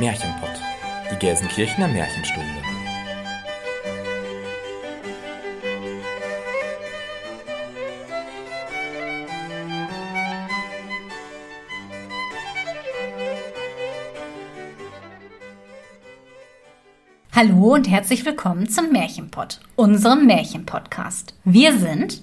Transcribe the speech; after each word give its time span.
Märchenpott, 0.00 0.60
die 1.10 1.16
Gelsenkirchener 1.16 1.88
Märchenstunde. 1.88 2.46
Hallo 17.34 17.74
und 17.74 17.90
herzlich 17.90 18.24
willkommen 18.24 18.68
zum 18.68 18.92
Märchenpott, 18.92 19.58
unserem 19.74 20.26
Märchenpodcast. 20.26 21.34
Wir 21.42 21.76
sind 21.76 22.22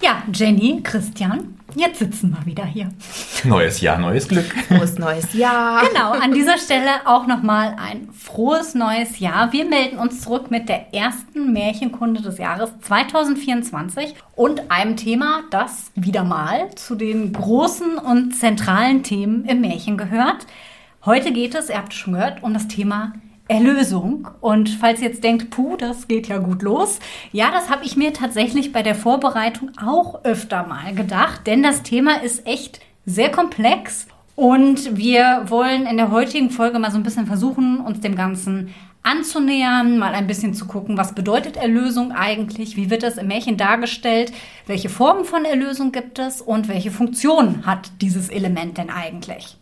Ja, 0.00 0.22
Jenny, 0.32 0.82
Christian, 0.82 1.58
jetzt 1.76 1.98
sitzen 1.98 2.30
wir 2.30 2.46
wieder 2.46 2.64
hier. 2.64 2.88
Neues 3.44 3.80
Jahr, 3.80 3.98
neues 3.98 4.28
Glück. 4.28 4.46
Frohes 4.68 4.98
neues 4.98 5.32
Jahr. 5.34 5.82
Genau, 5.94 6.12
an 6.12 6.32
dieser 6.32 6.58
Stelle 6.58 6.90
auch 7.06 7.26
nochmal 7.26 7.76
ein 7.78 8.08
frohes 8.12 8.74
neues 8.74 9.18
Jahr. 9.18 9.52
Wir 9.52 9.64
melden 9.64 9.98
uns 9.98 10.22
zurück 10.22 10.50
mit 10.50 10.68
der 10.68 10.94
ersten 10.94 11.52
Märchenkunde 11.52 12.22
des 12.22 12.38
Jahres 12.38 12.70
2024 12.80 14.14
und 14.34 14.70
einem 14.70 14.96
Thema, 14.96 15.42
das 15.50 15.92
wieder 15.94 16.24
mal 16.24 16.74
zu 16.74 16.94
den 16.94 17.32
großen 17.32 17.98
und 17.98 18.34
zentralen 18.34 19.02
Themen 19.02 19.44
im 19.44 19.60
Märchen 19.60 19.96
gehört. 19.96 20.46
Heute 21.04 21.32
geht 21.32 21.54
es, 21.54 21.68
ihr 21.68 21.76
habt 21.76 21.92
es 21.92 21.98
schon 21.98 22.14
gehört, 22.14 22.42
um 22.42 22.54
das 22.54 22.66
Thema 22.66 23.12
Erlösung. 23.48 24.28
Und 24.40 24.70
falls 24.70 25.00
ihr 25.00 25.08
jetzt 25.08 25.24
denkt, 25.24 25.50
puh, 25.50 25.76
das 25.76 26.08
geht 26.08 26.28
ja 26.28 26.38
gut 26.38 26.62
los. 26.62 26.98
Ja, 27.32 27.50
das 27.50 27.68
habe 27.70 27.84
ich 27.84 27.96
mir 27.96 28.12
tatsächlich 28.12 28.72
bei 28.72 28.82
der 28.82 28.94
Vorbereitung 28.94 29.72
auch 29.82 30.24
öfter 30.24 30.66
mal 30.66 30.94
gedacht, 30.94 31.46
denn 31.46 31.62
das 31.62 31.82
Thema 31.82 32.22
ist 32.22 32.46
echt 32.46 32.80
sehr 33.06 33.30
komplex. 33.30 34.06
Und 34.36 34.96
wir 34.96 35.44
wollen 35.46 35.86
in 35.86 35.96
der 35.96 36.10
heutigen 36.10 36.50
Folge 36.50 36.78
mal 36.78 36.90
so 36.90 36.96
ein 36.96 37.04
bisschen 37.04 37.26
versuchen, 37.26 37.80
uns 37.80 38.00
dem 38.00 38.16
Ganzen 38.16 38.74
anzunähern, 39.04 39.98
mal 39.98 40.14
ein 40.14 40.26
bisschen 40.26 40.54
zu 40.54 40.64
gucken, 40.66 40.96
was 40.96 41.14
bedeutet 41.14 41.56
Erlösung 41.56 42.10
eigentlich, 42.10 42.76
wie 42.76 42.90
wird 42.90 43.02
das 43.02 43.18
im 43.18 43.28
Märchen 43.28 43.58
dargestellt, 43.58 44.32
welche 44.66 44.88
Formen 44.88 45.26
von 45.26 45.44
Erlösung 45.44 45.92
gibt 45.92 46.18
es 46.18 46.40
und 46.40 46.68
welche 46.68 46.90
Funktion 46.90 47.66
hat 47.66 47.92
dieses 48.00 48.30
Element 48.30 48.78
denn 48.78 48.90
eigentlich. 48.90 49.58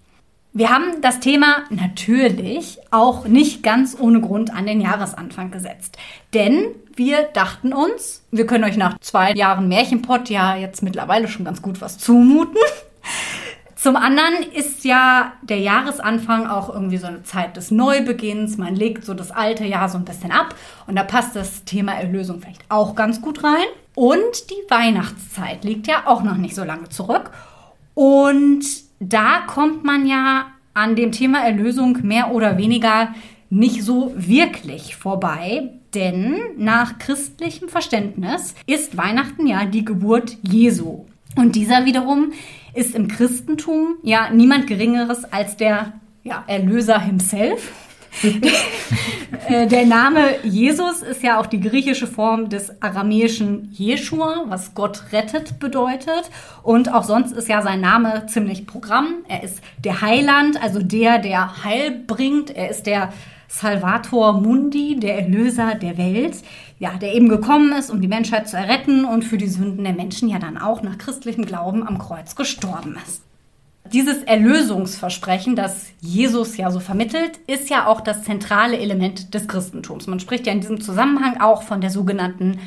Wir 0.54 0.68
haben 0.68 1.00
das 1.00 1.20
Thema 1.20 1.62
natürlich 1.70 2.78
auch 2.90 3.24
nicht 3.24 3.62
ganz 3.62 3.96
ohne 3.98 4.20
Grund 4.20 4.54
an 4.54 4.66
den 4.66 4.82
Jahresanfang 4.82 5.50
gesetzt. 5.50 5.96
Denn 6.34 6.66
wir 6.94 7.22
dachten 7.22 7.72
uns, 7.72 8.22
wir 8.30 8.46
können 8.46 8.64
euch 8.64 8.76
nach 8.76 8.98
zwei 8.98 9.32
Jahren 9.32 9.68
Märchenpott 9.68 10.28
ja 10.28 10.56
jetzt 10.56 10.82
mittlerweile 10.82 11.26
schon 11.28 11.46
ganz 11.46 11.62
gut 11.62 11.80
was 11.80 11.96
zumuten. 11.96 12.58
Zum 13.76 13.96
anderen 13.96 14.42
ist 14.52 14.84
ja 14.84 15.32
der 15.42 15.58
Jahresanfang 15.58 16.46
auch 16.46 16.72
irgendwie 16.72 16.98
so 16.98 17.06
eine 17.06 17.22
Zeit 17.22 17.56
des 17.56 17.70
Neubeginns. 17.70 18.58
Man 18.58 18.76
legt 18.76 19.06
so 19.06 19.14
das 19.14 19.30
alte 19.30 19.64
Jahr 19.64 19.88
so 19.88 19.96
ein 19.96 20.04
bisschen 20.04 20.32
ab 20.32 20.54
und 20.86 20.96
da 20.96 21.02
passt 21.02 21.34
das 21.34 21.64
Thema 21.64 21.94
Erlösung 21.94 22.40
vielleicht 22.40 22.64
auch 22.68 22.94
ganz 22.94 23.22
gut 23.22 23.42
rein. 23.42 23.64
Und 23.94 24.50
die 24.50 24.70
Weihnachtszeit 24.70 25.64
liegt 25.64 25.86
ja 25.86 26.02
auch 26.06 26.22
noch 26.22 26.36
nicht 26.36 26.54
so 26.54 26.62
lange 26.62 26.90
zurück. 26.90 27.30
Und 27.94 28.64
da 29.02 29.40
kommt 29.46 29.84
man 29.84 30.06
ja 30.06 30.46
an 30.74 30.96
dem 30.96 31.12
Thema 31.12 31.44
Erlösung 31.44 31.98
mehr 32.02 32.32
oder 32.32 32.56
weniger 32.56 33.14
nicht 33.50 33.82
so 33.82 34.14
wirklich 34.16 34.96
vorbei, 34.96 35.72
denn 35.94 36.36
nach 36.56 36.98
christlichem 36.98 37.68
Verständnis 37.68 38.54
ist 38.66 38.96
Weihnachten 38.96 39.46
ja 39.46 39.66
die 39.66 39.84
Geburt 39.84 40.38
Jesu. 40.42 41.04
Und 41.36 41.56
dieser 41.56 41.84
wiederum 41.84 42.32
ist 42.74 42.94
im 42.94 43.08
Christentum 43.08 43.96
ja 44.02 44.30
niemand 44.30 44.66
Geringeres 44.66 45.24
als 45.24 45.56
der 45.56 45.94
ja, 46.22 46.44
Erlöser 46.46 47.00
himself. 47.00 47.72
Äh, 49.48 49.66
der 49.66 49.86
Name 49.86 50.36
Jesus 50.44 51.02
ist 51.02 51.22
ja 51.22 51.40
auch 51.40 51.46
die 51.46 51.60
griechische 51.60 52.06
Form 52.06 52.48
des 52.48 52.80
aramäischen 52.80 53.70
Jeshua, 53.72 54.44
was 54.46 54.74
Gott 54.74 55.04
rettet 55.10 55.58
bedeutet. 55.58 56.30
Und 56.62 56.92
auch 56.92 57.02
sonst 57.02 57.32
ist 57.32 57.48
ja 57.48 57.60
sein 57.62 57.80
Name 57.80 58.26
ziemlich 58.26 58.66
Programm. 58.66 59.24
Er 59.28 59.42
ist 59.42 59.60
der 59.82 60.00
Heiland, 60.00 60.62
also 60.62 60.80
der, 60.80 61.18
der 61.18 61.64
Heil 61.64 61.90
bringt. 62.06 62.54
Er 62.54 62.70
ist 62.70 62.86
der 62.86 63.12
Salvator 63.48 64.34
Mundi, 64.40 64.96
der 65.00 65.18
Erlöser 65.18 65.74
der 65.74 65.98
Welt, 65.98 66.36
ja, 66.78 66.92
der 66.94 67.14
eben 67.14 67.28
gekommen 67.28 67.72
ist, 67.72 67.90
um 67.90 68.00
die 68.00 68.08
Menschheit 68.08 68.48
zu 68.48 68.56
erretten 68.56 69.04
und 69.04 69.24
für 69.24 69.38
die 69.38 69.48
Sünden 69.48 69.82
der 69.82 69.94
Menschen 69.94 70.28
ja 70.28 70.38
dann 70.38 70.56
auch 70.56 70.82
nach 70.82 70.98
christlichem 70.98 71.44
Glauben 71.44 71.86
am 71.86 71.98
Kreuz 71.98 72.36
gestorben 72.36 72.96
ist 73.04 73.22
dieses 73.90 74.22
Erlösungsversprechen, 74.22 75.56
das 75.56 75.86
Jesus 76.00 76.56
ja 76.56 76.70
so 76.70 76.80
vermittelt, 76.80 77.38
ist 77.46 77.68
ja 77.68 77.86
auch 77.86 78.00
das 78.00 78.22
zentrale 78.24 78.78
Element 78.78 79.34
des 79.34 79.48
Christentums. 79.48 80.06
Man 80.06 80.20
spricht 80.20 80.46
ja 80.46 80.52
in 80.52 80.60
diesem 80.60 80.80
Zusammenhang 80.80 81.40
auch 81.40 81.62
von 81.62 81.80
der 81.80 81.90
sogenannten 81.90 82.58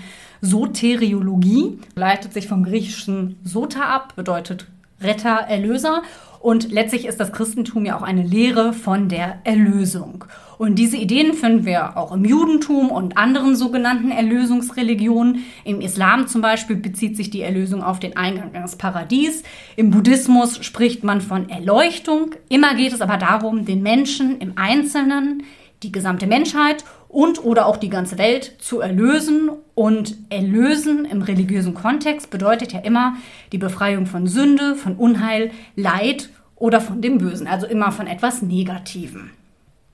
Soteriologie, 0.42 1.80
leitet 1.96 2.34
sich 2.34 2.48
vom 2.48 2.64
griechischen 2.64 3.40
Sota 3.44 3.82
ab, 3.82 4.14
bedeutet 4.16 4.68
Retter, 5.02 5.46
Erlöser. 5.48 6.04
Und 6.40 6.72
letztlich 6.72 7.06
ist 7.06 7.20
das 7.20 7.32
Christentum 7.32 7.86
ja 7.86 7.98
auch 7.98 8.04
eine 8.04 8.22
Lehre 8.22 8.74
von 8.74 9.10
der 9.10 9.40
Erlösung. 9.46 10.26
Und 10.58 10.76
diese 10.76 10.98
Ideen 10.98 11.34
finden 11.34 11.66
wir 11.66 11.98
auch 11.98 12.14
im 12.14 12.26
Judentum 12.26 12.90
und 12.90 13.18
anderen 13.18 13.56
sogenannten 13.56 14.12
Erlösungsreligionen. 14.12 15.46
Im 15.64 15.82
Islam 15.82 16.28
zum 16.28 16.42
Beispiel 16.42 16.76
bezieht 16.76 17.18
sich 17.18 17.30
die 17.30 17.42
Erlösung 17.42 17.84
auf 17.84 18.00
den 18.00 18.16
Eingang 18.16 18.54
ins 18.54 18.78
Paradies. 18.78 19.44
Im 19.76 19.92
Buddhismus 19.92 20.64
spricht 20.64 21.04
man 21.04 21.22
von 21.22 21.50
Erleuchtung. 21.50 22.36
Immer 22.50 22.76
geht 22.76 22.94
es 22.94 23.02
aber 23.02 23.18
darum, 23.18 23.66
den 23.66 23.82
Menschen 23.84 24.40
im 24.40 24.54
Einzelnen, 24.56 25.44
die 25.84 25.92
gesamte 25.92 26.28
Menschheit 26.28 26.86
und 27.10 27.44
oder 27.44 27.66
auch 27.66 27.78
die 27.78 27.90
ganze 27.90 28.18
Welt 28.18 28.56
zu 28.60 28.80
erlösen. 28.80 29.50
Und 29.74 30.16
erlösen 30.30 31.04
im 31.04 31.22
religiösen 31.22 31.74
Kontext 31.74 32.30
bedeutet 32.30 32.72
ja 32.72 32.80
immer 32.80 33.16
die 33.52 33.58
Befreiung 33.58 34.06
von 34.06 34.26
Sünde, 34.28 34.76
von 34.76 34.96
Unheil, 34.96 35.52
Leid 35.76 36.30
oder 36.56 36.80
von 36.80 37.02
dem 37.02 37.18
Bösen, 37.18 37.48
also 37.48 37.68
immer 37.68 37.92
von 37.92 38.08
etwas 38.08 38.42
Negativem. 38.42 39.32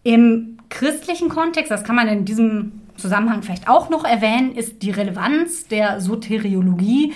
Im 0.03 0.57
christlichen 0.69 1.29
Kontext, 1.29 1.71
das 1.71 1.83
kann 1.83 1.95
man 1.95 2.07
in 2.07 2.25
diesem 2.25 2.81
Zusammenhang 2.97 3.43
vielleicht 3.43 3.67
auch 3.67 3.89
noch 3.89 4.03
erwähnen, 4.03 4.55
ist 4.55 4.81
die 4.81 4.91
Relevanz 4.91 5.67
der 5.67 6.01
Soteriologie 6.01 7.13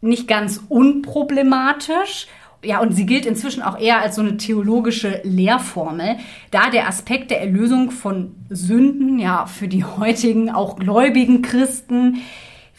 nicht 0.00 0.28
ganz 0.28 0.60
unproblematisch. 0.68 2.26
Ja, 2.62 2.80
und 2.80 2.92
sie 2.92 3.06
gilt 3.06 3.24
inzwischen 3.24 3.62
auch 3.62 3.78
eher 3.78 4.00
als 4.00 4.16
so 4.16 4.22
eine 4.22 4.36
theologische 4.36 5.22
Lehrformel, 5.24 6.16
da 6.50 6.68
der 6.68 6.88
Aspekt 6.88 7.30
der 7.30 7.40
Erlösung 7.40 7.90
von 7.90 8.34
Sünden 8.50 9.18
ja 9.18 9.46
für 9.46 9.66
die 9.66 9.84
heutigen 9.84 10.50
auch 10.50 10.76
gläubigen 10.76 11.40
Christen 11.40 12.18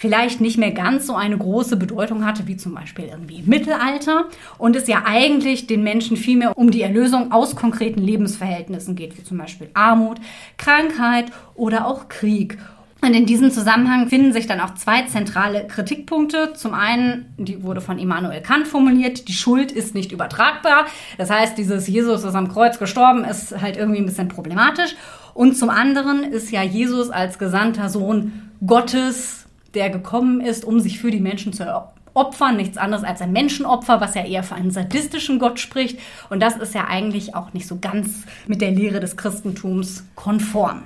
vielleicht 0.02 0.42
nicht 0.42 0.58
mehr 0.58 0.72
ganz 0.72 1.06
so 1.06 1.14
eine 1.14 1.38
große 1.38 1.78
Bedeutung 1.78 2.26
hatte 2.26 2.48
wie 2.48 2.58
zum 2.58 2.74
Beispiel 2.74 3.06
irgendwie 3.06 3.38
im 3.38 3.46
Mittelalter 3.46 4.26
und 4.58 4.76
es 4.76 4.88
ja 4.88 5.04
eigentlich 5.06 5.68
den 5.68 5.84
Menschen 5.84 6.18
viel 6.18 6.38
mehr 6.38 6.58
um 6.58 6.72
die 6.72 6.82
Erlösung 6.82 7.32
aus 7.32 7.56
konkreten 7.56 8.02
Lebensverhältnissen 8.02 8.96
geht, 8.96 9.16
wie 9.16 9.24
zum 9.24 9.38
Beispiel 9.38 9.70
Armut, 9.76 10.18
Krankheit 10.58 11.26
oder 11.54 11.86
auch 11.86 12.10
Krieg. 12.10 12.58
Und 13.04 13.14
in 13.14 13.28
diesem 13.28 13.52
Zusammenhang 13.52 14.10
finden 14.10 14.34
sich 14.34 14.48
dann 14.48 14.60
auch 14.60 14.74
zwei 14.74 15.04
zentrale 15.04 15.68
Kritikpunkte. 15.68 16.54
Zum 16.56 16.74
einen, 16.74 17.36
die 17.38 17.62
wurde 17.62 17.82
von 17.82 18.00
Immanuel 18.00 18.42
Kant 18.42 18.68
formuliert, 18.68 19.28
die 19.28 19.34
Schuld 19.34 19.72
ist 19.72 19.94
nicht 19.94 20.12
übertragbar. 20.12 20.88
Das 21.20 21.30
heißt, 21.30 21.60
dieses 21.60 21.88
Jesus 21.88 22.24
ist 22.24 22.34
am 22.34 22.52
Kreuz 22.52 22.80
gestorben, 22.80 23.24
ist 23.24 23.62
halt 23.62 23.78
irgendwie 23.78 24.00
ein 24.00 24.08
bisschen 24.08 24.30
problematisch. 24.30 24.96
Und 25.36 25.56
zum 25.56 25.70
anderen 25.70 26.24
ist 26.24 26.50
ja 26.52 26.64
Jesus 26.64 27.12
als 27.12 27.38
gesandter 27.38 27.90
Sohn 27.90 28.50
Gottes 28.66 29.41
der 29.74 29.90
gekommen 29.90 30.42
ist, 30.42 30.66
um 30.66 30.80
sich 30.80 31.00
für 31.00 31.12
die 31.12 31.20
Menschen 31.20 31.54
zu 31.54 31.66
opfern, 32.14 32.58
nichts 32.58 32.78
anderes 32.78 33.04
als 33.04 33.22
ein 33.22 33.32
Menschenopfer, 33.32 34.02
was 34.02 34.16
ja 34.16 34.24
eher 34.24 34.44
für 34.44 34.56
einen 34.56 34.72
sadistischen 34.72 35.40
Gott 35.40 35.60
spricht. 35.60 36.00
Und 36.30 36.42
das 36.42 36.58
ist 36.58 36.74
ja 36.74 36.86
eigentlich 36.88 37.36
auch 37.36 37.54
nicht 37.54 37.68
so 37.68 37.78
ganz 37.80 38.26
mit 38.48 38.62
der 38.62 38.72
Lehre 38.72 39.00
des 39.00 39.18
Christentums 39.18 40.06
konform. 40.16 40.84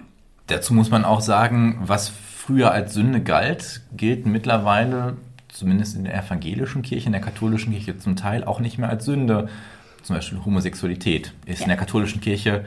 Dazu 0.48 0.74
muss 0.74 0.92
man 0.92 1.06
auch 1.06 1.22
sagen, 1.22 1.80
was 1.82 2.10
früher 2.10 2.72
als 2.72 2.94
Sünde 2.94 3.22
galt, 3.22 3.82
gilt 3.98 4.28
mittlerweile, 4.28 5.18
zumindest 5.48 5.96
in 5.96 6.04
der 6.04 6.16
evangelischen 6.16 6.84
Kirche, 6.84 7.08
in 7.08 7.14
der 7.14 7.22
katholischen 7.22 7.74
Kirche 7.74 7.98
zum 7.98 8.16
Teil 8.16 8.44
auch 8.44 8.60
nicht 8.60 8.78
mehr 8.78 8.90
als 8.90 9.06
Sünde. 9.06 9.50
Zum 10.04 10.16
Beispiel 10.16 10.46
Homosexualität 10.46 11.34
ist 11.48 11.60
ja. 11.60 11.66
in 11.66 11.70
der 11.70 11.78
katholischen 11.78 12.22
Kirche 12.22 12.66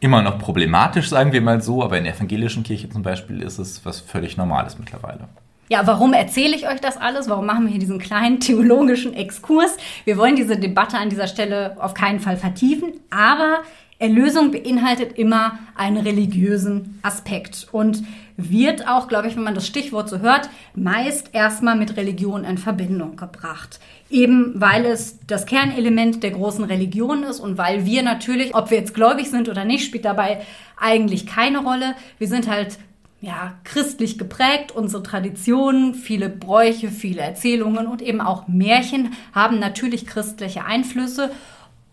immer 0.00 0.22
noch 0.22 0.38
problematisch, 0.38 1.08
sagen 1.08 1.32
wir 1.32 1.42
mal 1.42 1.60
so, 1.60 1.84
aber 1.84 1.98
in 1.98 2.04
der 2.04 2.16
evangelischen 2.16 2.64
Kirche 2.64 2.88
zum 2.88 3.02
Beispiel 3.02 3.42
ist 3.42 3.58
es 3.58 3.84
was 3.84 4.00
völlig 4.00 4.36
Normales 4.36 4.78
mittlerweile. 4.78 5.28
Ja, 5.72 5.86
warum 5.86 6.14
erzähle 6.14 6.56
ich 6.56 6.66
euch 6.66 6.80
das 6.80 6.96
alles? 6.96 7.28
Warum 7.28 7.46
machen 7.46 7.62
wir 7.66 7.70
hier 7.70 7.78
diesen 7.78 8.00
kleinen 8.00 8.40
theologischen 8.40 9.14
Exkurs? 9.14 9.76
Wir 10.04 10.16
wollen 10.16 10.34
diese 10.34 10.58
Debatte 10.58 10.98
an 10.98 11.10
dieser 11.10 11.28
Stelle 11.28 11.76
auf 11.78 11.94
keinen 11.94 12.18
Fall 12.18 12.36
vertiefen, 12.36 12.94
aber 13.08 13.60
Erlösung 14.00 14.50
beinhaltet 14.50 15.16
immer 15.16 15.60
einen 15.76 15.98
religiösen 15.98 16.98
Aspekt 17.02 17.68
und 17.70 18.02
wird 18.36 18.88
auch, 18.88 19.06
glaube 19.06 19.28
ich, 19.28 19.36
wenn 19.36 19.44
man 19.44 19.54
das 19.54 19.66
Stichwort 19.66 20.08
so 20.08 20.18
hört, 20.18 20.50
meist 20.74 21.34
erstmal 21.34 21.76
mit 21.76 21.96
Religion 21.96 22.42
in 22.42 22.58
Verbindung 22.58 23.14
gebracht. 23.14 23.78
Eben 24.10 24.54
weil 24.56 24.86
es 24.86 25.20
das 25.28 25.46
Kernelement 25.46 26.24
der 26.24 26.32
großen 26.32 26.64
Religion 26.64 27.22
ist 27.22 27.38
und 27.38 27.58
weil 27.58 27.86
wir 27.86 28.02
natürlich, 28.02 28.56
ob 28.56 28.72
wir 28.72 28.78
jetzt 28.78 28.94
gläubig 28.94 29.30
sind 29.30 29.48
oder 29.48 29.64
nicht, 29.64 29.84
spielt 29.84 30.04
dabei 30.04 30.40
eigentlich 30.76 31.26
keine 31.26 31.58
Rolle. 31.58 31.94
Wir 32.18 32.26
sind 32.26 32.50
halt 32.50 32.78
ja, 33.20 33.54
christlich 33.64 34.18
geprägt. 34.18 34.72
Unsere 34.72 35.02
Traditionen, 35.02 35.94
viele 35.94 36.28
Bräuche, 36.28 36.88
viele 36.88 37.20
Erzählungen 37.20 37.86
und 37.86 38.02
eben 38.02 38.20
auch 38.20 38.48
Märchen 38.48 39.12
haben 39.34 39.58
natürlich 39.58 40.06
christliche 40.06 40.64
Einflüsse. 40.64 41.30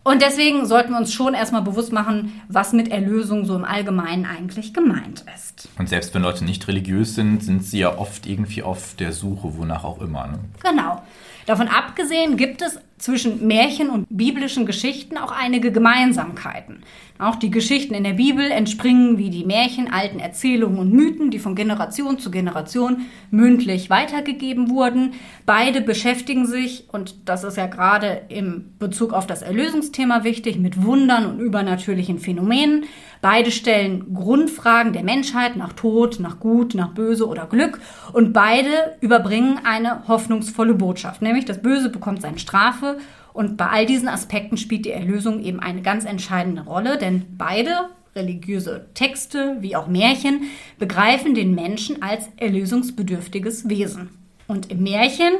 Und 0.04 0.22
deswegen 0.22 0.64
sollten 0.64 0.92
wir 0.92 0.96
uns 0.96 1.12
schon 1.12 1.34
erstmal 1.34 1.60
bewusst 1.60 1.92
machen, 1.92 2.40
was 2.48 2.72
mit 2.72 2.90
Erlösung 2.90 3.44
so 3.44 3.54
im 3.54 3.64
Allgemeinen 3.64 4.24
eigentlich 4.24 4.72
gemeint 4.72 5.22
ist. 5.36 5.68
Und 5.78 5.90
selbst 5.90 6.14
wenn 6.14 6.22
Leute 6.22 6.46
nicht 6.46 6.66
religiös 6.66 7.14
sind, 7.14 7.42
sind 7.42 7.62
sie 7.62 7.80
ja 7.80 7.98
oft 7.98 8.26
irgendwie 8.26 8.62
auf 8.62 8.94
der 8.94 9.12
Suche, 9.12 9.58
wonach 9.58 9.84
auch 9.84 10.00
immer. 10.00 10.28
Ne? 10.28 10.38
Genau. 10.62 11.02
Davon 11.44 11.68
abgesehen 11.68 12.38
gibt 12.38 12.62
es 12.62 12.78
zwischen 12.96 13.46
Märchen 13.46 13.90
und 13.90 14.06
biblischen 14.08 14.64
Geschichten 14.64 15.18
auch 15.18 15.30
einige 15.30 15.72
Gemeinsamkeiten. 15.72 16.82
Auch 17.18 17.34
die 17.34 17.50
Geschichten 17.50 17.94
in 17.94 18.04
der 18.04 18.12
Bibel 18.12 18.48
entspringen 18.48 19.18
wie 19.18 19.30
die 19.30 19.44
Märchen 19.44 19.92
alten 19.92 20.20
Erzählungen 20.20 20.78
und 20.78 20.92
Mythen, 20.92 21.32
die 21.32 21.40
von 21.40 21.56
Generation 21.56 22.20
zu 22.20 22.30
Generation 22.30 23.06
mündlich 23.32 23.90
weitergegeben 23.90 24.70
wurden. 24.70 25.14
Beide 25.44 25.80
beschäftigen 25.80 26.46
sich, 26.46 26.84
und 26.92 27.28
das 27.28 27.42
ist 27.42 27.56
ja 27.56 27.66
gerade 27.66 28.22
im 28.28 28.72
Bezug 28.78 29.12
auf 29.12 29.26
das 29.26 29.42
Erlösungsthema 29.42 30.22
wichtig, 30.22 30.58
mit 30.58 30.84
Wundern 30.84 31.26
und 31.26 31.40
übernatürlichen 31.40 32.20
Phänomenen. 32.20 32.84
Beide 33.20 33.50
stellen 33.50 34.14
Grundfragen 34.14 34.92
der 34.92 35.02
Menschheit 35.02 35.56
nach 35.56 35.72
Tod, 35.72 36.20
nach 36.20 36.38
Gut, 36.38 36.74
nach 36.76 36.90
Böse 36.90 37.26
oder 37.26 37.46
Glück. 37.46 37.80
Und 38.12 38.32
beide 38.32 38.96
überbringen 39.00 39.58
eine 39.64 40.06
hoffnungsvolle 40.06 40.74
Botschaft, 40.74 41.20
nämlich 41.20 41.44
das 41.44 41.60
Böse 41.60 41.88
bekommt 41.88 42.22
seine 42.22 42.38
Strafe 42.38 42.98
und 43.38 43.56
bei 43.56 43.68
all 43.68 43.86
diesen 43.86 44.08
Aspekten 44.08 44.56
spielt 44.56 44.84
die 44.84 44.90
Erlösung 44.90 45.40
eben 45.44 45.60
eine 45.60 45.80
ganz 45.80 46.04
entscheidende 46.04 46.62
Rolle, 46.62 46.98
denn 46.98 47.24
beide 47.38 47.88
religiöse 48.16 48.86
Texte 48.94 49.58
wie 49.60 49.76
auch 49.76 49.86
Märchen 49.86 50.50
begreifen 50.80 51.36
den 51.36 51.54
Menschen 51.54 52.02
als 52.02 52.28
erlösungsbedürftiges 52.36 53.68
Wesen. 53.68 54.08
Und 54.48 54.72
im 54.72 54.82
Märchen 54.82 55.34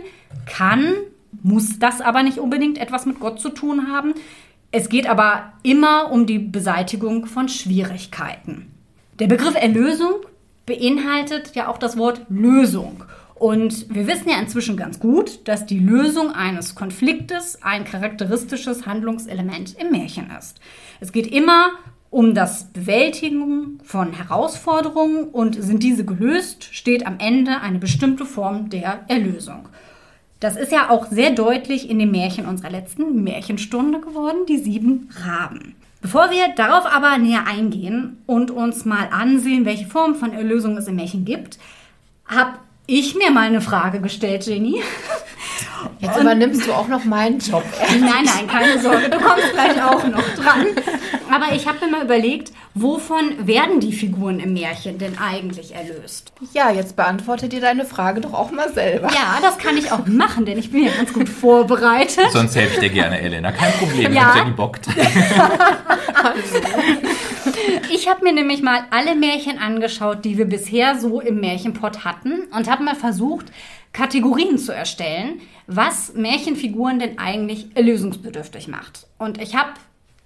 kann, 0.47 0.95
muss 1.43 1.81
das 1.81 2.01
aber 2.01 2.23
nicht 2.23 2.39
unbedingt 2.39 2.79
etwas 2.79 3.05
mit 3.05 3.19
Gott 3.19 3.41
zu 3.41 3.49
tun 3.49 3.89
haben. 3.93 4.15
Es 4.71 4.89
geht 4.89 5.09
aber 5.09 5.55
immer 5.65 6.13
um 6.13 6.25
die 6.25 6.39
Beseitigung 6.39 7.27
von 7.27 7.49
Schwierigkeiten. 7.49 8.71
Der 9.19 9.27
Begriff 9.27 9.57
Erlösung 9.57 10.21
beinhaltet 10.67 11.57
ja 11.57 11.67
auch 11.67 11.79
das 11.79 11.97
Wort 11.97 12.21
Lösung. 12.29 13.03
Und 13.39 13.95
wir 13.95 14.07
wissen 14.07 14.29
ja 14.29 14.39
inzwischen 14.39 14.77
ganz 14.77 14.99
gut, 14.99 15.47
dass 15.47 15.65
die 15.65 15.79
Lösung 15.79 16.33
eines 16.33 16.75
Konfliktes 16.75 17.63
ein 17.63 17.85
charakteristisches 17.85 18.85
Handlungselement 18.85 19.77
im 19.79 19.91
Märchen 19.93 20.31
ist. 20.37 20.61
Es 21.01 21.13
geht 21.13 21.29
immer 21.29 21.71
um 22.11 22.35
das 22.35 22.65
Bewältigen 22.73 23.79
von 23.85 24.13
Herausforderungen 24.13 25.29
und 25.29 25.63
sind 25.63 25.83
diese 25.83 26.05
gelöst, 26.05 26.69
steht 26.73 27.07
am 27.07 27.17
Ende 27.19 27.61
eine 27.61 27.79
bestimmte 27.79 28.25
Form 28.25 28.71
der 28.71 29.05
Erlösung. 29.09 29.69
Das 30.41 30.57
ist 30.57 30.73
ja 30.73 30.91
auch 30.91 31.07
sehr 31.07 31.31
deutlich 31.31 31.91
in 31.91 31.99
dem 31.99 32.11
Märchen 32.11 32.47
unserer 32.47 32.71
letzten 32.71 33.23
Märchenstunde 33.23 34.01
geworden, 34.01 34.47
die 34.49 34.59
sieben 34.59 35.11
Raben. 35.25 35.75
Bevor 36.01 36.31
wir 36.31 36.55
darauf 36.55 36.87
aber 36.87 37.19
näher 37.19 37.47
eingehen 37.47 38.19
und 38.27 38.51
uns 38.51 38.85
mal 38.85 39.09
ansehen, 39.11 39.65
welche 39.65 39.87
Form 39.87 40.15
von 40.15 40.33
Erlösung 40.33 40.77
es 40.77 40.87
im 40.87 40.97
Märchen 40.97 41.25
gibt, 41.25 41.59
habe 42.25 42.59
ich 42.89 43.15
mir 43.15 43.31
mal 43.31 43.47
eine 43.47 43.61
Frage 43.61 44.01
gestellt, 44.01 44.47
Jenny. 44.47 44.83
Jetzt 46.01 46.17
und 46.17 46.23
übernimmst 46.23 46.67
du 46.67 46.73
auch 46.73 46.89
noch 46.89 47.05
meinen 47.05 47.39
Job. 47.39 47.63
nein, 48.01 48.25
nein, 48.25 48.47
keine 48.47 48.81
Sorge, 48.81 49.11
du 49.11 49.19
kommst 49.19 49.53
gleich 49.53 49.83
auch 49.83 50.07
noch 50.07 50.29
dran. 50.37 50.67
Aber 51.31 51.55
ich 51.55 51.67
habe 51.69 51.85
mir 51.85 51.91
mal 51.93 52.05
überlegt, 52.05 52.53
wovon 52.75 53.47
werden 53.47 53.81
die 53.81 53.93
Figuren 53.93 54.41
im 54.41 54.55
Märchen 54.55 54.99
denn 54.99 55.19
eigentlich 55.19 55.75
erlöst? 55.75 56.33
Ja, 56.55 56.71
jetzt 56.71 56.97
beantworte 56.97 57.49
dir 57.49 57.61
deine 57.61 57.85
Frage 57.85 58.23
doch 58.23 58.33
auch 58.33 58.51
mal 58.51 58.73
selber. 58.73 59.09
Ja, 59.09 59.39
das 59.43 59.59
kann 59.59 59.77
ich 59.77 59.93
auch 59.93 60.07
machen, 60.07 60.47
denn 60.47 60.59
ich 60.59 60.71
bin 60.71 60.85
ja 60.85 60.93
ganz 60.97 61.13
gut 61.13 61.29
vorbereitet. 61.29 62.31
Sonst 62.33 62.57
helfe 62.57 62.75
ich 62.75 62.81
dir 62.81 62.91
gerne, 62.91 63.21
Elena. 63.21 63.53
Kein 63.53 63.73
Problem, 63.73 64.13
ja. 64.15 64.31
wenn 64.31 64.39
Jenny 64.39 64.57
bockt. 64.57 64.89
Ich 67.91 68.09
habe 68.09 68.23
mir 68.23 68.33
nämlich 68.33 68.63
mal 68.63 68.85
alle 68.91 69.15
Märchen 69.15 69.59
angeschaut, 69.59 70.25
die 70.25 70.39
wir 70.39 70.45
bisher 70.45 70.99
so 70.99 71.21
im 71.21 71.41
Märchenpot 71.41 72.05
hatten 72.05 72.43
und 72.55 72.71
habe 72.71 72.78
mal 72.81 72.97
versucht, 72.97 73.47
Kategorien 73.93 74.59
zu 74.59 74.73
erstellen, 74.73 75.41
was 75.67 76.15
Märchenfiguren 76.15 76.99
denn 76.99 77.19
eigentlich 77.19 77.67
erlösungsbedürftig 77.75 78.69
macht. 78.69 79.07
Und 79.19 79.41
ich 79.41 79.57
habe 79.57 79.75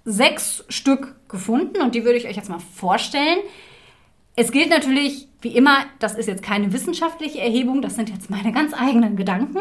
sechs 0.05 0.63
Stück 0.69 1.15
gefunden 1.29 1.81
und 1.81 1.95
die 1.95 2.03
würde 2.03 2.17
ich 2.17 2.27
euch 2.27 2.35
jetzt 2.35 2.49
mal 2.49 2.59
vorstellen. 2.59 3.39
Es 4.35 4.51
gilt 4.51 4.69
natürlich, 4.69 5.27
wie 5.41 5.55
immer, 5.55 5.85
das 5.99 6.15
ist 6.15 6.27
jetzt 6.27 6.43
keine 6.43 6.73
wissenschaftliche 6.73 7.39
Erhebung, 7.39 7.81
das 7.81 7.95
sind 7.95 8.09
jetzt 8.09 8.29
meine 8.29 8.51
ganz 8.51 8.73
eigenen 8.73 9.15
Gedanken. 9.15 9.59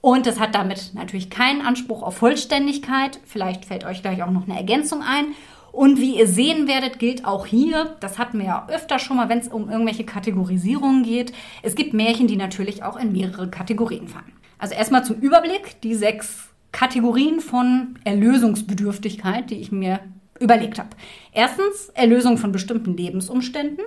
Und 0.00 0.26
das 0.26 0.38
hat 0.38 0.54
damit 0.54 0.92
natürlich 0.94 1.30
keinen 1.30 1.60
Anspruch 1.60 2.02
auf 2.02 2.16
Vollständigkeit. 2.16 3.18
Vielleicht 3.24 3.64
fällt 3.64 3.84
euch 3.84 4.02
gleich 4.02 4.22
auch 4.22 4.30
noch 4.30 4.48
eine 4.48 4.56
Ergänzung 4.56 5.02
ein. 5.02 5.34
Und 5.72 5.98
wie 5.98 6.18
ihr 6.18 6.26
sehen 6.26 6.66
werdet, 6.66 6.98
gilt 6.98 7.24
auch 7.24 7.46
hier, 7.46 7.96
das 8.00 8.18
hatten 8.18 8.38
wir 8.38 8.46
ja 8.46 8.66
öfter 8.68 8.98
schon 8.98 9.16
mal, 9.16 9.28
wenn 9.28 9.38
es 9.38 9.48
um 9.48 9.70
irgendwelche 9.70 10.04
Kategorisierungen 10.04 11.02
geht, 11.02 11.32
es 11.62 11.74
gibt 11.74 11.94
Märchen, 11.94 12.26
die 12.26 12.36
natürlich 12.36 12.82
auch 12.82 12.96
in 12.96 13.12
mehrere 13.12 13.48
Kategorien 13.48 14.08
fallen. 14.08 14.32
Also 14.58 14.74
erstmal 14.74 15.04
zum 15.04 15.16
Überblick 15.16 15.80
die 15.82 15.94
sechs 15.94 16.48
Kategorien 16.72 17.40
von 17.40 17.98
Erlösungsbedürftigkeit, 18.04 19.50
die 19.50 19.60
ich 19.60 19.72
mir 19.72 20.00
überlegt 20.40 20.78
habe. 20.78 20.90
Erstens 21.32 21.90
Erlösung 21.94 22.38
von 22.38 22.52
bestimmten 22.52 22.96
Lebensumständen. 22.96 23.84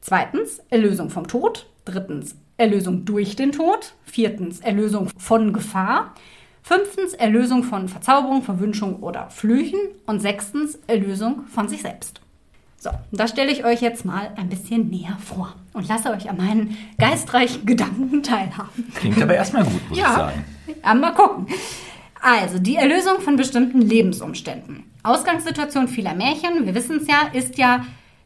Zweitens 0.00 0.60
Erlösung 0.70 1.10
vom 1.10 1.26
Tod. 1.26 1.66
Drittens 1.84 2.36
Erlösung 2.56 3.04
durch 3.04 3.36
den 3.36 3.52
Tod. 3.52 3.94
Viertens 4.04 4.60
Erlösung 4.60 5.10
von 5.16 5.52
Gefahr. 5.52 6.14
Fünftens 6.66 7.12
Erlösung 7.12 7.62
von 7.62 7.90
Verzauberung, 7.90 8.42
Verwünschung 8.42 8.96
oder 9.02 9.28
Flüchen. 9.28 9.78
Und 10.06 10.20
sechstens 10.20 10.78
Erlösung 10.86 11.44
von 11.46 11.68
sich 11.68 11.82
selbst. 11.82 12.22
So, 12.78 12.88
da 13.12 13.28
stelle 13.28 13.52
ich 13.52 13.66
euch 13.66 13.82
jetzt 13.82 14.06
mal 14.06 14.32
ein 14.36 14.48
bisschen 14.48 14.88
näher 14.88 15.18
vor 15.22 15.54
und 15.74 15.86
lasse 15.88 16.10
euch 16.10 16.30
an 16.30 16.38
meinen 16.38 16.78
geistreichen 16.98 17.66
Gedanken 17.66 18.22
teilhaben. 18.22 18.92
Klingt 18.94 19.22
aber 19.22 19.34
erstmal 19.34 19.64
gut, 19.64 19.90
muss 19.90 19.98
ja. 19.98 20.06
ich 20.06 20.16
sagen. 20.16 20.44
Ja, 20.82 20.94
mal 20.94 21.12
gucken. 21.12 21.48
Also, 22.22 22.58
die 22.58 22.76
Erlösung 22.76 23.20
von 23.20 23.36
bestimmten 23.36 23.82
Lebensumständen. 23.82 24.84
Ausgangssituation 25.02 25.86
vieler 25.86 26.14
Märchen, 26.14 26.64
wir 26.64 26.74
wissen 26.74 26.96
es 26.96 27.06
ja, 27.06 27.28
ist 27.34 27.58
ja 27.58 27.84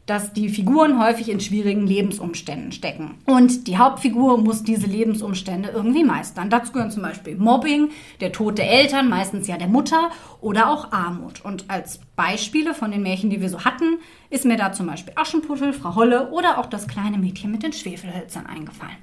dass 0.09 0.33
die 0.33 0.49
Figuren 0.49 0.99
häufig 0.99 1.29
in 1.29 1.39
schwierigen 1.39 1.85
Lebensumständen 1.85 2.71
stecken. 2.71 3.15
Und 3.25 3.67
die 3.67 3.77
Hauptfigur 3.77 4.39
muss 4.39 4.63
diese 4.63 4.87
Lebensumstände 4.87 5.69
irgendwie 5.69 6.03
meistern. 6.03 6.49
Dazu 6.49 6.71
gehören 6.71 6.89
zum 6.89 7.03
Beispiel 7.03 7.35
Mobbing, 7.35 7.91
der 8.19 8.31
Tod 8.31 8.57
der 8.57 8.71
Eltern, 8.71 9.07
meistens 9.07 9.47
ja 9.47 9.57
der 9.57 9.67
Mutter, 9.67 10.09
oder 10.41 10.69
auch 10.71 10.91
Armut. 10.91 11.45
Und 11.45 11.65
als 11.69 11.99
Beispiele 12.15 12.73
von 12.73 12.91
den 12.91 13.03
Märchen, 13.03 13.29
die 13.29 13.39
wir 13.39 13.49
so 13.49 13.65
hatten, 13.65 13.99
ist 14.31 14.45
mir 14.45 14.57
da 14.57 14.73
zum 14.73 14.87
Beispiel 14.87 15.13
Aschenputtel, 15.15 15.73
Frau 15.73 15.93
Holle 15.93 16.31
oder 16.31 16.57
auch 16.57 16.65
das 16.65 16.87
kleine 16.87 17.19
Mädchen 17.19 17.51
mit 17.51 17.61
den 17.61 17.73
Schwefelhölzern 17.73 18.47
eingefallen. 18.47 18.97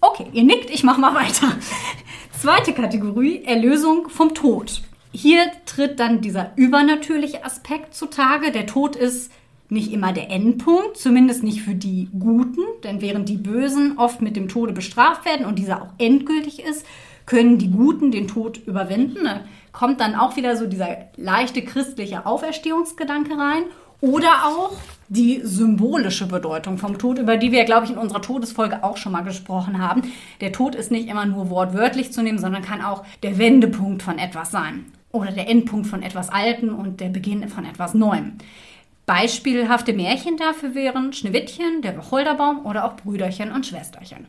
Okay, 0.00 0.26
ihr 0.32 0.44
nickt, 0.44 0.70
ich 0.70 0.84
mache 0.84 1.00
mal 1.00 1.14
weiter. 1.14 1.48
Zweite 2.40 2.74
Kategorie, 2.74 3.42
Erlösung 3.44 4.08
vom 4.08 4.34
Tod. 4.34 4.82
Hier 5.10 5.50
tritt 5.66 5.98
dann 5.98 6.20
dieser 6.20 6.52
übernatürliche 6.56 7.44
Aspekt 7.44 7.94
zutage. 7.94 8.52
Der 8.52 8.66
Tod 8.66 8.96
ist 8.96 9.32
nicht 9.68 9.92
immer 9.92 10.12
der 10.12 10.30
Endpunkt, 10.30 10.96
zumindest 10.96 11.42
nicht 11.42 11.62
für 11.62 11.74
die 11.74 12.08
Guten, 12.18 12.62
denn 12.82 13.00
während 13.00 13.28
die 13.28 13.36
Bösen 13.36 13.98
oft 13.98 14.20
mit 14.20 14.36
dem 14.36 14.48
Tode 14.48 14.72
bestraft 14.72 15.24
werden 15.24 15.46
und 15.46 15.58
dieser 15.58 15.82
auch 15.82 15.92
endgültig 15.98 16.62
ist, 16.62 16.86
können 17.26 17.58
die 17.58 17.70
Guten 17.70 18.10
den 18.10 18.28
Tod 18.28 18.58
überwinden. 18.66 19.24
Da 19.24 19.40
kommt 19.72 20.00
dann 20.00 20.14
auch 20.14 20.36
wieder 20.36 20.56
so 20.56 20.66
dieser 20.66 20.96
leichte 21.16 21.62
christliche 21.62 22.26
Auferstehungsgedanke 22.26 23.32
rein 23.38 23.64
oder 24.00 24.44
auch 24.44 24.72
die 25.08 25.40
symbolische 25.42 26.26
Bedeutung 26.26 26.76
vom 26.78 26.98
Tod, 26.98 27.18
über 27.18 27.36
die 27.36 27.52
wir, 27.52 27.64
glaube 27.64 27.86
ich, 27.86 27.92
in 27.92 27.98
unserer 27.98 28.20
Todesfolge 28.20 28.84
auch 28.84 28.96
schon 28.96 29.12
mal 29.12 29.22
gesprochen 29.22 29.78
haben. 29.78 30.02
Der 30.40 30.52
Tod 30.52 30.74
ist 30.74 30.90
nicht 30.90 31.08
immer 31.08 31.24
nur 31.24 31.50
wortwörtlich 31.50 32.12
zu 32.12 32.22
nehmen, 32.22 32.38
sondern 32.38 32.62
kann 32.62 32.82
auch 32.82 33.04
der 33.22 33.38
Wendepunkt 33.38 34.02
von 34.02 34.18
etwas 34.18 34.50
sein 34.50 34.86
oder 35.10 35.30
der 35.30 35.48
Endpunkt 35.48 35.86
von 35.86 36.02
etwas 36.02 36.28
Alten 36.28 36.70
und 36.70 37.00
der 37.00 37.08
Beginn 37.08 37.48
von 37.48 37.64
etwas 37.64 37.94
Neuem. 37.94 38.32
Beispielhafte 39.06 39.92
Märchen 39.92 40.36
dafür 40.36 40.74
wären 40.74 41.12
Schneewittchen, 41.12 41.82
der 41.82 41.96
Wacholderbaum 41.96 42.64
oder 42.64 42.84
auch 42.84 42.96
Brüderchen 42.96 43.52
und 43.52 43.66
Schwesterchen. 43.66 44.26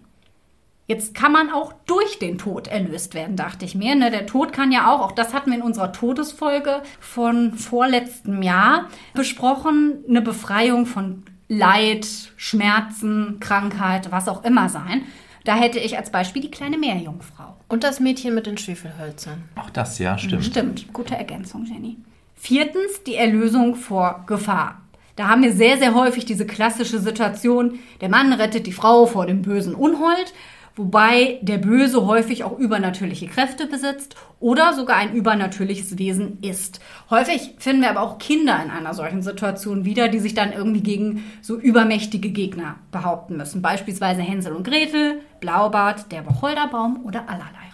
Jetzt 0.88 1.16
kann 1.16 1.32
man 1.32 1.50
auch 1.50 1.74
durch 1.88 2.20
den 2.20 2.38
Tod 2.38 2.68
erlöst 2.68 3.16
werden, 3.16 3.36
dachte 3.36 3.66
ich 3.66 3.74
mir. 3.74 3.96
Ne? 3.96 4.12
Der 4.12 4.28
Tod 4.28 4.54
kann 4.54 4.72
ja 4.72 4.92
auch, 4.92 5.02
auch 5.02 5.12
das 5.14 5.34
hatten 5.34 5.50
wir 5.50 5.58
in 5.58 5.64
unserer 5.64 5.92
Todesfolge 5.92 6.84
von 7.00 7.54
vorletztem 7.54 8.44
Jahr 8.44 8.90
besprochen, 9.16 10.04
eine 10.08 10.22
Befreiung 10.22 10.86
von 10.86 11.24
Leid, 11.48 12.08
Schmerzen, 12.38 13.40
Krankheit, 13.40 14.12
was 14.12 14.28
auch 14.28 14.44
immer 14.44 14.70
sein. 14.70 15.04
Da 15.44 15.56
hätte 15.56 15.80
ich 15.80 15.98
als 15.98 16.12
Beispiel 16.12 16.42
die 16.42 16.52
kleine 16.52 16.78
Meerjungfrau. 16.78 17.56
Und 17.68 17.84
das 17.84 18.00
Mädchen 18.00 18.36
mit 18.36 18.46
den 18.46 18.58
Schwefelhölzern. 18.58 19.44
Auch 19.56 19.70
das, 19.72 19.98
ja, 19.98 20.18
stimmt. 20.18 20.46
Stimmt, 20.46 20.94
gute 20.94 21.16
Ergänzung, 21.16 21.66
Jenny. 21.66 21.98
Viertens, 22.46 23.02
die 23.08 23.16
Erlösung 23.16 23.74
vor 23.74 24.24
Gefahr. 24.28 24.80
Da 25.16 25.30
haben 25.30 25.42
wir 25.42 25.52
sehr, 25.52 25.80
sehr 25.80 25.96
häufig 25.96 26.26
diese 26.26 26.46
klassische 26.46 27.00
Situation, 27.00 27.80
der 28.02 28.10
Mann 28.10 28.32
rettet 28.34 28.68
die 28.68 28.72
Frau 28.72 29.08
vor 29.08 29.26
dem 29.26 29.42
bösen 29.42 29.74
Unhold, 29.74 30.32
wobei 30.76 31.40
der 31.42 31.58
Böse 31.58 32.06
häufig 32.06 32.44
auch 32.44 32.56
übernatürliche 32.60 33.26
Kräfte 33.26 33.66
besitzt 33.66 34.16
oder 34.40 34.74
sogar 34.74 34.98
ein 34.98 35.16
übernatürliches 35.16 35.98
Wesen 35.98 36.38
ist. 36.44 36.82
Häufig 37.10 37.56
finden 37.58 37.82
wir 37.82 37.90
aber 37.90 38.02
auch 38.02 38.20
Kinder 38.20 38.62
in 38.64 38.70
einer 38.70 38.94
solchen 38.94 39.24
Situation 39.24 39.84
wieder, 39.84 40.08
die 40.08 40.20
sich 40.20 40.36
dann 40.36 40.54
irgendwie 40.54 40.84
gegen 40.84 41.24
so 41.42 41.58
übermächtige 41.58 42.30
Gegner 42.30 42.76
behaupten 42.92 43.38
müssen. 43.38 43.64
Beispielsweise 43.64 44.22
Hänsel 44.22 44.54
und 44.54 44.68
Gretel, 44.68 45.22
Blaubart, 45.40 46.12
der 46.12 46.28
Wacholderbaum 46.28 47.06
oder 47.06 47.28
allerlei. 47.28 47.66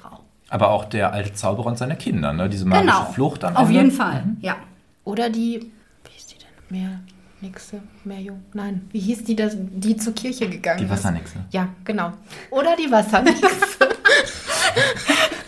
Aber 0.52 0.70
auch 0.72 0.84
der 0.86 1.14
alte 1.14 1.34
Zauberer 1.34 1.68
und 1.68 1.78
seine 1.78 1.96
Kinder, 1.96 2.34
ne? 2.34 2.50
diese 2.50 2.66
magische 2.66 2.86
Genau. 2.98 3.12
Flucht 3.14 3.44
am 3.46 3.56
Auf 3.56 3.68
Ende. 3.70 3.80
jeden 3.80 3.92
Fall, 3.92 4.24
ja. 4.42 4.58
Oder 5.06 5.30
die, 5.30 5.72
wie 6.04 6.12
hieß 6.12 6.28
die 6.28 6.36
denn? 6.38 6.80
Mehr 6.82 7.00
Nixe, 7.40 7.82
Meerjung? 8.04 8.44
Nein, 8.54 8.82
wie 8.92 9.00
hieß 9.00 9.24
die, 9.24 9.36
das, 9.36 9.56
die 9.58 9.96
zur 9.96 10.14
Kirche 10.14 10.50
gegangen 10.50 10.80
Die 10.80 10.84
ist? 10.84 10.92
Wassernixe. 10.92 11.38
Ja, 11.52 11.70
genau. 11.86 12.12
Oder 12.52 12.76
die 12.76 12.92
Wassernixe. 12.92 13.46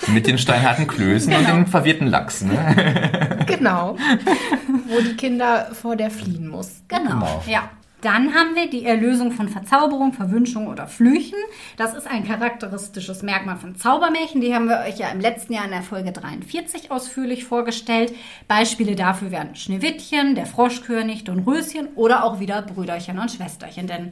Mit 0.07 0.27
den 0.27 0.37
steinharten 0.37 0.87
Klößen 0.87 1.33
und 1.33 1.47
den 1.47 1.67
verwirrten 1.67 2.07
Lachs. 2.07 2.41
Ne? 2.41 3.43
genau. 3.45 3.95
Wo 4.87 4.99
die 5.01 5.15
Kinder 5.15 5.69
vor 5.73 5.95
der 5.95 6.11
fliehen 6.11 6.47
muss. 6.47 6.81
Genau. 6.87 7.11
Genau. 7.11 7.43
Ja. 7.47 7.69
Dann 8.03 8.33
haben 8.33 8.53
wir 8.53 8.69
die 8.69 8.83
Erlösung 8.83 9.31
von 9.31 9.47
Verzauberung, 9.47 10.11
Verwünschung 10.11 10.67
oder 10.67 10.87
Flüchen. 10.87 11.37
Das 11.77 11.93
ist 11.93 12.05
ein 12.05 12.27
charakteristisches 12.27 13.23
Merkmal 13.23 13.55
von 13.55 13.77
Zaubermärchen. 13.77 14.41
Die 14.41 14.53
haben 14.53 14.67
wir 14.67 14.81
euch 14.85 14.97
ja 14.97 15.07
im 15.07 15.21
letzten 15.21 15.53
Jahr 15.53 15.63
in 15.63 15.71
der 15.71 15.83
Folge 15.83 16.11
43 16.11 16.91
ausführlich 16.91 17.45
vorgestellt. 17.45 18.13
Beispiele 18.49 18.97
dafür 18.97 19.31
wären 19.31 19.55
Schneewittchen, 19.55 20.35
der 20.35 20.45
Froschkönig, 20.45 21.23
Dornröschen 21.23 21.87
oder 21.95 22.25
auch 22.25 22.41
wieder 22.41 22.61
Brüderchen 22.61 23.19
und 23.19 23.31
Schwesterchen. 23.31 23.87
Denn 23.87 24.11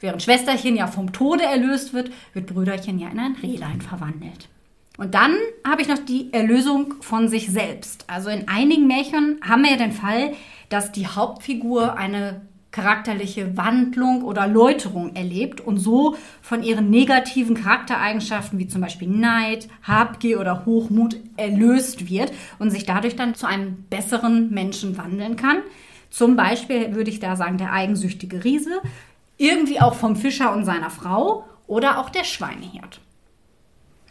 während 0.00 0.22
Schwesterchen 0.22 0.76
ja 0.76 0.86
vom 0.86 1.14
Tode 1.14 1.44
erlöst 1.44 1.94
wird, 1.94 2.10
wird 2.34 2.46
Brüderchen 2.46 2.98
ja 2.98 3.08
in 3.08 3.18
ein 3.18 3.36
Rehlein 3.42 3.80
verwandelt. 3.80 4.50
Und 4.98 5.14
dann 5.14 5.34
habe 5.66 5.80
ich 5.80 5.88
noch 5.88 5.96
die 5.96 6.30
Erlösung 6.34 6.96
von 7.00 7.28
sich 7.28 7.50
selbst. 7.50 8.04
Also 8.06 8.28
in 8.28 8.48
einigen 8.48 8.86
Märchen 8.86 9.40
haben 9.40 9.62
wir 9.62 9.70
ja 9.70 9.78
den 9.78 9.92
Fall, 9.92 10.34
dass 10.68 10.92
die 10.92 11.06
Hauptfigur 11.06 11.96
eine 11.96 12.42
charakterliche 12.70 13.56
Wandlung 13.56 14.22
oder 14.22 14.46
Läuterung 14.46 15.16
erlebt 15.16 15.60
und 15.60 15.78
so 15.78 16.16
von 16.40 16.62
ihren 16.62 16.88
negativen 16.90 17.54
Charaktereigenschaften 17.56 18.58
wie 18.58 18.68
zum 18.68 18.80
Beispiel 18.80 19.08
Neid, 19.08 19.68
Habgier 19.82 20.40
oder 20.40 20.64
Hochmut 20.66 21.16
erlöst 21.36 22.08
wird 22.08 22.32
und 22.58 22.70
sich 22.70 22.86
dadurch 22.86 23.16
dann 23.16 23.34
zu 23.34 23.46
einem 23.46 23.84
besseren 23.90 24.50
Menschen 24.50 24.96
wandeln 24.96 25.36
kann. 25.36 25.58
Zum 26.10 26.36
Beispiel 26.36 26.94
würde 26.94 27.10
ich 27.10 27.20
da 27.20 27.36
sagen, 27.36 27.58
der 27.58 27.72
eigensüchtige 27.72 28.44
Riese, 28.44 28.80
irgendwie 29.36 29.80
auch 29.80 29.94
vom 29.94 30.16
Fischer 30.16 30.52
und 30.52 30.64
seiner 30.64 30.90
Frau 30.90 31.44
oder 31.66 31.98
auch 31.98 32.10
der 32.10 32.24
Schweinehirt. 32.24 33.00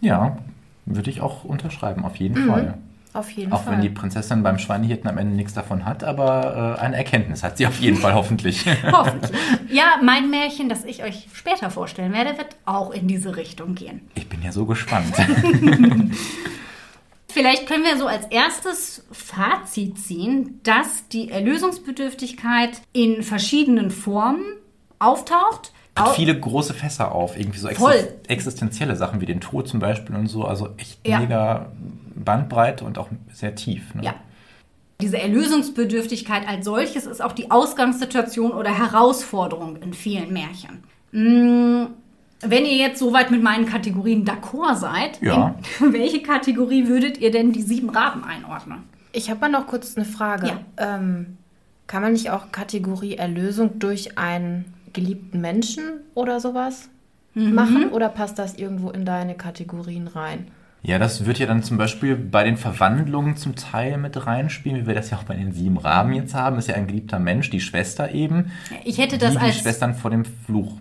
Ja, 0.02 0.38
würde 0.86 1.10
ich 1.10 1.22
auch 1.22 1.44
unterschreiben, 1.44 2.04
auf 2.04 2.16
jeden 2.16 2.44
Mhm. 2.46 2.50
Fall. 2.50 2.78
Auf 3.12 3.32
jeden 3.32 3.52
Auch 3.52 3.64
Fall. 3.64 3.74
wenn 3.74 3.82
die 3.82 3.90
Prinzessin 3.90 4.44
beim 4.44 4.60
Schweinehirten 4.60 5.10
am 5.10 5.18
Ende 5.18 5.36
nichts 5.36 5.54
davon 5.54 5.86
hat, 5.86 6.04
aber 6.04 6.78
äh, 6.78 6.82
eine 6.82 6.96
Erkenntnis 6.96 7.42
hat 7.44 7.58
sie 7.58 7.66
auf 7.66 7.80
jeden 7.80 7.98
Fall 7.98 8.14
hoffentlich. 8.14 8.66
Hoffentlich. 8.92 9.32
Ja, 9.70 9.96
mein 10.04 10.30
Märchen, 10.30 10.70
das 10.70 10.84
ich 10.84 11.04
euch 11.04 11.28
später 11.34 11.72
vorstellen 11.72 12.14
werde, 12.14 12.38
wird 12.38 12.56
auch 12.66 12.92
in 12.92 13.08
diese 13.08 13.36
Richtung 13.36 13.74
gehen. 13.74 14.02
Ich 14.14 14.30
bin 14.30 14.44
ja 14.44 14.52
so 14.52 14.66
gespannt. 14.66 15.14
Vielleicht 17.32 17.68
können 17.68 17.84
wir 17.84 17.98
so 17.98 18.08
als 18.08 18.26
erstes 18.28 19.06
Fazit 19.12 20.00
ziehen, 20.00 20.60
dass 20.64 21.08
die 21.10 21.30
Erlösungsbedürftigkeit 21.30 22.82
in 22.92 23.24
verschiedenen 23.24 23.92
Formen 23.92 24.44
auftaucht. 24.98 25.72
Hat 26.00 26.16
viele 26.16 26.40
große 26.40 26.74
Fässer 26.74 27.14
auf, 27.14 27.38
irgendwie 27.38 27.60
so 27.60 27.68
Voll. 27.70 27.92
exist 27.94 28.14
existenzielle 28.30 28.96
Sachen 28.96 29.22
wie 29.22 29.26
den 29.26 29.40
Tod 29.42 29.68
zum 29.68 29.80
Beispiel 29.80 30.16
und 30.16 30.28
so. 30.28 30.46
Also 30.46 30.70
echt 30.78 31.06
Ja. 31.08 31.20
mega 31.20 31.72
Bandbreite 32.16 32.84
und 32.86 32.98
auch 32.98 33.08
sehr 33.34 33.56
tief. 33.56 33.94
Ne? 33.96 34.04
Ja. 34.04 34.14
Diese 35.02 35.18
Erlösungsbedürftigkeit 35.18 36.48
als 36.48 36.66
solches 36.66 37.06
ist 37.06 37.22
auch 37.24 37.32
die 37.32 37.52
Ausgangssituation 37.52 38.52
oder 38.52 38.70
Herausforderung 38.78 39.78
in 39.78 39.94
vielen 39.94 40.34
Märchen. 40.34 40.84
Mm, 41.12 41.88
Wenn 42.42 42.66
ihr 42.66 42.78
jetzt 42.78 43.00
soweit 43.00 43.32
mit 43.32 43.44
meinen 43.44 43.66
Kategorien 43.66 44.24
d'accord 44.26 44.76
seid, 44.78 45.22
Ja. 45.22 45.56
in 45.82 45.92
welche 45.94 46.22
Kategorie 46.22 46.88
würdet 46.88 47.18
ihr 47.18 47.32
denn 47.32 47.52
die 47.52 47.62
sieben 47.62 47.90
Raben 47.90 48.24
einordnen? 48.24 48.84
Ich 49.12 49.30
habe 49.30 49.42
mal 49.42 49.50
noch 49.50 49.68
kurz 49.68 49.98
eine 49.98 50.06
Frage. 50.06 50.48
Ja. 50.48 50.60
Ähm, 50.78 51.38
kann 51.88 52.02
man 52.02 52.14
nicht 52.14 52.30
auch 52.30 52.52
Kategorie 52.54 53.16
Erlösung 53.16 53.80
durch 53.80 54.18
einen 54.18 54.74
geliebten 54.94 55.42
Menschen 55.42 55.84
oder 56.16 56.40
sowas 56.40 56.90
Mhm. 57.36 57.54
machen? 57.56 57.90
Oder 57.92 58.10
passt 58.10 58.40
das 58.40 58.56
irgendwo 58.56 58.90
in 58.90 59.06
deine 59.06 59.36
Kategorien 59.36 60.08
rein? 60.08 60.48
Ja, 60.82 60.98
das 60.98 61.26
wird 61.26 61.38
ja 61.40 61.46
dann 61.46 61.62
zum 61.62 61.78
Beispiel 61.78 62.16
bei 62.16 62.44
den 62.44 62.56
Verwandlungen 62.58 63.36
zum 63.36 63.56
Teil 63.56 63.98
mit 63.98 64.26
reinspielen, 64.26 64.82
wie 64.82 64.88
wir 64.88 64.96
das 64.96 65.10
ja 65.12 65.18
auch 65.18 65.24
bei 65.24 65.36
den 65.36 65.52
sieben 65.52 65.78
Raben 65.78 66.14
jetzt 66.14 66.34
haben. 66.34 66.58
Ist 66.58 66.70
ja 66.70 66.76
ein 66.76 66.88
geliebter 66.88 67.20
Mensch, 67.20 67.50
die 67.50 67.60
Schwester 67.60 68.12
eben. 68.12 68.52
Ich 68.86 68.98
hätte 68.98 69.18
das 69.18 69.34
die, 69.34 69.38
als 69.40 69.56
die 69.58 69.62
Schwestern 69.62 69.94
vor 69.94 70.10
dem 70.10 70.24
Fluch. 70.26 70.78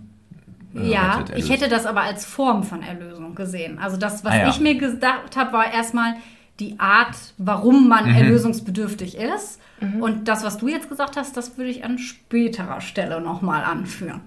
äh, 0.75 0.89
Ja, 0.89 1.17
rettet, 1.17 1.37
ich 1.37 1.49
hätte 1.49 1.67
das 1.67 1.85
aber 1.85 2.01
als 2.01 2.25
Form 2.25 2.63
von 2.63 2.81
Erlösung 2.81 3.35
gesehen. 3.35 3.77
Also 3.77 3.97
das, 3.97 4.23
was 4.23 4.33
Ah, 4.33 4.37
ja. 4.37 4.49
ich 4.49 4.59
mir 4.59 4.77
gedacht 4.77 5.35
habe, 5.35 5.51
war 5.53 5.71
erstmal 5.73 6.13
die 6.59 6.79
Art, 6.79 7.15
warum 7.37 7.87
man 7.87 8.09
Mhm. 8.09 8.15
erlösungsbedürftig 8.15 9.17
ist. 9.17 9.59
Und 10.01 10.27
das, 10.27 10.43
was 10.43 10.57
du 10.57 10.67
jetzt 10.67 10.89
gesagt 10.89 11.15
hast, 11.15 11.37
das 11.37 11.57
würde 11.57 11.69
ich 11.71 11.85
an 11.85 11.97
späterer 11.99 12.81
Stelle 12.81 13.21
nochmal 13.21 13.63
anführen. 13.63 14.19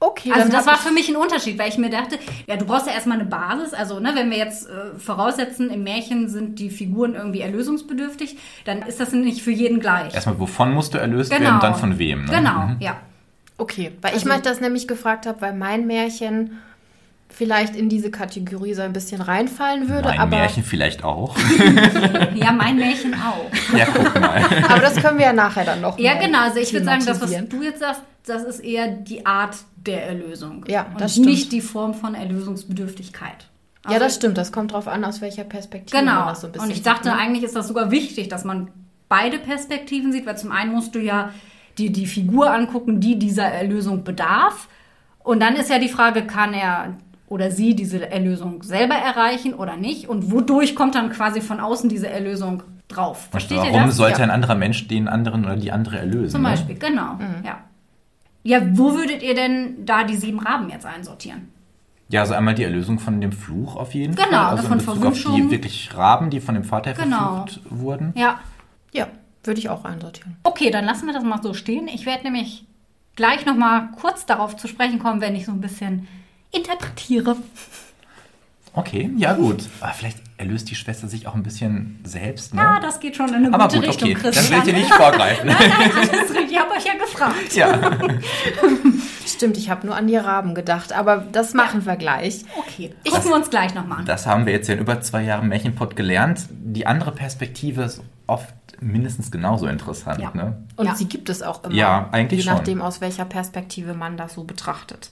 Okay, 0.00 0.30
Also 0.32 0.48
das 0.52 0.64
war 0.66 0.74
ich- 0.74 0.80
für 0.80 0.92
mich 0.92 1.08
ein 1.08 1.16
Unterschied, 1.16 1.58
weil 1.58 1.68
ich 1.68 1.76
mir 1.78 1.90
dachte, 1.90 2.16
ja, 2.46 2.56
du 2.56 2.64
brauchst 2.64 2.86
ja 2.86 2.92
erstmal 2.92 3.18
eine 3.18 3.28
Basis. 3.28 3.74
Also, 3.74 3.98
ne, 3.98 4.12
wenn 4.14 4.30
wir 4.30 4.38
jetzt 4.38 4.68
äh, 4.68 4.96
voraussetzen, 4.96 5.70
im 5.70 5.82
Märchen 5.82 6.28
sind 6.28 6.60
die 6.60 6.70
Figuren 6.70 7.14
irgendwie 7.16 7.40
erlösungsbedürftig, 7.40 8.38
dann 8.64 8.82
ist 8.82 9.00
das 9.00 9.10
nicht 9.12 9.42
für 9.42 9.50
jeden 9.50 9.80
gleich. 9.80 10.14
Erstmal, 10.14 10.38
wovon 10.38 10.72
musst 10.72 10.94
du 10.94 10.98
erlöst 10.98 11.30
genau. 11.32 11.42
werden, 11.42 11.60
dann 11.60 11.74
von 11.74 11.98
wem. 11.98 12.26
Ne? 12.26 12.30
Genau, 12.30 12.66
Mhm. 12.68 12.76
ja. 12.78 12.96
Okay, 13.56 13.90
weil 14.00 14.12
ich 14.12 14.18
Also- 14.22 14.28
mich 14.32 14.42
das 14.42 14.60
nämlich 14.60 14.86
gefragt 14.86 15.26
habe, 15.26 15.40
weil 15.40 15.54
mein 15.54 15.88
Märchen 15.88 16.52
vielleicht 17.28 17.76
in 17.76 17.88
diese 17.88 18.10
Kategorie 18.10 18.74
so 18.74 18.82
ein 18.82 18.92
bisschen 18.92 19.20
reinfallen 19.20 19.88
würde. 19.88 20.08
Mein 20.08 20.18
aber, 20.18 20.36
Märchen 20.38 20.62
vielleicht 20.64 21.04
auch. 21.04 21.36
Ja, 22.34 22.52
mein 22.52 22.76
Märchen 22.76 23.14
auch. 23.14 23.76
ja, 23.76 23.86
guck 23.92 24.20
mal. 24.20 24.42
aber 24.68 24.80
das 24.80 24.96
können 24.96 25.18
wir 25.18 25.26
ja 25.26 25.32
nachher 25.32 25.64
dann 25.64 25.80
noch 25.80 25.98
Ja, 25.98 26.14
mal 26.14 26.24
genau. 26.24 26.40
Also 26.42 26.58
ich 26.60 26.72
würde 26.72 26.84
sagen, 26.86 27.04
das, 27.04 27.20
was 27.20 27.30
du 27.48 27.62
jetzt 27.62 27.80
sagst, 27.80 28.02
das 28.26 28.44
ist 28.44 28.60
eher 28.60 28.88
die 28.88 29.26
Art 29.26 29.56
der 29.76 30.06
Erlösung. 30.06 30.64
Ja, 30.68 30.86
und 30.92 31.00
das 31.00 31.12
stimmt. 31.12 31.26
nicht 31.26 31.52
die 31.52 31.60
Form 31.60 31.94
von 31.94 32.14
Erlösungsbedürftigkeit. 32.14 33.48
Ja, 33.84 33.90
Also- 33.92 34.04
das 34.04 34.14
stimmt. 34.16 34.38
Das 34.38 34.52
kommt 34.52 34.72
drauf 34.72 34.88
an, 34.88 35.04
aus 35.04 35.20
welcher 35.20 35.44
Perspektive 35.44 36.02
man 36.04 36.14
Genau. 36.14 36.28
das 36.28 36.40
so 36.42 36.46
ein 36.46 36.52
bisschen 36.52 36.68
und 36.68 36.74
ich 36.74 36.82
dachte, 36.82 37.04
sieht, 37.04 37.12
ne? 37.14 37.18
eigentlich 37.18 37.44
ist 37.44 37.56
das 37.56 37.68
sogar 37.68 37.90
wichtig, 37.90 38.28
dass 38.28 38.44
man 38.44 38.68
beide 39.08 39.38
Perspektiven 39.38 40.12
sieht, 40.12 40.26
weil 40.26 40.36
zum 40.38 40.52
einen 40.52 40.72
musst 40.72 40.94
du 40.94 40.98
ja 41.00 41.32
die, 41.78 41.90
die 41.92 42.06
Figur 42.06 42.52
angucken, 42.52 43.00
die 43.00 43.18
dieser 43.18 43.44
Erlösung 43.46 44.04
bedarf. 44.04 44.68
Und 45.22 45.40
dann 45.40 45.56
ist 45.56 45.70
ja 45.70 45.78
die 45.78 45.88
Frage, 45.88 46.22
kann 46.26 46.52
er 46.54 46.96
oder 47.28 47.50
sie 47.50 47.74
diese 47.74 48.10
Erlösung 48.10 48.62
selber 48.62 48.94
erreichen 48.94 49.54
oder 49.54 49.76
nicht? 49.76 50.08
Und 50.08 50.30
wodurch 50.32 50.74
kommt 50.74 50.94
dann 50.94 51.10
quasi 51.10 51.40
von 51.40 51.60
außen 51.60 51.88
diese 51.88 52.08
Erlösung 52.08 52.62
drauf? 52.88 53.24
Und 53.26 53.30
Versteht 53.32 53.58
ihr 53.58 53.72
warum 53.72 53.86
das? 53.86 53.96
sollte 53.96 54.18
Ja. 54.18 54.24
ein 54.24 54.30
anderer 54.30 54.54
Mensch 54.54 54.88
den 54.88 55.08
anderen 55.08 55.44
oder 55.44 55.56
die 55.56 55.70
andere 55.72 55.98
erlösen? 55.98 56.30
Zum 56.30 56.42
ne? 56.42 56.48
Beispiel, 56.50 56.76
genau. 56.78 57.14
Mhm. 57.14 57.44
Ja. 57.44 57.58
Ja, 58.44 58.60
wo 58.78 58.94
würdet 58.94 59.22
ihr 59.22 59.34
denn 59.34 59.84
da 59.84 60.04
die 60.04 60.16
sieben 60.16 60.38
Raben 60.40 60.70
jetzt 60.70 60.86
einsortieren? 60.86 61.48
Ja, 62.10 62.22
also 62.22 62.32
einmal 62.32 62.54
die 62.54 62.62
Erlösung 62.62 62.98
von 62.98 63.20
dem 63.20 63.32
Fluch 63.32 63.76
auf 63.76 63.92
jeden 63.92 64.14
Genau, 64.14 64.28
Fall. 64.30 64.46
Also 64.46 64.62
von 64.68 64.78
in 64.78 64.86
Bezug 64.86 65.04
auf 65.04 65.12
die 65.14 65.20
Verwünschung. 65.20 65.50
wirklich 65.50 65.90
Raben, 65.94 66.30
die 66.30 66.40
von 66.40 66.54
dem 66.54 66.64
Vater 66.64 66.94
Genau. 66.94 67.44
verflucht 67.44 67.60
wurden. 67.68 68.12
Ja. 68.16 68.40
Ja, 68.94 69.08
würde 69.44 69.60
ich 69.60 69.68
auch 69.68 69.84
einsortieren. 69.84 70.36
Okay, 70.44 70.70
dann 70.70 70.86
lassen 70.86 71.06
wir 71.06 71.12
das 71.12 71.22
mal 71.24 71.42
so 71.42 71.52
stehen. 71.52 71.88
Ich 71.88 72.06
werde 72.06 72.22
nämlich 72.24 72.64
gleich 73.16 73.44
noch 73.44 73.56
mal 73.56 73.90
kurz 74.00 74.24
darauf 74.24 74.56
zu 74.56 74.68
sprechen 74.68 74.98
kommen, 74.98 75.20
wenn 75.20 75.34
ich 75.36 75.44
so 75.44 75.52
ein 75.52 75.60
bisschen 75.60 76.08
interpretiere. 76.50 77.36
Okay, 78.74 79.10
ja 79.16 79.32
gut. 79.32 79.64
Aber 79.80 79.92
vielleicht 79.92 80.18
erlöst 80.36 80.70
die 80.70 80.76
Schwester 80.76 81.08
sich 81.08 81.26
auch 81.26 81.34
ein 81.34 81.42
bisschen 81.42 81.98
selbst. 82.04 82.54
Ne? 82.54 82.62
Ja, 82.62 82.78
das 82.78 83.00
geht 83.00 83.16
schon 83.16 83.28
in 83.30 83.34
eine 83.46 83.52
Aber 83.54 83.64
gute 83.64 83.78
gut, 83.80 83.88
Richtung, 83.88 84.10
okay. 84.12 84.20
Das 84.22 84.36
will 84.36 84.42
ich 84.42 84.48
Christian. 84.50 84.64
dir 84.66 84.72
nicht 84.74 84.92
vorgreifen. 84.94 85.46
Nein, 85.48 85.56
nein, 85.58 85.90
alles 85.96 86.10
richtig. 86.30 86.50
Ich 86.52 86.58
habe 86.58 86.70
euch 86.72 86.84
ja 86.84 86.94
gefragt. 86.94 87.54
ja. 87.54 87.98
Stimmt, 89.26 89.56
ich 89.56 89.68
habe 89.70 89.86
nur 89.86 89.96
an 89.96 90.06
die 90.06 90.16
Raben 90.16 90.54
gedacht, 90.54 90.92
aber 90.92 91.18
das 91.32 91.54
machen 91.54 91.84
wir 91.86 91.96
gleich. 91.96 92.44
Okay, 92.56 92.94
gucken 93.08 93.30
wir 93.30 93.34
uns 93.36 93.50
gleich 93.50 93.74
noch 93.74 93.86
mal 93.86 93.96
an. 93.96 94.06
Das 94.06 94.26
haben 94.26 94.46
wir 94.46 94.52
jetzt 94.52 94.68
ja 94.68 94.74
in 94.74 94.80
über 94.80 95.00
zwei 95.00 95.22
Jahren 95.22 95.48
Märchenpott 95.48 95.96
gelernt. 95.96 96.42
Die 96.50 96.86
andere 96.86 97.12
Perspektive 97.12 97.82
ist 97.82 98.00
oft 98.26 98.54
mindestens 98.80 99.30
genauso 99.30 99.66
interessant. 99.66 100.20
Ja. 100.20 100.30
Ne? 100.34 100.56
Und 100.76 100.86
Ja. 100.86 100.94
sie 100.94 101.06
gibt 101.06 101.28
es 101.28 101.42
auch 101.42 101.64
immer. 101.64 101.74
Ja, 101.74 102.08
eigentlich 102.12 102.40
Je 102.40 102.46
schon. 102.48 102.54
nachdem, 102.54 102.80
aus 102.80 103.00
welcher 103.00 103.24
Perspektive 103.24 103.94
man 103.94 104.16
das 104.16 104.34
so 104.34 104.44
betrachtet. 104.44 105.10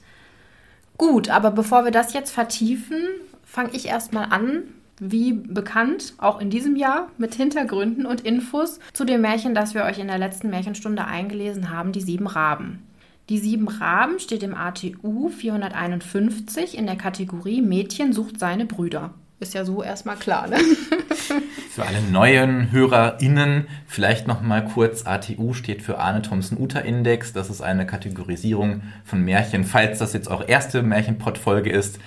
Gut, 0.98 1.28
aber 1.28 1.50
bevor 1.50 1.84
wir 1.84 1.90
das 1.90 2.14
jetzt 2.14 2.30
vertiefen, 2.30 2.98
fange 3.44 3.70
ich 3.72 3.86
erstmal 3.86 4.32
an, 4.32 4.62
wie 4.98 5.34
bekannt, 5.34 6.14
auch 6.18 6.40
in 6.40 6.48
diesem 6.48 6.76
Jahr, 6.76 7.08
mit 7.18 7.34
Hintergründen 7.34 8.06
und 8.06 8.22
Infos 8.22 8.80
zu 8.92 9.04
dem 9.04 9.20
Märchen, 9.20 9.54
das 9.54 9.74
wir 9.74 9.84
euch 9.84 9.98
in 9.98 10.08
der 10.08 10.18
letzten 10.18 10.48
Märchenstunde 10.48 11.04
eingelesen 11.04 11.70
haben, 11.70 11.92
die 11.92 12.00
sieben 12.00 12.26
Raben. 12.26 12.82
Die 13.28 13.38
sieben 13.38 13.68
Raben 13.68 14.20
steht 14.20 14.42
im 14.42 14.54
ATU 14.54 15.28
451 15.28 16.78
in 16.78 16.86
der 16.86 16.96
Kategorie 16.96 17.60
Mädchen 17.60 18.12
sucht 18.12 18.38
seine 18.38 18.66
Brüder. 18.66 19.12
Ist 19.38 19.52
ja 19.52 19.64
so 19.64 19.82
erstmal 19.82 20.16
klar, 20.16 20.46
ne? 20.46 20.56
Für 21.70 21.84
alle 21.84 22.00
neuen 22.00 22.72
HörerInnen 22.72 23.66
vielleicht 23.86 24.26
noch 24.26 24.40
mal 24.40 24.64
kurz. 24.64 25.04
ATU 25.04 25.52
steht 25.52 25.82
für 25.82 25.98
Arne 25.98 26.22
Thompson 26.22 26.56
Uta 26.58 26.78
Index. 26.78 27.34
Das 27.34 27.50
ist 27.50 27.60
eine 27.60 27.84
Kategorisierung 27.84 28.80
von 29.04 29.20
Märchen. 29.22 29.64
Falls 29.64 29.98
das 29.98 30.14
jetzt 30.14 30.30
auch 30.30 30.48
erste 30.48 30.82
Märchenpott-Folge 30.82 31.68
ist, 31.68 31.98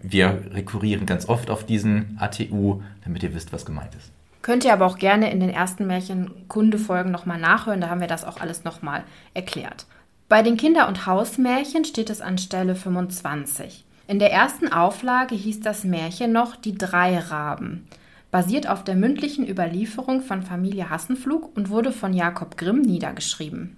wir 0.00 0.42
rekurrieren 0.52 1.04
ganz 1.04 1.28
oft 1.28 1.50
auf 1.50 1.64
diesen 1.64 2.16
ATU, 2.18 2.80
damit 3.04 3.22
ihr 3.22 3.34
wisst, 3.34 3.52
was 3.52 3.66
gemeint 3.66 3.94
ist. 3.94 4.10
Könnt 4.40 4.64
ihr 4.64 4.72
aber 4.72 4.86
auch 4.86 4.96
gerne 4.96 5.30
in 5.30 5.40
den 5.40 5.50
ersten 5.50 5.86
Märchenkunde-Folgen 5.86 7.10
nochmal 7.10 7.38
nachhören, 7.38 7.82
da 7.82 7.90
haben 7.90 8.00
wir 8.00 8.08
das 8.08 8.24
auch 8.24 8.40
alles 8.40 8.64
nochmal 8.64 9.04
erklärt. 9.34 9.84
Bei 10.30 10.42
den 10.42 10.56
Kinder- 10.56 10.88
und 10.88 11.04
Hausmärchen 11.06 11.84
steht 11.84 12.08
es 12.08 12.22
an 12.22 12.38
Stelle 12.38 12.74
25. 12.74 13.84
In 14.10 14.18
der 14.18 14.32
ersten 14.32 14.72
Auflage 14.72 15.36
hieß 15.36 15.60
das 15.60 15.84
Märchen 15.84 16.32
noch 16.32 16.56
Die 16.56 16.76
drei 16.76 17.16
Raben, 17.16 17.86
basiert 18.32 18.68
auf 18.68 18.82
der 18.82 18.96
mündlichen 18.96 19.48
Überlieferung 19.48 20.22
von 20.22 20.42
Familie 20.42 20.90
Hassenflug 20.90 21.56
und 21.56 21.68
wurde 21.68 21.92
von 21.92 22.12
Jakob 22.12 22.56
Grimm 22.56 22.80
niedergeschrieben. 22.80 23.76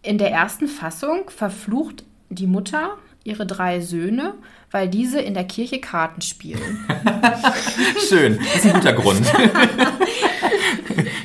In 0.00 0.16
der 0.16 0.30
ersten 0.30 0.68
Fassung 0.68 1.28
verflucht 1.28 2.04
die 2.30 2.46
Mutter 2.46 2.96
ihre 3.24 3.44
drei 3.44 3.82
Söhne, 3.82 4.32
weil 4.70 4.88
diese 4.88 5.20
in 5.20 5.34
der 5.34 5.44
Kirche 5.44 5.82
Karten 5.82 6.22
spielen. 6.22 6.86
Schön, 8.08 8.38
das 8.38 8.64
ist 8.64 8.66
ein 8.66 8.80
guter 8.80 8.94
Grund. 8.94 9.20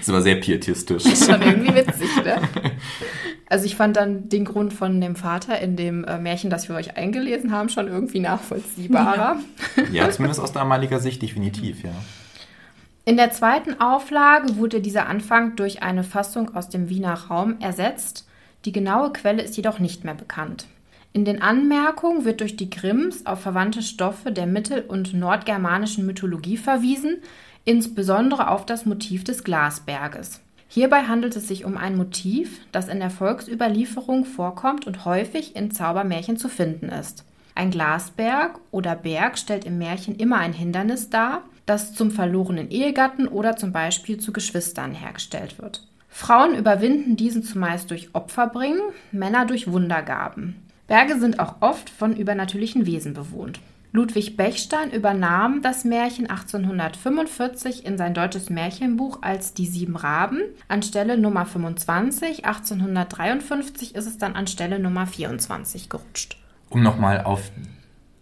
ist 0.02 0.10
aber 0.10 0.22
sehr 0.22 0.36
pietistisch. 0.36 1.04
schon 1.04 1.42
irgendwie 1.42 1.76
witzig, 1.76 2.10
ne? 2.26 2.42
Also 3.50 3.66
ich 3.66 3.76
fand 3.76 3.98
dann 3.98 4.30
den 4.30 4.46
Grund 4.46 4.74
von 4.74 5.02
dem 5.02 5.16
Vater 5.16 5.60
in 5.60 5.76
dem 5.76 6.04
äh, 6.04 6.20
Märchen, 6.20 6.52
das 6.52 6.70
wir 6.70 6.76
euch 6.76 6.96
eingelesen 6.98 7.52
haben, 7.52 7.70
schon 7.70 7.88
irgendwie 7.88 8.20
nachvollziehbarer. 8.20 9.38
Ja, 9.92 10.10
zumindest 10.12 10.40
aus 10.40 10.52
damaliger 10.52 11.00
Sicht 11.00 11.22
definitiv, 11.22 11.84
ja. 11.84 11.92
In 13.06 13.18
der 13.18 13.32
zweiten 13.32 13.82
Auflage 13.82 14.58
wurde 14.58 14.82
dieser 14.82 15.08
Anfang 15.08 15.56
durch 15.56 15.82
eine 15.82 16.04
Fassung 16.04 16.56
aus 16.56 16.70
dem 16.70 16.90
Wiener 16.90 17.14
Raum 17.14 17.56
ersetzt. 17.60 18.28
Die 18.66 18.72
genaue 18.72 19.12
Quelle 19.12 19.42
ist 19.42 19.58
jedoch 19.58 19.80
nicht 19.80 20.04
mehr 20.04 20.14
bekannt. 20.14 20.68
In 21.12 21.26
den 21.26 21.42
Anmerkungen 21.42 22.24
wird 22.24 22.42
durch 22.42 22.56
die 22.56 22.70
Grimms 22.70 23.26
auf 23.26 23.42
verwandte 23.42 23.82
Stoffe 23.82 24.32
der 24.32 24.46
mittel- 24.46 24.86
und 24.88 25.16
nordgermanischen 25.16 26.06
Mythologie 26.06 26.58
verwiesen, 26.58 27.18
insbesondere 27.66 28.50
auf 28.50 28.66
das 28.66 28.86
Motiv 28.86 29.24
des 29.24 29.44
Glasberges. 29.44 30.42
Hierbei 30.72 31.02
handelt 31.04 31.36
es 31.36 31.48
sich 31.48 31.66
um 31.66 31.78
ein 31.78 31.98
Motiv, 31.98 32.62
das 32.72 32.88
in 32.88 33.00
der 33.00 33.10
Volksüberlieferung 33.10 34.24
vorkommt 34.24 34.86
und 34.86 35.04
häufig 35.04 35.56
in 35.56 35.72
Zaubermärchen 35.72 36.38
zu 36.38 36.48
finden 36.48 36.90
ist. 36.90 37.26
Ein 37.56 37.72
Glasberg 37.72 38.60
oder 38.70 38.96
Berg 38.96 39.40
stellt 39.40 39.66
im 39.66 39.80
Märchen 39.80 40.16
immer 40.16 40.38
ein 40.38 40.54
Hindernis 40.54 41.10
dar, 41.10 41.42
das 41.66 41.94
zum 41.96 42.12
verlorenen 42.12 42.70
Ehegatten 42.70 43.28
oder 43.28 43.58
zum 43.58 43.72
Beispiel 43.72 44.20
zu 44.20 44.32
Geschwistern 44.32 44.94
hergestellt 44.94 45.60
wird. 45.60 45.86
Frauen 46.08 46.56
überwinden 46.56 47.16
diesen 47.16 47.44
zumeist 47.44 47.90
durch 47.90 48.10
Opferbringen, 48.14 48.82
Männer 49.12 49.46
durch 49.46 49.72
Wundergaben. 49.72 50.56
Berge 50.88 51.20
sind 51.20 51.40
auch 51.40 51.56
oft 51.62 51.90
von 51.90 52.16
übernatürlichen 52.16 52.86
Wesen 52.86 53.14
bewohnt. 53.14 53.60
Ludwig 53.92 54.38
Bechstein 54.38 54.92
übernahm 54.92 55.64
das 55.64 55.84
Märchen 55.84 56.30
1845 56.30 57.86
in 57.86 57.98
sein 57.98 58.14
deutsches 58.14 58.52
Märchenbuch 58.52 59.24
als 59.24 59.56
Die 59.56 59.66
sieben 59.66 59.96
Raben. 59.96 60.42
Anstelle 60.68 61.18
Nummer 61.18 61.48
25, 61.48 62.46
1853 62.46 63.96
ist 63.96 64.06
es 64.06 64.20
dann 64.20 64.36
an 64.36 64.46
Stelle 64.46 64.78
Nummer 64.78 65.08
24 65.08 65.90
gerutscht. 65.90 66.38
Um 66.70 66.84
nochmal 66.84 67.24
auf 67.24 67.52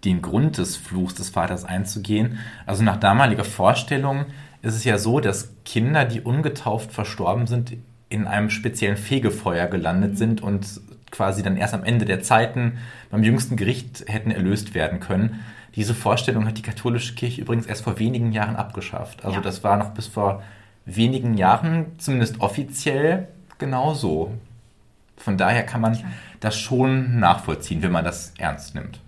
den 0.06 0.22
Grund 0.22 0.58
des 0.58 0.78
Fluchs 0.78 1.16
des 1.16 1.30
Vaters 1.30 1.66
einzugehen. 1.66 2.40
Also 2.66 2.84
nach 2.84 2.98
damaliger 2.98 3.44
Vorstellung 3.44 4.26
ist 4.62 4.76
es 4.76 4.86
ja 4.86 4.98
so, 4.98 5.20
dass 5.20 5.54
Kinder, 5.66 6.06
die 6.06 6.22
ungetauft 6.22 6.94
verstorben 6.94 7.46
sind, 7.46 7.74
in 8.08 8.26
einem 8.26 8.50
speziellen 8.50 8.96
Fegefeuer 8.96 9.68
gelandet 9.68 10.18
sind 10.18 10.42
und 10.42 10.80
quasi 11.12 11.44
dann 11.44 11.58
erst 11.58 11.74
am 11.74 11.84
Ende 11.84 12.06
der 12.06 12.22
Zeiten 12.22 12.78
beim 13.10 13.24
jüngsten 13.24 13.58
Gericht 13.58 14.06
hätten 14.08 14.32
erlöst 14.32 14.74
werden 14.74 15.02
können. 15.02 15.42
Diese 15.78 15.94
Vorstellung 15.94 16.46
hat 16.48 16.58
die 16.58 16.62
katholische 16.64 17.14
Kirche 17.16 17.42
übrigens 17.42 17.68
erst 17.68 17.84
vor 17.84 18.00
wenigen 18.00 18.32
Jahren 18.34 18.56
abgeschafft. 18.56 19.24
Also 19.24 19.38
Ja. 19.38 19.42
das 19.44 19.64
war 19.64 19.78
noch 19.78 19.92
bis 19.92 20.08
vor 20.08 20.42
wenigen 20.86 21.36
Jahren, 21.36 21.86
zumindest 22.00 22.42
offiziell, 22.42 23.28
genauso. 23.60 24.32
Von 25.18 25.38
daher 25.38 25.64
kann 25.64 25.82
man 25.82 25.98
das 26.40 26.58
schon 26.60 27.20
nachvollziehen, 27.20 27.82
wenn 27.84 27.92
man 27.92 28.04
das 28.04 28.34
ernst 28.40 28.74
nimmt. 28.76 29.00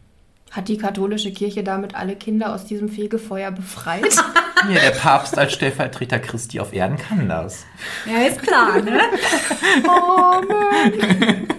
Hat 0.52 0.68
die 0.68 0.78
katholische 0.78 1.32
Kirche 1.32 1.64
damit 1.64 1.96
alle 1.96 2.16
Kinder 2.16 2.54
aus 2.54 2.66
diesem 2.66 2.90
Fegefeuer 2.90 3.52
befreit? 3.52 4.16
Ja, 4.70 4.82
der 4.82 4.92
Papst 4.92 5.38
als 5.38 5.54
Stellvertreter 5.54 6.20
Christi 6.20 6.60
auf 6.60 6.74
Erden 6.74 6.98
kann 6.98 7.30
das. 7.30 7.66
Ja, 8.06 8.28
ist 8.28 8.42
klar, 8.42 8.82
ne? 8.82 9.00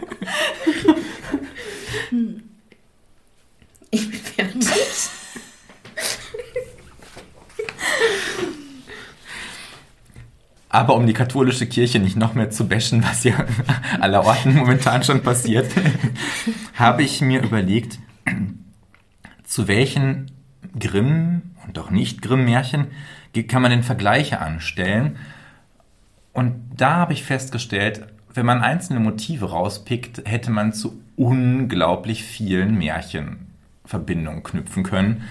ich 3.91 4.11
bin 4.11 4.21
fertig. 4.21 5.11
Aber 10.73 10.95
um 10.95 11.07
die 11.07 11.13
katholische 11.13 11.67
Kirche 11.67 11.99
nicht 11.99 12.17
noch 12.17 12.35
mehr 12.35 12.51
zu 12.51 12.69
bashen, 12.69 13.03
was 13.03 13.25
ja 13.25 13.45
aller 14.01 14.25
Orten 14.25 14.55
momentan 14.55 15.03
schon 15.03 15.23
passiert, 15.23 15.71
habe 16.75 17.03
ich 17.03 17.21
mir 17.21 17.43
überlegt, 17.43 17.99
zu 19.43 19.67
welchen 19.67 20.31
Grimm 20.79 21.43
und 21.67 21.77
auch 21.79 21.91
nicht 21.91 22.23
Grimm-Märchen 22.23 22.87
kann 23.49 23.63
man 23.63 23.73
denn 23.73 23.83
Vergleiche 23.83 24.41
anstellen. 24.41 25.17
Und 26.33 26.55
da 26.77 26.97
habe 26.97 27.15
ich 27.15 27.25
festgestellt, 27.25 28.07
wenn 28.33 28.47
man 28.47 28.63
einzelne 28.63 29.01
Motive 29.01 29.51
rauspickt, 29.51 30.23
hätte 30.25 30.53
man 30.53 30.73
zu 30.73 31.03
unglaublich 31.17 32.23
vielen 32.23 32.79
Märchen 32.79 33.50
Verbindungen 33.91 34.45
knüpfen 34.45 34.85
können. 34.85 35.25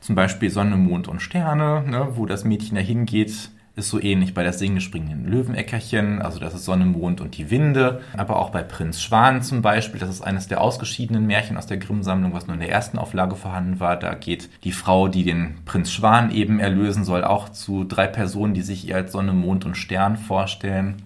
Zum 0.00 0.14
Beispiel 0.14 0.48
Sonne, 0.48 0.76
Mond 0.76 1.08
und 1.08 1.20
Sterne, 1.20 1.82
ne, 1.86 2.08
wo 2.14 2.24
das 2.24 2.44
Mädchen 2.44 2.76
da 2.76 2.80
hingeht, 2.80 3.50
ist 3.76 3.88
so 3.88 4.00
ähnlich 4.00 4.34
bei 4.34 4.42
das 4.42 4.58
singespringenden 4.58 5.26
Löwenäckerchen, 5.26 6.22
also 6.22 6.38
das 6.38 6.54
ist 6.54 6.64
Sonne, 6.64 6.86
Mond 6.86 7.20
und 7.20 7.36
die 7.36 7.50
Winde. 7.50 8.00
Aber 8.16 8.36
auch 8.36 8.50
bei 8.50 8.62
Prinz 8.62 9.02
Schwan 9.02 9.42
zum 9.42 9.60
Beispiel, 9.62 10.00
das 10.00 10.10
ist 10.10 10.22
eines 10.22 10.48
der 10.48 10.60
ausgeschiedenen 10.60 11.26
Märchen 11.26 11.56
aus 11.56 11.66
der 11.66 11.78
Grimm-Sammlung, 11.78 12.32
was 12.32 12.46
nur 12.46 12.54
in 12.54 12.60
der 12.60 12.70
ersten 12.70 12.98
Auflage 12.98 13.36
vorhanden 13.36 13.80
war. 13.80 13.96
Da 13.96 14.14
geht 14.14 14.50
die 14.64 14.72
Frau, 14.72 15.08
die 15.08 15.24
den 15.24 15.56
Prinz 15.64 15.90
Schwan 15.90 16.30
eben 16.30 16.60
erlösen 16.60 17.04
soll, 17.04 17.24
auch 17.24 17.48
zu 17.48 17.84
drei 17.84 18.06
Personen, 18.06 18.54
die 18.54 18.62
sich 18.62 18.86
ihr 18.88 18.96
als 18.96 19.12
Sonne, 19.12 19.32
Mond 19.32 19.64
und 19.64 19.76
Stern 19.76 20.16
vorstellen. 20.16 21.02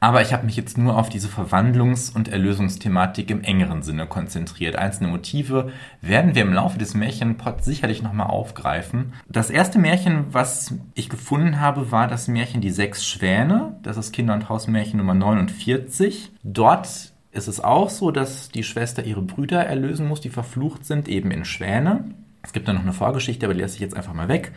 Aber 0.00 0.22
ich 0.22 0.32
habe 0.32 0.44
mich 0.44 0.56
jetzt 0.56 0.76
nur 0.76 0.96
auf 0.96 1.08
diese 1.08 1.28
Verwandlungs- 1.28 2.14
und 2.14 2.28
Erlösungsthematik 2.28 3.30
im 3.30 3.42
engeren 3.42 3.82
Sinne 3.82 4.06
konzentriert. 4.06 4.76
Einzelne 4.76 5.10
Motive 5.10 5.72
werden 6.00 6.34
wir 6.34 6.42
im 6.42 6.52
Laufe 6.52 6.78
des 6.78 6.94
Märchenpots 6.94 7.64
sicherlich 7.64 8.02
nochmal 8.02 8.28
aufgreifen. 8.28 9.14
Das 9.28 9.50
erste 9.50 9.78
Märchen, 9.78 10.26
was 10.32 10.74
ich 10.94 11.08
gefunden 11.08 11.60
habe, 11.60 11.90
war 11.90 12.08
das 12.08 12.28
Märchen 12.28 12.60
Die 12.60 12.70
sechs 12.70 13.06
Schwäne. 13.06 13.78
Das 13.82 13.96
ist 13.96 14.12
Kinder- 14.12 14.34
und 14.34 14.48
Hausmärchen 14.48 14.98
Nummer 14.98 15.14
49. 15.14 16.32
Dort 16.42 17.12
ist 17.32 17.48
es 17.48 17.60
auch 17.60 17.90
so, 17.90 18.10
dass 18.10 18.48
die 18.48 18.64
Schwester 18.64 19.04
ihre 19.04 19.22
Brüder 19.22 19.64
erlösen 19.64 20.08
muss, 20.08 20.20
die 20.20 20.30
verflucht 20.30 20.84
sind, 20.84 21.08
eben 21.08 21.30
in 21.30 21.44
Schwäne. 21.44 22.04
Es 22.42 22.52
gibt 22.52 22.68
da 22.68 22.72
noch 22.72 22.82
eine 22.82 22.92
Vorgeschichte, 22.92 23.46
aber 23.46 23.54
die 23.54 23.60
lasse 23.60 23.74
ich 23.74 23.80
jetzt 23.80 23.96
einfach 23.96 24.14
mal 24.14 24.28
weg. 24.28 24.52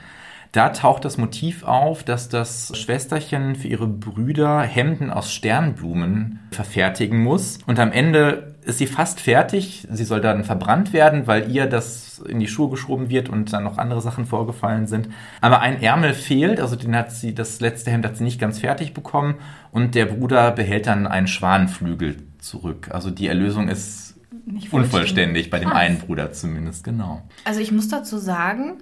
Da 0.52 0.70
taucht 0.70 1.06
das 1.06 1.18
Motiv 1.18 1.64
auf, 1.64 2.04
dass 2.04 2.28
das 2.28 2.72
Schwesterchen 2.76 3.56
für 3.56 3.68
ihre 3.68 3.88
Brüder 3.88 4.62
Hemden 4.62 5.12
aus 5.12 5.32
Sternblumen 5.32 6.40
verfertigen 6.52 7.22
muss. 7.22 7.60
Und 7.68 7.80
am 7.80 7.92
Ende 7.92 8.56
ist 8.64 8.80
sie 8.80 8.88
fast 8.88 9.20
fertig. 9.20 9.88
Sie 9.92 10.04
soll 10.04 10.22
dann 10.22 10.44
verbrannt 10.44 10.92
werden, 10.92 11.28
weil 11.28 11.52
ihr 11.52 11.68
das 11.68 12.20
in 12.28 12.40
die 12.40 12.48
Schuhe 12.48 12.70
geschoben 12.70 13.10
wird 13.10 13.30
und 13.30 13.54
dann 13.54 13.64
noch 13.64 13.78
andere 13.78 14.02
Sachen 14.02 14.26
vorgefallen 14.26 14.88
sind. 14.88 15.10
Aber 15.40 15.62
ein 15.62 15.82
Ärmel 15.84 16.14
fehlt, 16.14 16.60
also 16.60 16.76
den 16.76 16.96
hat 16.96 17.12
sie, 17.12 17.36
das 17.36 17.60
letzte 17.60 17.92
Hemd 17.92 18.06
hat 18.06 18.18
sie 18.18 18.24
nicht 18.24 18.40
ganz 18.40 18.60
fertig 18.60 18.96
bekommen. 18.96 19.36
Und 19.72 19.94
der 19.94 20.06
Bruder 20.06 20.52
behält 20.52 20.88
dann 20.88 21.06
einen 21.06 21.28
Schwanenflügel 21.28 22.18
zurück. 22.40 22.90
Also 22.92 23.12
die 23.12 23.28
Erlösung 23.28 23.68
ist 23.68 24.16
nicht 24.46 24.74
unvollständig, 24.74 25.52
bei 25.52 25.60
dem 25.60 25.70
einen 25.70 26.00
Bruder 26.00 26.32
zumindest, 26.32 26.84
genau. 26.84 27.22
Also 27.46 27.60
ich 27.60 27.72
muss 27.72 27.88
dazu 27.88 28.18
sagen, 28.18 28.78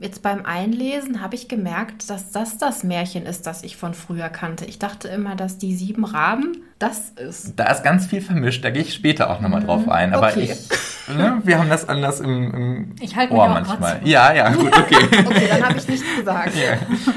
Jetzt 0.00 0.22
beim 0.22 0.44
Einlesen 0.44 1.20
habe 1.20 1.34
ich 1.34 1.48
gemerkt, 1.48 2.08
dass 2.08 2.30
das 2.30 2.56
das 2.56 2.84
Märchen 2.84 3.26
ist, 3.26 3.48
das 3.48 3.64
ich 3.64 3.76
von 3.76 3.94
früher 3.94 4.28
kannte. 4.28 4.64
Ich 4.64 4.78
dachte 4.78 5.08
immer, 5.08 5.34
dass 5.34 5.58
die 5.58 5.74
sieben 5.74 6.04
Raben 6.04 6.58
das 6.78 7.10
ist. 7.10 7.54
Da 7.56 7.64
ist 7.64 7.82
ganz 7.82 8.06
viel 8.06 8.20
vermischt, 8.20 8.64
da 8.64 8.70
gehe 8.70 8.82
ich 8.82 8.94
später 8.94 9.28
auch 9.28 9.40
nochmal 9.40 9.64
drauf 9.64 9.88
ein. 9.88 10.14
Aber 10.14 10.28
okay. 10.28 10.52
ich, 10.52 11.16
ne, 11.16 11.42
wir 11.42 11.58
haben 11.58 11.68
das 11.68 11.88
anders 11.88 12.20
im, 12.20 12.54
im 12.54 12.96
ich 13.00 13.16
halte 13.16 13.34
Ohr 13.34 13.48
manchmal. 13.48 14.00
Ja, 14.04 14.32
ja, 14.32 14.50
gut, 14.50 14.72
okay. 14.72 15.04
okay, 15.26 15.48
dann 15.50 15.64
habe 15.64 15.78
ich 15.78 15.88
nichts 15.88 16.06
gesagt. 16.16 16.52
Ja. 16.54 17.12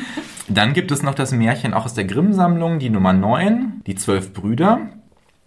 Dann 0.49 0.73
gibt 0.73 0.91
es 0.91 1.03
noch 1.03 1.13
das 1.13 1.31
Märchen 1.31 1.75
auch 1.75 1.85
aus 1.85 1.93
der 1.93 2.05
Grimm-Sammlung, 2.05 2.79
die 2.79 2.89
Nummer 2.89 3.13
9, 3.13 3.83
die 3.85 3.93
zwölf 3.93 4.33
Brüder. 4.33 4.79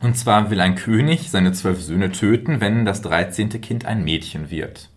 Und 0.01 0.16
zwar 0.16 0.51
will 0.51 0.61
ein 0.61 0.77
König 0.77 1.33
seine 1.33 1.51
zwölf 1.51 1.83
Söhne 1.83 2.12
töten, 2.12 2.61
wenn 2.61 2.85
das 2.85 3.03
dreizehnte 3.03 3.59
Kind 3.59 3.87
ein 3.87 4.05
Mädchen 4.05 4.53
wird 4.53 4.90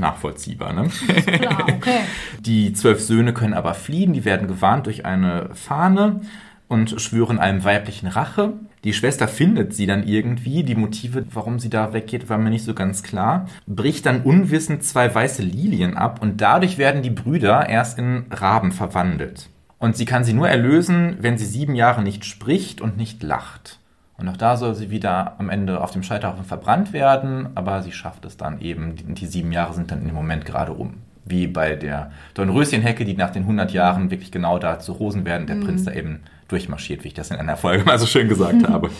nachvollziehbar. 0.00 0.72
Ne? 0.72 0.88
Klar, 0.88 1.66
okay. 1.68 2.00
Die 2.40 2.72
zwölf 2.72 3.00
Söhne 3.00 3.32
können 3.32 3.54
aber 3.54 3.74
fliehen, 3.74 4.12
die 4.12 4.24
werden 4.24 4.48
gewarnt 4.48 4.86
durch 4.86 5.04
eine 5.04 5.50
Fahne 5.54 6.20
und 6.68 7.00
schwören 7.00 7.38
einem 7.38 7.64
weiblichen 7.64 8.06
Rache. 8.06 8.52
Die 8.84 8.92
Schwester 8.92 9.26
findet 9.28 9.74
sie 9.74 9.86
dann 9.86 10.06
irgendwie. 10.06 10.62
Die 10.62 10.76
Motive, 10.76 11.24
warum 11.32 11.58
sie 11.58 11.68
da 11.68 11.92
weggeht, 11.92 12.28
war 12.28 12.38
mir 12.38 12.50
nicht 12.50 12.64
so 12.64 12.74
ganz 12.74 13.02
klar. 13.02 13.48
Bricht 13.66 14.06
dann 14.06 14.22
unwissend 14.22 14.84
zwei 14.84 15.12
weiße 15.12 15.42
Lilien 15.42 15.96
ab 15.96 16.22
und 16.22 16.40
dadurch 16.40 16.78
werden 16.78 17.02
die 17.02 17.10
Brüder 17.10 17.68
erst 17.68 17.98
in 17.98 18.26
Raben 18.30 18.70
verwandelt. 18.70 19.50
Und 19.78 19.96
sie 19.96 20.04
kann 20.04 20.22
sie 20.22 20.32
nur 20.32 20.48
erlösen, 20.48 21.16
wenn 21.20 21.38
sie 21.38 21.46
sieben 21.46 21.74
Jahre 21.74 22.02
nicht 22.02 22.24
spricht 22.24 22.80
und 22.80 22.96
nicht 22.96 23.22
lacht. 23.22 23.79
Und 24.20 24.28
auch 24.28 24.36
da 24.36 24.56
soll 24.56 24.74
sie 24.74 24.90
wieder 24.90 25.36
am 25.38 25.48
Ende 25.48 25.80
auf 25.80 25.90
dem 25.90 26.02
Scheiterhaufen 26.02 26.44
verbrannt 26.44 26.92
werden, 26.92 27.48
aber 27.54 27.82
sie 27.82 27.92
schafft 27.92 28.24
es 28.24 28.36
dann 28.36 28.60
eben. 28.60 28.96
Die, 28.96 29.04
die 29.14 29.26
sieben 29.26 29.50
Jahre 29.50 29.72
sind 29.72 29.90
dann 29.90 30.06
im 30.06 30.14
Moment 30.14 30.44
gerade 30.44 30.72
um. 30.72 30.98
Wie 31.24 31.46
bei 31.46 31.76
der 31.76 32.10
Dornröschenhecke, 32.34 33.04
die 33.04 33.16
nach 33.16 33.30
den 33.30 33.42
100 33.42 33.72
Jahren 33.72 34.10
wirklich 34.10 34.30
genau 34.30 34.58
da 34.58 34.78
zu 34.78 34.92
Rosen 34.92 35.24
werden, 35.24 35.46
der 35.46 35.56
mhm. 35.56 35.64
Prinz 35.64 35.84
da 35.84 35.92
eben 35.92 36.20
durchmarschiert, 36.48 37.04
wie 37.04 37.08
ich 37.08 37.14
das 37.14 37.30
in 37.30 37.36
einer 37.36 37.56
Folge 37.56 37.84
mal 37.84 37.98
so 37.98 38.06
schön 38.06 38.28
gesagt 38.28 38.68
habe. 38.68 38.90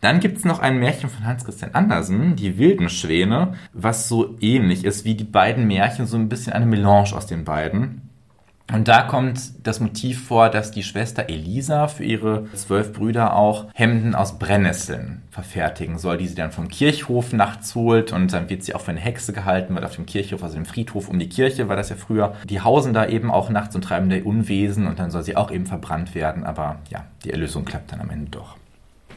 Dann 0.00 0.20
gibt 0.20 0.38
es 0.38 0.44
noch 0.44 0.58
ein 0.58 0.78
Märchen 0.78 1.08
von 1.08 1.24
Hans 1.24 1.44
Christian 1.44 1.74
Andersen, 1.74 2.36
Die 2.36 2.58
wilden 2.58 2.90
Schwäne, 2.90 3.54
was 3.72 4.08
so 4.08 4.36
ähnlich 4.40 4.84
ist 4.84 5.04
wie 5.04 5.14
die 5.14 5.24
beiden 5.24 5.66
Märchen, 5.66 6.06
so 6.06 6.16
ein 6.16 6.28
bisschen 6.28 6.52
eine 6.52 6.66
Melange 6.66 7.14
aus 7.14 7.26
den 7.26 7.44
beiden. 7.44 8.05
Und 8.72 8.88
da 8.88 9.02
kommt 9.02 9.64
das 9.64 9.78
Motiv 9.78 10.26
vor, 10.26 10.48
dass 10.48 10.72
die 10.72 10.82
Schwester 10.82 11.28
Elisa 11.28 11.86
für 11.86 12.04
ihre 12.04 12.52
zwölf 12.54 12.92
Brüder 12.92 13.36
auch 13.36 13.66
Hemden 13.74 14.16
aus 14.16 14.40
Brennnesseln 14.40 15.22
verfertigen 15.30 15.98
soll, 15.98 16.18
die 16.18 16.26
sie 16.26 16.34
dann 16.34 16.50
vom 16.50 16.66
Kirchhof 16.68 17.32
nachts 17.32 17.76
holt 17.76 18.12
und 18.12 18.32
dann 18.32 18.50
wird 18.50 18.64
sie 18.64 18.74
auch 18.74 18.80
für 18.80 18.90
eine 18.90 19.00
Hexe 19.00 19.32
gehalten, 19.32 19.74
weil 19.76 19.84
auf 19.84 19.94
dem 19.94 20.06
Kirchhof, 20.06 20.42
also 20.42 20.56
dem 20.56 20.66
Friedhof 20.66 21.08
um 21.08 21.18
die 21.20 21.28
Kirche 21.28 21.68
war 21.68 21.76
das 21.76 21.90
ja 21.90 21.96
früher. 21.96 22.34
Die 22.44 22.60
hausen 22.60 22.92
da 22.92 23.06
eben 23.06 23.30
auch 23.30 23.50
nachts 23.50 23.76
und 23.76 23.82
treiben 23.82 24.10
da 24.10 24.16
Unwesen 24.16 24.88
und 24.88 24.98
dann 24.98 25.12
soll 25.12 25.22
sie 25.22 25.36
auch 25.36 25.52
eben 25.52 25.66
verbrannt 25.66 26.16
werden, 26.16 26.42
aber 26.42 26.80
ja, 26.90 27.04
die 27.22 27.30
Erlösung 27.30 27.64
klappt 27.64 27.92
dann 27.92 28.00
am 28.00 28.10
Ende 28.10 28.30
doch. 28.32 28.56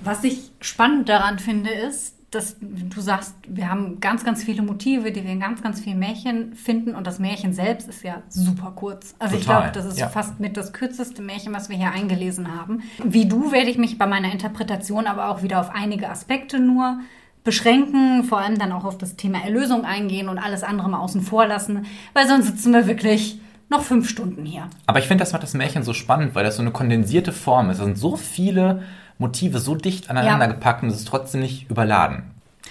Was 0.02 0.24
ich 0.24 0.52
spannend 0.62 1.10
daran 1.10 1.40
finde, 1.40 1.72
ist, 1.72 2.19
dass 2.32 2.58
du 2.60 3.02
sagst, 3.02 3.34
wir 3.48 3.70
haben 3.70 4.00
ganz, 4.00 4.24
ganz 4.24 4.44
viele 4.44 4.62
Motive, 4.62 5.12
die 5.12 5.24
wir 5.24 5.32
in 5.32 5.40
ganz, 5.40 5.64
ganz 5.64 5.80
vielen 5.80 5.98
Märchen 5.98 6.54
finden 6.54 6.94
und 6.94 7.08
das 7.08 7.18
Märchen 7.18 7.54
selbst 7.54 7.90
ist 7.90 8.04
ja 8.04 8.22
super 8.30 8.74
kurz. 8.76 9.16
Also 9.18 9.38
Total, 9.38 9.40
ich 9.40 9.46
glaube, 9.46 9.72
das 9.74 9.86
ist 9.86 10.00
ja. 10.00 10.10
fast 10.10 10.40
mit 10.40 10.56
das 10.56 10.72
kürzeste 10.72 11.24
Märchen, 11.24 11.54
was 11.54 11.70
wir 11.70 11.78
hier 11.78 11.92
eingelesen 11.92 12.56
haben. 12.56 12.84
Wie 13.04 13.28
du 13.28 13.52
werde 13.52 13.70
ich 13.70 13.78
mich 13.78 13.98
bei 13.98 14.06
meiner 14.06 14.32
Interpretation 14.32 15.08
aber 15.08 15.30
auch 15.30 15.42
wieder 15.42 15.60
auf 15.60 15.72
einige 15.74 16.10
Aspekte 16.10 16.60
nur 16.60 17.00
beschränken, 17.44 18.24
vor 18.24 18.40
allem 18.40 18.60
dann 18.60 18.72
auch 18.74 18.86
auf 18.86 18.98
das 18.98 19.16
Thema 19.16 19.44
Erlösung 19.44 19.86
eingehen 19.86 20.30
und 20.30 20.38
alles 20.38 20.64
andere 20.64 20.88
mal 20.90 21.00
außen 21.00 21.22
vor 21.22 21.48
lassen, 21.48 21.86
weil 22.14 22.28
sonst 22.28 22.46
sitzen 22.46 22.74
wir 22.74 22.86
wirklich 22.86 23.40
noch 23.70 23.84
fünf 23.84 24.10
Stunden 24.10 24.46
hier. 24.46 24.68
Aber 24.88 25.00
ich 25.00 25.08
finde, 25.08 25.24
das 25.24 25.32
macht 25.32 25.44
das 25.44 25.54
Märchen 25.54 25.84
so 25.84 25.94
spannend, 25.94 26.36
weil 26.36 26.44
das 26.44 26.58
so 26.58 26.62
eine 26.62 26.72
kondensierte 26.72 27.32
Form 27.32 27.70
ist. 27.70 27.80
Da 27.80 27.86
sind 27.86 27.98
so 27.98 28.18
viele 28.18 28.84
Motive 29.20 29.60
so 29.60 29.76
dicht 29.76 30.10
aneinander 30.10 30.48
ja. 30.48 30.52
gepackt 30.52 30.82
und 30.82 30.90
es 30.90 30.96
ist 30.96 31.08
trotzdem 31.08 31.42
nicht 31.42 31.70
überladen. 31.70 32.24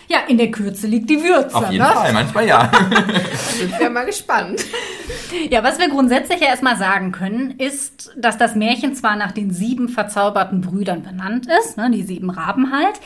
Ja, 0.09 0.21
in 0.27 0.39
der 0.39 0.51
Kürze 0.51 0.87
liegt 0.87 1.11
die 1.11 1.23
Würze. 1.23 1.55
Auf 1.55 1.71
jeden 1.71 1.85
ne? 1.85 1.93
Fall, 1.93 2.13
manchmal 2.15 2.47
ja. 2.47 2.71
sind 3.59 3.79
wir 3.79 3.91
mal 3.91 4.07
gespannt. 4.07 4.65
Ja, 5.51 5.63
was 5.63 5.79
wir 5.79 5.91
grundsätzlich 5.91 6.41
ja 6.41 6.47
erstmal 6.47 6.77
sagen 6.77 7.13
können, 7.13 7.51
ist, 7.59 8.11
dass 8.17 8.39
das 8.39 8.55
Märchen 8.55 8.95
zwar 8.95 9.17
nach 9.17 9.33
den 9.33 9.51
sieben 9.51 9.91
verzauberten 9.91 10.63
Brüdern 10.63 11.03
benannt 11.03 11.47
ist, 11.61 11.77
ne, 11.77 11.91
die 11.91 12.03
sieben 12.03 12.31
Raben 12.31 12.73
halt, 12.73 12.99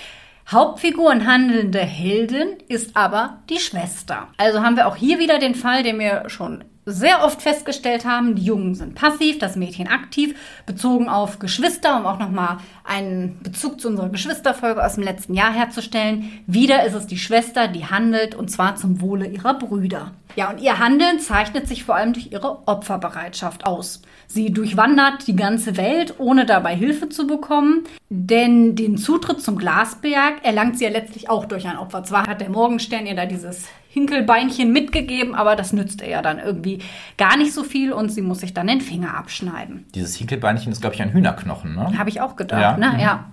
Hauptfigur 0.50 1.10
und 1.10 1.26
handelnde 1.26 1.80
Heldin 1.80 2.58
ist 2.68 2.96
aber 2.96 3.38
die 3.48 3.58
Schwester. 3.58 4.28
Also 4.36 4.62
haben 4.62 4.76
wir 4.76 4.86
auch 4.86 4.96
hier 4.96 5.18
wieder 5.18 5.38
den 5.38 5.54
Fall, 5.54 5.82
den 5.82 5.98
wir 5.98 6.28
schon 6.28 6.64
sehr 6.84 7.24
oft 7.24 7.40
festgestellt 7.40 8.04
haben, 8.04 8.34
die 8.34 8.44
Jungen 8.44 8.74
sind 8.74 8.94
passiv, 8.94 9.38
das 9.38 9.54
Mädchen 9.54 9.86
aktiv, 9.86 10.34
bezogen 10.66 11.08
auf 11.08 11.38
Geschwister, 11.38 11.96
um 11.96 12.06
auch 12.06 12.18
nochmal 12.18 12.58
einen 12.84 13.38
Bezug 13.42 13.80
zu 13.80 13.88
unserer 13.88 14.08
Geschwisterfolge 14.08 14.84
aus 14.84 14.94
dem 14.94 15.04
letzten 15.04 15.34
Jahr 15.34 15.52
herzustellen. 15.52 16.42
Wieder 16.46 16.84
ist 16.84 16.94
es 16.94 17.06
die 17.06 17.18
Schwester, 17.18 17.68
die 17.68 17.86
handelt 17.86 18.34
und 18.34 18.50
zwar 18.50 18.74
zum 18.76 19.00
Wohle 19.00 19.26
ihrer 19.26 19.54
Brüder. 19.54 20.12
Ja, 20.34 20.50
und 20.50 20.60
ihr 20.60 20.78
Handeln 20.78 21.20
zeichnet 21.20 21.68
sich 21.68 21.84
vor 21.84 21.94
allem 21.94 22.14
durch 22.14 22.32
ihre 22.32 22.66
Opferbereitschaft 22.66 23.66
aus. 23.66 24.02
Sie 24.26 24.50
durchwandert 24.50 25.26
die 25.26 25.36
ganze 25.36 25.76
Welt, 25.76 26.14
ohne 26.18 26.46
dabei 26.46 26.74
Hilfe 26.74 27.10
zu 27.10 27.26
bekommen, 27.26 27.84
denn 28.08 28.74
den 28.74 28.96
Zutritt 28.96 29.42
zum 29.42 29.58
Glasberg 29.58 30.42
erlangt 30.42 30.78
sie 30.78 30.84
ja 30.84 30.90
letztlich 30.90 31.28
auch 31.28 31.44
durch 31.44 31.66
ein 31.66 31.76
Opfer. 31.76 32.02
Zwar 32.02 32.26
hat 32.26 32.40
der 32.40 32.48
Morgenstern 32.48 33.06
ihr 33.06 33.14
da 33.14 33.26
dieses 33.26 33.66
Hinkelbeinchen 33.92 34.72
mitgegeben, 34.72 35.34
aber 35.34 35.54
das 35.54 35.74
nützt 35.74 36.00
ihr 36.00 36.08
ja 36.08 36.22
dann 36.22 36.38
irgendwie 36.38 36.78
gar 37.18 37.36
nicht 37.36 37.52
so 37.52 37.62
viel 37.62 37.92
und 37.92 38.10
sie 38.10 38.22
muss 38.22 38.40
sich 38.40 38.54
dann 38.54 38.66
den 38.66 38.80
Finger 38.80 39.14
abschneiden. 39.14 39.84
Dieses 39.94 40.16
Hinkelbeinchen 40.16 40.72
ist, 40.72 40.80
glaube 40.80 40.94
ich, 40.94 41.02
ein 41.02 41.12
Hühnerknochen, 41.12 41.74
ne? 41.74 41.98
Habe 41.98 42.08
ich 42.08 42.22
auch 42.22 42.36
gedacht, 42.36 42.60
ja. 42.60 42.76
ne? 42.78 42.94
Mhm. 42.94 43.00
Ja. 43.00 43.24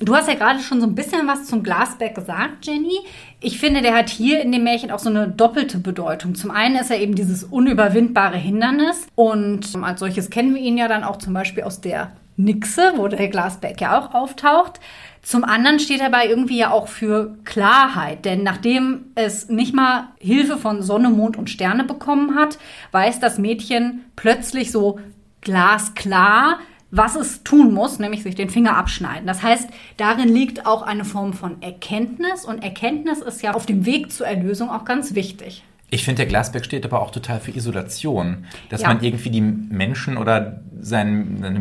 Du 0.00 0.16
hast 0.16 0.28
ja 0.28 0.34
gerade 0.34 0.58
schon 0.58 0.80
so 0.80 0.86
ein 0.86 0.96
bisschen 0.96 1.28
was 1.28 1.44
zum 1.44 1.62
Glasberg 1.62 2.14
gesagt, 2.14 2.66
Jenny. 2.66 2.98
Ich 3.38 3.60
finde, 3.60 3.82
der 3.82 3.94
hat 3.94 4.08
hier 4.08 4.42
in 4.42 4.50
dem 4.50 4.64
Märchen 4.64 4.90
auch 4.90 4.98
so 4.98 5.10
eine 5.10 5.28
doppelte 5.28 5.78
Bedeutung. 5.78 6.34
Zum 6.34 6.50
einen 6.50 6.76
ist 6.76 6.90
er 6.90 6.98
eben 6.98 7.14
dieses 7.14 7.44
unüberwindbare 7.44 8.38
Hindernis 8.38 9.06
und 9.14 9.68
als 9.82 10.00
solches 10.00 10.30
kennen 10.30 10.56
wir 10.56 10.62
ihn 10.62 10.78
ja 10.78 10.88
dann 10.88 11.04
auch 11.04 11.18
zum 11.18 11.34
Beispiel 11.34 11.62
aus 11.62 11.80
der 11.80 12.10
Nixe, 12.36 12.94
wo 12.96 13.06
der 13.06 13.28
Glasberg 13.28 13.80
ja 13.80 13.98
auch 13.98 14.14
auftaucht. 14.14 14.80
Zum 15.22 15.44
anderen 15.44 15.78
steht 15.78 16.00
er 16.00 16.10
dabei 16.10 16.26
irgendwie 16.28 16.58
ja 16.58 16.70
auch 16.70 16.88
für 16.88 17.36
Klarheit, 17.44 18.24
denn 18.24 18.42
nachdem 18.42 19.06
es 19.14 19.48
nicht 19.48 19.74
mal 19.74 20.08
Hilfe 20.18 20.56
von 20.56 20.82
Sonne, 20.82 21.10
Mond 21.10 21.36
und 21.36 21.50
Sterne 21.50 21.84
bekommen 21.84 22.34
hat, 22.36 22.58
weiß 22.92 23.20
das 23.20 23.38
Mädchen 23.38 24.04
plötzlich 24.16 24.72
so 24.72 24.98
glasklar, 25.42 26.58
was 26.90 27.14
es 27.16 27.44
tun 27.44 27.72
muss, 27.72 27.98
nämlich 27.98 28.22
sich 28.22 28.34
den 28.34 28.50
Finger 28.50 28.76
abschneiden. 28.76 29.26
Das 29.26 29.42
heißt, 29.42 29.68
darin 29.96 30.28
liegt 30.28 30.66
auch 30.66 30.82
eine 30.82 31.04
Form 31.04 31.32
von 31.34 31.62
Erkenntnis 31.62 32.44
und 32.44 32.62
Erkenntnis 32.64 33.20
ist 33.20 33.42
ja 33.42 33.52
auf 33.54 33.66
dem 33.66 33.86
Weg 33.86 34.10
zur 34.10 34.26
Erlösung 34.26 34.70
auch 34.70 34.84
ganz 34.84 35.14
wichtig. 35.14 35.62
Ich 35.92 36.04
finde, 36.04 36.18
der 36.18 36.26
Glasberg 36.26 36.64
steht 36.64 36.84
aber 36.84 37.02
auch 37.02 37.10
total 37.10 37.40
für 37.40 37.50
Isolation, 37.50 38.44
dass 38.70 38.82
Ja. 38.82 38.88
man 38.88 39.02
irgendwie 39.02 39.30
die 39.30 39.40
Menschen 39.40 40.16
oder 40.16 40.60
sein, 40.80 41.38
seine 41.40 41.60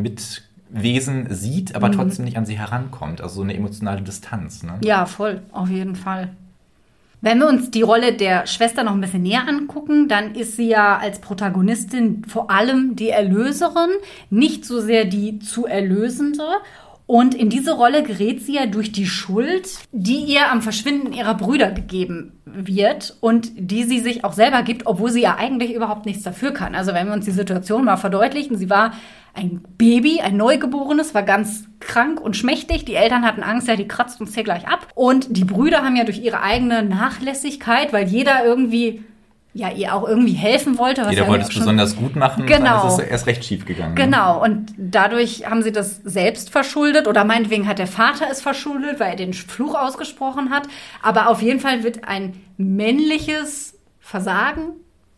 Mitwesen 0.72 1.28
sieht, 1.34 1.76
aber 1.76 1.92
trotzdem 1.92 2.26
nicht 2.26 2.38
an 2.38 2.46
sie 2.46 2.58
herankommt. 2.58 3.22
Also 3.22 3.36
so 3.36 3.42
eine 3.42 3.56
emotionale 3.56 4.02
Distanz. 4.02 4.64
Ne? 4.64 4.78
Ja, 4.84 5.06
voll, 5.06 5.42
auf 5.52 5.70
jeden 5.70 5.96
Fall. 5.96 6.30
Wenn 7.22 7.40
wir 7.40 7.50
uns 7.50 7.70
die 7.70 7.82
Rolle 7.82 8.14
der 8.14 8.48
Schwester 8.48 8.84
noch 8.84 8.94
ein 8.94 9.02
bisschen 9.02 9.24
näher 9.24 9.46
angucken, 9.46 10.08
dann 10.08 10.36
ist 10.36 10.56
sie 10.56 10.70
ja 10.70 10.98
als 10.98 11.20
Protagonistin 11.20 12.24
vor 12.26 12.50
allem 12.50 12.96
die 12.96 13.10
Erlöserin, 13.10 13.90
nicht 14.30 14.64
so 14.64 14.80
sehr 14.80 15.04
die 15.04 15.40
zu 15.40 15.66
Erlösende. 15.66 16.46
Und 17.10 17.34
in 17.34 17.50
diese 17.50 17.72
Rolle 17.72 18.04
gerät 18.04 18.44
sie 18.44 18.54
ja 18.54 18.68
durch 18.68 18.92
die 18.92 19.08
Schuld, 19.08 19.80
die 19.92 20.26
ihr 20.26 20.52
am 20.52 20.62
Verschwinden 20.62 21.12
ihrer 21.12 21.34
Brüder 21.34 21.72
gegeben 21.72 22.34
wird 22.46 23.18
und 23.20 23.50
die 23.56 23.84
sie 23.86 23.98
sich 23.98 24.24
auch 24.24 24.34
selber 24.34 24.62
gibt, 24.62 24.86
obwohl 24.86 25.10
sie 25.10 25.24
ja 25.24 25.36
eigentlich 25.36 25.74
überhaupt 25.74 26.06
nichts 26.06 26.22
dafür 26.22 26.52
kann. 26.52 26.76
Also 26.76 26.94
wenn 26.94 27.08
wir 27.08 27.14
uns 27.16 27.26
die 27.26 27.32
Situation 27.32 27.84
mal 27.84 27.98
verdeutlichen, 27.98 28.60
sie 28.60 28.70
war 28.70 28.92
ein 29.34 29.62
Baby, 29.80 30.22
ein 30.22 30.38
Neugeborenes, 30.38 31.16
war 31.16 31.24
ganz 31.24 31.64
krank 31.80 32.22
und 32.22 32.38
schmächtig. 32.38 32.86
Die 32.86 32.94
Eltern 32.94 33.26
hatten 33.26 33.42
Angst, 33.42 33.68
ja, 33.68 33.76
die 33.76 33.88
kratzt 33.88 34.22
uns 34.22 34.36
hier 34.36 34.44
gleich 34.44 34.68
ab. 34.68 34.88
Und 34.94 35.36
die 35.36 35.46
Brüder 35.46 35.84
haben 35.84 35.96
ja 35.96 36.04
durch 36.04 36.20
ihre 36.20 36.44
eigene 36.44 36.84
Nachlässigkeit, 36.84 37.92
weil 37.92 38.08
jeder 38.08 38.46
irgendwie, 38.46 39.04
ja, 39.54 39.72
ihr 39.72 39.96
auch 39.96 40.08
irgendwie 40.08 40.34
helfen 40.34 40.78
wollte. 40.78 41.02
Was 41.02 41.12
Jeder 41.12 41.28
wollte 41.28 41.46
es 41.46 41.54
besonders 41.54 41.96
gut 41.96 42.16
machen 42.16 42.46
Genau. 42.46 42.60
und 42.60 42.66
dann 42.66 42.88
ist 42.88 43.00
es 43.00 43.10
erst 43.10 43.28
recht 43.28 43.44
schief 43.44 43.66
gegangen. 43.66 43.96
Genau, 43.96 44.44
und 44.44 44.74
dadurch 44.78 45.46
haben 45.50 45.64
sie 45.64 45.72
das 45.72 45.98
selbst 46.04 46.52
verschuldet 46.52 47.08
oder 47.08 47.24
meinetwegen 47.24 47.68
hat 47.68 47.80
der 47.80 47.88
Vater 47.88 48.26
es 48.32 48.42
verschuldet, 48.42 49.00
weil 49.00 49.12
er 49.12 49.16
den 49.16 49.34
Fluch 49.34 49.74
ausgesprochen 49.76 50.52
hat. 50.52 50.68
Aber 51.02 51.30
auf 51.30 51.42
jeden 51.42 51.60
Fall 51.60 51.84
wird 51.84 52.08
ein 52.08 52.34
männliches 52.58 53.76
Versagen 54.00 54.74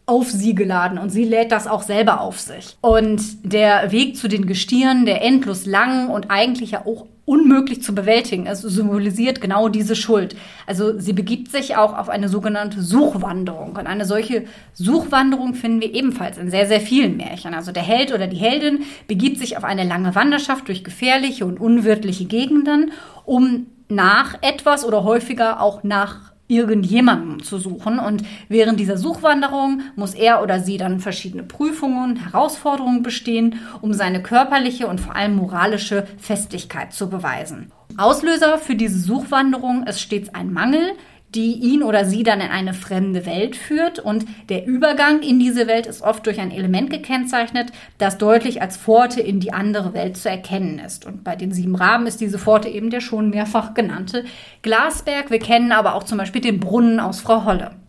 auf 0.06 0.30
sie 0.30 0.56
geladen 0.56 0.98
und 0.98 1.10
sie 1.10 1.24
lädt 1.24 1.52
das 1.52 1.68
auch 1.68 1.84
selber 1.84 2.22
auf 2.22 2.40
sich. 2.40 2.78
Und 2.82 3.22
der 3.44 3.92
Weg 3.92 4.18
zu 4.18 4.28
den 4.28 4.46
Gestieren, 4.46 5.06
der 5.06 5.24
endlos 5.24 5.66
lang 5.66 6.10
und 6.10 6.30
eigentlich 6.32 6.72
ja 6.72 6.86
auch 6.86 7.06
unmöglich 7.26 7.84
zu 7.84 7.94
bewältigen 7.94 8.46
ist, 8.46 8.62
symbolisiert 8.62 9.42
genau 9.42 9.70
diese 9.70 9.96
Schuld. 9.96 10.36
Also 10.66 11.00
sie 11.00 11.14
begibt 11.14 11.52
sich 11.52 11.76
auch 11.76 11.98
auf 11.98 12.10
eine 12.10 12.30
sogenannte 12.30 12.82
Suchwanderung. 12.82 13.76
Und 13.76 13.88
eine 13.88 14.06
solche 14.06 14.46
Suchwanderung 14.74 15.54
finden 15.54 15.82
wir 15.82 15.94
ebenfalls 15.94 16.38
in 16.38 16.50
sehr, 16.50 16.66
sehr 16.68 16.82
vielen 16.82 17.18
Märchen. 17.18 17.54
Also 17.54 17.72
der 17.72 17.84
Held 17.84 18.14
oder 18.14 18.28
die 18.28 18.38
Heldin 18.38 18.84
begibt 19.08 19.38
sich 19.38 19.58
auf 19.58 19.64
eine 19.64 19.84
lange 19.84 20.16
Wanderschaft 20.16 20.68
durch 20.68 20.84
gefährliche 20.84 21.46
und 21.46 21.60
unwirtliche 21.60 22.26
Gegenden, 22.26 22.92
um 23.26 23.68
nach 23.88 24.38
etwas 24.42 24.86
oder 24.86 25.04
häufiger 25.04 25.62
auch 25.62 25.84
nach 25.84 26.31
irgendjemanden 26.52 27.42
zu 27.42 27.58
suchen. 27.58 27.98
Und 27.98 28.24
während 28.50 28.80
dieser 28.80 28.98
Suchwanderung 28.98 29.82
muss 29.96 30.14
er 30.14 30.44
oder 30.44 30.60
sie 30.60 30.78
dann 30.78 31.00
verschiedene 31.00 31.44
Prüfungen, 31.44 32.18
Herausforderungen 32.18 33.02
bestehen, 33.02 33.60
um 33.82 33.94
seine 33.94 34.22
körperliche 34.22 34.88
und 34.88 35.00
vor 35.00 35.16
allem 35.16 35.36
moralische 35.36 36.06
Festigkeit 36.18 36.94
zu 36.94 37.10
beweisen. 37.10 37.72
Auslöser 37.98 38.58
für 38.58 38.76
diese 38.76 39.00
Suchwanderung 39.00 39.84
ist 39.84 40.02
stets 40.02 40.34
ein 40.34 40.52
Mangel, 40.52 40.94
die 41.36 41.54
ihn 41.54 41.84
oder 41.84 42.06
sie 42.06 42.24
dann 42.24 42.42
in 42.42 42.50
eine 42.50 42.74
fremde 42.74 43.26
Welt 43.26 43.56
führt. 43.56 44.00
Und 44.00 44.26
der 44.50 44.66
Übergang 44.66 45.22
in 45.22 45.40
diese 45.40 45.68
Welt 45.68 45.88
ist 45.88 46.02
oft 46.02 46.26
durch 46.26 46.40
ein 46.40 46.52
Element 46.52 46.90
gekennzeichnet, 46.90 47.72
das 47.98 48.18
deutlich 48.18 48.62
als 48.62 48.78
Pforte 48.78 49.22
in 49.22 49.40
die 49.40 49.54
andere 49.54 49.94
Welt 49.94 50.18
zu 50.18 50.30
erkennen 50.30 50.80
ist. 50.80 51.06
Und 51.06 51.24
bei 51.24 51.36
den 51.36 51.52
sieben 51.52 51.76
Raben 51.76 52.08
ist 52.08 52.22
diese 52.22 52.40
Pforte 52.40 52.70
eben 52.70 52.90
der 52.90 53.02
schon 53.02 53.30
mehrfach 53.30 53.74
genannte 53.74 54.26
Glasberg. 54.62 55.32
Wir 55.32 55.40
kennen 55.40 55.72
aber 55.72 55.96
auch 55.96 56.04
zum 56.04 56.18
Beispiel 56.18 56.42
den 56.42 56.60
Brunnen 56.60 57.00
aus 57.00 57.22
Frau 57.22 57.46
Holle. 57.46 57.81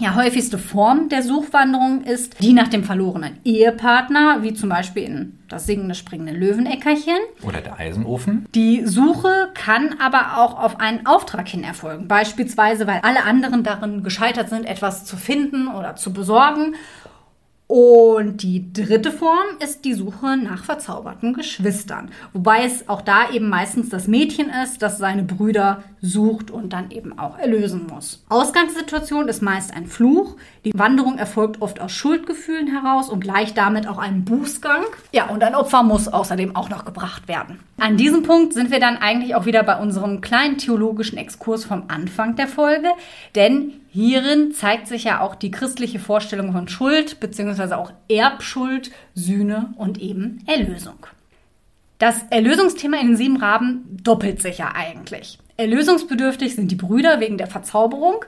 Ja, 0.00 0.14
häufigste 0.14 0.56
Form 0.56 1.10
der 1.10 1.22
Suchwanderung 1.22 2.04
ist 2.04 2.42
die 2.42 2.54
nach 2.54 2.68
dem 2.68 2.84
verlorenen 2.84 3.38
Ehepartner, 3.44 4.38
wie 4.40 4.54
zum 4.54 4.70
Beispiel 4.70 5.02
in 5.02 5.38
das 5.50 5.66
singende 5.66 5.94
springende 5.94 6.32
Löweneckerchen. 6.32 7.18
Oder 7.42 7.60
der 7.60 7.78
Eisenofen. 7.78 8.46
Die 8.54 8.86
Suche 8.86 9.50
kann 9.52 9.96
aber 10.00 10.38
auch 10.38 10.58
auf 10.58 10.80
einen 10.80 11.04
Auftrag 11.06 11.48
hin 11.48 11.64
erfolgen. 11.64 12.08
Beispielsweise, 12.08 12.86
weil 12.86 13.00
alle 13.02 13.24
anderen 13.24 13.62
darin 13.62 14.02
gescheitert 14.02 14.48
sind, 14.48 14.64
etwas 14.64 15.04
zu 15.04 15.18
finden 15.18 15.68
oder 15.68 15.96
zu 15.96 16.14
besorgen. 16.14 16.76
Und 17.70 18.42
die 18.42 18.72
dritte 18.72 19.12
Form 19.12 19.46
ist 19.60 19.84
die 19.84 19.94
Suche 19.94 20.36
nach 20.36 20.64
verzauberten 20.64 21.34
Geschwistern. 21.34 22.10
Wobei 22.32 22.64
es 22.64 22.88
auch 22.88 23.00
da 23.00 23.30
eben 23.30 23.48
meistens 23.48 23.90
das 23.90 24.08
Mädchen 24.08 24.50
ist, 24.64 24.82
das 24.82 24.98
seine 24.98 25.22
Brüder 25.22 25.84
sucht 26.02 26.50
und 26.50 26.72
dann 26.72 26.90
eben 26.90 27.16
auch 27.16 27.38
erlösen 27.38 27.86
muss. 27.86 28.24
Ausgangssituation 28.28 29.28
ist 29.28 29.40
meist 29.40 29.72
ein 29.72 29.86
Fluch. 29.86 30.34
Die 30.64 30.76
Wanderung 30.76 31.16
erfolgt 31.16 31.62
oft 31.62 31.80
aus 31.80 31.92
Schuldgefühlen 31.92 32.66
heraus 32.66 33.08
und 33.08 33.20
gleich 33.20 33.54
damit 33.54 33.86
auch 33.86 33.98
einem 33.98 34.24
Bußgang. 34.24 34.82
Ja, 35.12 35.28
und 35.28 35.44
ein 35.44 35.54
Opfer 35.54 35.84
muss 35.84 36.08
außerdem 36.08 36.56
auch 36.56 36.70
noch 36.70 36.84
gebracht 36.84 37.28
werden. 37.28 37.60
An 37.78 37.96
diesem 37.96 38.24
Punkt 38.24 38.52
sind 38.52 38.72
wir 38.72 38.80
dann 38.80 38.96
eigentlich 38.96 39.36
auch 39.36 39.46
wieder 39.46 39.62
bei 39.62 39.80
unserem 39.80 40.20
kleinen 40.20 40.58
theologischen 40.58 41.18
Exkurs 41.18 41.66
vom 41.66 41.84
Anfang 41.86 42.34
der 42.34 42.48
Folge, 42.48 42.88
denn 43.36 43.74
hierin 43.90 44.52
zeigt 44.52 44.86
sich 44.86 45.04
ja 45.04 45.20
auch 45.20 45.34
die 45.34 45.50
christliche 45.50 45.98
Vorstellung 45.98 46.52
von 46.52 46.68
Schuld 46.68 47.20
bzw. 47.20 47.74
auch 47.74 47.92
Erbschuld, 48.08 48.90
Sühne 49.14 49.72
und 49.76 50.00
eben 50.00 50.42
Erlösung. 50.46 51.06
Das 51.98 52.22
Erlösungsthema 52.30 52.98
in 52.98 53.08
den 53.08 53.16
sieben 53.16 53.36
Raben 53.36 53.98
doppelt 54.02 54.40
sich 54.40 54.58
ja 54.58 54.72
eigentlich. 54.74 55.38
Erlösungsbedürftig 55.58 56.54
sind 56.54 56.70
die 56.70 56.76
Brüder 56.76 57.20
wegen 57.20 57.36
der 57.36 57.46
Verzauberung. 57.46 58.24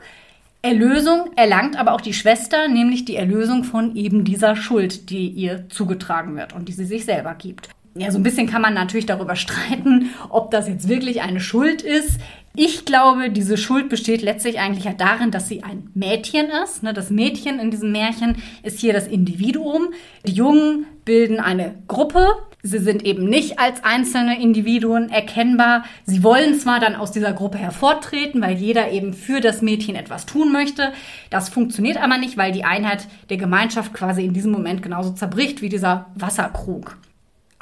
Erlösung 0.61 1.31
erlangt 1.37 1.77
aber 1.77 1.93
auch 1.93 2.03
die 2.03 2.13
Schwester, 2.13 2.69
nämlich 2.69 3.05
die 3.05 3.17
Erlösung 3.17 3.65
von 3.65 3.97
eben 3.97 4.25
dieser 4.25 4.55
Schuld, 4.55 5.11
die 5.11 5.29
ihr 5.29 5.69
zugetragen 5.71 6.37
wird 6.37 6.53
und 6.53 6.69
die 6.69 6.73
sie 6.73 6.85
sich 6.85 7.05
selber 7.05 7.35
gibt. 7.35 7.71
Ja, 7.95 8.11
so 8.11 8.19
ein 8.19 8.23
bisschen 8.23 8.47
kann 8.47 8.63
man 8.63 8.75
natürlich 8.75 9.07
darüber 9.07 9.37
streiten, 9.37 10.11
ob 10.29 10.51
das 10.51 10.69
jetzt 10.69 10.89
wirklich 10.89 11.23
eine 11.23 11.41
Schuld 11.41 11.83
ist. 11.83 12.19
Ich 12.55 12.85
glaube, 12.85 13.31
diese 13.31 13.57
Schuld 13.57 13.89
besteht 13.89 14.21
letztlich 14.21 14.59
eigentlich 14.59 14.85
ja 14.85 14.93
darin, 14.93 15.31
dass 15.31 15.49
sie 15.49 15.63
ein 15.63 15.89
Mädchen 15.95 16.51
ist. 16.63 16.83
Ne, 16.83 16.93
Das 16.93 17.09
Mädchen 17.09 17.59
in 17.59 17.71
diesem 17.71 17.93
Märchen 17.93 18.43
ist 18.63 18.79
hier 18.79 18.93
das 18.93 19.07
Individuum. 19.07 19.95
Die 20.27 20.33
Jungen 20.33 20.85
bilden 21.07 21.41
eine 21.41 21.75
Gruppe. 21.89 22.27
Sie 22.63 22.79
sind 22.79 23.07
eben 23.07 23.25
nicht 23.25 23.59
als 23.59 23.83
einzelne 23.83 24.39
Individuen 24.39 25.09
erkennbar. 25.09 25.85
Sie 26.05 26.23
wollen 26.23 26.55
zwar 26.55 26.79
dann 26.79 26.95
aus 26.95 27.11
dieser 27.11 27.33
Gruppe 27.33 27.57
hervortreten, 27.57 28.43
weil 28.43 28.57
jeder 28.59 28.91
eben 28.93 29.15
für 29.15 29.41
das 29.41 29.63
Mädchen 29.63 29.97
etwas 29.97 30.27
tun 30.27 30.53
möchte. 30.53 30.93
Das 31.31 31.49
funktioniert 31.49 31.97
aber 31.97 32.19
nicht, 32.19 32.37
weil 32.37 32.53
die 32.53 32.65
Einheit 32.65 33.09
der 33.31 33.39
Gemeinschaft 33.39 33.95
quasi 33.95 34.27
in 34.27 34.35
diesem 34.35 34.53
Moment 34.53 34.83
genauso 34.83 35.13
zerbricht 35.13 35.63
wie 35.63 35.71
dieser 35.71 36.07
Wasserkrug. 36.17 36.99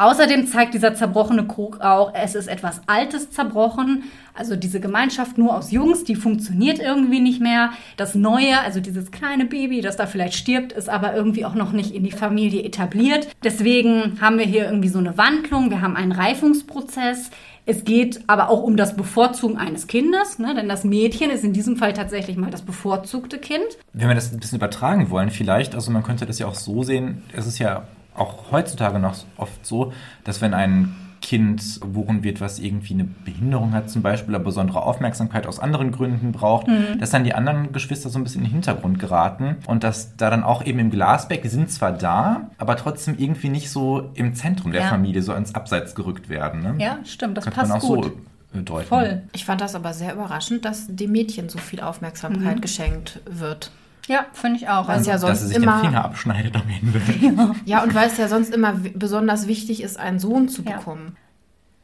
Außerdem 0.01 0.47
zeigt 0.47 0.73
dieser 0.73 0.95
zerbrochene 0.95 1.47
Krug 1.47 1.83
auch, 1.83 2.15
es 2.15 2.35
ist 2.35 2.49
etwas 2.49 2.81
Altes 2.87 3.33
zerbrochen. 3.33 4.05
Also 4.33 4.57
diese 4.57 4.81
Gemeinschaft 4.81 5.37
nur 5.37 5.55
aus 5.55 5.73
Jungs, 5.73 6.05
die 6.05 6.15
funktioniert 6.15 6.79
irgendwie 6.79 7.21
nicht 7.21 7.43
mehr. 7.43 7.73
Das 7.99 8.15
Neue, 8.15 8.59
also 8.61 8.81
dieses 8.81 9.11
kleine 9.11 9.45
Baby, 9.45 9.83
das 9.83 9.97
da 9.97 10.07
vielleicht 10.07 10.37
stirbt, 10.37 10.73
ist 10.73 10.89
aber 10.89 11.15
irgendwie 11.15 11.45
auch 11.45 11.55
noch 11.55 11.73
nicht 11.73 11.95
in 11.95 12.03
die 12.03 12.13
Familie 12.13 12.63
etabliert. 12.63 13.29
Deswegen 13.45 14.19
haben 14.23 14.39
wir 14.39 14.47
hier 14.47 14.65
irgendwie 14.65 14.89
so 14.89 14.99
eine 14.99 15.19
Wandlung. 15.19 15.69
Wir 15.69 15.83
haben 15.83 15.97
einen 15.97 16.13
Reifungsprozess. 16.13 17.29
Es 17.67 17.85
geht 17.85 18.23
aber 18.27 18.49
auch 18.49 18.63
um 18.63 18.79
das 18.79 18.97
Bevorzugen 18.97 19.59
eines 19.59 19.87
Kindes, 19.87 20.39
ne? 20.39 20.55
denn 20.55 20.71
das 20.71 20.83
Mädchen 20.83 21.29
ist 21.29 21.45
in 21.45 21.53
diesem 21.53 21.77
Fall 21.77 21.93
tatsächlich 21.93 22.39
mal 22.39 22.51
das 22.51 22.63
bevorzugte 22.63 23.37
Kind. 23.37 23.67
Wenn 23.93 24.09
wir 24.09 24.15
das 24.15 24.33
ein 24.33 24.41
bisschen 24.41 24.57
übertragen 24.57 25.11
wollen, 25.11 25.29
vielleicht, 25.29 25.75
also 25.75 25.91
man 25.91 26.03
könnte 26.03 26.25
das 26.25 26.39
ja 26.39 26.47
auch 26.47 26.55
so 26.55 26.85
sehen, 26.85 27.23
es 27.37 27.47
ist 27.47 27.59
ja 27.59 27.83
auch 28.21 28.51
heutzutage 28.53 28.99
noch 28.99 29.15
oft 29.37 29.65
so, 29.67 29.93
dass 30.25 30.41
wenn 30.41 30.55
ein 30.55 30.95
Kind 31.23 31.83
geboren 31.83 32.23
wird, 32.23 32.41
was 32.41 32.59
irgendwie 32.59 32.95
eine 32.95 33.05
Behinderung 33.05 33.73
hat 33.75 33.91
zum 33.91 34.01
Beispiel, 34.01 34.35
oder 34.35 34.43
besondere 34.43 34.83
Aufmerksamkeit 34.83 35.47
aus 35.47 35.61
anderen 35.61 35.93
Gründen 35.93 36.33
braucht, 36.33 36.67
dass 36.99 37.11
dann 37.11 37.25
die 37.25 37.35
anderen 37.35 37.73
Geschwister 37.73 38.09
so 38.09 38.19
ein 38.19 38.25
bisschen 38.25 38.41
in 38.41 38.47
den 38.47 38.53
Hintergrund 38.53 38.99
geraten 38.99 39.57
und 39.67 39.85
dass 39.85 40.17
da 40.17 40.31
dann 40.31 40.43
auch 40.43 40.65
eben 40.65 40.79
im 40.79 40.91
Glasberg, 40.91 41.43
die 41.43 41.49
sind 41.49 41.71
zwar 41.71 41.93
da, 41.93 42.51
aber 42.57 42.77
trotzdem 42.77 43.17
irgendwie 43.19 43.51
nicht 43.51 43.71
so 43.71 44.11
im 44.15 44.35
Zentrum 44.35 44.73
der 44.73 44.83
Ja. 44.83 44.89
Familie, 44.89 45.21
so 45.21 45.35
ins 45.35 45.55
Abseits 45.55 45.95
gerückt 45.95 46.31
werden. 46.31 46.63
Ne? 46.63 46.75
Ja, 46.79 46.99
stimmt, 47.05 47.37
das 47.37 47.45
Könnte 47.45 47.61
passt 47.61 47.71
man 47.71 47.81
auch 47.83 47.87
gut. 47.87 48.13
so 48.53 48.59
äh, 48.59 48.63
deuten. 48.63 48.89
Voll. 48.89 49.23
Ich 49.35 49.45
fand 49.45 49.61
das 49.61 49.75
aber 49.75 49.93
sehr 49.93 50.15
überraschend, 50.15 50.65
dass 50.65 50.87
dem 50.89 51.13
Mädchen 51.13 51.51
so 51.51 51.59
viel 51.59 51.81
Aufmerksamkeit 51.81 52.63
geschenkt 52.63 53.21
wird. 53.27 53.71
Ja, 54.09 54.27
finde 54.33 54.57
ich 54.59 54.69
auch. 54.69 54.89
Weil 54.89 55.01
es 55.01 55.09
Also, 55.09 55.11
ja 55.11 55.15
Dass 55.15 55.21
sonst 55.23 55.41
sie 55.41 55.47
sich 55.49 55.57
immer. 55.57 55.79
den 55.81 55.87
Finger 55.87 56.05
abschneidet 56.05 56.55
am 56.57 56.63
Ende. 56.69 57.55
Ja, 57.65 57.83
und 57.83 57.95
weil 57.95 58.09
es 58.09 58.17
ja 58.19 58.29
sonst 58.29 58.53
immer 58.55 58.75
besonders 58.95 59.47
wichtig 59.47 59.83
ist, 59.83 59.99
einen 59.99 60.19
Sohn 60.19 60.49
zu 60.49 60.63
Ja. 60.63 60.77
bekommen. 60.79 61.17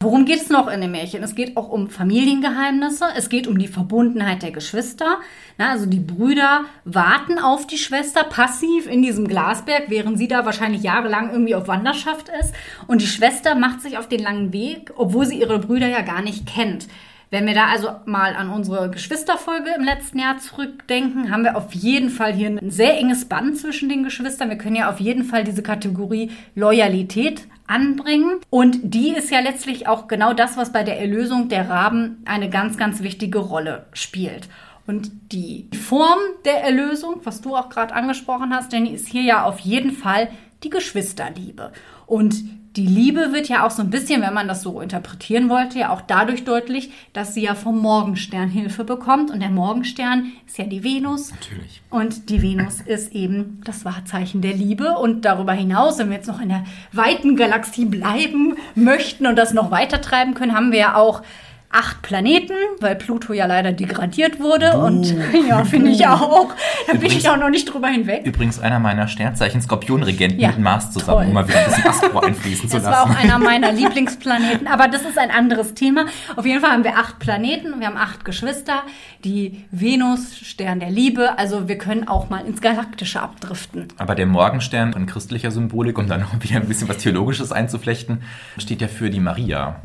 Worum 0.00 0.26
geht 0.26 0.42
es 0.42 0.50
noch 0.50 0.68
in 0.68 0.82
dem 0.82 0.90
Märchen? 0.90 1.22
Es 1.22 1.34
geht 1.34 1.56
auch 1.56 1.68
um 1.70 1.88
Familiengeheimnisse, 1.88 3.06
es 3.16 3.30
geht 3.30 3.46
um 3.46 3.58
die 3.58 3.66
Verbundenheit 3.66 4.42
der 4.42 4.50
Geschwister. 4.50 5.18
Na, 5.56 5.70
also 5.70 5.86
die 5.86 6.00
Brüder 6.00 6.62
warten 6.84 7.38
auf 7.38 7.66
die 7.66 7.78
Schwester 7.78 8.22
passiv 8.24 8.86
in 8.86 9.00
diesem 9.00 9.26
Glasberg, 9.26 9.84
während 9.88 10.18
sie 10.18 10.28
da 10.28 10.44
wahrscheinlich 10.44 10.82
jahrelang 10.82 11.30
irgendwie 11.30 11.54
auf 11.54 11.66
Wanderschaft 11.66 12.28
ist. 12.40 12.52
Und 12.86 13.00
die 13.00 13.06
Schwester 13.06 13.54
macht 13.54 13.80
sich 13.80 13.96
auf 13.96 14.06
den 14.06 14.20
langen 14.20 14.52
Weg, 14.52 14.92
obwohl 14.96 15.24
sie 15.24 15.40
ihre 15.40 15.58
Brüder 15.58 15.88
ja 15.88 16.02
gar 16.02 16.20
nicht 16.20 16.46
kennt. 16.46 16.88
Wenn 17.30 17.46
wir 17.46 17.54
da 17.54 17.66
also 17.66 17.90
mal 18.04 18.36
an 18.36 18.50
unsere 18.50 18.88
Geschwisterfolge 18.88 19.70
im 19.76 19.84
letzten 19.84 20.20
Jahr 20.20 20.38
zurückdenken, 20.38 21.32
haben 21.32 21.42
wir 21.42 21.56
auf 21.56 21.72
jeden 21.72 22.08
Fall 22.08 22.32
hier 22.32 22.48
ein 22.50 22.70
sehr 22.70 22.96
enges 22.98 23.24
Band 23.24 23.58
zwischen 23.58 23.88
den 23.88 24.04
Geschwistern. 24.04 24.48
Wir 24.48 24.58
können 24.58 24.76
ja 24.76 24.88
auf 24.88 25.00
jeden 25.00 25.24
Fall 25.24 25.42
diese 25.42 25.62
Kategorie 25.62 26.30
Loyalität 26.54 27.48
anbringen. 27.66 28.40
Und 28.48 28.78
die 28.82 29.10
ist 29.10 29.30
ja 29.30 29.40
letztlich 29.40 29.88
auch 29.88 30.06
genau 30.06 30.34
das, 30.34 30.56
was 30.56 30.72
bei 30.72 30.84
der 30.84 31.00
Erlösung 31.00 31.48
der 31.48 31.68
Raben 31.68 32.22
eine 32.26 32.48
ganz, 32.48 32.76
ganz 32.76 33.02
wichtige 33.02 33.38
Rolle 33.38 33.86
spielt. 33.92 34.48
Und 34.86 35.10
die 35.32 35.68
Form 35.76 36.20
der 36.44 36.62
Erlösung, 36.62 37.20
was 37.24 37.40
du 37.40 37.56
auch 37.56 37.70
gerade 37.70 37.92
angesprochen 37.92 38.54
hast, 38.54 38.72
Jenny, 38.72 38.90
ist 38.90 39.08
hier 39.08 39.22
ja 39.22 39.44
auf 39.44 39.58
jeden 39.58 39.90
Fall 39.90 40.28
die 40.62 40.70
Geschwisterliebe. 40.70 41.72
Und 42.06 42.36
die 42.76 42.86
Liebe 42.86 43.32
wird 43.32 43.48
ja 43.48 43.66
auch 43.66 43.70
so 43.70 43.82
ein 43.82 43.88
bisschen, 43.88 44.20
wenn 44.20 44.34
man 44.34 44.48
das 44.48 44.62
so 44.62 44.80
interpretieren 44.80 45.48
wollte, 45.48 45.78
ja 45.78 45.90
auch 45.90 46.02
dadurch 46.02 46.44
deutlich, 46.44 46.90
dass 47.14 47.32
sie 47.32 47.42
ja 47.42 47.54
vom 47.54 47.80
Morgenstern 47.80 48.48
Hilfe 48.48 48.84
bekommt. 48.84 49.30
Und 49.30 49.40
der 49.40 49.50
Morgenstern 49.50 50.32
ist 50.46 50.58
ja 50.58 50.64
die 50.64 50.84
Venus. 50.84 51.30
Natürlich. 51.30 51.82
Und 51.88 52.28
die 52.28 52.42
Venus 52.42 52.82
ist 52.82 53.12
eben 53.14 53.62
das 53.64 53.84
Wahrzeichen 53.86 54.42
der 54.42 54.52
Liebe. 54.52 54.98
Und 54.98 55.24
darüber 55.24 55.54
hinaus, 55.54 55.98
wenn 55.98 56.10
wir 56.10 56.16
jetzt 56.16 56.28
noch 56.28 56.40
in 56.40 56.50
der 56.50 56.64
weiten 56.92 57.36
Galaxie 57.36 57.86
bleiben 57.86 58.56
möchten 58.74 59.26
und 59.26 59.36
das 59.36 59.54
noch 59.54 59.70
weiter 59.70 60.02
treiben 60.02 60.34
können, 60.34 60.54
haben 60.54 60.70
wir 60.70 60.78
ja 60.78 60.96
auch 60.96 61.22
acht 61.70 62.00
Planeten, 62.02 62.54
weil 62.80 62.96
Pluto 62.96 63.32
ja 63.32 63.44
leider 63.46 63.72
degradiert 63.72 64.40
wurde. 64.40 64.70
Du. 64.72 64.78
Und 64.78 65.14
ja, 65.48 65.64
finde 65.64 65.90
ich 65.90 66.06
auch. 66.08 66.48
Da 66.86 66.92
bin 66.92 67.02
Übrigens- 67.02 67.16
ich 67.16 67.28
auch 67.28 67.36
noch 67.36 67.50
nicht 67.50 67.66
drüber 67.66 67.88
hinweg. 67.88 68.22
Übrigens 68.24 68.58
einer 68.60 68.78
meiner 68.78 69.08
Sternzeichen 69.08 69.60
Skorpionregenten 69.60 70.40
Ja, 70.40 70.48
mit 70.48 70.60
Mars 70.60 70.90
zusammen, 70.92 71.18
toll. 71.18 71.26
um 71.26 71.32
mal 71.34 71.48
wieder 71.48 71.58
ein 71.58 71.66
bisschen 71.66 71.86
Astro 71.88 72.20
einfließen 72.20 72.68
zu 72.70 72.76
Das 72.76 72.86
war 72.86 73.02
auch 73.02 73.08
lassen. 73.08 73.18
einer 73.20 73.38
meiner 73.38 73.72
Lieblingsplaneten, 73.72 74.66
aber 74.68 74.88
das 74.88 75.02
ist 75.02 75.18
ein 75.18 75.30
anderes 75.30 75.74
Thema. 75.74 76.06
Auf 76.36 76.46
jeden 76.46 76.60
Fall 76.60 76.70
haben 76.70 76.84
wir 76.84 76.96
acht 76.96 77.18
Planeten 77.18 77.72
und 77.74 77.80
wir 77.80 77.88
haben 77.88 77.96
acht 77.98 78.24
Geschwister. 78.24 78.82
Die 79.24 79.64
Venus, 79.70 80.36
Stern 80.38 80.80
der 80.80 80.90
Liebe. 80.90 81.38
Also 81.38 81.68
wir 81.68 81.78
können 81.78 82.06
auch 82.08 82.30
mal 82.30 82.46
ins 82.46 82.60
Galaktische 82.60 83.20
abdriften. 83.20 83.88
Aber 83.98 84.14
der 84.14 84.26
Morgenstern 84.26 84.92
in 84.94 85.06
christlicher 85.06 85.50
Symbolik, 85.50 85.98
um 85.98 86.06
dann 86.06 86.20
noch 86.20 86.32
wieder 86.42 86.56
ein 86.56 86.66
bisschen 86.68 86.88
was 86.88 86.98
Theologisches 86.98 87.52
einzuflechten, 87.52 88.22
steht 88.56 88.80
ja 88.80 88.88
für 88.88 89.10
die 89.10 89.20
Maria. 89.20 89.80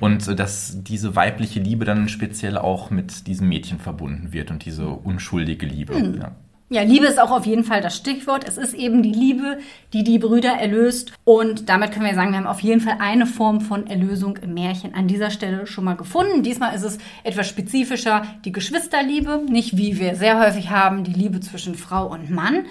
Und 0.00 0.38
dass 0.38 0.82
diese 0.82 1.16
weibliche 1.16 1.60
Liebe 1.60 1.84
dann 1.84 2.08
speziell 2.08 2.58
auch 2.58 2.90
mit 2.90 3.26
diesem 3.26 3.48
Mädchen 3.48 3.78
verbunden 3.78 4.32
wird 4.32 4.50
und 4.50 4.64
diese 4.64 4.88
unschuldige 4.88 5.66
Liebe. 5.66 5.94
Hm. 5.94 6.18
Ja. 6.20 6.32
Ja, 6.72 6.80
Liebe 6.80 7.04
ist 7.04 7.20
auch 7.20 7.30
auf 7.30 7.44
jeden 7.44 7.64
Fall 7.64 7.82
das 7.82 7.94
Stichwort. 7.94 8.48
Es 8.48 8.56
ist 8.56 8.72
eben 8.72 9.02
die 9.02 9.12
Liebe, 9.12 9.58
die 9.92 10.04
die 10.04 10.18
Brüder 10.18 10.52
erlöst. 10.52 11.12
Und 11.22 11.68
damit 11.68 11.92
können 11.92 12.06
wir 12.06 12.14
sagen, 12.14 12.30
wir 12.30 12.38
haben 12.38 12.46
auf 12.46 12.60
jeden 12.60 12.80
Fall 12.80 12.96
eine 12.98 13.26
Form 13.26 13.60
von 13.60 13.86
Erlösung 13.86 14.38
im 14.38 14.54
Märchen 14.54 14.94
an 14.94 15.06
dieser 15.06 15.30
Stelle 15.30 15.66
schon 15.66 15.84
mal 15.84 15.96
gefunden. 15.96 16.42
Diesmal 16.42 16.74
ist 16.74 16.82
es 16.82 16.96
etwas 17.24 17.46
spezifischer 17.46 18.22
die 18.46 18.52
Geschwisterliebe, 18.52 19.42
nicht 19.50 19.76
wie 19.76 19.98
wir 19.98 20.14
sehr 20.14 20.40
häufig 20.40 20.70
haben, 20.70 21.04
die 21.04 21.12
Liebe 21.12 21.40
zwischen 21.40 21.74
Frau 21.74 22.10
und 22.10 22.30
Mann. 22.30 22.64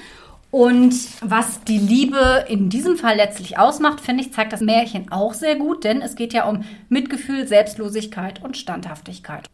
Und 0.52 0.94
was 1.22 1.64
die 1.64 1.78
Liebe 1.78 2.46
in 2.50 2.70
diesem 2.70 2.98
Fall 2.98 3.16
letztlich 3.16 3.58
ausmacht, 3.58 4.02
finde 4.02 4.24
ich, 4.24 4.34
zeigt 4.34 4.52
das 4.52 4.60
Märchen 4.60 5.10
auch 5.12 5.34
sehr 5.34 5.56
gut, 5.56 5.86
denn 5.86 6.02
es 6.02 6.16
geht 6.16 6.34
ja 6.34 6.46
um 6.46 6.66
Mitgefühl, 6.90 7.48
Selbstlosigkeit 7.48 8.44
und 8.44 8.58
Standhaftigkeit. 8.58 9.48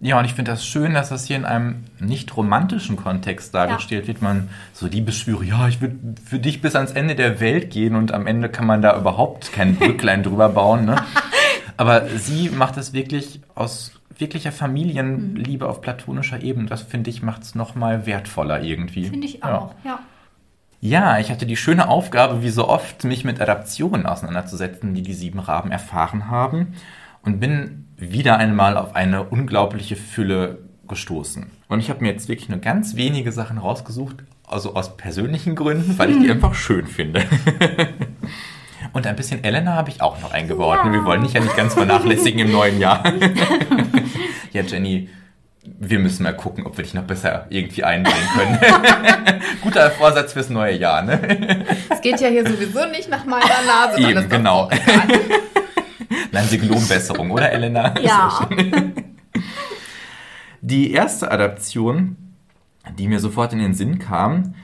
Ja, 0.00 0.18
und 0.18 0.26
ich 0.26 0.34
finde 0.34 0.50
das 0.50 0.66
schön, 0.66 0.92
dass 0.92 1.08
das 1.08 1.24
hier 1.26 1.36
in 1.36 1.46
einem 1.46 1.84
nicht 1.98 2.36
romantischen 2.36 2.96
Kontext 2.96 3.54
dargestellt 3.54 4.06
wird. 4.08 4.20
Man 4.20 4.50
so 4.74 4.86
Liebesschwüre, 4.86 5.42
ja, 5.42 5.68
ich 5.68 5.80
würde 5.80 5.96
für 6.22 6.38
dich 6.38 6.60
bis 6.60 6.76
ans 6.76 6.92
Ende 6.92 7.14
der 7.14 7.40
Welt 7.40 7.70
gehen 7.70 7.96
und 7.96 8.12
am 8.12 8.26
Ende 8.26 8.50
kann 8.50 8.66
man 8.66 8.82
da 8.82 8.94
überhaupt 8.98 9.54
kein 9.54 9.76
Brücklein 9.78 10.22
drüber 10.22 10.50
bauen. 10.50 10.84
Ne? 10.84 10.96
Aber 11.78 12.06
sie 12.08 12.50
macht 12.50 12.76
es 12.76 12.92
wirklich 12.92 13.40
aus 13.54 13.92
wirklicher 14.18 14.52
Familienliebe 14.52 15.66
auf 15.66 15.80
platonischer 15.80 16.42
Ebene. 16.42 16.68
Das 16.68 16.82
finde 16.82 17.08
ich 17.08 17.22
macht 17.22 17.42
es 17.42 17.54
nochmal 17.54 18.04
wertvoller 18.04 18.62
irgendwie. 18.62 19.06
Finde 19.06 19.26
ich 19.26 19.38
Ja. 19.38 19.58
auch, 19.58 19.74
ja. 19.82 19.90
Ja, 19.92 19.98
ich 21.18 21.30
hatte 21.30 21.46
die 21.46 21.56
schöne 21.56 21.88
Aufgabe, 21.88 22.42
wie 22.42 22.50
so 22.50 22.68
oft, 22.68 23.04
mich 23.04 23.24
mit 23.24 23.40
Adaptionen 23.40 24.06
auseinanderzusetzen, 24.06 24.94
die 24.94 25.02
die 25.02 25.14
sieben 25.14 25.38
Raben 25.38 25.72
erfahren 25.72 26.28
haben 26.28 26.74
und 27.22 27.40
bin 27.40 27.88
wieder 27.96 28.36
einmal 28.36 28.76
auf 28.76 28.94
eine 28.94 29.24
unglaubliche 29.24 29.96
Fülle 29.96 30.58
gestoßen. 30.86 31.46
Und 31.68 31.80
ich 31.80 31.90
habe 31.90 32.04
mir 32.04 32.12
jetzt 32.12 32.28
wirklich 32.28 32.48
nur 32.48 32.58
ganz 32.58 32.94
wenige 32.94 33.32
Sachen 33.32 33.58
rausgesucht, 33.58 34.16
also 34.46 34.74
aus 34.74 34.96
persönlichen 34.96 35.56
Gründen, 35.56 35.98
weil 35.98 36.10
ich 36.10 36.18
die 36.18 36.30
einfach 36.30 36.54
schön 36.54 36.86
finde. 36.86 37.24
Und 38.92 39.06
ein 39.06 39.16
bisschen 39.16 39.42
Elena 39.42 39.74
habe 39.74 39.90
ich 39.90 40.00
auch 40.00 40.20
noch 40.20 40.32
eingebaut. 40.32 40.78
Wir 40.84 41.04
wollen 41.04 41.22
dich 41.22 41.32
ja 41.32 41.40
nicht 41.40 41.56
ganz 41.56 41.74
vernachlässigen 41.74 42.40
im 42.40 42.52
neuen 42.52 42.78
Jahr. 42.78 43.02
ja, 44.52 44.62
Jenny, 44.62 45.10
wir 45.78 45.98
müssen 45.98 46.22
mal 46.22 46.34
gucken, 46.34 46.66
ob 46.66 46.76
wir 46.76 46.84
dich 46.84 46.94
noch 46.94 47.04
besser 47.04 47.46
irgendwie 47.50 47.84
einbringen 47.84 48.28
können. 48.34 48.58
Guter 49.62 49.90
Vorsatz 49.90 50.32
fürs 50.32 50.50
neue 50.50 50.76
Jahr, 50.76 51.02
ne? 51.02 51.64
Es 51.88 52.00
geht 52.00 52.20
ja 52.20 52.28
hier 52.28 52.46
sowieso 52.46 52.86
nicht 52.86 53.08
nach 53.08 53.24
meiner 53.24 53.62
Nase. 53.66 54.00
Eben, 54.00 54.28
genau. 54.28 54.70
Nein, 56.32 56.46
sie 56.48 56.58
geloben 56.58 56.86
Besserung, 56.86 57.30
oder 57.30 57.50
Elena? 57.50 57.98
Ja. 58.00 58.48
Die 60.60 60.92
erste 60.92 61.30
Adaption, 61.30 62.16
die 62.98 63.08
mir 63.08 63.20
sofort 63.20 63.52
in 63.52 63.58
den 63.58 63.74
Sinn 63.74 63.98
kam, 63.98 64.54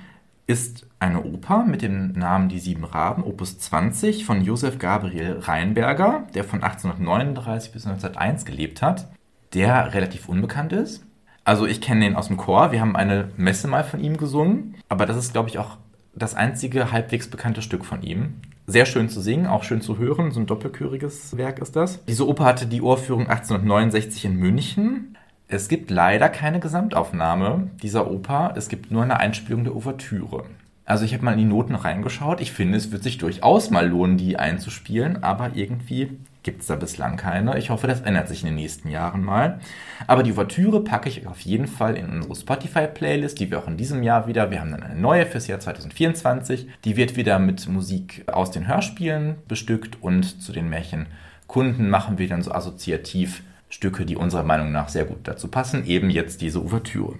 ist 0.47 0.87
eine 0.99 1.25
Oper 1.25 1.65
mit 1.65 1.83
dem 1.83 2.13
Namen 2.13 2.49
Die 2.49 2.59
Sieben 2.59 2.85
Raben, 2.85 3.25
Opus 3.25 3.59
20 3.59 4.25
von 4.25 4.43
Josef 4.43 4.79
Gabriel 4.79 5.39
Reinberger, 5.41 6.27
der 6.35 6.45
von 6.45 6.63
1839 6.63 7.73
bis 7.73 7.87
1901 7.87 8.45
gelebt 8.45 8.83
hat, 8.83 9.09
der 9.55 9.95
relativ 9.95 10.29
unbekannt 10.29 10.73
ist. 10.73 11.05
Also 11.45 11.67
ich 11.67 11.81
kenne 11.81 12.05
den 12.05 12.17
aus 12.17 12.29
dem 12.29 12.37
Chor, 12.37 12.73
wir 12.73 12.81
haben 12.81 12.97
eine 12.97 13.31
Messe 13.37 13.67
mal 13.67 13.85
von 13.85 14.01
ihm 14.01 14.17
gesungen, 14.17 14.77
aber 14.89 15.07
das 15.07 15.17
ist, 15.17 15.33
glaube 15.33 15.49
ich, 15.49 15.59
auch 15.59 15.79
das 16.15 16.35
einzige 16.35 16.93
halbwegs 16.93 17.29
bekannte 17.29 17.63
Stück 17.63 17.85
von 17.85 18.03
ihm. 18.03 18.35
Sehr 18.67 18.87
schön 18.87 19.09
zu 19.09 19.21
singen, 19.21 19.47
auch 19.47 19.65
schön 19.65 19.81
zu 19.81 19.99
hören, 19.99 20.31
so 20.31 20.39
ein 20.39 20.47
doppelchöriges 20.47 21.37
Werk 21.37 21.59
ist 21.59 21.75
das. 21.75 22.05
Diese 22.05 22.29
Oper 22.29 22.45
hatte 22.45 22.67
die 22.67 22.81
Uraufführung 22.81 23.23
1869 23.27 24.25
in 24.25 24.37
München. 24.37 25.17
Es 25.49 25.69
gibt 25.69 25.91
leider 25.91 26.29
keine 26.29 26.61
Gesamtaufnahme 26.61 27.71
dieser 27.83 28.11
Oper, 28.11 28.55
es 28.57 28.69
gibt 28.69 28.91
nur 28.91 29.03
eine 29.03 29.19
Einspielung 29.19 29.65
der 29.65 29.75
Ouvertüre. 29.75 30.45
Also 30.85 31.05
ich 31.05 31.13
habe 31.15 31.25
mal 31.25 31.33
in 31.33 31.39
die 31.39 31.45
Noten 31.45 31.75
reingeschaut. 31.75 32.41
Ich 32.41 32.53
finde, 32.53 32.77
es 32.77 32.93
wird 32.93 33.03
sich 33.03 33.19
durchaus 33.19 33.71
mal 33.71 33.89
lohnen, 33.89 34.17
die 34.17 34.37
einzuspielen, 34.37 35.23
aber 35.23 35.53
irgendwie 35.55 36.19
gibt 36.43 36.63
es 36.63 36.67
da 36.67 36.77
bislang 36.77 37.17
keine. 37.17 37.59
Ich 37.59 37.71
hoffe, 37.71 37.87
das 37.87 38.01
ändert 38.01 38.29
sich 38.29 38.43
in 38.43 38.47
den 38.47 38.57
nächsten 38.57 38.89
Jahren 38.89 39.23
mal. 39.23 39.61
Aber 40.07 40.23
die 40.23 40.33
Ouvertüre 40.33 40.83
packe 40.83 41.09
ich 41.09 41.27
auf 41.27 41.41
jeden 41.41 41.67
Fall 41.67 41.97
in 41.97 42.11
unsere 42.11 42.35
Spotify-Playlist, 42.35 43.39
die 43.39 43.51
wir 43.51 43.59
auch 43.59 43.69
in 43.69 43.77
diesem 43.77 44.03
Jahr 44.03 44.27
wieder, 44.27 44.51
wir 44.51 44.61
haben 44.61 44.73
dann 44.73 44.83
eine 44.83 45.01
neue 45.01 45.27
fürs 45.27 45.47
Jahr 45.47 45.61
2024, 45.61 46.69
die 46.85 46.97
wird 46.97 47.17
wieder 47.17 47.39
mit 47.39 47.69
Musik 47.69 48.25
aus 48.27 48.51
den 48.51 48.67
Hörspielen 48.67 49.37
bestückt 49.47 49.99
und 50.01 50.43
zu 50.43 50.53
den 50.53 50.69
Märchenkunden 50.69 51.89
machen 51.89 52.19
wir 52.19 52.29
dann 52.29 52.43
so 52.43 52.53
assoziativ 52.53 53.43
Stücke, 53.69 54.05
die 54.05 54.17
unserer 54.17 54.43
Meinung 54.43 54.71
nach 54.71 54.89
sehr 54.89 55.07
gut 55.07 55.21
dazu 55.25 55.49
passen, 55.49 55.87
eben 55.87 56.11
jetzt 56.11 56.43
diese 56.43 56.63
Ouvertüre. 56.63 57.15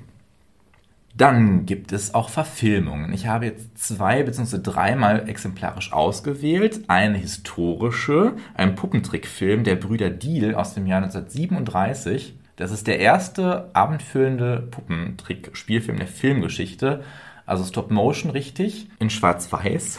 Dann 1.15 1.67
gibt 1.67 1.93
es 1.93 2.15
auch 2.15 2.31
Verfilmungen. 2.31 3.13
Ich 3.13 3.27
habe 3.27 3.47
jetzt 3.47 3.77
zwei 3.79 4.23
bzw. 4.23 4.59
dreimal 4.63 5.29
exemplarisch 5.29 5.93
ausgewählt. 5.93 6.81
Eine 6.89 7.19
historische, 7.19 8.33
ein 8.55 8.75
Puppentrickfilm 8.75 9.63
der 9.65 9.77
Brüder 9.77 10.09
Deal 10.09 10.55
aus 10.55 10.75
dem 10.75 10.87
Jahr 10.87 11.03
1937. 11.03 12.35
Das 12.57 12.71
ist 12.71 12.87
der 12.87 12.99
erste 12.99 13.71
abendfüllende 13.75 14.67
Puppentrick-Spielfilm 14.71 15.99
der 15.99 16.07
Filmgeschichte. 16.07 17.03
Also 17.45 17.65
Stop 17.65 17.91
Motion 17.91 18.31
richtig, 18.31 18.89
in 18.99 19.11
Schwarz-Weiß. 19.11 19.99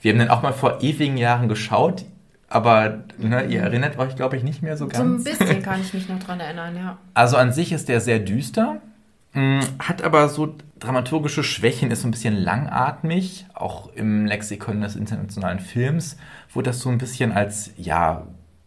Wir 0.00 0.12
haben 0.12 0.18
den 0.18 0.30
auch 0.30 0.42
mal 0.42 0.52
vor 0.52 0.82
ewigen 0.82 1.16
Jahren 1.16 1.48
geschaut, 1.48 2.04
aber 2.48 3.04
ne, 3.18 3.44
ihr 3.46 3.60
erinnert 3.60 3.98
euch, 3.98 4.16
glaube 4.16 4.36
ich, 4.36 4.44
nicht 4.44 4.62
mehr 4.62 4.76
so 4.76 4.88
So 4.88 5.02
ein 5.02 5.10
ganz. 5.10 5.24
bisschen 5.24 5.62
kann 5.64 5.80
ich 5.80 5.92
mich 5.92 6.08
noch 6.08 6.18
dran 6.20 6.40
erinnern, 6.40 6.76
ja. 6.76 6.98
Also 7.12 7.36
an 7.36 7.52
sich 7.52 7.72
ist 7.72 7.88
der 7.88 8.00
sehr 8.00 8.20
düster, 8.20 8.80
hat 9.78 10.02
aber 10.02 10.28
so 10.28 10.54
dramaturgische 10.78 11.44
Schwächen, 11.44 11.90
ist 11.90 12.02
so 12.02 12.08
ein 12.08 12.12
bisschen 12.12 12.36
langatmig. 12.36 13.46
Auch 13.54 13.92
im 13.94 14.26
Lexikon 14.26 14.80
des 14.80 14.96
internationalen 14.96 15.60
Films 15.60 16.16
wurde 16.52 16.70
das 16.70 16.80
so 16.80 16.88
ein 16.88 16.98
bisschen 16.98 17.32
als, 17.32 17.70
ja, 17.76 18.26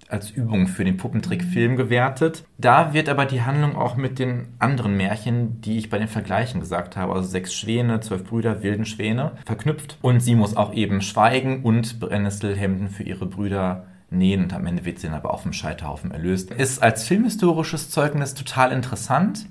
als 0.10 0.32
Übung 0.32 0.68
für 0.68 0.84
den 0.84 0.98
Puppentrickfilm 0.98 1.76
gewertet. 1.76 2.44
Da 2.58 2.94
wird 2.94 3.10
aber 3.10 3.26
die 3.26 3.44
Handlung 3.44 3.76
auch 3.76 3.96
mit 3.96 4.20
den 4.20 4.48
anderen 4.58 4.98
Märchen, 4.98 5.62
die 5.62 5.78
ich 5.78 5.90
bei 5.90 6.00
den 6.00 6.08
Vergleichen 6.08 6.60
gesagt 6.60 6.98
habe, 6.98 7.14
also 7.14 7.28
sechs 7.28 7.54
Schwäne, 7.54 8.00
zwölf 8.00 8.24
Brüder, 8.24 8.64
wilden 8.64 8.86
Schwäne, 8.86 9.34
verknüpft. 9.46 9.98
Und 10.02 10.22
sie 10.22 10.36
muss 10.36 10.58
auch 10.58 10.74
eben 10.74 11.02
schweigen 11.02 11.64
und 11.64 12.00
Brennnesselhemden 12.00 12.90
für 12.90 13.04
ihre 13.04 13.28
Brüder 13.28 13.86
nähen 14.12 14.44
und 14.44 14.54
am 14.54 14.66
Ende 14.66 14.86
wird 14.86 14.98
sie 15.00 15.08
dann 15.08 15.16
aber 15.16 15.32
auf 15.32 15.44
dem 15.44 15.54
Scheiterhaufen 15.54 16.10
erlöst. 16.10 16.52
Ist 16.52 16.82
als 16.82 17.04
filmhistorisches 17.04 17.92
Zeugnis 17.92 18.34
total 18.34 18.72
interessant. 18.72 19.46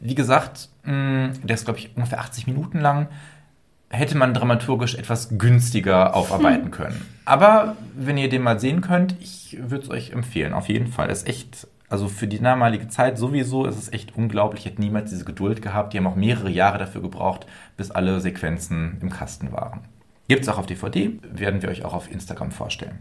Wie 0.00 0.14
gesagt, 0.14 0.68
der 0.84 1.54
ist, 1.54 1.64
glaube 1.64 1.78
ich, 1.80 1.96
ungefähr 1.96 2.20
80 2.20 2.46
Minuten 2.46 2.80
lang 2.80 3.08
hätte 3.90 4.16
man 4.16 4.34
dramaturgisch 4.34 4.94
etwas 4.94 5.38
günstiger 5.38 6.14
aufarbeiten 6.14 6.70
können. 6.70 7.00
Aber 7.24 7.76
wenn 7.96 8.18
ihr 8.18 8.28
den 8.28 8.42
mal 8.42 8.60
sehen 8.60 8.80
könnt, 8.80 9.16
ich 9.20 9.56
würde 9.60 9.84
es 9.84 9.90
euch 9.90 10.10
empfehlen, 10.10 10.52
auf 10.52 10.68
jeden 10.68 10.88
Fall. 10.88 11.10
ist 11.10 11.26
echt, 11.26 11.66
also 11.88 12.08
für 12.08 12.26
die 12.26 12.40
damalige 12.40 12.88
Zeit 12.88 13.18
sowieso 13.18 13.66
ist 13.66 13.78
es 13.78 13.92
echt 13.92 14.16
unglaublich. 14.16 14.66
Ich 14.66 14.72
hätte 14.72 14.80
niemals 14.80 15.10
diese 15.10 15.24
Geduld 15.24 15.62
gehabt. 15.62 15.92
Die 15.92 15.98
haben 15.98 16.06
auch 16.06 16.16
mehrere 16.16 16.50
Jahre 16.50 16.78
dafür 16.78 17.02
gebraucht, 17.02 17.46
bis 17.76 17.90
alle 17.90 18.20
Sequenzen 18.20 18.98
im 19.00 19.10
Kasten 19.10 19.52
waren. 19.52 19.80
Gibt 20.28 20.42
es 20.42 20.48
auch 20.48 20.58
auf 20.58 20.66
DVD, 20.66 21.18
werden 21.22 21.62
wir 21.62 21.70
euch 21.70 21.84
auch 21.84 21.94
auf 21.94 22.10
Instagram 22.10 22.50
vorstellen. 22.50 22.98